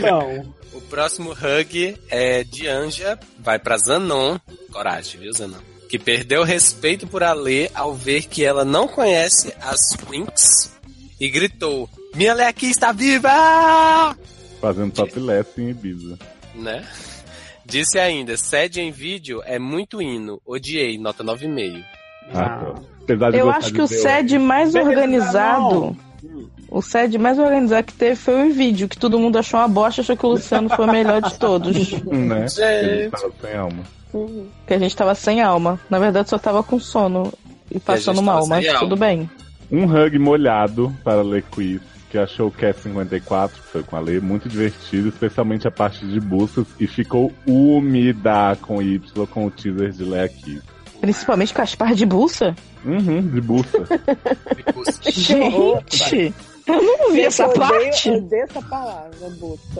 Não. 0.00 0.60
O 0.74 0.80
próximo 0.82 1.32
hug 1.32 1.96
é 2.10 2.44
de 2.44 2.66
Anja, 2.68 3.18
vai 3.38 3.58
pra 3.58 3.76
Zanon. 3.76 4.38
Coragem, 4.72 5.20
viu, 5.20 5.32
Zanon? 5.32 5.69
Que 5.90 5.98
perdeu 5.98 6.44
respeito 6.44 7.04
por 7.04 7.20
Alê 7.24 7.68
ao 7.74 7.92
ver 7.92 8.22
que 8.28 8.44
ela 8.44 8.64
não 8.64 8.86
conhece 8.86 9.52
as 9.60 9.80
Winx 10.08 10.72
e 11.20 11.28
gritou: 11.28 11.90
Minha 12.14 12.32
Leque 12.32 12.66
está 12.66 12.92
viva! 12.92 14.16
Fazendo 14.60 14.92
topless 14.92 15.60
em 15.60 15.70
Ibiza. 15.70 16.16
Né? 16.54 16.84
Disse 17.66 17.98
ainda: 17.98 18.36
sede 18.36 18.80
em 18.80 18.92
vídeo 18.92 19.42
é 19.44 19.58
muito 19.58 20.00
hino. 20.00 20.40
Odiei, 20.46 20.96
nota 20.96 21.24
9,5. 21.24 21.84
Ah, 22.32 22.74
de 23.32 23.38
Eu 23.38 23.50
acho 23.50 23.72
que 23.72 23.82
o 23.82 23.86
ver- 23.88 23.98
SED 23.98 24.38
mais 24.38 24.72
organizado. 24.76 25.96
O 26.68 26.80
SED 26.80 27.18
mais 27.18 27.36
organizado 27.36 27.88
que 27.88 27.94
teve 27.94 28.14
foi 28.14 28.48
o 28.48 28.52
vídeo, 28.52 28.88
que 28.88 28.96
todo 28.96 29.18
mundo 29.18 29.38
achou 29.38 29.58
uma 29.58 29.66
bosta, 29.66 30.02
achou 30.02 30.16
que 30.16 30.24
o 30.24 30.28
Luciano 30.28 30.68
foi 30.68 30.86
o 30.86 30.92
melhor 30.92 31.20
de 31.20 31.34
todos. 31.36 31.90
Né? 32.06 32.46
Gente. 32.46 32.60
Ele 32.62 33.10
tava 33.10 33.32
sem 33.40 33.56
alma. 33.56 33.99
Que 34.66 34.74
a 34.74 34.78
gente 34.78 34.96
tava 34.96 35.14
sem 35.14 35.40
alma. 35.40 35.78
Na 35.88 35.98
verdade, 35.98 36.28
só 36.28 36.38
tava 36.38 36.62
com 36.62 36.78
sono 36.78 37.32
e 37.70 37.78
passando 37.78 38.22
mal, 38.22 38.46
mas 38.46 38.64
sem 38.64 38.74
tudo 38.74 38.94
alma. 38.94 39.06
bem. 39.06 39.30
Um 39.70 39.84
hug 39.84 40.18
molhado 40.18 40.92
para 41.04 41.22
Lê 41.22 41.42
Quiz, 41.42 41.80
que 42.10 42.18
achou 42.18 42.48
o 42.48 42.50
Cast 42.50 42.82
54, 42.82 43.62
que 43.62 43.68
foi 43.68 43.82
com 43.82 43.96
a 43.96 44.00
Lê, 44.00 44.20
muito 44.20 44.48
divertido, 44.48 45.08
especialmente 45.08 45.68
a 45.68 45.70
parte 45.70 46.04
de 46.04 46.18
buscas, 46.18 46.66
e 46.78 46.86
ficou 46.86 47.32
úmida 47.46 48.56
com 48.60 48.82
Y 48.82 49.00
com 49.30 49.46
o 49.46 49.50
teaser 49.50 49.92
de 49.92 50.04
Lê 50.04 50.24
aqui. 50.24 50.60
Principalmente 51.00 51.54
com 51.54 51.62
as 51.62 51.74
partes 51.74 51.98
de 51.98 52.06
bolsa. 52.06 52.54
Uhum, 52.84 53.22
de 53.28 53.40
buça. 53.40 53.78
Gente, 55.10 56.34
eu 56.66 56.82
não 56.82 57.12
vi 57.12 57.22
essa 57.22 57.46
odeio, 57.46 57.60
parte. 57.60 58.08
Eu 58.08 58.16
odeio 58.16 58.42
essa 58.44 58.62
palavra, 58.62 59.10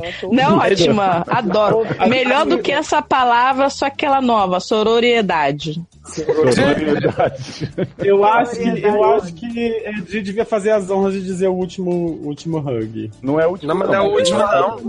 acho 0.08 0.32
Não, 0.32 0.58
ótima. 0.58 1.24
Adoro. 1.28 1.82
Melhor 2.08 2.46
do 2.46 2.58
que 2.58 2.72
essa 2.72 3.02
palavra, 3.02 3.70
só 3.70 3.86
aquela 3.86 4.20
nova, 4.20 4.60
sororiedade. 4.60 5.80
Sororidade. 6.04 7.70
Eu 7.98 8.24
acho 8.24 8.56
que, 8.56 8.82
eu 8.82 9.04
acho 9.04 9.34
que 9.34 9.82
Edi 9.86 10.22
devia 10.22 10.44
fazer 10.44 10.70
as 10.70 10.90
honras 10.90 11.14
de 11.14 11.22
dizer 11.22 11.48
o 11.48 11.54
último, 11.54 11.90
o 11.90 12.26
último 12.28 12.58
hug. 12.58 13.10
Não 13.22 13.38
é 13.38 13.46
o 13.46 13.50
último. 13.50 13.68
Não, 13.68 13.78
mas 13.78 13.88
não 13.88 13.94
é 13.94 14.00
o 14.00 14.12
último, 14.12 14.38
não. 14.38 14.80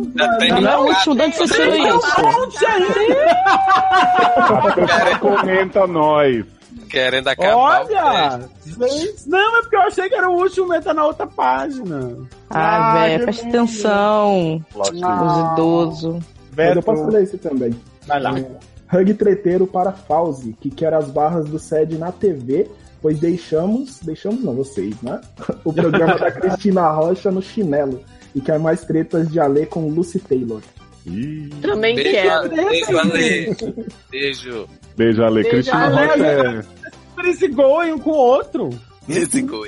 Não 0.61 0.71
é 0.71 0.77
o 0.77 0.81
último, 0.85 1.15
de 1.15 1.21
onde 1.21 1.37
você 1.37 1.53
tirou 1.53 1.97
isso? 1.97 2.07
A 5.11 5.19
comenta 5.19 5.85
nós. 5.85 6.45
Querendo 6.91 7.27
acabar. 7.29 7.55
Olha! 7.55 8.39
Gente, 8.65 9.27
Não, 9.29 9.57
é 9.57 9.61
porque 9.61 9.75
eu 9.77 9.81
achei 9.81 10.09
que 10.09 10.15
era 10.15 10.29
o 10.29 10.35
último, 10.35 10.67
mas 10.67 10.83
tá 10.83 10.93
na 10.93 11.05
outra 11.05 11.25
página. 11.25 12.17
Ah, 12.49 12.93
velho, 12.95 13.19
que 13.19 13.23
presta 13.25 13.47
atenção. 13.47 14.65
Os 14.75 14.89
idosos. 14.89 16.23
Mas 16.55 16.75
eu 16.75 16.83
posso 16.83 17.07
ler 17.07 17.23
esse 17.23 17.37
também. 17.37 17.73
vai 18.05 18.19
lá. 18.21 18.33
Hug 18.93 19.13
treteiro 19.13 19.65
para 19.65 19.93
Fauzi, 19.93 20.53
que 20.59 20.69
quer 20.69 20.93
as 20.93 21.09
barras 21.09 21.45
do 21.47 21.57
SED 21.57 21.97
na 21.97 22.11
TV, 22.11 22.69
pois 23.01 23.17
deixamos, 23.19 23.99
deixamos 24.01 24.43
não, 24.43 24.53
vocês, 24.53 24.93
né? 25.01 25.21
O 25.63 25.71
programa 25.71 26.17
da 26.17 26.29
Cristina 26.31 26.91
Rocha 26.91 27.31
no 27.31 27.41
chinelo. 27.41 28.01
E 28.35 28.41
quer 28.41 28.59
mais 28.59 28.81
tretas 28.83 29.29
de 29.31 29.39
Alê 29.39 29.65
com 29.65 29.87
Lucy 29.89 30.19
Taylor. 30.19 30.61
Ih, 31.05 31.49
Também 31.61 31.95
Beijo, 31.95 32.11
quero. 32.11 32.49
beijo, 32.49 32.97
Ale. 32.99 33.57
Beijo. 34.11 34.67
Beijo, 34.97 35.23
Ale. 35.23 35.35
Beijo, 35.43 35.49
Cristina 35.49 35.85
Ale. 35.85 36.07
Rocha 36.07 36.25
é 36.25 36.80
Eles 37.23 37.39
going 37.53 37.91
um 37.93 37.99
com 37.99 38.09
o 38.11 38.15
outro. 38.15 38.69
Esse 39.09 39.41
goi. 39.41 39.67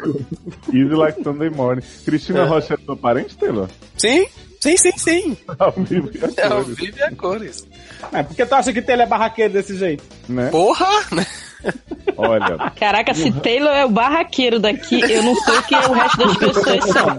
easy 0.72 0.94
like 0.94 1.22
Sunday 1.22 1.50
morning. 1.50 1.82
Cristina 2.04 2.44
Rocha 2.44 2.74
é 2.74 2.76
sua 2.84 2.96
parente, 2.96 3.36
Taylor? 3.36 3.68
Sim, 3.96 4.26
sim, 4.60 4.76
sim, 4.76 4.92
sim. 4.96 5.36
Ao 5.58 5.72
vivo 5.72 6.10
e 6.14 6.18
a 6.24 6.28
É 6.44 6.48
cores, 6.48 6.76
Vive 6.76 7.02
a 7.02 7.10
cores. 7.16 7.68
É, 8.12 8.22
porque 8.22 8.46
tu 8.46 8.54
acha 8.54 8.72
que 8.72 8.78
ele 8.90 9.02
é 9.02 9.06
barraqueiro 9.06 9.52
desse 9.52 9.76
jeito? 9.76 10.04
né? 10.28 10.48
Porra! 10.50 10.86
Olha, 12.16 12.72
Caraca, 12.78 13.14
se 13.14 13.32
Taylor 13.32 13.74
é 13.74 13.84
o 13.84 13.90
barraqueiro 13.90 14.60
daqui, 14.60 15.00
eu 15.00 15.22
não 15.22 15.34
sei 15.34 15.58
o 15.58 15.62
que 15.62 15.74
o 15.74 15.92
resto 15.92 16.18
das 16.18 16.36
pessoas 16.36 16.84
são. 16.84 17.18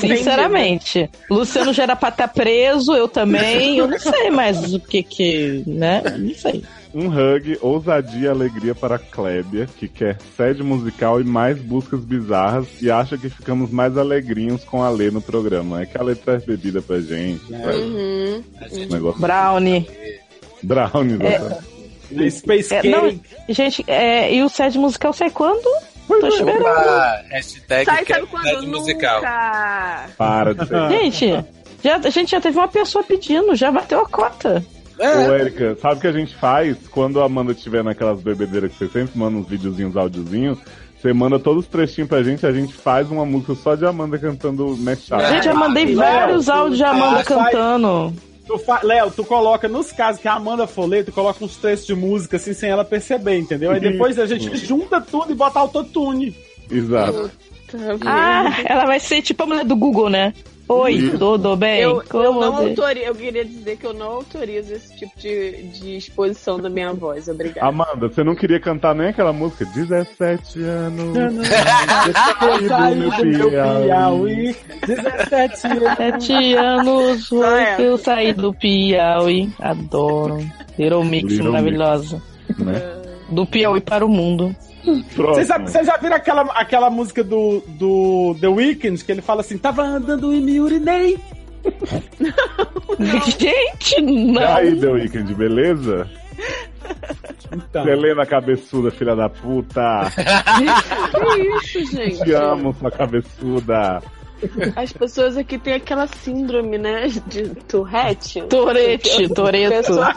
Sinceramente. 0.00 1.08
Luciano 1.30 1.72
já 1.72 1.84
era 1.84 1.96
pra 1.96 2.08
estar 2.08 2.28
preso, 2.28 2.94
eu 2.94 3.06
também. 3.08 3.78
Eu 3.78 3.86
não 3.86 3.98
sei 3.98 4.30
mais 4.30 4.74
o 4.74 4.80
que 4.80 5.02
que. 5.02 5.62
né? 5.66 6.02
Não 6.18 6.34
sei. 6.34 6.64
Um 6.94 7.08
hug, 7.08 7.58
ousadia 7.60 8.26
e 8.26 8.28
alegria 8.28 8.74
para 8.74 8.98
Klebia, 8.98 9.66
que 9.78 9.86
quer 9.88 10.16
sede 10.36 10.62
musical 10.62 11.20
e 11.20 11.24
mais 11.24 11.58
buscas 11.58 12.00
bizarras 12.00 12.66
e 12.80 12.90
acha 12.90 13.16
que 13.18 13.28
ficamos 13.28 13.70
mais 13.70 13.96
alegrinhos 13.98 14.64
com 14.64 14.82
a 14.82 14.88
Lê 14.90 15.10
no 15.10 15.20
programa. 15.20 15.82
É 15.82 15.86
que 15.86 15.98
a 15.98 16.02
Lê 16.02 16.14
traz 16.14 16.44
bebida 16.44 16.80
pra 16.80 16.98
gente, 17.00 17.44
traz 17.46 17.76
Uhum. 17.76 18.42
um 18.72 18.86
negócio 18.92 19.20
Brownie. 19.20 19.88
brownie, 20.62 21.18
É. 21.24 22.30
Space 22.30 22.72
É, 22.74 22.80
Cake. 22.80 22.88
não, 22.88 23.20
gente, 23.50 23.84
é, 23.86 24.32
e 24.34 24.42
o 24.42 24.48
set 24.48 24.78
musical 24.78 25.12
sai 25.12 25.30
quando? 25.30 25.62
Tô 26.08 26.26
esperando. 26.26 26.62
Opa, 26.62 27.22
hashtag 27.28 27.84
Sai, 27.84 28.04
sabe 28.06 28.06
sede 28.14 28.26
quando? 28.30 28.66
musical. 28.68 29.16
Nunca. 29.16 30.06
Para 30.16 30.54
de 30.54 30.66
ser. 30.66 30.88
Gente, 30.88 31.44
já, 31.84 31.96
a 31.96 32.08
gente 32.10 32.30
já 32.30 32.40
teve 32.40 32.56
uma 32.58 32.66
pessoa 32.66 33.04
pedindo, 33.04 33.54
já 33.54 33.70
bateu 33.70 34.00
a 34.00 34.08
cota. 34.08 34.64
Ô, 34.98 35.34
Erika, 35.34 35.76
sabe 35.80 35.94
o 35.96 36.00
que 36.00 36.06
a 36.06 36.12
gente 36.12 36.34
faz 36.34 36.76
quando 36.90 37.20
a 37.20 37.24
Amanda 37.24 37.52
estiver 37.52 37.84
naquelas 37.84 38.20
bebedeiras 38.20 38.72
que 38.72 38.78
você 38.78 38.88
sempre 38.88 39.18
manda 39.18 39.38
uns 39.38 39.48
videozinhos, 39.48 39.96
áudiozinhos? 39.96 40.58
Você 41.00 41.12
manda 41.12 41.38
todos 41.38 41.64
os 41.64 41.70
trechinhos 41.70 42.08
pra 42.08 42.22
gente, 42.24 42.44
a 42.44 42.52
gente 42.52 42.74
faz 42.74 43.08
uma 43.08 43.24
música 43.24 43.54
só 43.54 43.76
de 43.76 43.86
Amanda 43.86 44.18
cantando 44.18 44.76
Machado. 44.78 45.26
Gente, 45.32 45.44
já 45.44 45.54
mandei 45.54 45.84
Léo, 45.86 45.96
vários 45.96 46.48
áudios 46.48 46.76
de 46.78 46.84
Amanda 46.84 47.22
cantando. 47.22 48.12
Tu 48.46 48.58
fa- 48.58 48.80
Léo, 48.82 49.10
tu 49.12 49.24
coloca, 49.24 49.68
nos 49.68 49.92
casos 49.92 50.20
que 50.20 50.26
a 50.26 50.32
Amanda 50.34 50.66
for 50.66 50.86
ler, 50.86 51.04
tu 51.04 51.12
coloca 51.12 51.44
uns 51.44 51.56
trechos 51.56 51.86
de 51.86 51.94
música 51.94 52.36
assim 52.36 52.52
sem 52.52 52.70
ela 52.70 52.84
perceber, 52.84 53.38
entendeu? 53.38 53.70
Aí 53.70 53.78
depois 53.78 54.18
a 54.18 54.26
gente 54.26 54.56
junta 54.56 55.00
tudo 55.00 55.30
e 55.30 55.34
bota 55.36 55.60
autotune. 55.60 56.34
Exato. 56.68 57.30
Ah, 58.06 58.46
ela 58.64 58.86
vai 58.86 58.98
ser 58.98 59.20
tipo 59.22 59.42
a 59.42 59.46
mulher 59.46 59.64
do 59.64 59.76
Google, 59.76 60.08
né? 60.08 60.32
Oi, 60.68 61.14
tudo 61.18 61.56
bem? 61.56 61.80
Eu, 61.80 62.02
eu 62.12 62.34
não 62.34 62.56
autorizo, 62.56 63.06
eu 63.06 63.14
queria 63.14 63.44
dizer 63.44 63.76
que 63.78 63.86
eu 63.86 63.94
não 63.94 64.06
autorizo 64.12 64.74
esse 64.74 64.94
tipo 64.96 65.18
de, 65.18 65.62
de 65.68 65.96
exposição 65.96 66.60
da 66.60 66.68
minha 66.68 66.92
voz. 66.92 67.26
Obrigada. 67.28 67.66
Amanda, 67.66 68.08
você 68.08 68.22
não 68.22 68.34
queria 68.34 68.60
cantar 68.60 68.94
nem 68.94 69.08
aquela 69.08 69.32
música? 69.32 69.64
17 69.64 70.62
anos. 70.62 71.16
Saí 72.68 72.94
do 72.94 72.96
meu 72.96 73.10
Piauí, 73.50 74.56
17 74.86 76.54
anos. 76.54 77.32
Anos 77.32 77.32
Ah, 77.32 77.60
é. 77.62 77.76
eu 77.86 77.96
saí 77.98 78.32
do 78.32 78.52
Piauí. 78.52 79.50
Adoro. 79.58 80.38
Little 80.78 81.04
Mix 81.04 81.32
Little 81.32 81.50
maravilhosa. 81.50 82.22
Né? 82.58 82.80
Do 83.30 83.46
Piauí 83.46 83.80
para 83.80 84.04
o 84.04 84.08
mundo. 84.08 84.54
Vocês 85.16 85.48
já, 85.48 85.58
vocês 85.58 85.86
já 85.86 85.96
viram 85.96 86.16
aquela, 86.16 86.42
aquela 86.52 86.90
música 86.90 87.22
do, 87.24 87.62
do 87.66 88.36
The 88.40 88.48
Weeknd 88.48 89.04
que 89.04 89.12
ele 89.12 89.22
fala 89.22 89.40
assim: 89.40 89.58
tava 89.58 89.82
andando 89.82 90.32
e 90.34 90.40
me 90.40 90.60
urinei? 90.60 91.18
Gente, 93.38 93.96
E 94.00 94.32
não. 94.32 94.42
aí, 94.56 94.78
The 94.78 94.86
Weeknd, 94.88 95.34
beleza? 95.34 96.08
Então. 97.52 97.86
Helena 97.88 98.24
cabeçuda, 98.26 98.90
filha 98.90 99.14
da 99.16 99.28
puta. 99.28 99.82
Que 101.62 101.78
isso, 101.78 101.92
gente? 101.92 102.22
Te 102.24 102.32
amo, 102.32 102.74
sua 102.74 102.90
cabeçuda. 102.90 104.02
As 104.76 104.92
pessoas 104.92 105.36
aqui 105.36 105.58
têm 105.58 105.74
aquela 105.74 106.06
síndrome, 106.06 106.78
né? 106.78 107.08
De 107.26 107.48
Tourette. 107.66 108.42
Torete, 108.42 109.24
A 109.24 109.28
Toreto. 109.34 109.74
a 109.74 109.78
pessoa- 109.78 110.14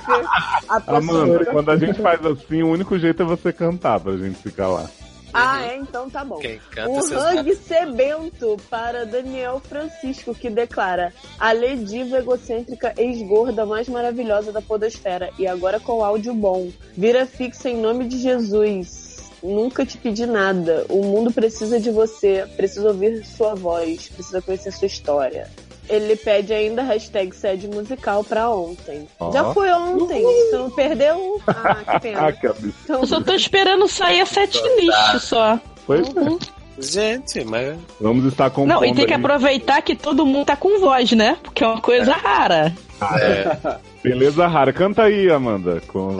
Amanda, 0.87 1.45
quando 1.45 1.71
a 1.71 1.77
gente 1.77 2.01
faz 2.01 2.25
assim, 2.25 2.61
o 2.63 2.69
único 2.69 2.97
jeito 2.97 3.23
é 3.23 3.25
você 3.25 3.51
cantar 3.51 3.99
pra 3.99 4.15
gente 4.17 4.37
ficar 4.37 4.67
lá. 4.67 4.89
Ah, 5.33 5.61
é? 5.63 5.77
Então 5.77 6.09
tá 6.09 6.25
bom. 6.25 6.41
Um 6.89 6.99
hug 7.39 7.55
sebento 7.55 8.57
para 8.69 9.05
Daniel 9.05 9.61
Francisco, 9.61 10.35
que 10.35 10.49
declara 10.49 11.13
a 11.39 11.53
Lediva 11.53 12.17
egocêntrica 12.17 12.93
ex-gorda 12.97 13.65
mais 13.65 13.87
maravilhosa 13.87 14.51
da 14.51 14.61
podosfera. 14.61 15.29
E 15.39 15.47
agora 15.47 15.79
com 15.79 16.03
áudio 16.03 16.33
bom. 16.33 16.69
Vira 16.97 17.25
fixa 17.25 17.69
em 17.69 17.77
nome 17.77 18.05
de 18.09 18.17
Jesus. 18.19 19.10
Nunca 19.43 19.85
te 19.85 19.97
pedi 19.97 20.25
nada. 20.25 20.85
O 20.89 21.01
mundo 21.03 21.31
precisa 21.31 21.79
de 21.79 21.89
você. 21.89 22.45
Precisa 22.55 22.87
ouvir 22.87 23.25
sua 23.25 23.55
voz. 23.55 24.09
Precisa 24.09 24.41
conhecer 24.41 24.71
sua 24.71 24.85
história. 24.87 25.49
Ele 25.89 26.15
pede 26.15 26.53
ainda 26.53 26.83
hashtag 26.83 27.35
sede 27.35 27.67
musical 27.67 28.23
pra 28.23 28.49
ontem. 28.49 29.07
Ó. 29.19 29.31
Já 29.31 29.51
foi 29.53 29.69
ontem. 29.73 30.21
Você 30.21 30.57
não 30.57 30.69
perdeu? 30.69 31.41
Ah, 31.47 31.75
que 31.75 31.89
Ah, 31.89 31.99
pena. 31.99 32.31
que. 32.33 32.47
Então, 32.83 33.01
Eu 33.01 33.07
só 33.07 33.19
tô 33.19 33.33
esperando 33.33 33.87
sair 33.87 34.21
a 34.21 34.25
setlist 34.25 35.19
só. 35.19 35.59
Pois 35.85 36.07
é. 36.07 36.61
Gente, 36.79 37.43
mas 37.43 37.77
Vamos 37.99 38.25
estar 38.25 38.49
compondo 38.49 38.69
Não, 38.69 38.85
e 38.85 38.93
tem 38.95 39.05
que 39.05 39.13
aí. 39.13 39.19
aproveitar 39.19 39.81
que 39.81 39.95
todo 39.95 40.25
mundo 40.25 40.45
tá 40.45 40.55
com 40.55 40.79
voz, 40.79 41.11
né? 41.11 41.37
Porque 41.43 41.63
é 41.63 41.67
uma 41.67 41.81
coisa 41.81 42.13
rara. 42.13 42.73
É. 43.19 43.77
Beleza 44.03 44.47
rara. 44.47 44.71
Canta 44.71 45.03
aí, 45.03 45.29
Amanda. 45.31 45.81
Com... 45.87 46.17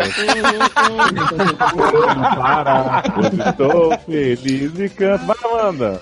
Para, 2.36 3.04
estou 3.50 3.98
feliz 4.00 4.80
e 4.80 4.90
canto. 4.90 5.26
Vai, 5.26 5.38
Amanda. 5.44 6.02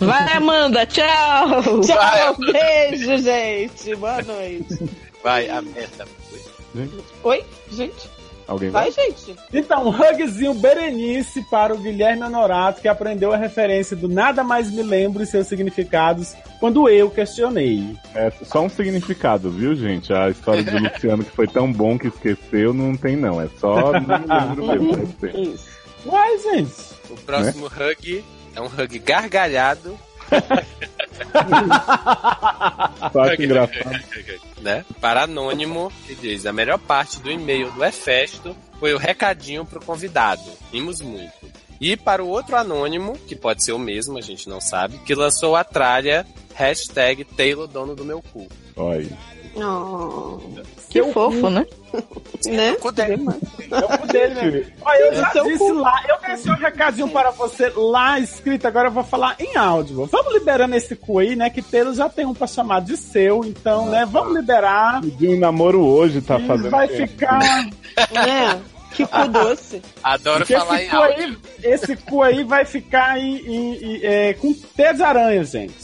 Vai, 0.00 0.32
Amanda, 0.36 0.86
tchau! 0.86 1.80
Tchau, 1.80 2.36
beijo, 2.38 3.18
gente. 3.18 3.94
Boa 3.96 4.22
noite. 4.22 4.90
Vai, 5.22 5.48
a 5.48 5.62
meta. 5.62 6.06
Oi, 7.22 7.44
gente? 7.70 8.13
Alguém 8.46 8.70
Vai, 8.70 8.90
gente. 8.90 9.34
Então, 9.52 9.86
um 9.86 9.90
hugzinho 9.90 10.54
Berenice 10.54 11.42
para 11.50 11.74
o 11.74 11.78
Guilherme 11.78 12.22
Honorato, 12.22 12.80
que 12.80 12.88
aprendeu 12.88 13.32
a 13.32 13.36
referência 13.36 13.96
do 13.96 14.08
Nada 14.08 14.44
Mais 14.44 14.70
Me 14.70 14.82
Lembro 14.82 15.22
e 15.22 15.26
seus 15.26 15.46
significados 15.46 16.34
quando 16.60 16.88
eu 16.88 17.10
questionei. 17.10 17.96
É 18.14 18.30
só 18.42 18.62
um 18.62 18.68
significado, 18.68 19.50
viu, 19.50 19.74
gente? 19.74 20.12
A 20.12 20.30
história 20.30 20.62
do 20.62 20.76
Luciano 20.78 21.24
que 21.24 21.30
foi 21.30 21.46
tão 21.46 21.72
bom 21.72 21.98
que 21.98 22.08
esqueceu, 22.08 22.72
não 22.74 22.96
tem 22.96 23.16
não. 23.16 23.40
É 23.40 23.48
só 23.58 23.92
não 24.00 24.66
lembro 24.66 24.66
mesmo. 24.66 24.96
deve 24.96 25.12
ser. 25.20 25.38
Isso. 25.38 25.68
Uai, 26.06 26.38
gente. 26.38 26.74
O 27.10 27.16
próximo 27.16 27.66
hug 27.66 28.24
é 28.54 28.60
um 28.60 28.66
hug 28.66 28.98
gargalhado. 28.98 29.98
Acho 33.14 33.42
engraçado. 33.42 34.04
né? 34.60 34.84
Para 35.00 35.24
anônimo, 35.24 35.92
que 36.06 36.14
diz: 36.14 36.46
a 36.46 36.52
melhor 36.52 36.78
parte 36.78 37.20
do 37.20 37.30
e-mail 37.30 37.70
do 37.72 37.84
Efesto 37.84 38.56
foi 38.80 38.92
o 38.94 38.98
recadinho 38.98 39.64
pro 39.64 39.80
convidado. 39.84 40.42
Rimos 40.72 41.00
muito. 41.00 41.52
E 41.80 41.96
para 41.96 42.24
o 42.24 42.28
outro 42.28 42.56
anônimo, 42.56 43.18
que 43.26 43.34
pode 43.36 43.64
ser 43.64 43.72
o 43.72 43.78
mesmo, 43.78 44.16
a 44.16 44.20
gente 44.20 44.48
não 44.48 44.60
sabe, 44.60 44.98
que 44.98 45.14
lançou 45.14 45.56
a 45.56 45.64
tralha 45.64 46.26
hashtag 46.54 47.24
Taylor 47.24 47.66
dono 47.66 47.94
do 47.94 48.04
meu 48.04 48.22
cu. 48.32 48.48
Olha. 48.76 49.10
Oh, 49.56 50.38
Que 50.90 51.02
fofo, 51.12 51.48
né? 51.50 51.64
né? 52.46 52.72
O 52.72 52.76
cu 52.80 52.90
dele. 52.92 53.22
É 53.70 53.78
o 53.78 53.98
cu 53.98 54.06
dele, 54.08 54.34
né? 54.34 54.66
Olha, 54.82 54.98
eu 54.98 55.14
já 55.14 55.30
Seu 55.30 55.44
disse 55.44 55.58
cu. 55.58 55.72
lá, 55.74 56.02
eu 56.08 56.16
deixei 56.26 56.52
um 56.52 56.56
recadinho 56.56 57.08
para 57.08 57.30
você 57.30 57.72
lá 57.76 58.18
escrito, 58.18 58.66
agora 58.66 58.88
eu 58.88 58.92
vou 58.92 59.04
falar 59.04 59.36
em 59.38 59.56
áudio. 59.56 60.06
Vamos 60.06 60.32
liberando 60.34 60.74
esse 60.74 60.96
cu 60.96 61.20
aí, 61.20 61.36
né? 61.36 61.50
Que 61.50 61.62
Taylor 61.62 61.94
já 61.94 62.08
tem 62.08 62.26
um 62.26 62.34
pra 62.34 62.46
chamar 62.48 62.80
de 62.80 62.96
seu, 62.96 63.44
então, 63.44 63.86
né? 63.90 64.04
Vamos 64.10 64.34
liberar. 64.34 65.00
Pediu 65.00 65.32
um 65.32 65.38
namoro 65.38 65.80
hoje, 65.84 66.20
tá 66.20 66.38
E 66.38 66.46
fazendo. 66.46 66.70
vai 66.70 66.88
tempo. 66.88 67.08
ficar. 67.12 67.38
Né? 68.12 68.60
Que 68.92 69.06
cu 69.06 69.28
doce. 69.28 69.82
Adoro 70.02 70.38
Porque 70.40 70.54
falar 70.54 70.76
esse 70.82 70.86
em 70.86 70.90
cu, 70.90 70.96
áudio. 70.96 71.16
aí, 71.24 71.36
esse 71.64 71.96
cu 71.96 72.22
aí 72.22 72.44
vai 72.44 72.64
ficar 72.64 73.18
em- 73.18 73.36
em- 73.38 73.74
em- 73.84 74.00
é, 74.04 74.34
com 74.34 74.52
teia 74.76 74.92
de 74.94 75.02
aranha, 75.02 75.44
gente. 75.44 75.74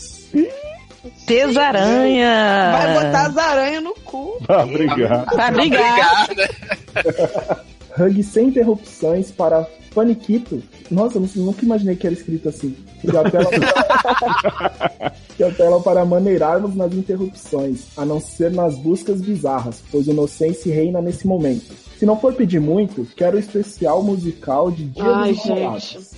Tesaranha! 1.26 2.72
Vai 2.72 2.94
botar 2.94 3.26
as 3.26 3.36
aranhas 3.36 3.82
no 3.82 3.94
cu. 3.94 4.38
Ah, 4.48 4.64
obrigado. 4.64 5.26
Pra 5.26 5.50
brigar. 5.50 6.28
Obrigado. 6.30 7.70
Hug 7.98 8.22
sem 8.22 8.48
interrupções 8.48 9.30
para 9.30 9.66
Paniquito. 9.94 10.62
Nossa, 10.90 11.18
eu 11.18 11.28
nunca 11.36 11.64
imaginei 11.64 11.96
que 11.96 12.06
era 12.06 12.14
escrito 12.14 12.48
assim. 12.48 12.76
Que 13.00 13.16
apela 13.16 13.50
para, 13.50 15.12
que 15.36 15.42
apela 15.42 15.80
para 15.82 16.04
maneirarmos 16.04 16.76
nas 16.76 16.92
interrupções, 16.92 17.86
a 17.96 18.04
não 18.04 18.20
ser 18.20 18.52
nas 18.52 18.76
buscas 18.76 19.20
bizarras, 19.20 19.82
pois 19.90 20.06
o 20.06 20.10
inocência 20.10 20.72
reina 20.72 21.00
nesse 21.02 21.26
momento. 21.26 21.74
Se 21.98 22.06
não 22.06 22.18
for 22.18 22.32
pedir 22.34 22.60
muito, 22.60 23.06
quero 23.16 23.36
o 23.36 23.40
especial 23.40 24.02
musical 24.02 24.70
de 24.70 24.84
Dia 24.84 25.04
Ai, 25.04 25.32
dos 25.32 25.44
Namorados. 25.44 26.10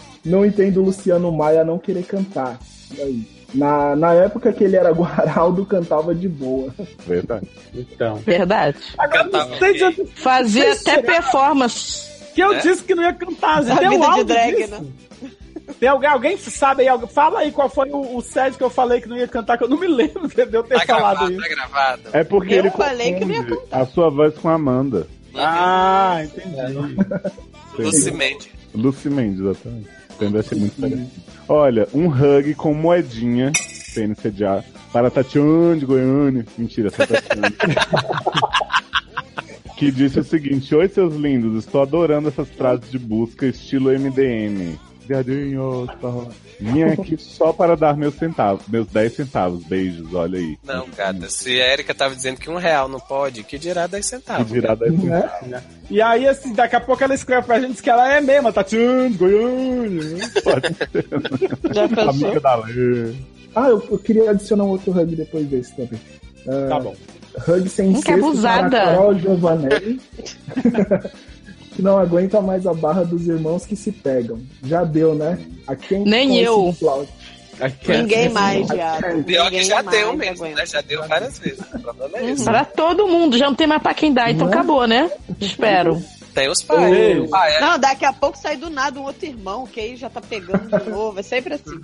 Não 0.24 0.44
entendo 0.44 0.80
o 0.80 0.84
Luciano 0.84 1.32
Maia 1.32 1.64
não 1.64 1.78
querer 1.78 2.04
cantar. 2.04 2.58
Aí? 2.98 3.26
Na, 3.54 3.96
na 3.96 4.12
época 4.14 4.52
que 4.52 4.62
ele 4.62 4.76
era 4.76 4.90
Guaraldo, 4.92 5.64
cantava 5.66 6.14
de 6.14 6.28
boa. 6.28 6.72
Verdade. 7.06 7.48
Então. 7.74 8.16
Verdade. 8.16 8.78
Agora 8.98 9.24
não 9.24 9.58
sei 9.58 9.74
de 9.74 9.84
onde 9.84 10.04
Fazia 10.14 10.72
até 10.72 11.02
performance. 11.02 12.08
que 12.34 12.40
eu 12.42 12.52
É? 12.52 12.58
disse 12.60 12.82
que 12.84 12.94
não 12.94 13.02
ia 13.02 13.12
cantar. 13.12 13.58
A 13.70 13.76
Tem 13.76 13.88
um 13.88 13.92
vida 13.92 13.98
de 13.98 14.04
áudio 14.10 14.24
drag, 14.24 14.56
disso? 14.56 14.70
né? 14.70 14.86
Tem 15.78 15.88
alguém, 15.88 16.10
alguém 16.10 16.36
sabe 16.36 16.82
aí? 16.82 16.88
alguém- 16.88 17.08
Fala 17.08 17.40
aí 17.40 17.50
qual 17.52 17.68
foi 17.68 17.88
o, 17.90 18.16
o 18.16 18.20
set 18.20 18.56
que 18.56 18.62
eu 18.62 18.70
falei 18.70 19.00
que 19.00 19.08
não 19.08 19.16
ia 19.16 19.26
cantar, 19.28 19.56
que 19.56 19.64
eu 19.64 19.68
não 19.68 19.78
me 19.78 19.86
lembro 19.88 20.28
de 20.28 20.42
eu 20.56 20.62
ter 20.64 20.74
Tá 20.80 20.86
falado 20.86 21.18
gravado, 21.28 21.32
isso. 21.32 21.40
tá 21.42 21.48
gravado. 21.48 22.02
É 22.12 22.24
porque 22.24 22.54
Eu 22.54 22.58
ele 22.58 22.70
falei 22.70 23.14
que 23.14 23.24
não 23.24 23.34
ia 23.34 23.42
confunde 23.44 23.62
a 23.72 23.86
sua 23.86 24.10
voz 24.10 24.34
com 24.36 24.48
a 24.48 24.54
Amanda. 24.54 25.06
Ah, 25.34 26.20
entendi. 26.24 26.96
Lucy 27.78 28.10
Mendes. 28.12 28.48
Lucy 28.74 29.10
Mendes, 29.10 29.40
exatamente. 29.40 29.88
Entendeu? 30.20 30.40
Achei 30.40 30.58
muito 30.58 30.78
parecido. 30.78 31.08
Olha, 31.48 31.88
um 31.94 32.08
hug 32.08 32.54
com 32.54 32.74
moedinha, 32.74 33.52
PNC 33.94 34.30
de 34.30 34.44
ar, 34.44 34.62
para 34.92 35.10
Tatiane 35.10 35.80
de 35.80 35.86
Goiânia. 35.86 36.44
Mentira, 36.58 36.88
essa 36.88 37.06
Tatiane. 37.06 37.56
que 39.78 39.90
disse 39.90 40.20
o 40.20 40.24
seguinte: 40.24 40.74
Oi, 40.74 40.88
seus 40.88 41.16
lindos, 41.16 41.64
estou 41.64 41.80
adorando 41.80 42.28
essas 42.28 42.50
frases 42.50 42.90
de 42.90 42.98
busca 42.98 43.46
estilo 43.46 43.90
MDM. 43.90 44.78
Viadinho, 45.14 45.88
tá. 46.00 46.08
Vim 46.60 46.82
aqui 46.84 47.16
só 47.18 47.52
para 47.52 47.76
dar 47.76 47.96
meus 47.96 48.14
centavos, 48.14 48.62
meus 48.68 48.86
10 48.86 49.12
centavos. 49.14 49.64
Beijos, 49.64 50.14
olha 50.14 50.38
aí. 50.38 50.56
Não, 50.64 50.86
gata, 50.96 51.28
se 51.28 51.60
a 51.60 51.72
Erika 51.72 51.92
tava 51.94 52.14
dizendo 52.14 52.38
que 52.38 52.48
um 52.48 52.56
real 52.56 52.88
não 52.88 53.00
pode, 53.00 53.42
que 53.42 53.58
dirá 53.58 53.86
10 53.88 54.04
Que 54.04 54.10
centavos. 54.10 54.46
dirá 54.52 54.74
10 54.76 54.92
Né? 55.02 55.20
centavos. 55.40 55.64
E 55.90 56.00
aí, 56.00 56.28
assim, 56.28 56.52
daqui 56.52 56.76
a 56.76 56.80
pouco 56.80 57.02
ela 57.02 57.14
escreve 57.14 57.44
pra 57.46 57.58
gente 57.60 57.82
que 57.82 57.90
ela 57.90 58.14
é 58.14 58.20
mesmo, 58.20 58.48
a 58.48 58.52
Tatiane, 58.52 59.14
Goiânia. 59.16 60.04
né? 60.16 60.30
Pode 60.44 60.68
ser. 60.68 61.74
Já 61.74 61.88
pensou? 61.88 62.08
Amiga 62.10 62.40
da 62.40 62.54
Lê. 62.56 63.12
Ah, 63.56 63.68
eu, 63.68 63.84
eu 63.90 63.98
queria 63.98 64.30
adicionar 64.30 64.62
um 64.62 64.68
outro 64.68 64.92
hug 64.92 65.16
depois 65.16 65.44
desse 65.48 65.74
também. 65.74 66.00
Tá 66.68 66.78
bom. 66.78 66.94
Hug 67.48 67.68
sem 67.68 67.92
Que 67.94 68.02
cesto 68.02 68.12
abusada. 68.12 68.70
para 68.70 68.84
Carol 68.94 69.14
Giovanelli. 69.18 70.00
que 71.80 71.84
não 71.86 71.98
aguenta 71.98 72.40
mais 72.40 72.66
a 72.66 72.74
barra 72.74 73.04
dos 73.04 73.26
irmãos 73.26 73.64
que 73.64 73.74
se 73.74 73.90
pegam. 73.90 74.38
Já 74.62 74.84
deu, 74.84 75.14
né? 75.14 75.38
A 75.66 75.74
quem 75.74 76.04
Nem 76.04 76.28
com 76.28 76.34
esse 76.34 76.44
eu. 76.44 76.72
flaut? 76.78 77.08
Ninguém 77.88 78.28
mais, 78.30 78.66
viado. 78.68 79.22
Pior 79.24 79.50
que 79.50 79.62
já 79.64 79.82
mais 79.82 79.98
deu 79.98 80.16
mesmo, 80.16 80.44
aguenta. 80.44 80.60
né? 80.60 80.66
Já 80.66 80.80
deu 80.80 81.06
várias 81.06 81.38
vezes. 81.38 81.60
O 81.74 81.78
problema 81.78 82.18
é 82.18 82.30
esse. 82.30 82.44
Pra 82.44 82.64
todo 82.64 83.06
mundo, 83.08 83.36
já 83.36 83.46
não 83.46 83.54
tem 83.54 83.66
mais 83.66 83.82
pra 83.82 83.92
quem 83.94 84.12
dar, 84.12 84.30
então 84.30 84.46
Né? 84.46 84.52
acabou, 84.54 84.86
né? 84.86 85.10
Espero. 85.40 86.02
Tem 86.34 86.48
os 86.48 86.62
pais. 86.62 86.92
Ei. 86.96 87.26
Pai 87.28 87.56
é 87.56 87.60
Não, 87.60 87.78
daqui 87.78 88.04
a 88.04 88.12
pouco 88.12 88.38
sai 88.38 88.56
do 88.56 88.70
nada 88.70 88.98
um 89.00 89.04
outro 89.04 89.26
irmão, 89.26 89.66
que 89.66 89.80
aí 89.80 89.96
já 89.96 90.08
tá 90.08 90.20
pegando 90.20 90.68
de 90.68 90.84
novo. 90.90 91.18
É 91.18 91.22
sempre 91.22 91.54
assim. 91.54 91.78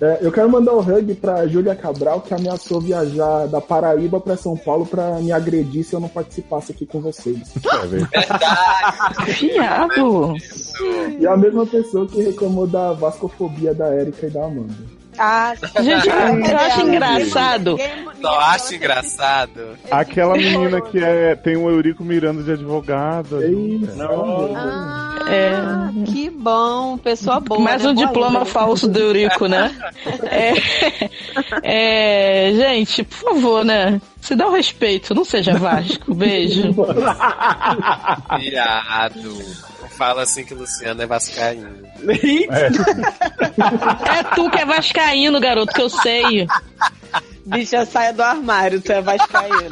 É, 0.00 0.18
eu 0.22 0.32
quero 0.32 0.48
mandar 0.48 0.74
um 0.74 0.80
hug 0.80 1.14
pra 1.16 1.46
Júlia 1.46 1.74
Cabral, 1.74 2.22
que 2.22 2.32
ameaçou 2.32 2.80
viajar 2.80 3.46
da 3.46 3.60
Paraíba 3.60 4.18
pra 4.18 4.36
São 4.36 4.56
Paulo 4.56 4.86
pra 4.86 5.18
me 5.20 5.30
agredir 5.30 5.84
se 5.84 5.94
eu 5.94 6.00
não 6.00 6.08
participasse 6.08 6.72
aqui 6.72 6.86
com 6.86 7.00
vocês. 7.00 7.52
Fiado. 9.36 10.34
E 11.18 11.26
a 11.26 11.36
mesma 11.36 11.66
pessoa 11.66 12.06
que 12.06 12.22
reclamou 12.22 12.66
da 12.66 12.92
vascofobia 12.92 13.74
da 13.74 13.88
Érica 13.88 14.26
e 14.26 14.30
da 14.30 14.46
Amanda. 14.46 14.99
Ah, 15.18 15.54
Gente, 15.82 16.08
eu 16.08 16.56
acho 16.58 16.80
engraçado. 16.82 17.78
Só 18.20 18.40
acho 18.40 18.74
engraçado. 18.74 19.78
Aquela 19.90 20.34
menina 20.36 20.80
que 20.80 21.02
é, 21.02 21.34
tem 21.34 21.56
o 21.56 21.68
Eurico 21.68 22.04
Miranda 22.04 22.42
de 22.42 22.52
advogado. 22.52 23.42
Isso. 23.44 23.96
Ah, 24.02 25.18
É. 25.30 25.52
que 26.06 26.30
bom. 26.30 26.96
Pessoa 26.98 27.40
boa. 27.40 27.60
Mais 27.60 27.82
né? 27.84 27.90
um 27.90 27.94
diploma 27.94 28.44
falso 28.44 28.88
do 28.88 28.98
Eurico, 28.98 29.46
né? 29.46 29.74
É, 30.24 30.52
é, 31.62 32.52
gente, 32.54 33.02
por 33.02 33.16
favor, 33.18 33.64
né? 33.64 34.00
Se 34.20 34.34
dá 34.34 34.46
o 34.46 34.52
respeito, 34.52 35.14
não 35.14 35.24
seja 35.24 35.54
Vasco. 35.54 36.14
Beijo. 36.14 36.72
Viado. 38.38 39.69
Fala 40.00 40.22
assim 40.22 40.46
que 40.46 40.54
o 40.54 40.56
Luciano 40.56 41.02
é 41.02 41.06
vascaíno. 41.06 41.86
É 44.08 44.22
tu 44.34 44.50
que 44.50 44.58
é 44.58 44.64
vascaíno, 44.64 45.38
garoto, 45.38 45.74
que 45.74 45.82
eu 45.82 45.90
sei. 45.90 46.46
Bicha, 47.44 47.84
saia 47.84 48.10
do 48.10 48.22
armário, 48.22 48.80
tu 48.80 48.92
é 48.92 49.02
vascaína. 49.02 49.68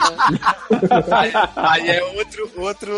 Aí, 1.10 1.32
aí 1.56 1.90
é 1.92 2.04
outro, 2.04 2.50
outro, 2.58 2.92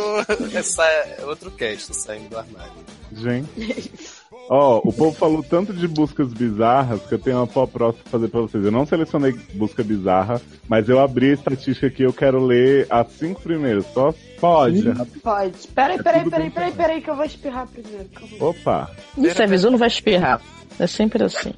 essa, 0.52 0.85
outro 1.23 1.52
cast 1.52 1.94
saindo 1.94 2.31
do 2.31 2.39
armário. 2.39 2.73
Gente. 3.12 3.93
Ó, 4.52 4.81
o 4.82 4.93
povo 4.93 5.12
falou 5.16 5.44
tanto 5.44 5.72
de 5.72 5.86
buscas 5.86 6.32
bizarras 6.32 7.01
que 7.06 7.14
eu 7.14 7.20
tenho 7.20 7.36
uma 7.36 7.47
pó 7.47 7.68
próxima 7.68 8.02
pra 8.02 8.10
fazer 8.10 8.28
pra 8.28 8.40
vocês. 8.40 8.64
Eu 8.64 8.72
não 8.72 8.85
selecionei 8.85 9.32
busca 9.55 9.85
bizarra, 9.85 10.43
mas 10.68 10.89
eu 10.89 10.98
abri 10.98 11.31
a 11.31 11.35
estatística 11.35 11.86
aqui 11.86 12.02
eu 12.02 12.12
quero 12.12 12.44
ler 12.44 12.85
as 12.90 13.12
cinco 13.12 13.40
primeiras. 13.40 13.86
Só 13.94 14.12
pode. 14.40 14.82
Pode. 15.22 15.68
Peraí, 15.68 15.98
É 15.98 16.02
peraí, 16.02 16.28
peraí, 16.28 16.51
peraí, 16.51 16.72
peraí, 16.72 17.01
que 17.01 17.09
eu 17.09 17.14
vou 17.14 17.24
espirrar 17.24 17.68
primeiro. 17.68 18.09
Opa. 18.40 18.90
Se 19.32 19.40
avisou, 19.40 19.70
não 19.70 19.78
vai 19.78 19.86
espirrar. 19.86 20.40
É 20.81 20.86
sempre 20.89 21.22
assim. 21.22 21.55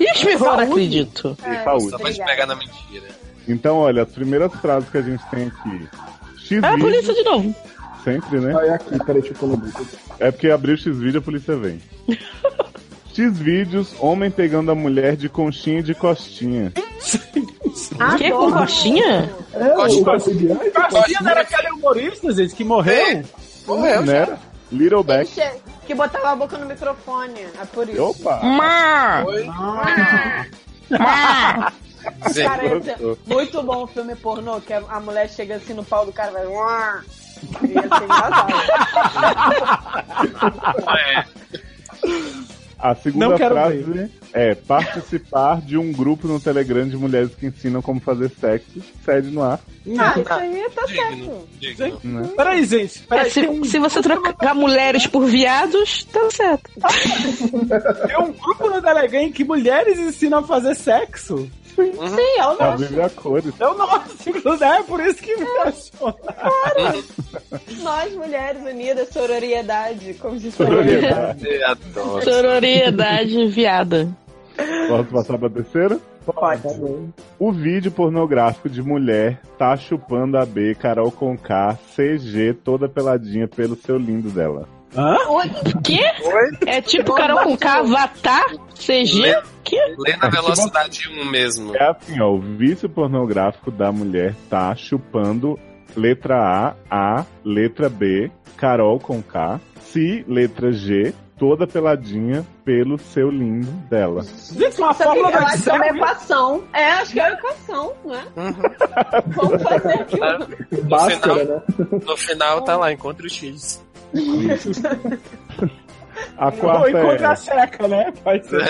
Ih, 0.00 0.04
espirrou, 0.14 0.56
não 0.56 0.60
acredito. 0.60 1.36
E 1.46 1.62
saúde. 1.62 1.90
Só 1.90 1.98
pra 1.98 2.10
te 2.10 2.24
pegar 2.24 2.46
na 2.46 2.56
mentira. 2.56 3.04
Então, 3.46 3.76
olha, 3.76 4.04
as 4.04 4.12
primeiras 4.12 4.50
frases 4.54 4.88
que 4.88 4.96
a 4.96 5.02
gente 5.02 5.22
tem 5.30 5.48
aqui. 5.48 5.88
X 6.38 6.64
Ah, 6.64 6.72
a 6.74 6.78
polícia 6.78 7.12
de 7.12 7.22
novo. 7.22 7.54
Sempre, 8.06 8.38
né? 8.40 8.54
Olha 8.54 8.74
aqui, 8.74 8.96
peraí, 9.04 9.20
deixa 9.20 9.34
eu 9.34 9.38
colocar. 9.38 9.80
É 10.20 10.30
porque 10.30 10.48
abriu 10.48 10.76
X 10.76 10.96
vídeo 10.96 11.18
a 11.18 11.22
polícia 11.22 11.56
vem. 11.56 11.80
X 13.12 13.38
vídeos, 13.38 13.94
homem 13.98 14.30
pegando 14.30 14.70
a 14.70 14.74
mulher 14.74 15.16
de 15.16 15.28
conchinha 15.28 15.80
e 15.80 15.82
de 15.82 15.94
costinha. 15.94 16.72
Que 18.18 18.30
com 18.30 18.52
coxinha? 18.52 19.30
É, 19.54 19.74
o 19.74 21.22
não 21.22 21.30
era 21.30 21.40
aquele 21.40 21.70
humorista, 21.72 22.32
gente, 22.32 22.54
que 22.54 22.62
morreu? 22.62 23.24
Morreu 23.66 24.00
Não 24.00 24.06
já. 24.06 24.12
era? 24.16 24.38
Little 24.70 25.02
Back. 25.02 25.30
che- 25.30 25.60
Que 25.86 25.94
botava 25.94 26.30
a 26.32 26.36
boca 26.36 26.58
no 26.58 26.66
microfone. 26.66 27.40
É 27.40 27.64
por 27.72 27.88
isso. 27.88 28.02
Opa! 28.02 28.40
Má! 28.42 29.24
Cara, 32.34 32.64
ia 32.64 32.80
ser 32.82 32.96
gostou. 32.98 33.18
muito 33.26 33.62
bom 33.62 33.84
o 33.84 33.86
filme 33.86 34.14
pornô, 34.16 34.60
que 34.60 34.72
a 34.72 34.82
a 34.88 35.00
mulher 35.00 35.28
chega 35.30 35.56
assim 35.56 35.74
no 35.74 35.84
pau 35.84 36.04
do 36.06 36.12
cara 36.12 36.30
e 36.42 36.46
vai. 36.46 37.00
"Uar". 37.42 37.70
Ia 37.70 37.82
ser 37.82 38.04
engraçado. 38.04 38.52
A 42.78 42.94
segunda 42.94 43.28
Não 43.28 43.36
quero 43.36 43.54
frase 43.54 44.10
é 44.34 44.54
participar 44.54 45.62
de 45.62 45.78
um 45.78 45.90
grupo 45.90 46.28
no 46.28 46.38
Telegram 46.38 46.86
de 46.86 46.96
mulheres 46.96 47.34
que 47.34 47.46
ensinam 47.46 47.80
como 47.80 47.98
fazer 48.00 48.30
sexo. 48.38 48.82
Sede 49.02 49.30
no 49.30 49.42
ar. 49.42 49.58
Ah, 49.98 50.20
isso 50.20 50.32
aí 50.32 50.70
tá 50.74 50.84
digno, 50.84 51.48
certo. 51.58 51.98
digno. 51.98 52.00
Né? 52.04 52.30
Peraí, 52.36 52.64
gente. 52.64 53.02
É, 53.02 53.08
Peraí, 53.08 53.30
tem, 53.30 53.48
um, 53.48 53.64
se, 53.64 53.70
se 53.70 53.78
você 53.78 54.02
trocar 54.02 54.54
mulheres 54.54 55.06
por 55.06 55.24
viados, 55.24 56.04
tá 56.04 56.30
certo. 56.30 56.70
tem 58.06 58.18
um 58.18 58.32
grupo 58.32 58.68
no 58.68 58.82
Telegram 58.82 59.22
em 59.22 59.32
que 59.32 59.42
mulheres 59.42 59.98
ensinam 59.98 60.40
a 60.40 60.42
fazer 60.42 60.74
sexo. 60.74 61.50
Sim, 61.84 62.38
é 62.38 62.46
o 62.46 63.04
a 63.04 63.10
cores. 63.10 63.52
É 63.60 63.66
o 63.66 63.74
nosso, 63.76 64.28
inclusive, 64.30 64.64
é 64.64 64.82
por 64.82 65.00
isso 65.00 65.22
que 65.22 65.36
me 65.36 65.46
achou. 65.58 66.18
Nós, 67.82 68.14
mulheres 68.14 68.62
unidas, 68.62 69.08
sororiedade, 69.10 70.14
como 70.14 70.38
se. 70.38 70.52
Eu 70.58 71.68
adoro. 71.68 72.24
Sororiedade 72.24 73.46
viada. 73.48 74.08
Posso 74.88 75.04
passar 75.10 75.38
pra 75.38 75.50
terceira? 75.50 75.98
Pode. 76.24 76.62
Tá. 76.62 76.68
O 77.38 77.52
vídeo 77.52 77.92
pornográfico 77.92 78.68
de 78.68 78.82
mulher 78.82 79.40
tá 79.58 79.76
chupando 79.76 80.38
a 80.38 80.46
B, 80.46 80.74
Carol 80.74 81.12
Conká, 81.12 81.78
CG, 81.94 82.54
toda 82.64 82.88
peladinha 82.88 83.46
pelo 83.46 83.76
seu 83.76 83.96
lindo 83.96 84.30
dela. 84.30 84.75
Hã? 84.96 85.16
Que? 85.84 86.00
É 86.66 86.80
tipo 86.80 87.14
Carol 87.14 87.44
com 87.44 87.56
K, 87.56 87.78
Avatar, 87.80 88.46
CG? 88.74 89.42
Que? 89.62 89.76
Lê 89.98 90.16
na 90.16 90.28
velocidade 90.28 91.08
1 91.08 91.24
mesmo. 91.26 91.76
É 91.76 91.90
assim, 91.90 92.20
ó, 92.20 92.30
o 92.30 92.40
vício 92.40 92.88
pornográfico 92.88 93.70
da 93.70 93.90
mulher 93.92 94.34
tá 94.48 94.74
chupando 94.74 95.58
letra 95.96 96.36
A, 96.36 96.74
A, 96.90 97.24
letra 97.44 97.88
B, 97.88 98.30
Carol 98.56 98.98
com 99.00 99.22
K, 99.22 99.60
Si, 99.80 100.24
letra 100.28 100.72
G, 100.72 101.14
toda 101.38 101.66
peladinha 101.66 102.46
pelo 102.64 102.98
seu 102.98 103.30
lindo 103.30 103.70
dela. 103.88 104.22
Gente, 104.24 104.78
uma 104.80 104.92
fórmula 104.94 105.30
da 105.30 105.38
acho 105.38 105.62
que 105.62 105.70
é 105.70 105.72
uma 105.74 105.86
equação. 105.86 106.64
É, 106.72 106.84
acho 106.92 107.12
que 107.12 107.20
é 107.20 107.22
uma 107.28 107.32
equação, 107.34 107.92
não 108.04 108.14
é? 108.14 108.24
Vamos 109.26 109.62
fazer 109.62 110.00
aqui. 110.00 110.18
Bhaskara, 110.82 111.44
né? 111.44 111.62
No 112.04 112.16
final 112.16 112.62
tá 112.62 112.76
lá, 112.76 112.92
encontra 112.92 113.26
o 113.26 113.30
X. 113.30 113.84
A 116.38 116.46
Ou 116.46 116.52
quarta 116.52 116.90
encontra 116.90 117.26
é... 117.26 117.26
a 117.26 117.36
checa, 117.36 117.88
né? 117.88 118.12
Pode 118.24 118.46
ser. 118.46 118.60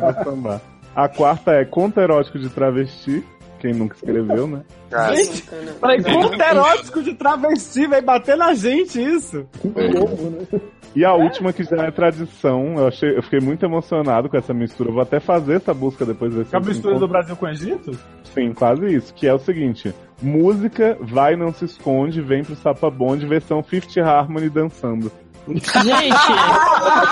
Vai 0.00 0.24
samba. 0.24 0.62
A 0.94 1.08
quarta 1.08 1.52
é 1.52 1.64
conto 1.64 2.00
erótico 2.00 2.38
de 2.38 2.48
travesti. 2.48 3.24
Quem 3.58 3.72
nunca 3.72 3.96
escreveu, 3.96 4.46
né? 4.46 4.62
Cara, 4.90 5.14
Gente, 5.16 5.42
peraí, 5.80 6.02
conto 6.02 6.40
erótico 6.40 7.02
de 7.02 7.14
travesti, 7.14 7.86
vai 7.86 8.02
bater 8.02 8.36
na 8.36 8.54
gente 8.54 9.02
isso. 9.02 9.46
Né? 9.64 10.60
E 10.96 11.04
a 11.04 11.12
última, 11.12 11.52
que 11.52 11.62
já 11.62 11.76
é 11.84 11.90
tradição, 11.90 12.76
eu, 12.78 12.86
achei, 12.86 13.18
eu 13.18 13.22
fiquei 13.22 13.38
muito 13.38 13.62
emocionado 13.64 14.30
com 14.30 14.36
essa 14.38 14.54
mistura. 14.54 14.88
Eu 14.88 14.94
vou 14.94 15.02
até 15.02 15.20
fazer 15.20 15.56
essa 15.56 15.74
busca 15.74 16.06
depois 16.06 16.34
desse 16.34 16.48
Que 16.48 16.56
é 16.56 16.58
a 16.58 16.62
mistura 16.62 16.98
do 16.98 17.06
Brasil 17.06 17.36
com 17.36 17.44
o 17.44 17.48
Egito? 17.50 17.98
Sim, 18.24 18.54
quase 18.54 18.86
isso. 18.86 19.12
Que 19.12 19.26
é 19.26 19.34
o 19.34 19.38
seguinte: 19.38 19.94
música, 20.22 20.96
vai, 21.00 21.36
não 21.36 21.52
se 21.52 21.66
esconde, 21.66 22.22
vem 22.22 22.42
pro 22.42 22.56
Sapabonde, 22.56 23.26
versão 23.26 23.62
Fifth 23.62 23.98
Harmony 23.98 24.48
dançando. 24.48 25.12
Gente, 25.48 25.70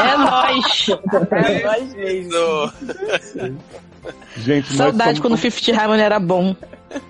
é 0.00 0.16
nóis. 0.16 0.88
É 1.30 1.62
nós 1.64 1.94
mesmo. 1.94 2.30
do- 2.30 2.72
Gente, 4.36 4.68
nós 4.70 4.76
Saudade 4.76 5.04
somos, 5.04 5.20
quando 5.20 5.32
o 5.34 5.38
Fifty 5.38 5.72
Harmony 5.72 6.02
era 6.02 6.18
bom. 6.20 6.54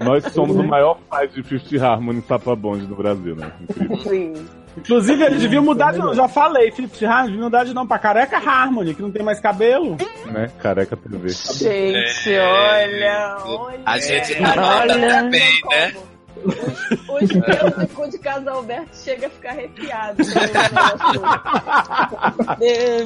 nós 0.01 0.25
somos 0.33 0.57
o 0.57 0.63
maior 0.63 0.99
faz 1.11 1.33
de 1.33 1.43
Fifth 1.43 1.81
Harmony 1.83 2.23
Sapabonde 2.29 2.87
do 2.87 2.95
Brasil, 2.95 3.35
né? 3.37 3.51
Incrível. 3.63 3.97
Sim. 3.99 4.47
Inclusive, 4.77 5.23
eles 5.25 5.41
deviam 5.41 5.63
mudar 5.63 5.93
de 5.93 5.99
nome. 6.01 6.17
Já 6.17 6.27
falei, 6.29 6.71
Fifth 6.73 7.03
Harmony, 7.05 7.29
deviam 7.31 7.45
mudar 7.45 7.65
de 7.65 7.73
nome 7.75 7.87
pra 7.89 7.99
Careca 7.99 8.37
Harmony, 8.39 8.93
que 8.95 9.03
não 9.03 9.11
tem 9.11 9.23
mais 9.23 9.41
cabelo. 9.41 9.97
né? 10.27 10.51
Careca 10.61 10.97
TV. 10.97 11.29
Gente, 11.29 12.33
É. 12.33 12.41
olha, 12.43 13.37
olha. 13.45 13.81
A 13.87 13.99
gente 13.99 14.35
tá 14.37 14.81
Olha. 14.81 15.23
bem, 15.31 15.61
né? 15.71 15.95
Os 16.37 17.31
pelos 17.31 17.77
do 17.77 17.87
cu 17.95 18.11
de 18.11 18.19
casa 18.19 18.51
Alberto 18.51 18.97
chega 18.97 19.27
a 19.27 19.31
ficar 19.31 19.51
arrepiado. 19.51 20.17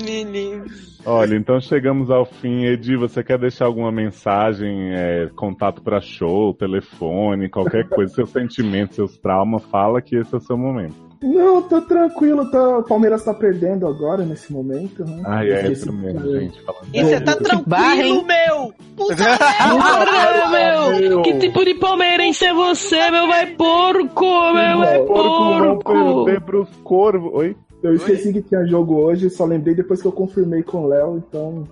Me 0.04 0.24
livre. 0.24 0.70
Olha, 1.04 1.36
então 1.36 1.60
chegamos 1.60 2.10
ao 2.10 2.24
fim. 2.24 2.64
Edi, 2.64 2.96
você 2.96 3.22
quer 3.22 3.38
deixar 3.38 3.66
alguma 3.66 3.92
mensagem, 3.92 4.92
é, 4.92 5.28
contato 5.34 5.82
pra 5.82 6.00
show, 6.00 6.54
telefone, 6.54 7.48
qualquer 7.48 7.88
coisa, 7.88 8.14
seus 8.14 8.30
sentimentos, 8.30 8.96
seus 8.96 9.16
traumas, 9.18 9.62
fala 9.64 10.02
que 10.02 10.16
esse 10.16 10.34
é 10.34 10.38
o 10.38 10.40
seu 10.40 10.56
momento. 10.56 11.07
Não, 11.22 11.62
tô 11.62 11.80
tranquilo, 11.82 12.48
tá... 12.50 12.78
o 12.78 12.82
Palmeiras 12.84 13.24
tá 13.24 13.34
perdendo 13.34 13.86
agora, 13.88 14.24
nesse 14.24 14.52
momento, 14.52 15.04
né? 15.04 15.22
Ai, 15.26 15.50
é 15.50 15.62
Esse- 15.62 15.72
isso 15.72 15.92
mesmo, 15.92 16.20
gente. 16.32 16.60
Falando. 16.62 16.86
E 16.94 17.02
você 17.04 17.20
tá 17.20 17.34
tranquilo, 17.36 18.24
meu? 18.24 18.72
Puta 18.96 19.16
Porra, 19.16 20.50
meu! 20.50 21.00
meu. 21.10 21.22
Que 21.22 21.34
tipo 21.38 21.64
de 21.64 21.74
palmeirense 21.74 22.44
é 22.44 22.54
você, 22.54 23.10
meu 23.10 23.26
vai 23.26 23.46
porco, 23.54 24.24
meu 24.52 24.78
vai 24.78 24.98
Porco 25.04 25.82
porco! 25.84 26.24
perder 26.24 26.40
pros 26.42 26.68
corvos. 26.84 27.30
Oi? 27.34 27.56
Eu 27.82 27.94
esqueci 27.94 28.32
que 28.32 28.42
tinha 28.42 28.64
jogo 28.66 28.96
hoje, 28.96 29.30
só 29.30 29.44
lembrei 29.44 29.74
depois 29.74 30.00
que 30.02 30.08
eu 30.08 30.12
confirmei 30.12 30.62
com 30.62 30.82
o 30.84 30.86
Léo, 30.88 31.16
então. 31.18 31.64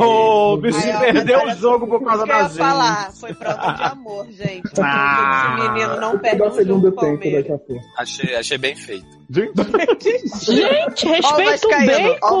Ô, 0.00 0.54
o 0.54 0.56
bichinho 0.56 0.96
Ai, 0.96 1.10
ó, 1.10 1.12
perdeu 1.12 1.44
o 1.46 1.50
jogo 1.56 1.86
por 1.86 2.02
causa 2.02 2.24
Isso 2.24 2.26
da 2.26 2.38
ia 2.38 2.48
gente. 2.48 2.56
falar, 2.58 3.12
foi 3.12 3.34
prova 3.34 3.72
de 3.72 3.82
amor, 3.82 4.26
gente. 4.30 4.62
Ah. 4.80 5.56
esse 5.58 5.68
menino 5.70 6.00
não 6.00 6.18
perde 6.18 6.42
um 6.42 6.46
o 6.46 6.64
jogo 6.64 6.82
tempo 6.92 6.96
Palmeiras. 6.96 7.42
daqui 7.42 7.52
a 7.52 7.58
pouco. 7.58 7.82
Achei, 7.98 8.34
achei 8.36 8.58
bem 8.58 8.74
feito. 8.76 9.06
Gente, 9.28 11.06
respeita 11.08 11.66
o 11.66 12.40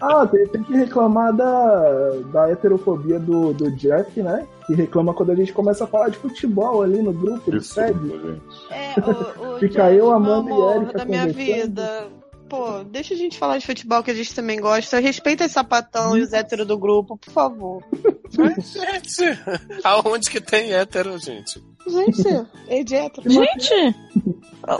Ah, 0.00 0.26
tem, 0.26 0.46
tem 0.48 0.62
que 0.62 0.72
reclamar 0.74 1.32
da, 1.34 2.10
da 2.32 2.50
heterofobia 2.50 3.18
do, 3.18 3.52
do 3.54 3.70
Jeff, 3.72 4.20
né? 4.22 4.46
Que 4.66 4.74
reclama 4.74 5.14
quando 5.14 5.32
a 5.32 5.34
gente 5.34 5.52
começa 5.52 5.84
a 5.84 5.86
falar 5.86 6.10
de 6.10 6.18
futebol 6.18 6.82
ali 6.82 7.00
no 7.00 7.12
grupo 7.12 7.50
SED. 7.60 7.94
gente. 8.08 8.42
É, 8.70 8.94
o, 9.00 9.54
o 9.54 9.58
Fica 9.58 9.84
Jeff, 9.84 9.96
eu, 9.96 10.10
Amanda 10.12 10.50
e 10.50 10.76
Erika 10.76 10.98
da 10.98 11.04
minha 11.04 11.26
vida. 11.28 12.08
Pô, 12.48 12.84
deixa 12.84 13.14
a 13.14 13.16
gente 13.16 13.38
falar 13.38 13.58
de 13.58 13.66
futebol 13.66 14.02
que 14.02 14.10
a 14.10 14.14
gente 14.14 14.34
também 14.34 14.60
gosta. 14.60 15.00
Respeita 15.00 15.44
esse 15.44 15.54
sapatão 15.54 16.16
e 16.16 16.22
os 16.22 16.32
héteros 16.32 16.66
do 16.66 16.78
grupo, 16.78 17.16
por 17.16 17.32
favor. 17.32 17.82
Gente, 18.30 19.38
aonde 19.82 20.30
que 20.30 20.40
tem 20.40 20.72
hétero, 20.72 21.18
gente? 21.18 21.62
Gente, 21.86 22.22
é 22.68 22.82
de 22.84 22.94
hétero. 22.94 23.28
Gente, 23.30 23.74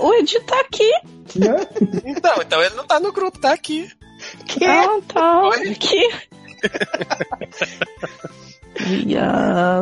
o 0.00 0.14
Edi 0.14 0.40
tá 0.40 0.60
aqui. 0.60 0.90
Então, 2.04 2.34
então 2.40 2.62
ele 2.62 2.74
não 2.74 2.86
tá 2.86 3.00
no 3.00 3.12
grupo, 3.12 3.38
tá 3.38 3.52
aqui. 3.52 3.88
Ah, 4.64 5.00
tá. 5.12 5.48
Oi? 5.48 5.76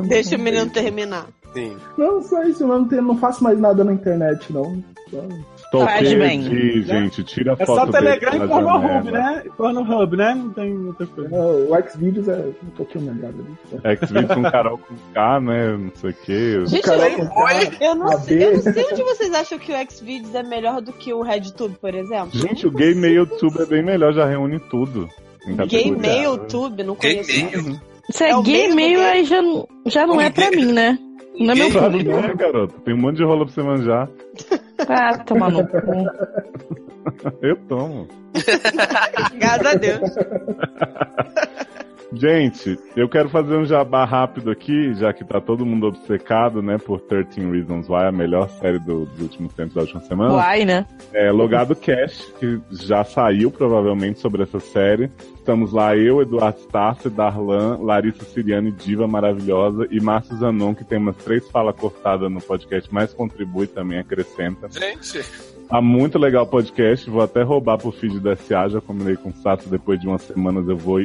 Deixa 0.08 0.36
o 0.36 0.38
menino 0.38 0.70
terminar. 0.70 1.26
Sim. 1.52 1.76
Não, 1.96 2.22
só 2.22 2.42
isso, 2.44 2.66
não, 2.66 2.86
tem, 2.86 3.00
não 3.00 3.16
faço 3.18 3.42
mais 3.44 3.58
nada 3.60 3.84
na 3.84 3.92
internet, 3.92 4.52
não. 4.52 4.82
Só- 5.10 5.53
Faz 5.80 6.00
Toquei 6.00 6.16
bem. 6.16 6.46
aqui, 6.46 6.82
gente. 6.82 7.24
Tira 7.24 7.52
a 7.52 7.56
É 7.62 7.66
foto 7.66 7.78
só 7.78 7.84
dele 8.00 8.16
Telegram 8.18 8.44
e 8.44 8.48
Pornhub, 8.48 9.10
né? 9.10 9.42
Pornhub, 9.56 10.16
né? 10.16 10.34
Não 10.34 10.50
tem 10.50 10.86
outra 10.86 11.06
coisa. 11.06 11.30
Não, 11.30 11.70
o 11.70 11.88
Xvideos 11.90 12.28
é 12.28 12.44
um 12.62 12.70
pouquinho 12.76 13.12
melhor 13.14 13.30
ali. 13.82 13.96
Xvideos 14.06 14.32
com 14.34 14.42
Carol 14.42 14.78
com 14.78 14.94
K, 15.12 15.40
né? 15.40 15.76
Não 15.76 15.92
sei 15.94 16.10
o 16.10 16.14
que. 16.14 16.66
Gente, 16.66 16.82
Carol 16.82 17.10
com 17.10 17.28
K, 17.28 17.70
eu 17.80 17.94
não 17.94 18.08
sei, 18.18 18.44
eu 18.44 18.52
não 18.54 18.62
sei 18.62 18.84
onde 18.92 19.02
vocês 19.02 19.34
acham 19.34 19.58
que 19.58 19.72
o 19.72 19.90
Xvideos 19.90 20.34
é 20.34 20.42
melhor 20.42 20.80
do 20.80 20.92
que 20.92 21.12
o 21.12 21.22
RedTube, 21.22 21.76
por 21.80 21.94
exemplo. 21.94 22.30
Gente, 22.38 22.66
o 22.66 22.70
Gay 22.70 22.94
Mail 22.94 23.26
Tube 23.26 23.60
é 23.62 23.66
bem 23.66 23.82
melhor, 23.84 24.12
já 24.12 24.26
reúne 24.26 24.58
tudo. 24.70 25.08
Em 25.46 25.56
Gay 25.56 25.66
categoria. 25.90 25.96
Mail 25.98 26.38
Tube, 26.46 26.82
não 26.82 26.94
conheço. 26.94 27.30
Se 28.10 28.24
é, 28.24 28.30
É 28.30 28.34
meio, 28.74 28.98
gay. 28.98 29.06
aí 29.06 29.24
já, 29.24 29.40
não- 29.40 29.66
já 29.86 30.06
não 30.06 30.20
é 30.20 30.28
pra 30.30 30.50
mim, 30.50 30.72
né? 30.72 30.98
Não 31.38 31.52
é 31.52 31.54
meu 31.56 31.70
público. 31.70 32.10
é. 32.12 32.66
Tem 32.84 32.94
um 32.94 32.98
monte 32.98 33.16
de 33.16 33.24
rola 33.24 33.44
pra 33.44 33.54
você 33.54 33.62
manjar. 33.62 34.08
Ah, 34.88 35.18
toma 35.24 35.48
no 35.48 35.66
cu. 35.66 35.78
Eu 37.42 37.56
tomo. 37.68 38.08
Graças 39.38 39.66
a 39.66 39.74
Deus. 39.74 40.10
Gente, 42.16 42.78
eu 42.96 43.08
quero 43.08 43.28
fazer 43.28 43.56
um 43.56 43.64
jabá 43.64 44.04
rápido 44.04 44.50
aqui, 44.50 44.94
já 44.94 45.12
que 45.12 45.24
tá 45.24 45.40
todo 45.40 45.66
mundo 45.66 45.86
obcecado, 45.86 46.62
né, 46.62 46.78
por 46.78 47.00
13 47.00 47.40
Reasons 47.50 47.88
Why, 47.88 48.04
a 48.06 48.12
melhor 48.12 48.48
série 48.50 48.78
do- 48.78 49.06
dos 49.06 49.20
últimos 49.20 49.52
tempos 49.54 49.74
da 49.74 49.80
última 49.82 50.00
semana. 50.02 50.34
Uai, 50.34 50.64
né? 50.64 50.86
É, 51.12 51.30
Logado 51.30 51.74
Cash, 51.74 52.32
que 52.38 52.60
já 52.70 53.02
saiu 53.04 53.50
provavelmente 53.50 54.20
sobre 54.20 54.42
essa 54.42 54.60
série. 54.60 55.10
Estamos 55.36 55.72
lá, 55.72 55.94
eu, 55.96 56.22
Eduardo 56.22 56.58
Starce, 56.60 57.10
Darlan, 57.10 57.78
Larissa 57.82 58.24
Siriani, 58.24 58.70
diva 58.72 59.06
maravilhosa, 59.06 59.86
e 59.90 60.00
Márcio 60.00 60.36
Zanon, 60.36 60.74
que 60.74 60.84
tem 60.84 60.98
umas 60.98 61.16
três 61.16 61.46
falas 61.50 61.74
cortadas 61.76 62.30
no 62.30 62.40
podcast, 62.40 62.88
mas 62.92 63.12
contribui 63.12 63.66
também, 63.66 63.98
acrescenta. 63.98 64.68
Gente, 64.70 65.22
Tá 65.68 65.80
muito 65.80 66.18
legal 66.18 66.44
o 66.44 66.46
podcast, 66.46 67.08
vou 67.08 67.22
até 67.22 67.42
roubar 67.42 67.78
pro 67.78 67.90
feed 67.90 68.20
da 68.20 68.36
SA, 68.36 68.68
já 68.68 68.80
combinei 68.80 69.16
com 69.16 69.30
o 69.30 69.34
Sato, 69.34 69.68
depois 69.68 69.98
de 69.98 70.06
umas 70.06 70.22
semanas 70.22 70.68
eu 70.68 70.76
vou 70.76 71.00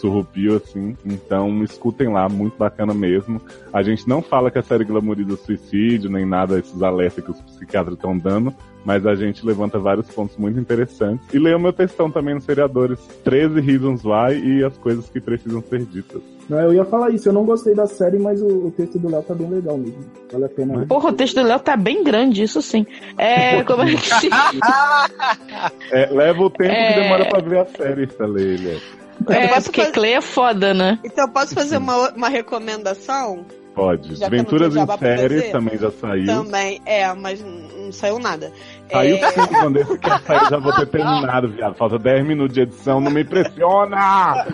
surrupio 0.00 0.56
assim, 0.56 0.96
então 1.04 1.62
escutem 1.64 2.08
lá, 2.08 2.28
muito 2.28 2.56
bacana 2.56 2.94
mesmo. 2.94 3.40
A 3.72 3.82
gente 3.82 4.08
não 4.08 4.22
fala 4.22 4.50
que 4.50 4.58
a 4.58 4.62
série 4.62 4.84
glamoriza 4.84 5.36
suicídio, 5.36 6.08
nem 6.08 6.24
nada 6.24 6.58
esses 6.58 6.80
alertas 6.80 7.24
que 7.24 7.30
os 7.32 7.40
psiquiatras 7.40 7.96
estão 7.96 8.16
dando, 8.16 8.54
mas 8.84 9.06
a 9.06 9.14
gente 9.14 9.44
levanta 9.44 9.78
vários 9.78 10.06
pontos 10.08 10.36
muito 10.36 10.58
interessantes. 10.60 11.26
E 11.32 11.38
leia 11.38 11.56
o 11.56 11.60
meu 11.60 11.72
textão 11.72 12.10
também 12.10 12.34
nos 12.34 12.44
seriadores, 12.44 12.98
13 13.24 13.60
Reasons 13.60 14.02
Why 14.04 14.34
e 14.44 14.64
as 14.64 14.76
coisas 14.78 15.08
que 15.08 15.20
precisam 15.20 15.62
ser 15.62 15.84
ditas. 15.84 16.20
Não, 16.48 16.60
eu 16.60 16.74
ia 16.74 16.84
falar 16.84 17.08
isso, 17.10 17.26
eu 17.28 17.32
não 17.32 17.44
gostei 17.44 17.74
da 17.74 17.86
série, 17.86 18.18
mas 18.18 18.42
o, 18.42 18.46
o 18.66 18.70
texto 18.76 18.98
do 18.98 19.08
Léo 19.10 19.22
tá 19.22 19.34
bem 19.34 19.48
legal 19.48 19.78
mesmo. 19.78 20.04
Vale 20.30 20.44
a 20.44 20.48
pena. 20.48 20.84
Porra, 20.86 21.08
o 21.08 21.12
texto 21.14 21.36
do 21.40 21.46
Léo 21.46 21.58
tá 21.58 21.74
bem 21.74 22.04
grande, 22.04 22.42
isso 22.42 22.60
sim. 22.60 22.86
É, 23.16 23.62
como 23.64 23.82
é 23.82 23.94
que 23.94 24.14
se... 24.14 24.28
É, 25.90 26.06
leva 26.12 26.42
o 26.42 26.50
tempo 26.50 26.70
É. 26.72 26.92
que 26.92 27.00
demora 27.00 27.24
pra 27.26 27.40
ver 27.40 27.58
a 27.60 27.64
série, 27.66 28.06
Thalia. 28.06 28.78
É, 29.28 29.48
posso 29.48 29.62
porque 29.64 29.80
fazer- 29.80 29.92
Clay 29.92 30.12
é 30.12 30.20
foda, 30.20 30.74
né? 30.74 30.98
Então, 31.04 31.28
posso 31.28 31.54
fazer 31.54 31.78
uma, 31.78 32.10
uma 32.10 32.28
recomendação? 32.28 33.46
Pode. 33.74 34.14
Já 34.14 34.28
em 34.28 34.98
série 34.98 35.42
também 35.50 35.76
já 35.76 35.90
saiu. 35.90 36.26
Também, 36.26 36.80
é, 36.86 37.12
mas 37.12 37.42
não 37.42 37.90
saiu 37.90 38.18
nada. 38.20 38.52
Saiu 38.90 39.16
É, 39.16 39.32
sim, 39.32 39.46
quando 39.60 39.76
esse 39.78 39.98
quer 39.98 40.20
sair, 40.20 40.48
já 40.48 40.58
vou 40.58 40.72
ter 40.72 40.86
terminado, 40.86 41.48
viado. 41.48 41.74
Falta 41.74 41.98
10 41.98 42.24
minutos 42.24 42.54
de 42.54 42.60
edição, 42.60 43.00
não 43.00 43.10
me 43.10 43.22
impressiona! 43.22 44.46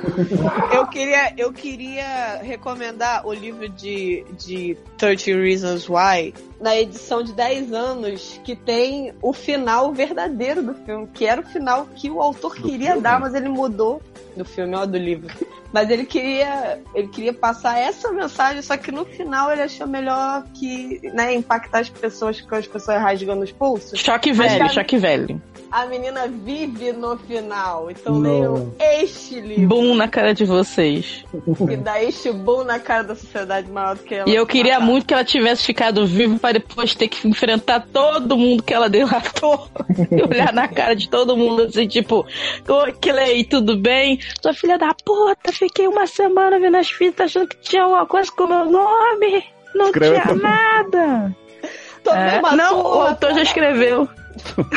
eu, 0.72 0.86
queria, 0.86 1.34
eu 1.36 1.52
queria 1.52 2.40
recomendar 2.42 3.26
o 3.26 3.32
livro 3.34 3.68
de, 3.68 4.24
de 4.38 4.76
30 4.96 5.36
Reasons 5.36 5.88
Why, 5.88 6.32
na 6.60 6.76
edição 6.76 7.22
de 7.22 7.32
10 7.34 7.72
anos, 7.72 8.40
que 8.42 8.56
tem 8.56 9.12
o 9.20 9.32
final 9.34 9.92
verdadeiro 9.92 10.62
do 10.62 10.74
filme, 10.74 11.06
que 11.12 11.26
era 11.26 11.42
o 11.42 11.44
final 11.44 11.86
que 11.94 12.10
o 12.10 12.22
autor 12.22 12.54
queria 12.54 12.92
filme? 12.92 13.02
dar, 13.02 13.20
mas 13.20 13.34
ele 13.34 13.48
mudou 13.48 14.00
do 14.36 14.44
filme, 14.44 14.74
ó, 14.76 14.84
do 14.86 14.98
livro. 14.98 15.28
Mas 15.72 15.88
ele 15.88 16.04
queria, 16.04 16.80
ele 16.94 17.06
queria 17.08 17.32
passar 17.32 17.78
essa 17.78 18.10
mensagem, 18.12 18.60
só 18.60 18.76
que 18.76 18.90
no 18.90 19.04
final 19.04 19.52
ele 19.52 19.62
achou 19.62 19.86
melhor 19.86 20.44
que, 20.54 21.00
né, 21.14 21.32
impactar 21.34 21.78
as 21.80 21.88
pessoas 21.88 22.40
com 22.40 22.56
as 22.56 22.66
pessoas 22.66 23.00
rasgando 23.00 23.42
os 23.44 23.52
pulsos. 23.52 23.98
Choque 24.00 24.32
velho, 24.32 24.64
a- 24.64 24.68
choque 24.68 24.96
velho. 24.98 25.40
A 25.70 25.86
menina 25.86 26.26
vive 26.26 26.90
no 26.90 27.16
final, 27.16 27.88
então 27.88 28.18
leiam 28.18 28.74
este 28.80 29.40
livro. 29.40 29.68
Boom 29.68 29.94
na 29.94 30.08
cara 30.08 30.34
de 30.34 30.44
vocês. 30.44 31.24
Que 31.68 31.76
dá 31.76 32.02
este 32.02 32.32
boom 32.32 32.64
na 32.64 32.80
cara 32.80 33.04
da 33.04 33.14
sociedade 33.14 33.70
maior 33.70 33.94
do 33.96 34.02
que 34.02 34.16
ela. 34.16 34.28
E 34.28 34.34
eu 34.34 34.44
queria 34.44 34.74
matar. 34.80 34.86
muito 34.86 35.06
que 35.06 35.14
ela 35.14 35.24
tivesse 35.24 35.62
ficado 35.64 36.04
viva 36.04 36.36
para 36.40 36.54
depois 36.54 36.96
ter 36.96 37.06
que 37.06 37.28
enfrentar 37.28 37.86
todo 37.92 38.36
mundo 38.36 38.64
que 38.64 38.74
ela 38.74 38.88
delatou. 38.88 39.68
e 40.10 40.20
olhar 40.22 40.52
na 40.52 40.66
cara 40.66 40.96
de 40.96 41.08
todo 41.08 41.36
mundo 41.36 41.62
assim, 41.62 41.86
tipo, 41.86 42.26
oi, 42.68 42.92
Clay, 43.00 43.44
tudo 43.44 43.76
bem? 43.76 44.18
Sua 44.40 44.52
filha 44.54 44.78
da 44.78 44.94
puta, 45.04 45.52
fiquei 45.52 45.86
uma 45.88 46.06
semana 46.06 46.58
vendo 46.58 46.76
as 46.76 46.90
fitas 46.90 47.30
achando 47.30 47.48
que 47.48 47.58
tinha 47.58 47.82
alguma 47.82 48.06
coisa 48.06 48.30
com 48.32 48.44
o 48.44 48.48
meu 48.48 48.64
nome. 48.66 49.44
Não 49.74 49.86
Escreve 49.86 50.20
tinha 50.20 50.34
nada. 50.34 51.36
Tô 52.02 52.12
É, 52.12 52.40
não, 52.56 52.80
o 52.80 53.02
autor 53.02 53.34
já 53.34 53.42
escreveu. 53.42 54.08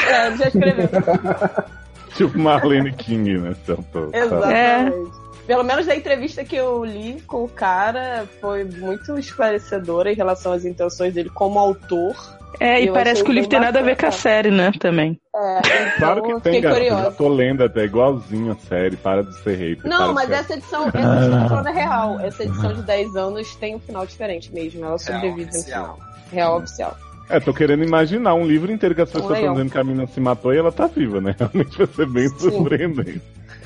É, 0.07 0.36
já 0.36 0.48
escreveu. 0.48 0.90
Tipo 2.15 2.38
Marlene 2.38 2.94
King, 2.94 3.40
né? 3.40 3.56
Tô- 3.65 3.76
tá. 3.76 4.18
Exatamente. 4.18 5.24
Pelo 5.48 5.64
menos 5.64 5.86
da 5.86 5.95
entrevista 5.95 6.44
que 6.45 6.56
eu 6.56 6.86
li 6.86 7.22
com 7.28 7.44
o 7.44 7.49
cara, 7.49 8.26
foi 8.40 8.64
muito 8.64 9.18
esclarecedora 9.18 10.11
em 10.11 10.15
relação 10.15 10.53
às 10.53 10.64
intenções 10.64 11.14
dele 11.14 11.30
como 11.30 11.60
autor. 11.60 12.15
É, 12.60 12.82
e 12.82 12.88
Eu 12.88 12.94
parece 12.94 13.24
que 13.24 13.30
o 13.30 13.34
livro 13.34 13.50
tem 13.50 13.60
nada 13.60 13.80
a 13.80 13.84
ver 13.84 13.98
com 13.98 14.06
a 14.06 14.12
série, 14.12 14.52
né? 14.52 14.72
Também. 14.80 15.20
É, 15.36 15.60
então 15.60 15.98
Claro 15.98 16.24
que 16.24 16.32
eu 16.32 16.40
tem, 16.42 16.62
garoto. 16.62 16.84
Eu 16.86 17.12
tô 17.14 17.28
lendo 17.28 17.64
até 17.64 17.86
igualzinho 17.86 18.52
a 18.52 18.56
série. 18.56 18.96
Para 18.96 19.24
de 19.24 19.36
ser 19.42 19.56
hater. 19.58 19.78
para 19.82 19.90
Não, 19.90 20.14
mas 20.14 20.28
ser- 20.28 20.34
essa 20.36 20.54
edição, 20.54 20.88
essa 20.88 21.38
edição 21.40 21.68
é 21.68 21.72
real. 21.72 22.20
Essa 22.20 22.44
edição 22.44 22.74
de 22.74 22.82
10 22.84 23.16
anos 23.16 23.56
tem 23.56 23.76
um 23.76 23.80
final 23.80 24.06
diferente 24.06 24.54
mesmo. 24.54 24.86
Ela 24.86 24.98
sobrevive 24.98 25.52
no 25.58 25.64
final. 25.64 26.00
Real 26.32 26.58
oficial. 26.58 26.98
É, 27.30 27.40
tô 27.40 27.54
querendo 27.54 27.84
imaginar 27.84 28.34
um 28.34 28.46
livro 28.46 28.72
inteiro 28.72 28.94
que 28.94 29.02
as 29.02 29.10
pessoas 29.10 29.38
estão 29.38 29.54
dizendo 29.54 29.72
que 29.72 29.78
a 29.78 29.84
menina 29.84 30.06
se 30.08 30.20
matou 30.20 30.54
e 30.54 30.58
ela 30.58 30.72
tá 30.72 30.88
viva, 30.88 31.20
né? 31.22 31.34
Realmente 31.40 31.78
vai 31.78 31.88
ser 31.88 32.06
bem 32.08 32.28
Sim. 32.30 32.38
surpreendente. 32.52 33.22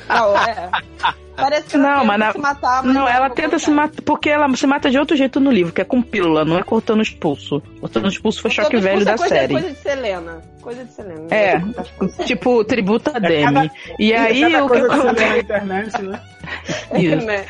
Não, 0.07 0.37
é. 0.37 0.69
Parece 1.37 1.67
que 1.67 1.75
ela 1.75 1.83
Não, 1.83 1.93
tenta 2.01 2.05
mas 2.07 2.19
na- 2.19 2.31
se 2.33 2.39
matar, 2.39 2.83
mas 2.83 2.93
Não, 2.95 3.07
ela 3.07 3.27
vou 3.27 3.35
tenta 3.35 3.59
se 3.59 3.69
matar. 3.69 4.01
Porque 4.01 4.27
ela 4.29 4.53
se 4.55 4.65
mata 4.67 4.89
de 4.89 4.97
outro 4.97 5.15
jeito 5.15 5.39
no 5.39 5.51
livro, 5.51 5.71
que 5.71 5.79
é 5.81 5.83
com 5.85 6.01
pílula, 6.01 6.43
não 6.43 6.57
é 6.57 6.63
cortando 6.63 6.99
os 7.01 7.11
pulsos. 7.11 7.61
Cortando 7.79 8.05
os 8.07 8.17
pulsos 8.17 8.41
foi 8.41 8.49
choque 8.51 8.71
Todo 8.71 8.81
velho 8.81 9.01
é 9.01 9.05
da 9.05 9.15
coisa, 9.17 9.35
série. 9.35 9.53
Coisa 9.53 9.69
de 9.69 9.75
Selena. 9.77 10.41
Coisa 10.61 10.83
de 10.83 10.91
Selena. 10.91 11.27
É, 11.29 11.59
Não 11.59 11.73
contar. 11.99 12.23
tipo, 12.25 12.63
tributo 12.65 13.11
a 13.15 13.19
Demi. 13.19 13.71
E 13.99 14.13
aí, 14.13 14.41
Cada 14.51 14.65
o 14.65 14.69
que 14.69 14.79
na 14.81 14.95
acontece? 14.95 15.39
internet, 15.39 16.01
né? 16.01 16.19
Isso. 16.99 17.25
Né? 17.25 17.45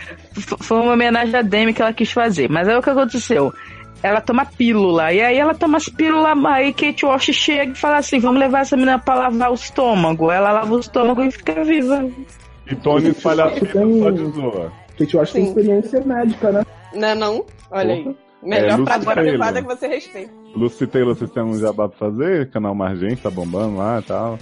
Foi 0.59 0.77
uma 0.81 0.93
homenagem 0.93 1.35
a 1.35 1.41
Demi 1.41 1.73
que 1.73 1.81
ela 1.81 1.93
quis 1.93 2.11
fazer. 2.11 2.49
Mas 2.49 2.67
aí 2.67 2.75
o 2.75 2.81
que 2.81 2.89
aconteceu? 2.89 3.53
Ela 4.03 4.21
toma 4.21 4.45
pílula. 4.45 5.11
E 5.13 5.21
aí 5.21 5.37
ela 5.37 5.55
toma 5.55 5.77
as 5.77 5.87
pílulas, 5.89 6.37
aí 6.45 6.71
Kate 6.73 7.03
Walsh 7.05 7.31
chega 7.33 7.71
e 7.71 7.75
fala 7.75 7.97
assim: 7.97 8.19
vamos 8.19 8.39
levar 8.39 8.59
essa 8.59 8.75
menina 8.75 8.99
pra 8.99 9.15
lavar 9.15 9.49
o 9.49 9.55
estômago. 9.55 10.29
Ela 10.29 10.51
lava 10.51 10.75
o 10.75 10.79
estômago 10.79 11.23
e 11.23 11.31
fica 11.31 11.63
viva. 11.63 12.05
E 12.69 12.75
Tony 12.75 13.13
que 13.13 13.65
tem- 13.67 13.99
só 14.01 14.09
de 14.11 14.25
zoa. 14.31 14.71
Acho 14.99 15.31
que 15.31 15.39
tem 15.39 15.43
experiência 15.47 16.01
médica, 16.01 16.51
né? 16.51 16.63
Não 16.93 17.07
é 17.07 17.15
não? 17.15 17.45
Olha 17.71 17.95
Porra. 17.97 18.09
aí. 18.09 18.17
Melhor 18.43 18.79
É, 18.79 18.83
prática 18.83 19.13
privada 19.13 19.53
Taylor. 19.53 19.69
que 19.75 19.79
você 19.79 19.87
respeita. 19.87 20.31
Lucy 20.55 20.87
Taylor, 20.87 21.15
vocês 21.15 21.29
têm 21.31 21.43
um 21.43 21.57
jabá 21.57 21.89
pra 21.89 21.97
fazer? 21.97 22.49
Canal 22.51 22.73
Margem 22.75 23.15
tá 23.15 23.29
bombando 23.31 23.77
lá 23.77 23.99
e 23.99 24.03
tal. 24.03 24.37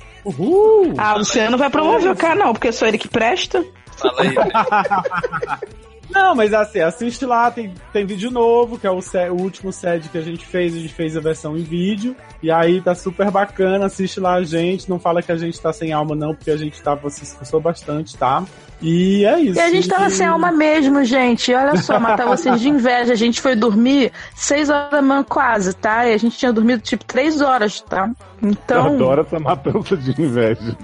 Ah, 0.97 1.15
o 1.15 1.19
Luciano 1.19 1.57
vai 1.57 1.69
promover 1.69 2.11
o 2.11 2.15
canal, 2.15 2.53
porque 2.53 2.67
é 2.67 2.71
só 2.71 2.85
ele 2.87 2.97
que 2.97 3.07
presta. 3.07 3.65
Fala 3.97 4.21
aí. 4.21 4.35
Não, 6.09 6.35
mas 6.35 6.53
assim, 6.53 6.79
assiste 6.79 7.25
lá, 7.25 7.49
tem, 7.49 7.73
tem 7.91 8.05
vídeo 8.05 8.29
novo, 8.29 8.77
que 8.77 8.87
é 8.87 8.91
o, 8.91 8.99
o 8.99 9.41
último 9.41 9.71
SED 9.71 10.09
que 10.09 10.17
a 10.17 10.21
gente 10.21 10.45
fez, 10.45 10.75
a 10.75 10.79
gente 10.79 10.93
fez 10.93 11.17
a 11.17 11.19
versão 11.19 11.57
em 11.57 11.63
vídeo. 11.63 12.15
E 12.41 12.51
aí 12.51 12.81
tá 12.81 12.93
super 12.93 13.31
bacana, 13.31 13.85
assiste 13.85 14.19
lá 14.19 14.35
a 14.35 14.43
gente, 14.43 14.89
não 14.89 14.99
fala 14.99 15.21
que 15.21 15.31
a 15.31 15.37
gente 15.37 15.59
tá 15.59 15.73
sem 15.73 15.91
alma 15.91 16.15
não, 16.15 16.35
porque 16.35 16.51
a 16.51 16.57
gente 16.57 16.81
tava, 16.81 17.09
se 17.09 17.23
esforçou 17.23 17.59
bastante, 17.59 18.15
tá? 18.17 18.43
E 18.81 19.25
é 19.25 19.39
isso. 19.39 19.57
E 19.57 19.61
a 19.61 19.69
gente 19.69 19.87
tava 19.87 20.09
sem 20.09 20.27
alma 20.27 20.51
mesmo, 20.51 21.03
gente. 21.03 21.53
Olha 21.53 21.75
só, 21.77 21.97
matar 21.99 22.27
vocês 22.27 22.59
de 22.59 22.69
inveja. 22.69 23.13
A 23.13 23.15
gente 23.15 23.41
foi 23.41 23.55
dormir 23.55 24.11
6 24.35 24.69
horas 24.69 24.91
da 24.91 25.01
manhã 25.01 25.23
quase, 25.23 25.73
tá? 25.73 26.07
E 26.07 26.13
a 26.13 26.17
gente 26.17 26.37
tinha 26.37 26.51
dormido 26.51 26.81
tipo 26.81 27.03
3 27.05 27.41
horas, 27.41 27.81
tá? 27.81 28.11
Eu 28.41 28.49
Então, 28.49 28.85
adoro 28.87 29.21
essa 29.21 29.39
matança 29.39 29.95
de 29.97 30.11
inveja. 30.21 30.75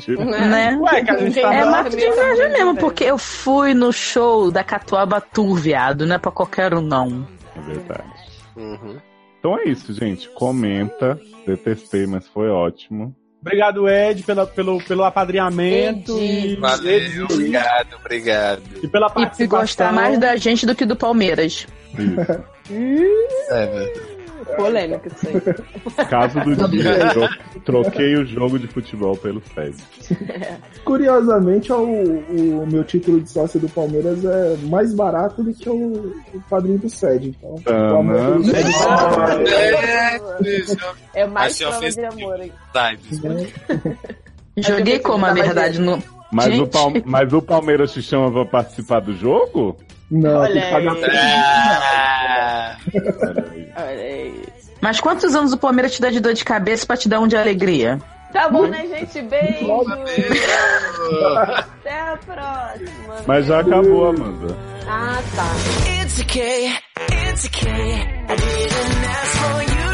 Tipo, 0.00 0.24
né? 0.24 0.76
Ué, 0.80 1.04
que 1.04 1.10
a 1.10 1.16
gente 1.18 1.40
tá 1.40 1.54
É 1.54 1.64
mato 1.64 1.90
de 1.90 1.96
inveja 1.96 2.14
dormindo, 2.36 2.52
mesmo, 2.52 2.76
porque 2.76 3.04
eu 3.04 3.18
fui 3.18 3.74
no 3.74 3.92
show 3.92 4.50
da 4.50 4.62
Catuaba 4.64 5.20
Tour, 5.20 5.56
viado. 5.56 6.06
Não 6.06 6.16
é 6.16 6.18
pra 6.18 6.30
qualquer 6.30 6.72
um, 6.74 6.80
não. 6.80 7.26
é 7.56 7.60
verdade. 7.60 8.02
Uhum. 8.56 8.96
Então 9.38 9.58
é 9.58 9.64
isso, 9.64 9.92
gente. 9.92 10.28
Comenta. 10.30 11.18
Detestei, 11.46 12.06
mas 12.06 12.26
foi 12.28 12.48
ótimo. 12.48 13.14
Obrigado, 13.40 13.88
Ed, 13.88 14.24
pela, 14.24 14.44
pelo, 14.46 14.82
pelo 14.82 15.04
apadrinhamento 15.04 16.18
Edi. 16.18 16.54
e, 16.54 16.56
Valeu, 16.56 17.24
obrigado, 17.30 17.94
obrigado. 18.00 18.62
e 18.82 18.88
pela 18.88 19.06
E 19.06 19.12
participação. 19.12 19.60
gostar 19.60 19.92
mais 19.92 20.18
da 20.18 20.34
gente 20.34 20.66
do 20.66 20.74
que 20.74 20.84
do 20.84 20.96
Palmeiras. 20.96 21.66
Isso. 21.96 22.46
É 23.50 23.66
verdade. 23.66 24.15
Polêmico 24.56 25.08
isso 25.08 25.26
aí. 25.28 25.40
Caso 26.06 26.38
do 26.40 26.68
dia, 26.68 27.10
tro- 27.10 27.28
troquei 27.64 28.14
o 28.16 28.24
jogo 28.24 28.58
de 28.58 28.66
futebol 28.68 29.16
pelo 29.16 29.42
SED. 29.54 29.76
Curiosamente, 30.84 31.72
o, 31.72 31.76
o 32.62 32.66
meu 32.70 32.84
título 32.84 33.20
de 33.20 33.28
sócio 33.30 33.58
do 33.58 33.68
Palmeiras 33.68 34.24
é 34.24 34.56
mais 34.68 34.94
barato 34.94 35.42
do 35.42 35.52
que 35.52 35.68
o, 35.68 36.14
o 36.34 36.40
padrinho 36.48 36.78
do 36.78 36.88
SED. 36.88 37.28
Então, 37.38 37.56
Ah, 37.66 38.02
não. 38.02 38.36
do 38.40 38.44
SED 38.44 38.70
É, 39.54 40.16
eu- 40.16 40.94
É 41.14 41.26
mais 41.26 41.58
prova 41.58 41.90
de 41.90 42.04
amor 42.04 42.34
aí. 42.40 42.52
Verdade. 42.72 43.54
Joguei 44.58 44.98
como 45.00 45.26
a 45.26 45.32
verdade 45.34 45.78
no. 45.80 46.02
Gente. 46.42 47.02
Mas 47.04 47.32
o 47.32 47.40
Palmeiras 47.42 47.92
te 47.92 48.02
chama 48.02 48.30
pra 48.32 48.44
participar 48.44 49.00
do 49.00 49.14
jogo? 49.14 49.76
Não, 50.10 50.40
Olha 50.40 50.52
tem 50.52 50.62
que 50.62 50.70
pagar 50.70 50.96
Ah, 51.12 52.76
Olha 52.94 53.50
aí. 53.52 53.72
Olha 53.76 53.88
aí. 54.02 54.42
Mas 54.80 55.00
quantos 55.00 55.34
anos 55.34 55.52
o 55.52 55.58
Palmeiras 55.58 55.92
te 55.94 56.00
dá 56.00 56.10
de 56.10 56.20
dor 56.20 56.32
de 56.34 56.44
cabeça 56.44 56.86
pra 56.86 56.96
te 56.96 57.08
dar 57.08 57.20
um 57.20 57.26
de 57.26 57.36
alegria? 57.36 58.00
Tá 58.32 58.48
bom, 58.48 58.66
né, 58.66 58.86
gente? 58.86 59.22
Beijo. 59.22 59.66
Até 61.56 62.00
a 62.00 62.16
próxima. 62.24 63.16
Mas 63.26 63.46
já 63.46 63.60
acabou, 63.60 64.08
Amanda. 64.10 64.56
Ah, 64.88 65.18
tá. 65.34 66.02
It's 66.02 66.20
okay, 66.20 66.68
it's 67.32 67.46
okay. 67.46 67.94
I 68.28 68.36
didn't 68.36 69.06
ask 69.08 69.36
for 69.38 69.62
you 69.62 69.85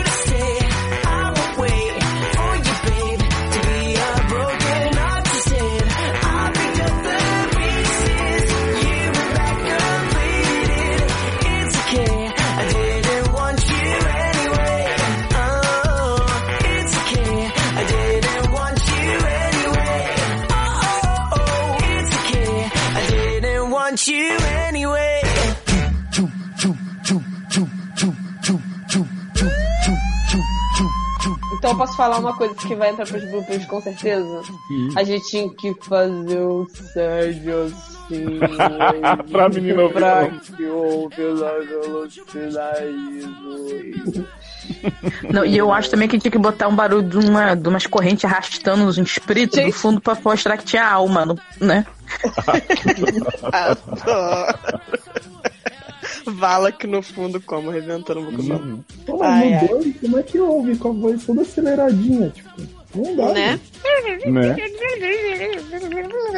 Então 31.63 31.71
eu 31.71 31.77
posso 31.79 31.97
falar 31.97 32.19
uma 32.19 32.37
coisa 32.37 32.53
que 32.57 32.75
vai 32.75 32.91
entrar 32.91 33.07
pros 33.07 33.23
bloopers 33.31 33.65
com 33.67 33.81
certeza? 33.81 34.43
A 34.97 35.05
gente 35.05 35.31
tinha 35.31 35.49
que 35.49 35.73
fazer 35.85 36.41
um 36.41 36.67
sério 36.93 37.67
assim. 37.67 38.41
Pra 39.31 39.49
menina 39.49 39.83
ouvir, 39.83 39.95
Pra 39.95 40.23
não. 40.23 40.39
que 40.41 40.65
ouve 40.65 41.15
a 41.23 41.59
velocidade. 41.81 43.23
Não, 45.33 45.45
e 45.45 45.57
eu 45.57 45.73
acho 45.73 45.89
também 45.89 46.09
que 46.09 46.19
tinha 46.19 46.33
que 46.33 46.39
botar 46.39 46.67
um 46.67 46.75
barulho 46.75 47.09
de, 47.09 47.17
uma, 47.17 47.55
de 47.55 47.69
umas 47.69 47.87
correntes 47.87 48.25
arrastando 48.25 48.83
uns 48.85 48.99
espíritos 48.99 49.65
do 49.65 49.71
fundo 49.71 50.01
pra 50.01 50.19
mostrar 50.25 50.57
que 50.57 50.65
tinha 50.65 50.85
alma, 50.85 51.37
né? 51.61 51.87
Vala 54.05 54.59
aqui 56.69 56.87
no 56.87 57.03
fundo 57.03 57.41
como, 57.41 57.71
arrebentando 57.71 58.21
o 58.21 58.31
boca 58.31 58.83
Pô, 59.07 59.23
Ai, 59.23 59.61
mudou, 59.61 59.83
e 59.83 59.93
como 59.95 60.19
é 60.19 60.23
que 60.23 60.39
ouve 60.39 60.77
com 60.77 60.89
a 60.89 60.93
voz 60.93 61.25
toda 61.25 61.43
aceleradinha? 61.43 62.31
Tipo, 62.31 62.51
não 62.95 63.17
dá. 63.17 63.33
Né? 63.33 63.61
Né? 64.27 64.57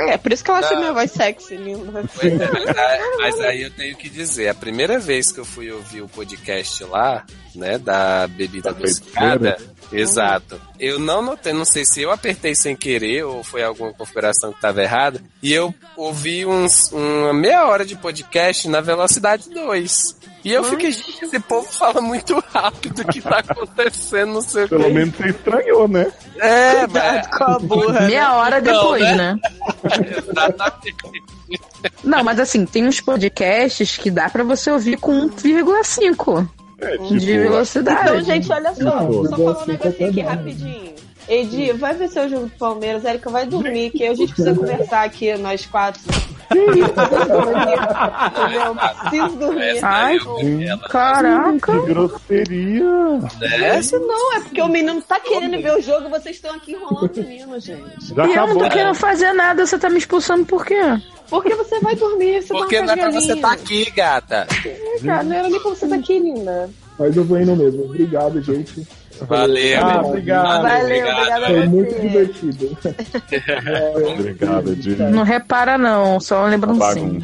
É 0.09 0.17
por 0.17 0.33
isso 0.33 0.45
que 0.45 0.51
eu 0.51 0.55
acho 0.55 0.73
Não. 0.73 0.81
minha 0.81 0.93
voz 0.93 1.11
sexy, 1.11 1.57
linda. 1.57 2.01
É, 2.01 3.17
mas 3.19 3.41
aí 3.41 3.63
eu 3.63 3.71
tenho 3.71 3.97
que 3.97 4.09
dizer, 4.09 4.49
a 4.49 4.55
primeira 4.55 4.99
vez 4.99 5.33
que 5.33 5.41
eu 5.41 5.45
fui 5.45 5.71
ouvir 5.71 6.03
o 6.03 6.09
podcast 6.09 6.85
lá, 6.85 7.27
né, 7.55 7.79
da 7.79 8.27
bebida 8.27 8.73
Da 8.73 8.79
adocicada, 8.79 9.57
exato, 9.93 10.61
eu 10.79 10.99
não 10.99 11.23
notei, 11.23 11.53
não 11.53 11.65
sei 11.65 11.85
se 11.85 12.03
eu 12.03 12.11
apertei 12.11 12.55
sem 12.55 12.75
querer 12.75 13.25
ou 13.25 13.43
foi 13.45 13.63
alguma 13.63 13.93
configuração 13.93 14.51
que 14.51 14.59
estava 14.59 14.83
errada, 14.83 15.21
e 15.43 15.53
eu 15.53 15.75
ouvi 15.97 16.45
uns, 16.45 16.91
uma 16.93 17.33
meia 17.33 17.67
hora 17.67 17.85
de 17.85 17.97
podcast 17.97 18.69
na 18.69 18.81
velocidade 18.81 19.51
2. 19.51 20.25
E 20.45 20.53
eu 20.53 20.63
fiquei, 20.63 20.93
gente, 20.93 21.25
esse 21.25 21.41
povo 21.41 21.67
fala 21.73 22.03
muito 22.03 22.39
rápido 22.53 23.01
o 23.01 23.07
que 23.07 23.23
tá 23.23 23.39
acontecendo, 23.39 24.35
não 24.35 24.43
sei 24.43 24.65
o 24.65 24.69
Pelo 24.69 24.85
que. 24.85 24.91
menos 24.91 25.17
você 25.17 25.29
estranhou, 25.29 25.89
né? 25.89 26.13
É, 26.37 26.87
mas... 26.87 27.27
com 27.29 27.45
a 27.45 27.59
burra. 27.59 28.01
Meia 28.03 28.35
hora 28.35 28.61
Não, 28.61 28.73
depois, 28.73 29.03
né? 29.03 29.17
né? 29.17 29.39
Exatamente. 30.19 31.23
Não, 32.03 32.23
mas 32.23 32.39
assim, 32.39 32.67
tem 32.67 32.87
uns 32.87 33.01
podcasts 33.01 33.97
que 33.97 34.11
dá 34.11 34.29
pra 34.29 34.45
você 34.45 34.71
ouvir 34.71 34.99
com 34.99 35.29
1,5 35.31 36.47
É, 36.85 36.97
de 36.99 37.21
tipo, 37.21 37.27
velocidade. 37.27 38.01
Então, 38.03 38.21
gente, 38.23 38.53
olha 38.53 38.75
só. 38.75 38.83
Não, 38.83 39.25
só 39.25 39.37
falar 39.37 39.63
um 39.63 39.67
negocinho 39.67 40.11
aqui 40.11 40.21
rapidinho. 40.21 40.95
Edi, 41.29 41.73
vai 41.73 41.95
ver 41.95 42.09
seu 42.09 42.29
jogo 42.29 42.47
do 42.47 42.53
Palmeiras. 42.59 43.05
Érica 43.05 43.31
vai 43.31 43.47
dormir, 43.47 43.91
que 43.91 44.05
a 44.07 44.15
gente 44.15 44.33
precisa 44.35 44.55
conversar 44.55 45.05
aqui, 45.05 45.35
nós 45.37 45.65
quatro. 45.67 46.01
Entendeu? 46.55 46.89
Preciso 49.01 49.37
dormir. 49.39 49.79
Ai, 49.83 50.17
eu 50.17 50.37
vi 50.37 50.67
ela, 50.67 50.89
Caraca! 50.89 51.81
que 51.81 51.87
grosseria. 51.87 52.85
né? 53.41 53.79
Isso 53.81 53.99
não, 53.99 54.37
é 54.37 54.41
porque 54.41 54.61
o 54.61 54.69
menino 54.69 55.01
tá 55.03 55.19
querendo 55.21 55.61
ver 55.63 55.77
o 55.77 55.81
jogo 55.81 56.07
e 56.07 56.11
vocês 56.11 56.37
estão 56.37 56.55
aqui 56.55 56.73
enrolando 56.73 57.11
o 57.17 57.21
menino, 57.23 57.61
gente. 57.61 58.15
Já 58.15 58.27
E 58.27 58.35
eu 58.35 58.47
não 58.47 58.59
tô 58.59 58.69
querendo 58.69 58.95
fazer 58.95 59.33
nada, 59.33 59.67
você 59.67 59.79
tá 59.79 59.89
me 59.89 59.99
expulsando 59.99 60.45
por 60.45 60.65
quê? 60.65 60.81
Porque 61.29 61.55
você 61.55 61.81
vai 61.81 61.97
dormir, 61.97 62.43
você 62.43 62.53
Porque 62.53 62.77
tá 62.77 62.83
não 62.85 62.93
é 62.93 62.97
pra 62.97 63.11
você 63.11 63.33
estar 63.33 63.53
aqui, 63.53 63.91
gata. 63.91 64.47
Cara, 65.05 65.23
não 65.23 65.37
era 65.37 65.49
nem 65.49 65.61
pra 65.61 65.71
você 65.71 65.85
estar 65.87 65.97
aqui, 65.97 66.19
linda. 66.19 66.71
Mas 66.99 67.17
eu 67.17 67.25
vou 67.25 67.41
indo 67.41 67.57
mesmo. 67.57 67.85
Obrigado, 67.85 68.41
gente. 68.41 68.87
Valeu. 69.23 69.81
Ah, 69.85 70.01
obrigado. 70.03 70.63
Valeu, 70.63 71.07
obrigada 71.09 71.47
Foi 71.47 71.67
muito 71.67 72.01
divertido. 72.01 72.79
Obrigado, 74.19 74.77
Di. 74.77 74.97
Não 74.97 75.23
repara, 75.23 75.79
não, 75.79 76.19
só 76.21 76.41
uma 76.41 76.49
lembrancinha. 76.49 77.21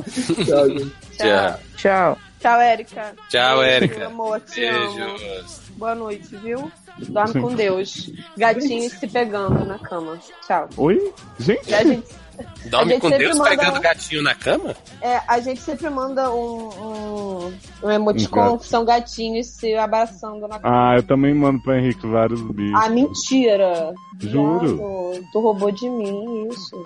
Bagunça. 0.00 0.44
Tchau, 0.44 0.68
gente. 0.70 0.92
Tchau. 1.16 1.58
Tchau. 1.76 2.18
Tchau, 2.40 2.60
Érica. 2.60 3.12
Tchau, 3.30 3.58
Beijo, 3.58 3.70
Érica. 3.74 3.98
meu 3.98 4.06
amor, 4.08 4.40
te 4.40 4.64
amo. 4.66 4.94
Beijos. 4.94 5.60
Boa 5.76 5.94
noite, 5.94 6.36
viu? 6.36 6.70
Dorme 7.08 7.40
com 7.40 7.54
Deus. 7.54 8.10
Gatinhos 8.36 8.92
se 8.92 9.06
pegando 9.08 9.64
na 9.64 9.78
cama. 9.78 10.18
Tchau. 10.46 10.68
Oi? 10.76 11.12
Gente, 11.38 11.70
E 11.70 11.74
a 11.74 11.82
gente, 11.84 12.06
Dorme 12.66 12.98
com 12.98 13.10
Deus 13.10 13.36
manda 13.36 13.50
pegando 13.50 13.78
um- 13.78 13.80
gatinho 13.80 14.22
na 14.22 14.34
cama? 14.34 14.74
é, 15.02 15.20
a 15.28 15.38
gente 15.40 15.60
sempre 15.60 15.88
manda 15.90 16.30
um, 16.32 16.68
um, 16.68 17.52
um 17.84 17.90
emoticon 17.90 18.58
que 18.58 18.66
são 18.66 18.84
gatinhos 18.84 19.46
se 19.48 19.74
abraçando 19.74 20.48
na 20.48 20.58
cama. 20.58 20.92
Ah, 20.92 20.96
eu 20.96 21.02
também 21.02 21.34
mando 21.34 21.62
pro 21.62 21.74
Henrique 21.74 22.06
vários 22.06 22.40
bichos. 22.42 22.80
Ah, 22.82 22.88
mentira! 22.88 23.92
Juro. 24.20 24.60
Viado, 24.60 25.26
Tu 25.32 25.40
roubou 25.40 25.70
de 25.72 25.88
mim 25.88 26.48
isso. 26.48 26.76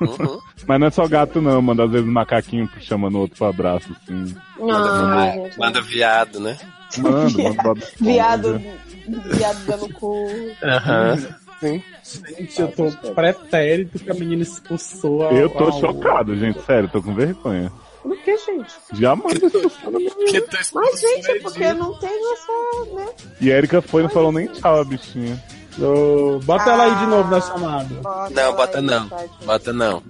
Uhum. 0.00 0.38
Mas 0.66 0.80
não 0.80 0.86
é 0.86 0.90
só 0.90 1.06
gato, 1.08 1.40
não. 1.40 1.52
Eu 1.52 1.62
mando 1.62 1.82
às 1.82 1.90
vezes 1.90 2.06
macaquinho 2.06 2.68
chamando 2.80 3.18
outro 3.18 3.36
pro 3.38 3.46
abraço, 3.46 3.88
assim. 4.02 4.34
Ah, 4.60 4.64
manda, 4.64 5.32
gente. 5.32 5.58
manda 5.58 5.80
viado, 5.80 6.40
né? 6.40 6.58
Mano, 6.98 7.30
mando 7.42 7.62
Bob 7.62 7.82
Viado, 8.00 8.56
Esponja. 8.56 9.36
viado 9.36 9.64
dando 9.66 9.94
cu. 9.94 10.26
Aham. 10.62 11.16
Gente, 11.62 12.60
eu 12.60 12.68
tô 12.72 12.90
pretérito 13.14 13.98
que 13.98 14.10
a 14.10 14.14
menina 14.14 14.42
expulsou 14.42 15.26
a. 15.28 15.32
Eu 15.32 15.48
tô 15.48 15.68
a- 15.68 15.72
chocado, 15.72 16.36
gente. 16.36 16.60
Sério, 16.64 16.88
tô 16.88 17.00
com 17.02 17.14
vergonha. 17.14 17.70
Por 18.02 18.16
que, 18.18 18.36
gente? 18.36 18.72
Já 18.94 19.14
manda 19.14 19.34
expulsando 19.34 19.96
a 19.96 20.00
menina. 20.00 20.14
Que 20.26 20.40
tu 20.40 20.56
Mas, 20.74 21.00
gente, 21.00 21.30
é 21.30 21.36
expulsou 21.36 21.40
porque 21.42 21.72
não 21.72 21.94
tenho 21.98 22.32
essa, 22.32 22.94
né? 22.94 23.06
E 23.40 23.52
a 23.52 23.56
Erika 23.58 23.80
foi 23.80 24.00
e 24.02 24.04
não 24.04 24.10
falou 24.10 24.32
nem 24.32 24.46
tchau, 24.48 24.80
a 24.80 24.84
bichinha. 24.84 25.40
Ô, 25.78 26.38
Bota 26.44 26.70
ela 26.70 26.84
aí 26.84 26.94
de 26.96 27.06
novo 27.06 27.30
na 27.30 27.40
chamada. 27.40 27.88
Não, 28.30 28.54
bota 28.56 28.78
aí, 28.78 28.84
não. 28.84 29.08
tá? 29.08 29.24
Bota 29.46 29.72
não. 29.72 30.02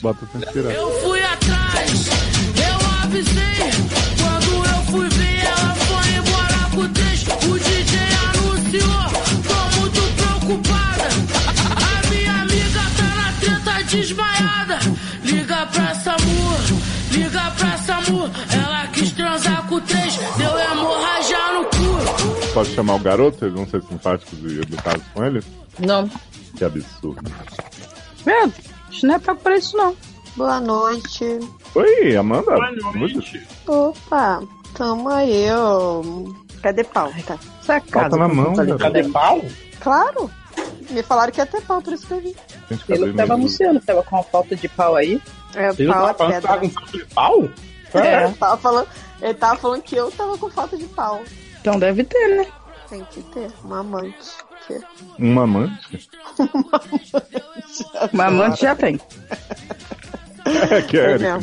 Bota 0.00 0.26
sem 0.30 0.40
tirar. 0.52 0.70
Eu 0.72 0.90
fui 1.00 1.20
atrás, 1.22 2.06
eu 2.54 3.04
avisei. 3.04 3.77
Desmaiada. 13.98 14.78
Liga 15.24 15.66
pra 15.66 15.94
Samu, 15.94 16.78
liga 17.10 17.50
pra 17.58 17.76
Samu. 17.78 18.30
Ela 18.52 18.86
quis 18.88 19.12
transar 19.12 19.66
com 19.66 19.80
três, 19.80 20.16
deu 20.36 20.58
hemorragia 20.58 21.52
no 21.52 21.64
cu. 21.64 22.52
Pode 22.54 22.74
chamar 22.74 22.94
o 22.94 22.98
garoto? 23.00 23.38
Vocês 23.38 23.52
vão 23.52 23.66
ser 23.66 23.82
simpáticos 23.82 24.38
e 24.40 24.60
educados 24.60 25.02
com 25.12 25.24
ele? 25.24 25.42
Não. 25.78 26.08
Que 26.56 26.64
absurdo. 26.64 27.30
Meu, 28.24 28.52
isso 28.90 29.06
não 29.06 29.14
é 29.14 29.18
pago 29.18 29.40
pra 29.40 29.56
isso, 29.56 29.76
não. 29.76 29.96
Boa 30.36 30.60
noite. 30.60 31.40
Oi, 31.74 32.16
Amanda. 32.16 32.56
Opa, 33.66 34.40
tamo 34.74 35.08
aí, 35.08 35.46
ó. 35.50 36.02
Cadê 36.62 36.84
pau? 36.84 37.12
Tá. 37.26 37.38
Essa 37.60 37.80
Bota 37.92 38.16
na 38.16 38.28
mão, 38.28 38.54
Cadê 38.78 39.04
pau? 39.08 39.44
Claro. 39.80 40.30
Me 40.90 41.02
falaram 41.02 41.32
que 41.32 41.38
ia 41.40 41.46
ter 41.46 41.60
pau, 41.62 41.82
por 41.82 41.92
isso 41.92 42.06
que 42.06 42.12
eu 42.14 42.20
vim. 42.20 42.34
Gente, 42.70 42.84
Ele 42.92 43.10
que 43.10 43.16
tava 43.16 43.34
anunciando, 43.34 43.80
tava 43.80 44.02
com 44.02 44.16
uma 44.16 44.22
falta 44.24 44.56
de 44.56 44.68
pau 44.68 44.96
aí. 44.96 45.20
É, 45.54 45.68
Ele 45.78 45.86
pau 45.92 46.08
é 46.08 46.12
que 46.12 46.18
tava 46.18 46.32
pedra. 46.32 46.58
com 46.58 46.70
falta 46.70 46.92
de 46.98 47.04
pau? 47.06 47.48
É, 47.94 48.24
ele 48.24 48.34
tava 48.34 48.56
falando, 48.58 48.88
ele 49.22 49.34
tava 49.34 49.56
falando 49.58 49.82
que 49.82 49.96
eu 49.96 50.10
tava 50.10 50.36
com 50.38 50.50
falta 50.50 50.76
de 50.76 50.84
pau. 50.86 51.22
Então 51.60 51.78
deve 51.78 52.04
ter, 52.04 52.28
né? 52.38 52.46
Tem 52.88 53.04
que 53.04 53.22
ter 53.22 53.50
uma 53.64 53.80
amante. 53.80 54.14
Que- 54.66 54.80
Um 55.18 55.40
amante? 55.40 56.10
Mas 58.12 58.26
amante 58.32 58.60
já 58.62 58.74
tem. 58.74 59.00
É, 60.70 60.82
que 60.82 60.98
é, 60.98 61.12
É. 61.14 61.38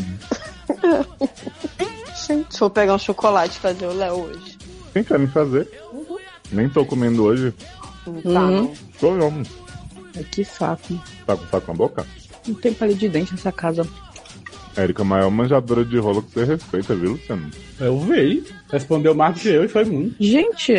Gente, 2.27 2.59
vou 2.59 2.69
pegar 2.69 2.93
um 2.95 2.99
chocolate 2.99 3.57
e 3.57 3.59
fazer 3.61 3.85
o 3.85 3.93
Léo 3.93 4.15
hoje. 4.23 4.57
Quem 4.93 5.03
quer 5.03 5.19
me 5.19 5.27
fazer? 5.27 5.69
Nem 6.51 6.69
tô 6.69 6.85
comendo 6.85 7.23
hoje. 7.23 7.53
Tá, 8.05 8.45
Uhum. 8.45 8.73
Tô 8.99 9.15
não. 9.15 9.43
Ai, 10.15 10.23
que 10.31 10.43
saco. 10.45 10.99
Tá 11.25 11.35
com 11.35 11.45
saco 11.47 11.67
na 11.71 11.73
boca? 11.77 12.05
Não 12.47 12.55
tem 12.55 12.73
palito 12.73 12.99
de 12.99 13.09
dente 13.09 13.31
nessa 13.33 13.51
casa. 13.51 13.87
Érica, 14.77 15.01
a 15.03 15.05
maior 15.05 15.31
manjadora 15.31 15.85
de 15.85 15.97
rola 15.97 16.21
que 16.21 16.31
você 16.31 16.43
respeita, 16.43 16.93
viu, 16.95 17.11
Luciano? 17.11 17.49
Eu 17.79 17.99
vi. 17.99 18.43
Respondeu 18.69 19.15
mais 19.15 19.35
do 19.35 19.39
que 19.41 19.47
eu 19.49 19.63
e 19.63 19.67
foi 19.67 19.85
muito. 19.85 20.15
Gente, 20.19 20.73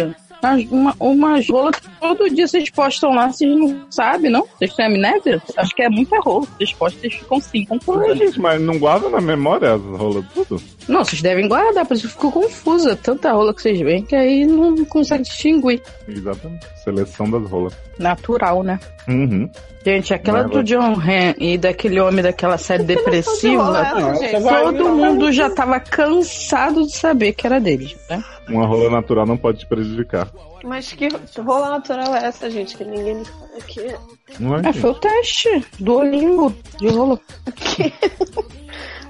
Umas- 0.54 0.66
Uma, 0.70 0.94
umas 1.00 1.48
rolas 1.48 1.76
que 1.80 1.88
todo 2.00 2.28
dia 2.30 2.46
vocês 2.46 2.70
postam 2.70 3.10
lá, 3.14 3.30
vocês 3.30 3.50
não 3.58 3.84
sabem, 3.90 4.30
não? 4.30 4.46
Vocês 4.58 4.74
têm 4.74 4.86
amnésia? 4.86 5.42
Acho 5.56 5.74
que 5.74 5.82
é 5.82 5.88
muita 5.88 6.18
rola. 6.20 6.46
Vocês 6.56 6.72
postam, 6.72 7.00
vocês 7.00 7.14
ficam 7.14 7.38
assim, 7.38 7.58
Ué, 7.60 7.66
confusos. 7.66 8.18
gente, 8.18 8.40
mas 8.40 8.60
não 8.60 8.78
guarda 8.78 9.08
na 9.08 9.20
memória 9.20 9.74
as 9.74 9.80
rolas 9.82 10.24
tudo? 10.34 10.60
Não, 10.88 11.04
vocês 11.04 11.20
devem 11.22 11.48
guardar, 11.48 11.84
por 11.86 11.94
isso 11.94 12.06
eu 12.06 12.10
fico 12.10 12.30
confusa. 12.30 12.94
Tanta 12.96 13.32
rola 13.32 13.52
que 13.54 13.62
vocês 13.62 13.80
veem 13.80 14.02
que 14.04 14.14
aí 14.14 14.44
não 14.46 14.84
consegue 14.84 15.24
distinguir. 15.24 15.82
Exatamente. 16.08 16.66
Seleção 16.84 17.30
das 17.30 17.50
rolas. 17.50 17.74
Natural, 17.98 18.62
né? 18.62 18.78
Uhum. 19.08 19.48
Gente, 19.86 20.12
aquela 20.12 20.42
do 20.42 20.64
John 20.64 20.94
Han 20.94 21.36
e 21.38 21.56
daquele 21.56 22.00
homem 22.00 22.20
daquela 22.20 22.58
série 22.58 22.82
depressiva, 22.82 23.94
todo 24.42 24.88
mundo 24.88 25.30
já 25.30 25.48
tava 25.48 25.78
cansado 25.78 26.84
de 26.84 26.90
saber 26.90 27.34
que 27.34 27.46
era 27.46 27.60
dele, 27.60 27.96
né? 28.10 28.20
Uma 28.48 28.66
rola 28.66 28.90
natural 28.90 29.24
não 29.24 29.36
pode 29.36 29.60
te 29.60 29.66
prejudicar. 29.68 30.28
Mas 30.64 30.92
que 30.92 31.06
rola 31.40 31.70
natural 31.70 32.16
é 32.16 32.26
essa, 32.26 32.50
gente? 32.50 32.76
Que 32.76 32.84
ninguém 32.84 33.14
me 33.14 33.24
fala 33.24 33.46
aqui. 33.60 33.94
Não 34.40 34.56
é? 34.56 34.68
É, 34.70 34.72
foi 34.72 34.90
o 34.90 34.94
teste 34.94 35.64
do 35.78 35.98
Olimbo 35.98 36.52
de 36.80 36.88
rola. 36.88 37.20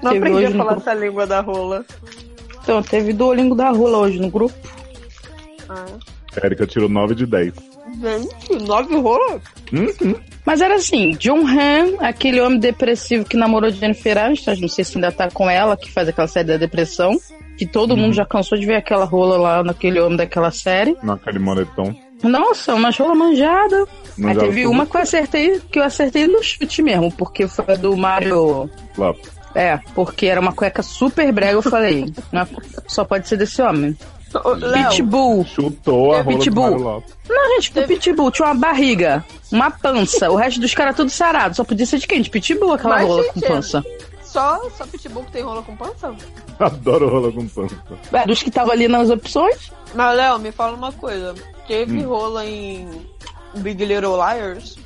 Não 0.03 0.11
Teve 0.11 0.27
aprendi 0.27 0.45
a 0.45 0.51
falar 0.51 0.73
grupo. 0.73 0.81
essa 0.81 0.93
língua 0.93 1.25
da 1.25 1.41
rola. 1.41 1.85
Então, 2.61 2.83
teve 2.83 3.13
Duolingo 3.13 3.55
da 3.55 3.71
rola 3.71 3.97
hoje 3.97 4.19
no 4.19 4.29
grupo. 4.29 4.53
Ah. 5.67 5.85
Érica 6.43 6.67
tirou 6.67 6.87
9 6.87 7.15
de 7.15 7.25
10. 7.25 7.76
Gente, 8.01 8.63
nove 8.67 8.95
rolas? 8.97 9.41
Uhum. 9.71 10.15
Mas 10.45 10.61
era 10.61 10.75
assim, 10.75 11.11
John 11.11 11.45
Han, 11.47 11.97
aquele 11.99 12.39
homem 12.41 12.59
depressivo 12.59 13.25
que 13.25 13.35
namorou 13.37 13.69
Jennifer 13.69 14.17
Aniston, 14.17 14.55
não 14.61 14.67
sei 14.67 14.83
se 14.83 14.97
ainda 14.97 15.11
tá 15.11 15.29
com 15.29 15.49
ela, 15.49 15.75
que 15.75 15.91
faz 15.91 16.07
aquela 16.07 16.27
série 16.27 16.47
da 16.47 16.57
depressão, 16.57 17.19
que 17.57 17.65
todo 17.65 17.91
Uhum. 17.91 17.97
mundo 17.97 18.13
já 18.13 18.25
cansou 18.25 18.57
de 18.57 18.65
ver 18.65 18.75
aquela 18.75 19.05
rola 19.05 19.37
lá 19.37 19.63
naquele 19.63 19.99
homem 19.99 20.17
daquela 20.17 20.51
série. 20.51 20.95
Naquele 21.03 21.39
moletom. 21.39 21.93
Nossa, 22.23 22.73
uma 22.75 22.89
rola 22.91 23.13
manjada. 23.15 23.85
Aí 24.23 24.35
teve 24.37 24.65
uma 24.67 24.85
que 24.85 24.95
eu 24.97 25.01
acertei, 25.01 25.61
que 25.71 25.79
eu 25.79 25.83
acertei 25.83 26.27
no 26.27 26.41
chute 26.43 26.81
mesmo, 26.81 27.11
porque 27.11 27.47
foi 27.47 27.65
a 27.69 27.75
do 27.75 27.95
Mario. 27.95 28.69
É, 29.53 29.77
porque 29.95 30.25
era 30.27 30.39
uma 30.41 30.53
cueca 30.53 30.81
super 30.83 31.31
brega, 31.31 31.53
eu 31.53 31.61
falei, 31.63 32.05
"Não, 32.31 32.47
só 32.87 33.03
pode 33.03 33.27
ser 33.27 33.37
desse 33.37 33.61
homem. 33.61 33.97
Léo, 34.59 34.89
Pitbull. 34.89 35.45
Chutou 35.45 36.13
a 36.13 36.17
É, 36.17 36.21
rola 36.21 36.37
Pitbull. 36.37 36.77
Lopes. 36.77 37.13
Não, 37.29 37.55
gente, 37.61 37.79
o 37.79 37.87
Pitbull 37.87 38.31
tinha 38.31 38.47
uma 38.47 38.55
barriga, 38.55 39.25
uma 39.51 39.71
pança, 39.71 40.29
o 40.29 40.35
resto 40.35 40.59
dos 40.59 40.73
caras 40.73 40.95
tudo 40.95 41.09
sarado. 41.09 41.55
Só 41.55 41.63
podia 41.63 41.85
ser 41.85 41.97
de 41.99 42.07
quem? 42.07 42.21
De 42.21 42.29
Pitbull 42.29 42.73
aquela 42.73 42.95
Mas, 42.97 43.07
rola 43.07 43.23
gente, 43.23 43.33
com 43.33 43.41
pança. 43.41 43.83
só, 44.23 44.69
só 44.77 44.85
pitbull 44.85 45.23
que 45.23 45.31
tem 45.31 45.41
rola 45.43 45.61
com 45.63 45.75
pança? 45.75 46.13
Adoro 46.59 47.09
rola 47.09 47.31
com 47.31 47.47
pança. 47.47 47.75
É, 48.13 48.25
dos 48.25 48.41
que 48.43 48.49
estavam 48.49 48.71
ali 48.73 48.87
nas 48.87 49.09
opções. 49.09 49.71
Mas, 49.95 50.17
Léo, 50.17 50.39
me 50.39 50.51
fala 50.51 50.75
uma 50.75 50.91
coisa. 50.91 51.33
Teve 51.67 52.05
Hum. 52.05 52.09
rola 52.09 52.45
em 52.45 52.87
Big 53.55 53.83
Little 53.85 54.15
Liars? 54.17 54.77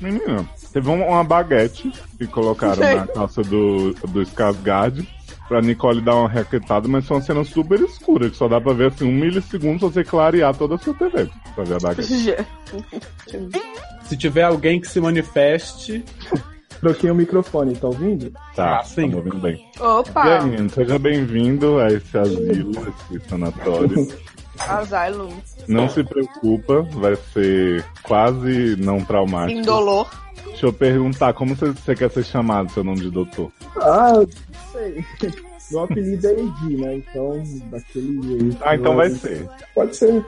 Menina, 0.00 0.46
teve 0.72 0.88
um- 0.90 1.06
uma 1.08 1.24
baguete 1.24 1.90
que 2.18 2.26
colocaram 2.26 2.74
Sei. 2.74 2.94
na 2.96 3.06
calça 3.06 3.42
do, 3.42 3.94
do 4.08 4.20
Skarsgård 4.22 5.06
pra 5.48 5.60
Nicole 5.60 6.00
dar 6.00 6.16
uma 6.16 6.28
raquetada, 6.28 6.88
mas 6.88 7.06
foi 7.06 7.16
uma 7.16 7.22
cena 7.22 7.44
super 7.44 7.80
escura, 7.80 8.28
que 8.30 8.36
só 8.36 8.48
dá 8.48 8.60
pra 8.60 8.72
ver 8.72 8.88
assim 8.88 9.04
um 9.04 9.12
milissegundo 9.12 9.78
se 9.78 9.94
você 9.94 10.04
clarear 10.04 10.54
toda 10.54 10.74
a 10.74 10.78
sua 10.78 10.94
TV 10.94 11.28
pra 11.54 11.64
ver 11.64 11.74
a 11.74 11.78
baguete. 11.80 12.36
Se 14.04 14.16
tiver 14.16 14.42
alguém 14.42 14.80
que 14.80 14.88
se 14.88 15.00
manifeste. 15.00 16.04
Troquei 16.80 17.10
o 17.10 17.14
microfone, 17.14 17.74
tá 17.74 17.86
ouvindo? 17.88 18.30
Tá, 18.54 18.80
Ah, 18.80 18.84
sim. 18.84 19.10
tá 19.10 19.16
ouvindo 19.16 19.38
bem. 19.38 19.64
Opa! 19.80 20.26
Janine, 20.26 20.68
seja 20.68 20.98
bem-vindo 20.98 21.78
a 21.78 21.88
esse 21.88 22.16
asilo, 22.18 22.72
esse 23.10 23.28
sanatório. 23.28 24.06
Asylum. 24.68 25.30
Não 25.68 25.88
se 25.88 26.02
preocupa, 26.04 26.82
vai 26.82 27.16
ser 27.32 27.84
quase 28.02 28.76
não 28.78 29.00
traumático. 29.04 29.58
Indolor. 29.60 30.08
Deixa 30.46 30.66
eu 30.66 30.72
perguntar, 30.72 31.34
como 31.34 31.54
você, 31.54 31.66
você 31.72 31.94
quer 31.94 32.10
ser 32.10 32.24
chamado, 32.24 32.70
seu 32.72 32.82
nome 32.84 33.00
de 33.00 33.10
doutor? 33.10 33.50
Ah, 33.76 34.12
sei. 34.76 35.04
Meu 35.70 35.80
apelido 35.80 36.26
é 36.28 36.32
Edi, 36.32 36.76
né? 36.76 36.94
Então, 36.96 37.42
daquele 37.70 38.22
jeito. 38.22 38.58
Ah, 38.60 38.76
então 38.76 38.94
vai 38.94 39.10
ser. 39.10 39.48
Pode 39.74 39.96
ser. 39.96 40.24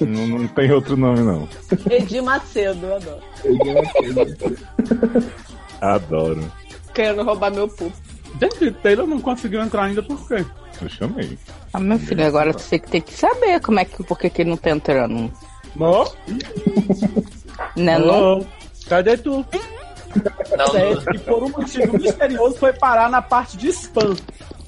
Não, 0.00 0.26
não 0.26 0.48
tem 0.48 0.70
outro 0.70 0.96
nome, 0.96 1.20
não. 1.20 1.48
Edi 1.90 2.20
Macedo, 2.20 2.86
eu 2.86 2.96
adoro. 2.96 3.22
Adoro. 5.80 6.52
Querendo 6.94 7.24
roubar 7.24 7.52
meu 7.52 7.66
pupo. 7.66 7.92
Gente, 8.40 8.70
Taylor 8.82 9.06
não 9.06 9.20
conseguiu 9.20 9.60
entrar 9.60 9.84
ainda 9.84 10.02
por 10.02 10.28
quê? 10.28 10.44
Eu 10.80 10.88
chamei. 10.88 11.36
Ah, 11.72 11.80
meu 11.80 11.98
filho, 11.98 12.24
agora 12.24 12.52
você 12.52 12.78
que 12.78 12.88
tem 12.88 13.00
que 13.00 13.12
saber 13.12 13.60
como 13.60 13.80
é 13.80 13.84
que, 13.84 14.02
por 14.04 14.16
que 14.16 14.30
que 14.30 14.42
ele 14.42 14.50
não 14.50 14.56
tá 14.56 14.70
entrando. 14.70 15.32
Mó? 15.74 16.08
Né, 17.76 17.98
não? 17.98 18.46
Cadê 18.88 19.16
tu? 19.16 19.44
Não, 20.56 21.14
E 21.14 21.18
por 21.18 21.42
um 21.42 21.48
motivo 21.48 21.98
misterioso 21.98 22.56
foi 22.56 22.72
parar 22.72 23.10
na 23.10 23.22
parte 23.22 23.56
de 23.56 23.68
spam. 23.68 24.14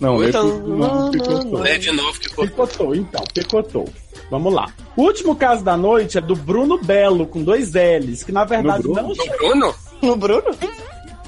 Não, 0.01 0.23
Então, 0.23 0.59
não, 0.59 0.77
não, 0.77 1.13
ficou 1.13 1.45
não, 1.45 1.51
só. 1.51 1.57
lê 1.59 1.79
de 1.79 1.93
novo 1.93 2.19
que 2.19 2.29
ficou. 2.29 2.45
Picotou, 2.47 2.95
então, 2.95 3.23
picotou. 3.33 3.89
Vamos 4.31 4.53
lá. 4.53 4.67
O 4.97 5.03
último 5.03 5.37
caso 5.37 5.63
da 5.63 5.77
noite 5.77 6.19
é 6.19 6.21
do 6.21 6.35
Bruno 6.35 6.79
Belo, 6.83 7.27
com 7.27 7.43
dois 7.43 7.73
L's, 7.73 8.23
que 8.23 8.33
na 8.33 8.45
verdade 8.45 8.89
não 8.89 9.09
No 9.09 9.15
Bruno? 9.39 9.75
No 10.03 10.17
Bruno? 10.17 10.51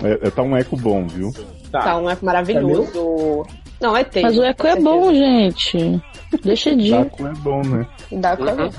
É, 0.02 0.26
é, 0.26 0.30
tá 0.30 0.42
um 0.42 0.56
eco 0.56 0.76
bom, 0.76 1.06
viu? 1.06 1.32
Tá, 1.70 1.96
um 1.96 2.08
eco 2.08 2.24
maravilhoso. 2.24 3.44
Não, 3.80 3.96
é 3.96 4.04
Taylor. 4.04 4.30
Mas 4.30 4.38
o 4.38 4.44
eco 4.44 4.66
é 4.66 4.80
bom, 4.80 5.12
gente. 5.12 6.02
Deixa 6.42 6.74
de. 6.74 6.90
Taco 6.90 7.26
é 7.26 7.32
bom, 7.34 7.62
né? 7.62 7.86
Dá 8.12 8.36
pra 8.36 8.52
ver. 8.54 8.70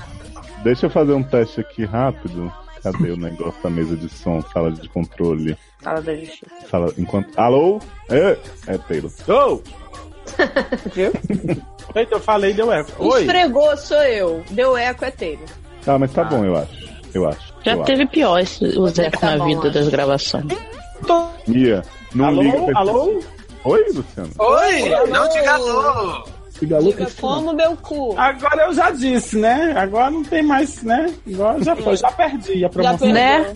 Deixa 0.62 0.86
eu 0.86 0.90
fazer 0.90 1.12
um 1.12 1.22
teste 1.22 1.60
aqui 1.60 1.84
rápido. 1.84 2.52
Cadê 2.92 3.10
o 3.10 3.16
negócio 3.16 3.62
da 3.62 3.70
mesa 3.70 3.96
de 3.96 4.08
som, 4.08 4.40
sala 4.52 4.70
de 4.72 4.88
controle? 4.88 5.56
Fala 5.80 6.00
da 6.00 6.14
gente. 6.14 6.42
Sala, 6.70 6.92
enquanto... 6.98 7.38
Alô? 7.38 7.78
É, 8.10 8.36
é 8.66 8.78
Taylor. 8.78 9.10
Ô! 9.28 9.60
Viu? 10.94 11.12
Eita, 11.94 12.14
eu 12.16 12.20
falei, 12.20 12.52
deu 12.52 12.72
eco. 12.72 12.90
Oi. 13.04 13.22
Esfregou, 13.22 13.76
sou 13.76 14.02
eu. 14.02 14.42
Deu 14.50 14.76
eco, 14.76 15.04
é 15.04 15.10
Taylor. 15.10 15.46
Ah, 15.86 15.98
mas 15.98 16.12
tá 16.12 16.24
bom, 16.24 16.44
eu 16.44 16.56
acho. 16.56 16.88
Eu 17.14 17.28
acho. 17.28 17.54
Já 17.64 17.72
eu 17.72 17.82
teve 17.84 18.06
pior 18.06 18.38
esse, 18.38 18.64
os 18.64 18.98
ecos 18.98 19.20
Tá 19.20 19.30
na 19.32 19.38
bom, 19.38 19.46
vida 19.46 19.60
acho. 19.68 19.72
das 19.72 19.88
gravações. 19.88 20.44
acho. 20.52 21.28
Mia, 21.46 21.82
não 22.14 22.30
liga 22.42 22.56
Alô? 22.58 22.66
pra- 22.66 22.78
Alô? 22.80 23.22
Oi, 23.64 23.84
Luciano. 23.92 24.30
Oi! 24.38 24.88
Não 25.10 25.28
diga 25.30 25.54
Diga 26.60 26.78
Lucas. 26.78 27.14
como 27.14 27.52
meu 27.52 27.76
cu. 27.76 28.14
Agora 28.18 28.66
eu 28.66 28.72
já 28.74 28.90
disse, 28.90 29.38
né? 29.38 29.74
Agora 29.76 30.10
não 30.10 30.22
tem 30.24 30.42
mais, 30.42 30.82
né? 30.82 31.12
Agora 31.32 31.62
já 31.62 31.76
foi, 31.76 31.96
já 31.96 32.10
perdi 32.10 32.52
a 32.52 32.58
Já 32.60 32.68
promoção. 32.68 33.08
Né? 33.12 33.52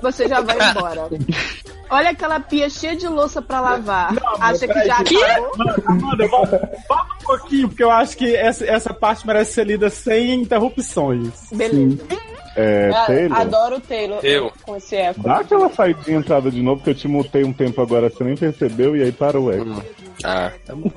Você 0.00 0.28
já 0.28 0.40
vai 0.40 0.56
embora. 0.70 1.08
Olha 1.90 2.10
aquela 2.10 2.38
pia 2.38 2.68
cheia 2.68 2.94
de 2.94 3.08
louça 3.08 3.40
pra 3.42 3.60
lavar. 3.60 4.14
Acha 4.40 4.68
que 4.68 4.84
já 4.84 5.02
que? 5.02 5.16
acabou? 5.22 5.50
Amanda, 5.86 6.28
volta, 6.28 6.70
volta 6.88 7.14
um 7.20 7.24
pouquinho, 7.24 7.68
porque 7.68 7.82
eu 7.82 7.90
acho 7.90 8.16
que 8.16 8.36
essa, 8.36 8.64
essa 8.66 8.92
parte 8.94 9.26
merece 9.26 9.52
ser 9.54 9.66
lida 9.66 9.88
sem 9.90 10.34
interrupções. 10.34 11.30
Beleza. 11.52 11.98
É, 12.56 12.90
Ah, 12.92 13.06
Taylor, 13.06 13.38
Adoro 13.40 13.76
o 13.76 13.80
Taylor 13.80 14.18
Eu. 14.24 14.52
com 14.62 14.76
esse 14.76 14.96
eco. 14.96 15.22
dá 15.22 15.36
aquela 15.38 15.68
saidinha 15.72 16.18
entrada 16.18 16.50
de 16.50 16.60
novo, 16.60 16.82
que 16.82 16.90
eu 16.90 16.94
te 16.94 17.06
mutei 17.06 17.44
um 17.44 17.52
tempo 17.52 17.80
agora, 17.80 18.10
você 18.10 18.24
nem 18.24 18.36
percebeu, 18.36 18.96
e 18.96 19.02
aí 19.02 19.12
parou 19.12 19.44
o 19.46 19.52
eco. 19.52 19.82
Ah, 20.24 20.52
tá 20.66 20.74
bom. 20.76 20.90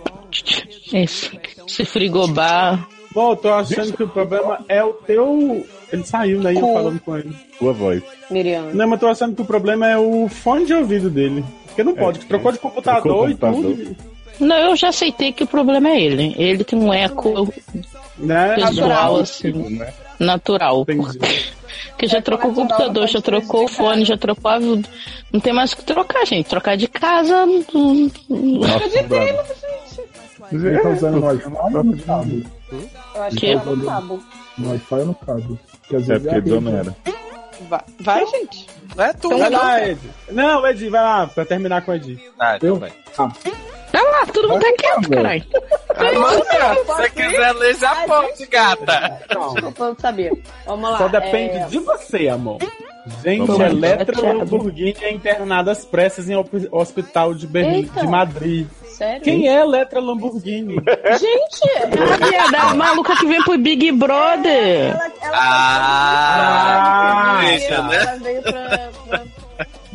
Isso. 0.94 1.32
Se 1.68 1.86
frigobar. 1.86 2.88
Bom, 3.14 3.32
eu 3.32 3.36
tô 3.36 3.50
achando 3.54 3.94
que 3.94 4.04
o 4.04 4.08
problema 4.08 4.64
é 4.70 4.84
o 4.84 4.94
teu. 4.94 5.66
Ele 5.92 6.06
saiu, 6.06 6.40
né? 6.42 6.54
E 6.54 6.58
eu 6.60 6.74
falando 6.74 7.00
com 7.02 7.18
ele. 7.18 7.36
Sua 7.60 7.74
voz. 7.74 8.02
Miriam. 8.30 8.72
Não, 8.74 8.88
mas 8.88 8.94
eu 8.94 9.00
tô 9.00 9.08
achando 9.12 9.36
que 9.36 9.42
o 9.42 9.46
problema 9.46 9.86
é 9.88 9.98
o 9.98 10.30
fone 10.30 10.66
de 10.66 10.74
ouvido 10.74 11.10
dele. 11.10 11.44
Porque 11.68 11.84
não 11.84 11.94
pode, 11.94 12.20
que 12.20 12.26
trocou 12.26 12.52
de 12.52 12.60
computador, 12.60 13.02
Trocou 13.02 13.30
e 13.30 13.36
tudo. 13.36 13.96
Não, 14.40 14.56
eu 14.58 14.76
já 14.76 14.90
aceitei 14.90 15.34
que 15.34 15.44
o 15.44 15.48
problema 15.48 15.90
é 15.90 16.02
ele. 16.02 16.34
Ele 16.38 16.64
tem 16.64 16.80
um 16.80 16.94
eco 16.94 17.54
Né? 18.18 18.56
pessoal, 18.56 18.92
Agora- 19.08 19.24
assim, 19.24 19.52
Né? 19.52 19.94
natural. 20.20 20.82
Entendi. 20.84 21.20
Porque 21.90 22.08
já 22.08 22.22
trocou 22.22 22.52
o 22.52 22.54
computador, 22.56 23.08
já 23.08 23.22
trocou 23.22 23.66
o 23.66 23.68
fone, 23.68 24.06
já 24.06 24.18
trocou 24.18 24.50
a. 24.52 24.60
Não 24.60 25.40
tem 25.42 25.54
mais 25.54 25.72
o 25.74 25.78
que 25.78 25.84
trocar, 25.84 26.26
gente. 26.26 26.48
Trocar 26.50 26.76
de 26.78 26.88
casa. 26.88 27.46
não- 27.46 27.64
não- 27.74 28.12
Nossa, 28.30 29.04
bravo. 29.04 29.62
Ele 30.52 30.80
tá 30.80 30.90
usando 30.90 31.20
no 31.20 31.26
Wi-Fi 31.28 31.48
ou 31.78 31.84
no 31.84 31.98
cabo? 32.00 32.42
Eu 33.16 33.24
acho 33.24 33.38
Que? 33.38 33.56
tá 33.58 33.64
no 33.66 33.86
cabo. 33.86 34.24
No 34.58 34.70
Wi-Fi 34.70 34.96
ou 34.96 35.06
no 35.06 35.16
cabo? 35.16 35.60
É 35.92 35.98
vezes 35.98 36.24
porque 36.24 36.42
desonera. 36.42 36.96
Vai, 37.70 37.82
vai, 38.00 38.26
gente. 38.28 38.68
É 38.98 39.14
tu, 39.14 39.30
Vai 39.30 39.50
não. 39.50 39.60
lá, 39.60 39.88
Ed. 39.88 40.00
Não, 40.32 40.68
Ed, 40.68 40.90
vai 40.90 41.02
lá, 41.02 41.28
pra 41.28 41.46
terminar 41.46 41.82
com 41.84 41.92
o 41.92 41.96
Ed. 41.96 42.20
Ah, 42.40 42.56
então 42.58 42.70
Eu? 42.70 42.76
vai. 42.78 42.92
Vai 43.92 44.04
lá, 44.04 44.26
todo 44.28 44.50
mundo 44.50 44.62
tá 44.62 44.74
quieto, 44.78 45.10
caralho. 45.10 45.44
Amanda, 45.96 46.76
se 46.76 46.84
você 46.86 47.10
quiser 47.10 47.52
ler, 47.54 47.76
já 47.76 47.96
pode, 48.08 48.46
gata. 48.48 49.22
Eu 49.30 49.72
não 49.80 49.96
sabia. 50.00 50.32
Vamos 50.66 50.90
lá. 50.92 50.98
Só 50.98 51.08
depende 51.08 51.58
é, 51.58 51.66
de 51.66 51.80
você, 51.80 52.28
amor. 52.30 52.58
Gente. 53.24 53.52
Eletra. 53.62 54.22
Lamborghini 54.34 54.96
é 55.02 55.12
internada 55.12 55.72
às 55.72 55.84
pressas 55.84 56.30
em 56.30 56.36
hospital 56.72 57.34
de 57.34 57.48
Berlim, 57.48 57.84
de 57.84 58.08
Madrid. 58.08 58.68
Sério? 58.86 59.22
Quem 59.24 59.50
é 59.50 59.60
Eletra 59.62 60.00
Lamborghini? 60.00 60.76
Gente, 60.76 61.98
A 62.22 62.28
viada, 62.28 62.58
a 62.60 62.74
maluca 62.76 63.16
que 63.16 63.26
vem 63.26 63.42
pro 63.44 63.58
Big 63.58 63.92
Brother. 63.92 64.92
ela, 64.96 65.12
ela, 65.22 65.38
Ah, 65.42 67.40
ela, 67.42 67.52
veja, 67.52 67.74
ela, 67.74 67.88
né? 67.88 68.20
veio 68.22 68.42
pra, 68.44 68.90
pra 69.10 69.24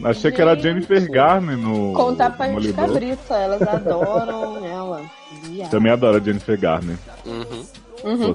Achei 0.05 0.31
que 0.31 0.41
era 0.41 0.55
Jennifer 0.57 1.11
Garner 1.11 1.57
no. 1.57 1.93
contar 1.93 2.31
pra 2.31 2.49
gente 2.49 2.73
cabrita. 2.73 3.35
Elas 3.35 3.63
adoram 3.63 4.65
ela. 4.65 5.03
Viado. 5.43 5.71
Também 5.71 5.93
adoro 5.93 6.19
a 6.19 6.21
Jennifer 6.21 6.59
Garner. 6.59 6.97
Uhum. 7.25 7.67
Uhum. 8.05 8.35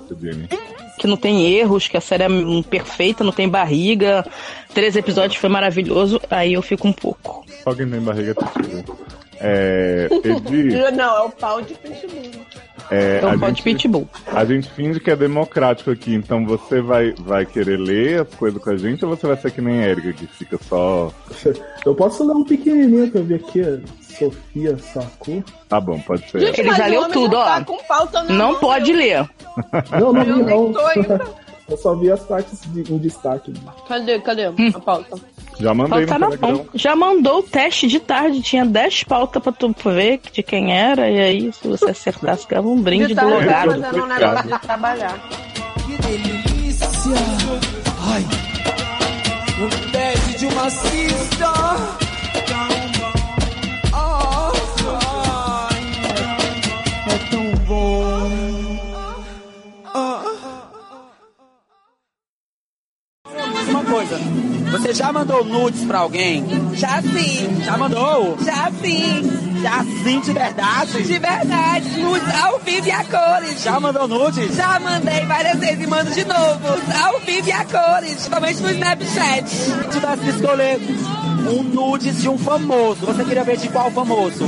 Que 0.97 1.07
não 1.07 1.15
tem 1.15 1.51
erros, 1.53 1.87
que 1.87 1.95
a 1.95 2.01
série 2.01 2.23
é 2.23 2.27
perfeita, 2.69 3.23
não 3.23 3.31
tem 3.31 3.47
barriga. 3.47 4.25
Três 4.73 4.95
episódios 4.95 5.39
foi 5.39 5.49
maravilhoso. 5.49 6.19
Aí 6.29 6.53
eu 6.53 6.61
fico 6.61 6.87
um 6.87 6.93
pouco. 6.93 7.45
Só 7.63 7.73
quem 7.73 7.89
tem 7.89 8.01
barriga 8.01 8.31
é 8.31 8.33
pitbull. 8.33 8.97
É, 9.43 10.07
Não, 10.95 11.17
é 11.17 11.21
o 11.21 11.29
pau 11.31 11.61
de 11.61 11.73
pitbull. 11.73 12.31
é, 12.91 13.19
É 13.21 13.23
a, 13.23 13.29
um 13.29 13.39
pau 13.39 13.51
de 13.51 13.57
gente, 13.61 13.63
pitbull. 13.63 14.07
a 14.27 14.45
gente 14.45 14.69
finge 14.71 14.99
que 14.99 15.09
é 15.09 15.15
democrático 15.15 15.89
aqui, 15.91 16.13
então 16.13 16.45
você 16.45 16.81
vai, 16.81 17.13
vai 17.19 17.45
querer 17.45 17.77
ler 17.77 18.21
as 18.21 18.35
coisas 18.35 18.61
com 18.61 18.69
a 18.69 18.77
gente 18.77 19.03
ou 19.03 19.15
você 19.15 19.25
vai 19.27 19.37
ser 19.37 19.51
que 19.51 19.61
nem 19.61 19.79
a 19.83 19.87
Erika, 19.89 20.13
que 20.13 20.27
fica 20.27 20.57
só. 20.67 21.11
Eu 21.85 21.95
posso 21.95 22.23
ler 22.25 22.33
um 22.33 22.43
pequenininho 22.43 23.09
que 23.11 23.17
eu 23.17 23.23
vi 23.23 23.33
aqui, 23.35 23.61
Sofia 24.01 24.77
Saku. 24.77 25.43
Tá 25.67 25.79
bom, 25.81 25.99
pode 25.99 26.29
ser. 26.29 26.39
Gente, 26.41 26.61
Ele 26.61 26.73
já 26.75 26.85
o 26.85 26.89
leu 26.89 27.09
tudo, 27.09 27.35
ó. 27.37 27.43
Tá 27.45 28.23
na 28.23 28.33
Não 28.33 28.51
mão, 28.51 28.59
pode 28.59 28.93
ler. 28.93 29.27
Não, 29.99 30.13
não 30.13 30.21
Eu 30.21 30.25
vi 30.25 30.43
nem 30.43 30.71
não. 30.71 30.87
ainda. 30.87 31.21
Eu 31.69 31.77
só 31.77 31.95
vi 31.95 32.11
as 32.11 32.19
partes 32.25 32.59
de, 32.73 32.81
em 32.93 32.97
destaque. 32.97 33.53
Cadê, 33.87 34.19
cadê 34.19 34.49
Hum. 34.49 34.71
a 34.75 34.79
pauta? 34.79 35.15
Já 35.61 35.73
mandei 35.73 36.05
Pauta 36.05 36.13
no 36.13 36.19
na 36.19 36.37
Telegram. 36.37 36.57
mão. 36.57 36.65
Já 36.73 36.95
mandou 36.95 37.39
o 37.39 37.43
teste 37.43 37.87
de 37.87 37.99
tarde, 37.99 38.41
tinha 38.41 38.65
10 38.65 39.03
pautas 39.03 39.41
pra 39.43 39.51
tu 39.51 39.73
ver 39.85 40.19
de 40.33 40.41
quem 40.41 40.73
era, 40.75 41.09
e 41.09 41.19
aí, 41.19 41.53
se 41.53 41.67
você 41.67 41.91
acertasse, 41.91 42.47
ganhava 42.47 42.67
um 42.67 42.81
brinde 42.81 43.07
De 43.07 43.13
do 43.13 43.21
tarde, 43.21 43.33
logado. 43.45 43.71
fazendo 43.81 44.03
um 44.03 44.07
negócio 44.07 44.49
de 44.51 44.59
trabalhar. 44.59 45.19
Que 45.85 45.97
delícia! 46.01 46.87
Ai, 48.03 48.25
no 49.59 49.69
pede 49.91 50.37
de 50.39 50.45
uma 50.47 50.69
cista. 50.69 51.51
Ai, 53.93 55.83
é 57.07 57.17
tão 57.29 57.65
bom. 57.65 58.31
Ah. 59.93 60.23
Uma 63.69 63.83
coisa, 63.85 64.17
você 64.71 64.93
já 64.93 65.11
mandou 65.11 65.43
nudes 65.43 65.83
pra 65.83 65.99
alguém? 65.99 66.45
Já 66.73 67.01
sim. 67.01 67.61
Já 67.63 67.77
mandou? 67.77 68.37
Já 68.43 68.71
sim. 68.81 69.41
Já 69.61 69.83
sim, 70.03 70.19
de 70.21 70.33
verdade? 70.33 71.03
De 71.03 71.19
verdade, 71.19 71.99
nudes 71.99 72.35
ao 72.41 72.59
vivo 72.59 72.87
e 72.87 72.91
a 72.91 73.03
cores. 73.03 73.61
Já 73.61 73.79
mandou 73.79 74.07
nudes? 74.07 74.55
Já 74.55 74.79
mandei 74.79 75.25
várias 75.25 75.59
vezes 75.59 75.83
e 75.83 75.87
mando 75.87 76.09
de 76.11 76.25
novo. 76.25 76.67
Ao 77.03 77.19
vivo 77.19 77.47
e 77.47 77.51
a 77.51 77.65
cores, 77.65 78.21
somente 78.21 78.61
no 78.61 78.71
Snapchat. 78.71 79.47
Se 79.49 79.89
tivesse 79.91 80.23
que 80.23 80.29
escolher 80.29 80.79
um 81.51 81.63
nudes 81.63 82.21
de 82.21 82.29
um 82.29 82.37
famoso, 82.37 83.05
você 83.05 83.23
queria 83.23 83.43
ver 83.43 83.57
de 83.57 83.67
qual 83.69 83.91
famoso? 83.91 84.47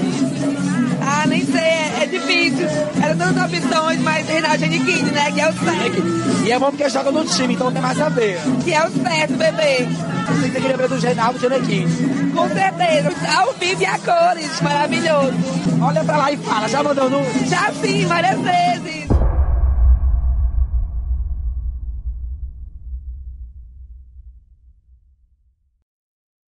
Ah, 1.15 1.27
nem 1.27 1.45
sei, 1.45 1.61
é, 1.61 1.99
é 2.02 2.06
difícil. 2.07 2.68
Era 3.02 3.15
tantas 3.15 3.44
opções, 3.45 3.99
mas 4.02 4.27
Reinaldo 4.27 4.57
Giannichini, 4.57 5.11
né? 5.11 5.31
Que 5.31 5.41
é 5.41 5.49
o 5.49 5.53
certo. 5.53 6.03
E 6.45 6.52
é 6.52 6.60
bom 6.60 6.69
porque 6.72 6.90
joga 6.90 7.11
no 7.11 7.23
time, 7.23 7.53
então 7.53 7.72
tem 7.72 7.81
mais 7.81 8.02
a 8.02 8.10
ver. 8.10 8.40
Que 8.64 8.73
é 8.73 8.84
o 8.85 8.91
certo, 8.91 9.34
bebê. 9.34 9.88
Você 10.27 10.49
queria 10.49 10.76
ver 10.76 10.90
do 10.90 10.95
Reinaldo 10.99 11.40
Giannichini? 11.40 12.31
Com 12.34 12.49
certeza. 12.49 13.11
Ao 13.38 13.53
vivo 13.53 13.81
e 13.81 13.85
a 13.85 13.99
cores. 13.99 14.61
Maravilhoso. 14.61 15.34
Olha 15.81 16.03
pra 16.03 16.18
lá 16.18 16.31
e 16.31 16.38
fala, 16.38 16.68
já 16.68 16.81
mandou 16.84 17.10
no? 17.10 17.22
Já 17.48 17.72
sim, 17.81 18.06
várias 18.06 18.40
vezes. 18.40 19.07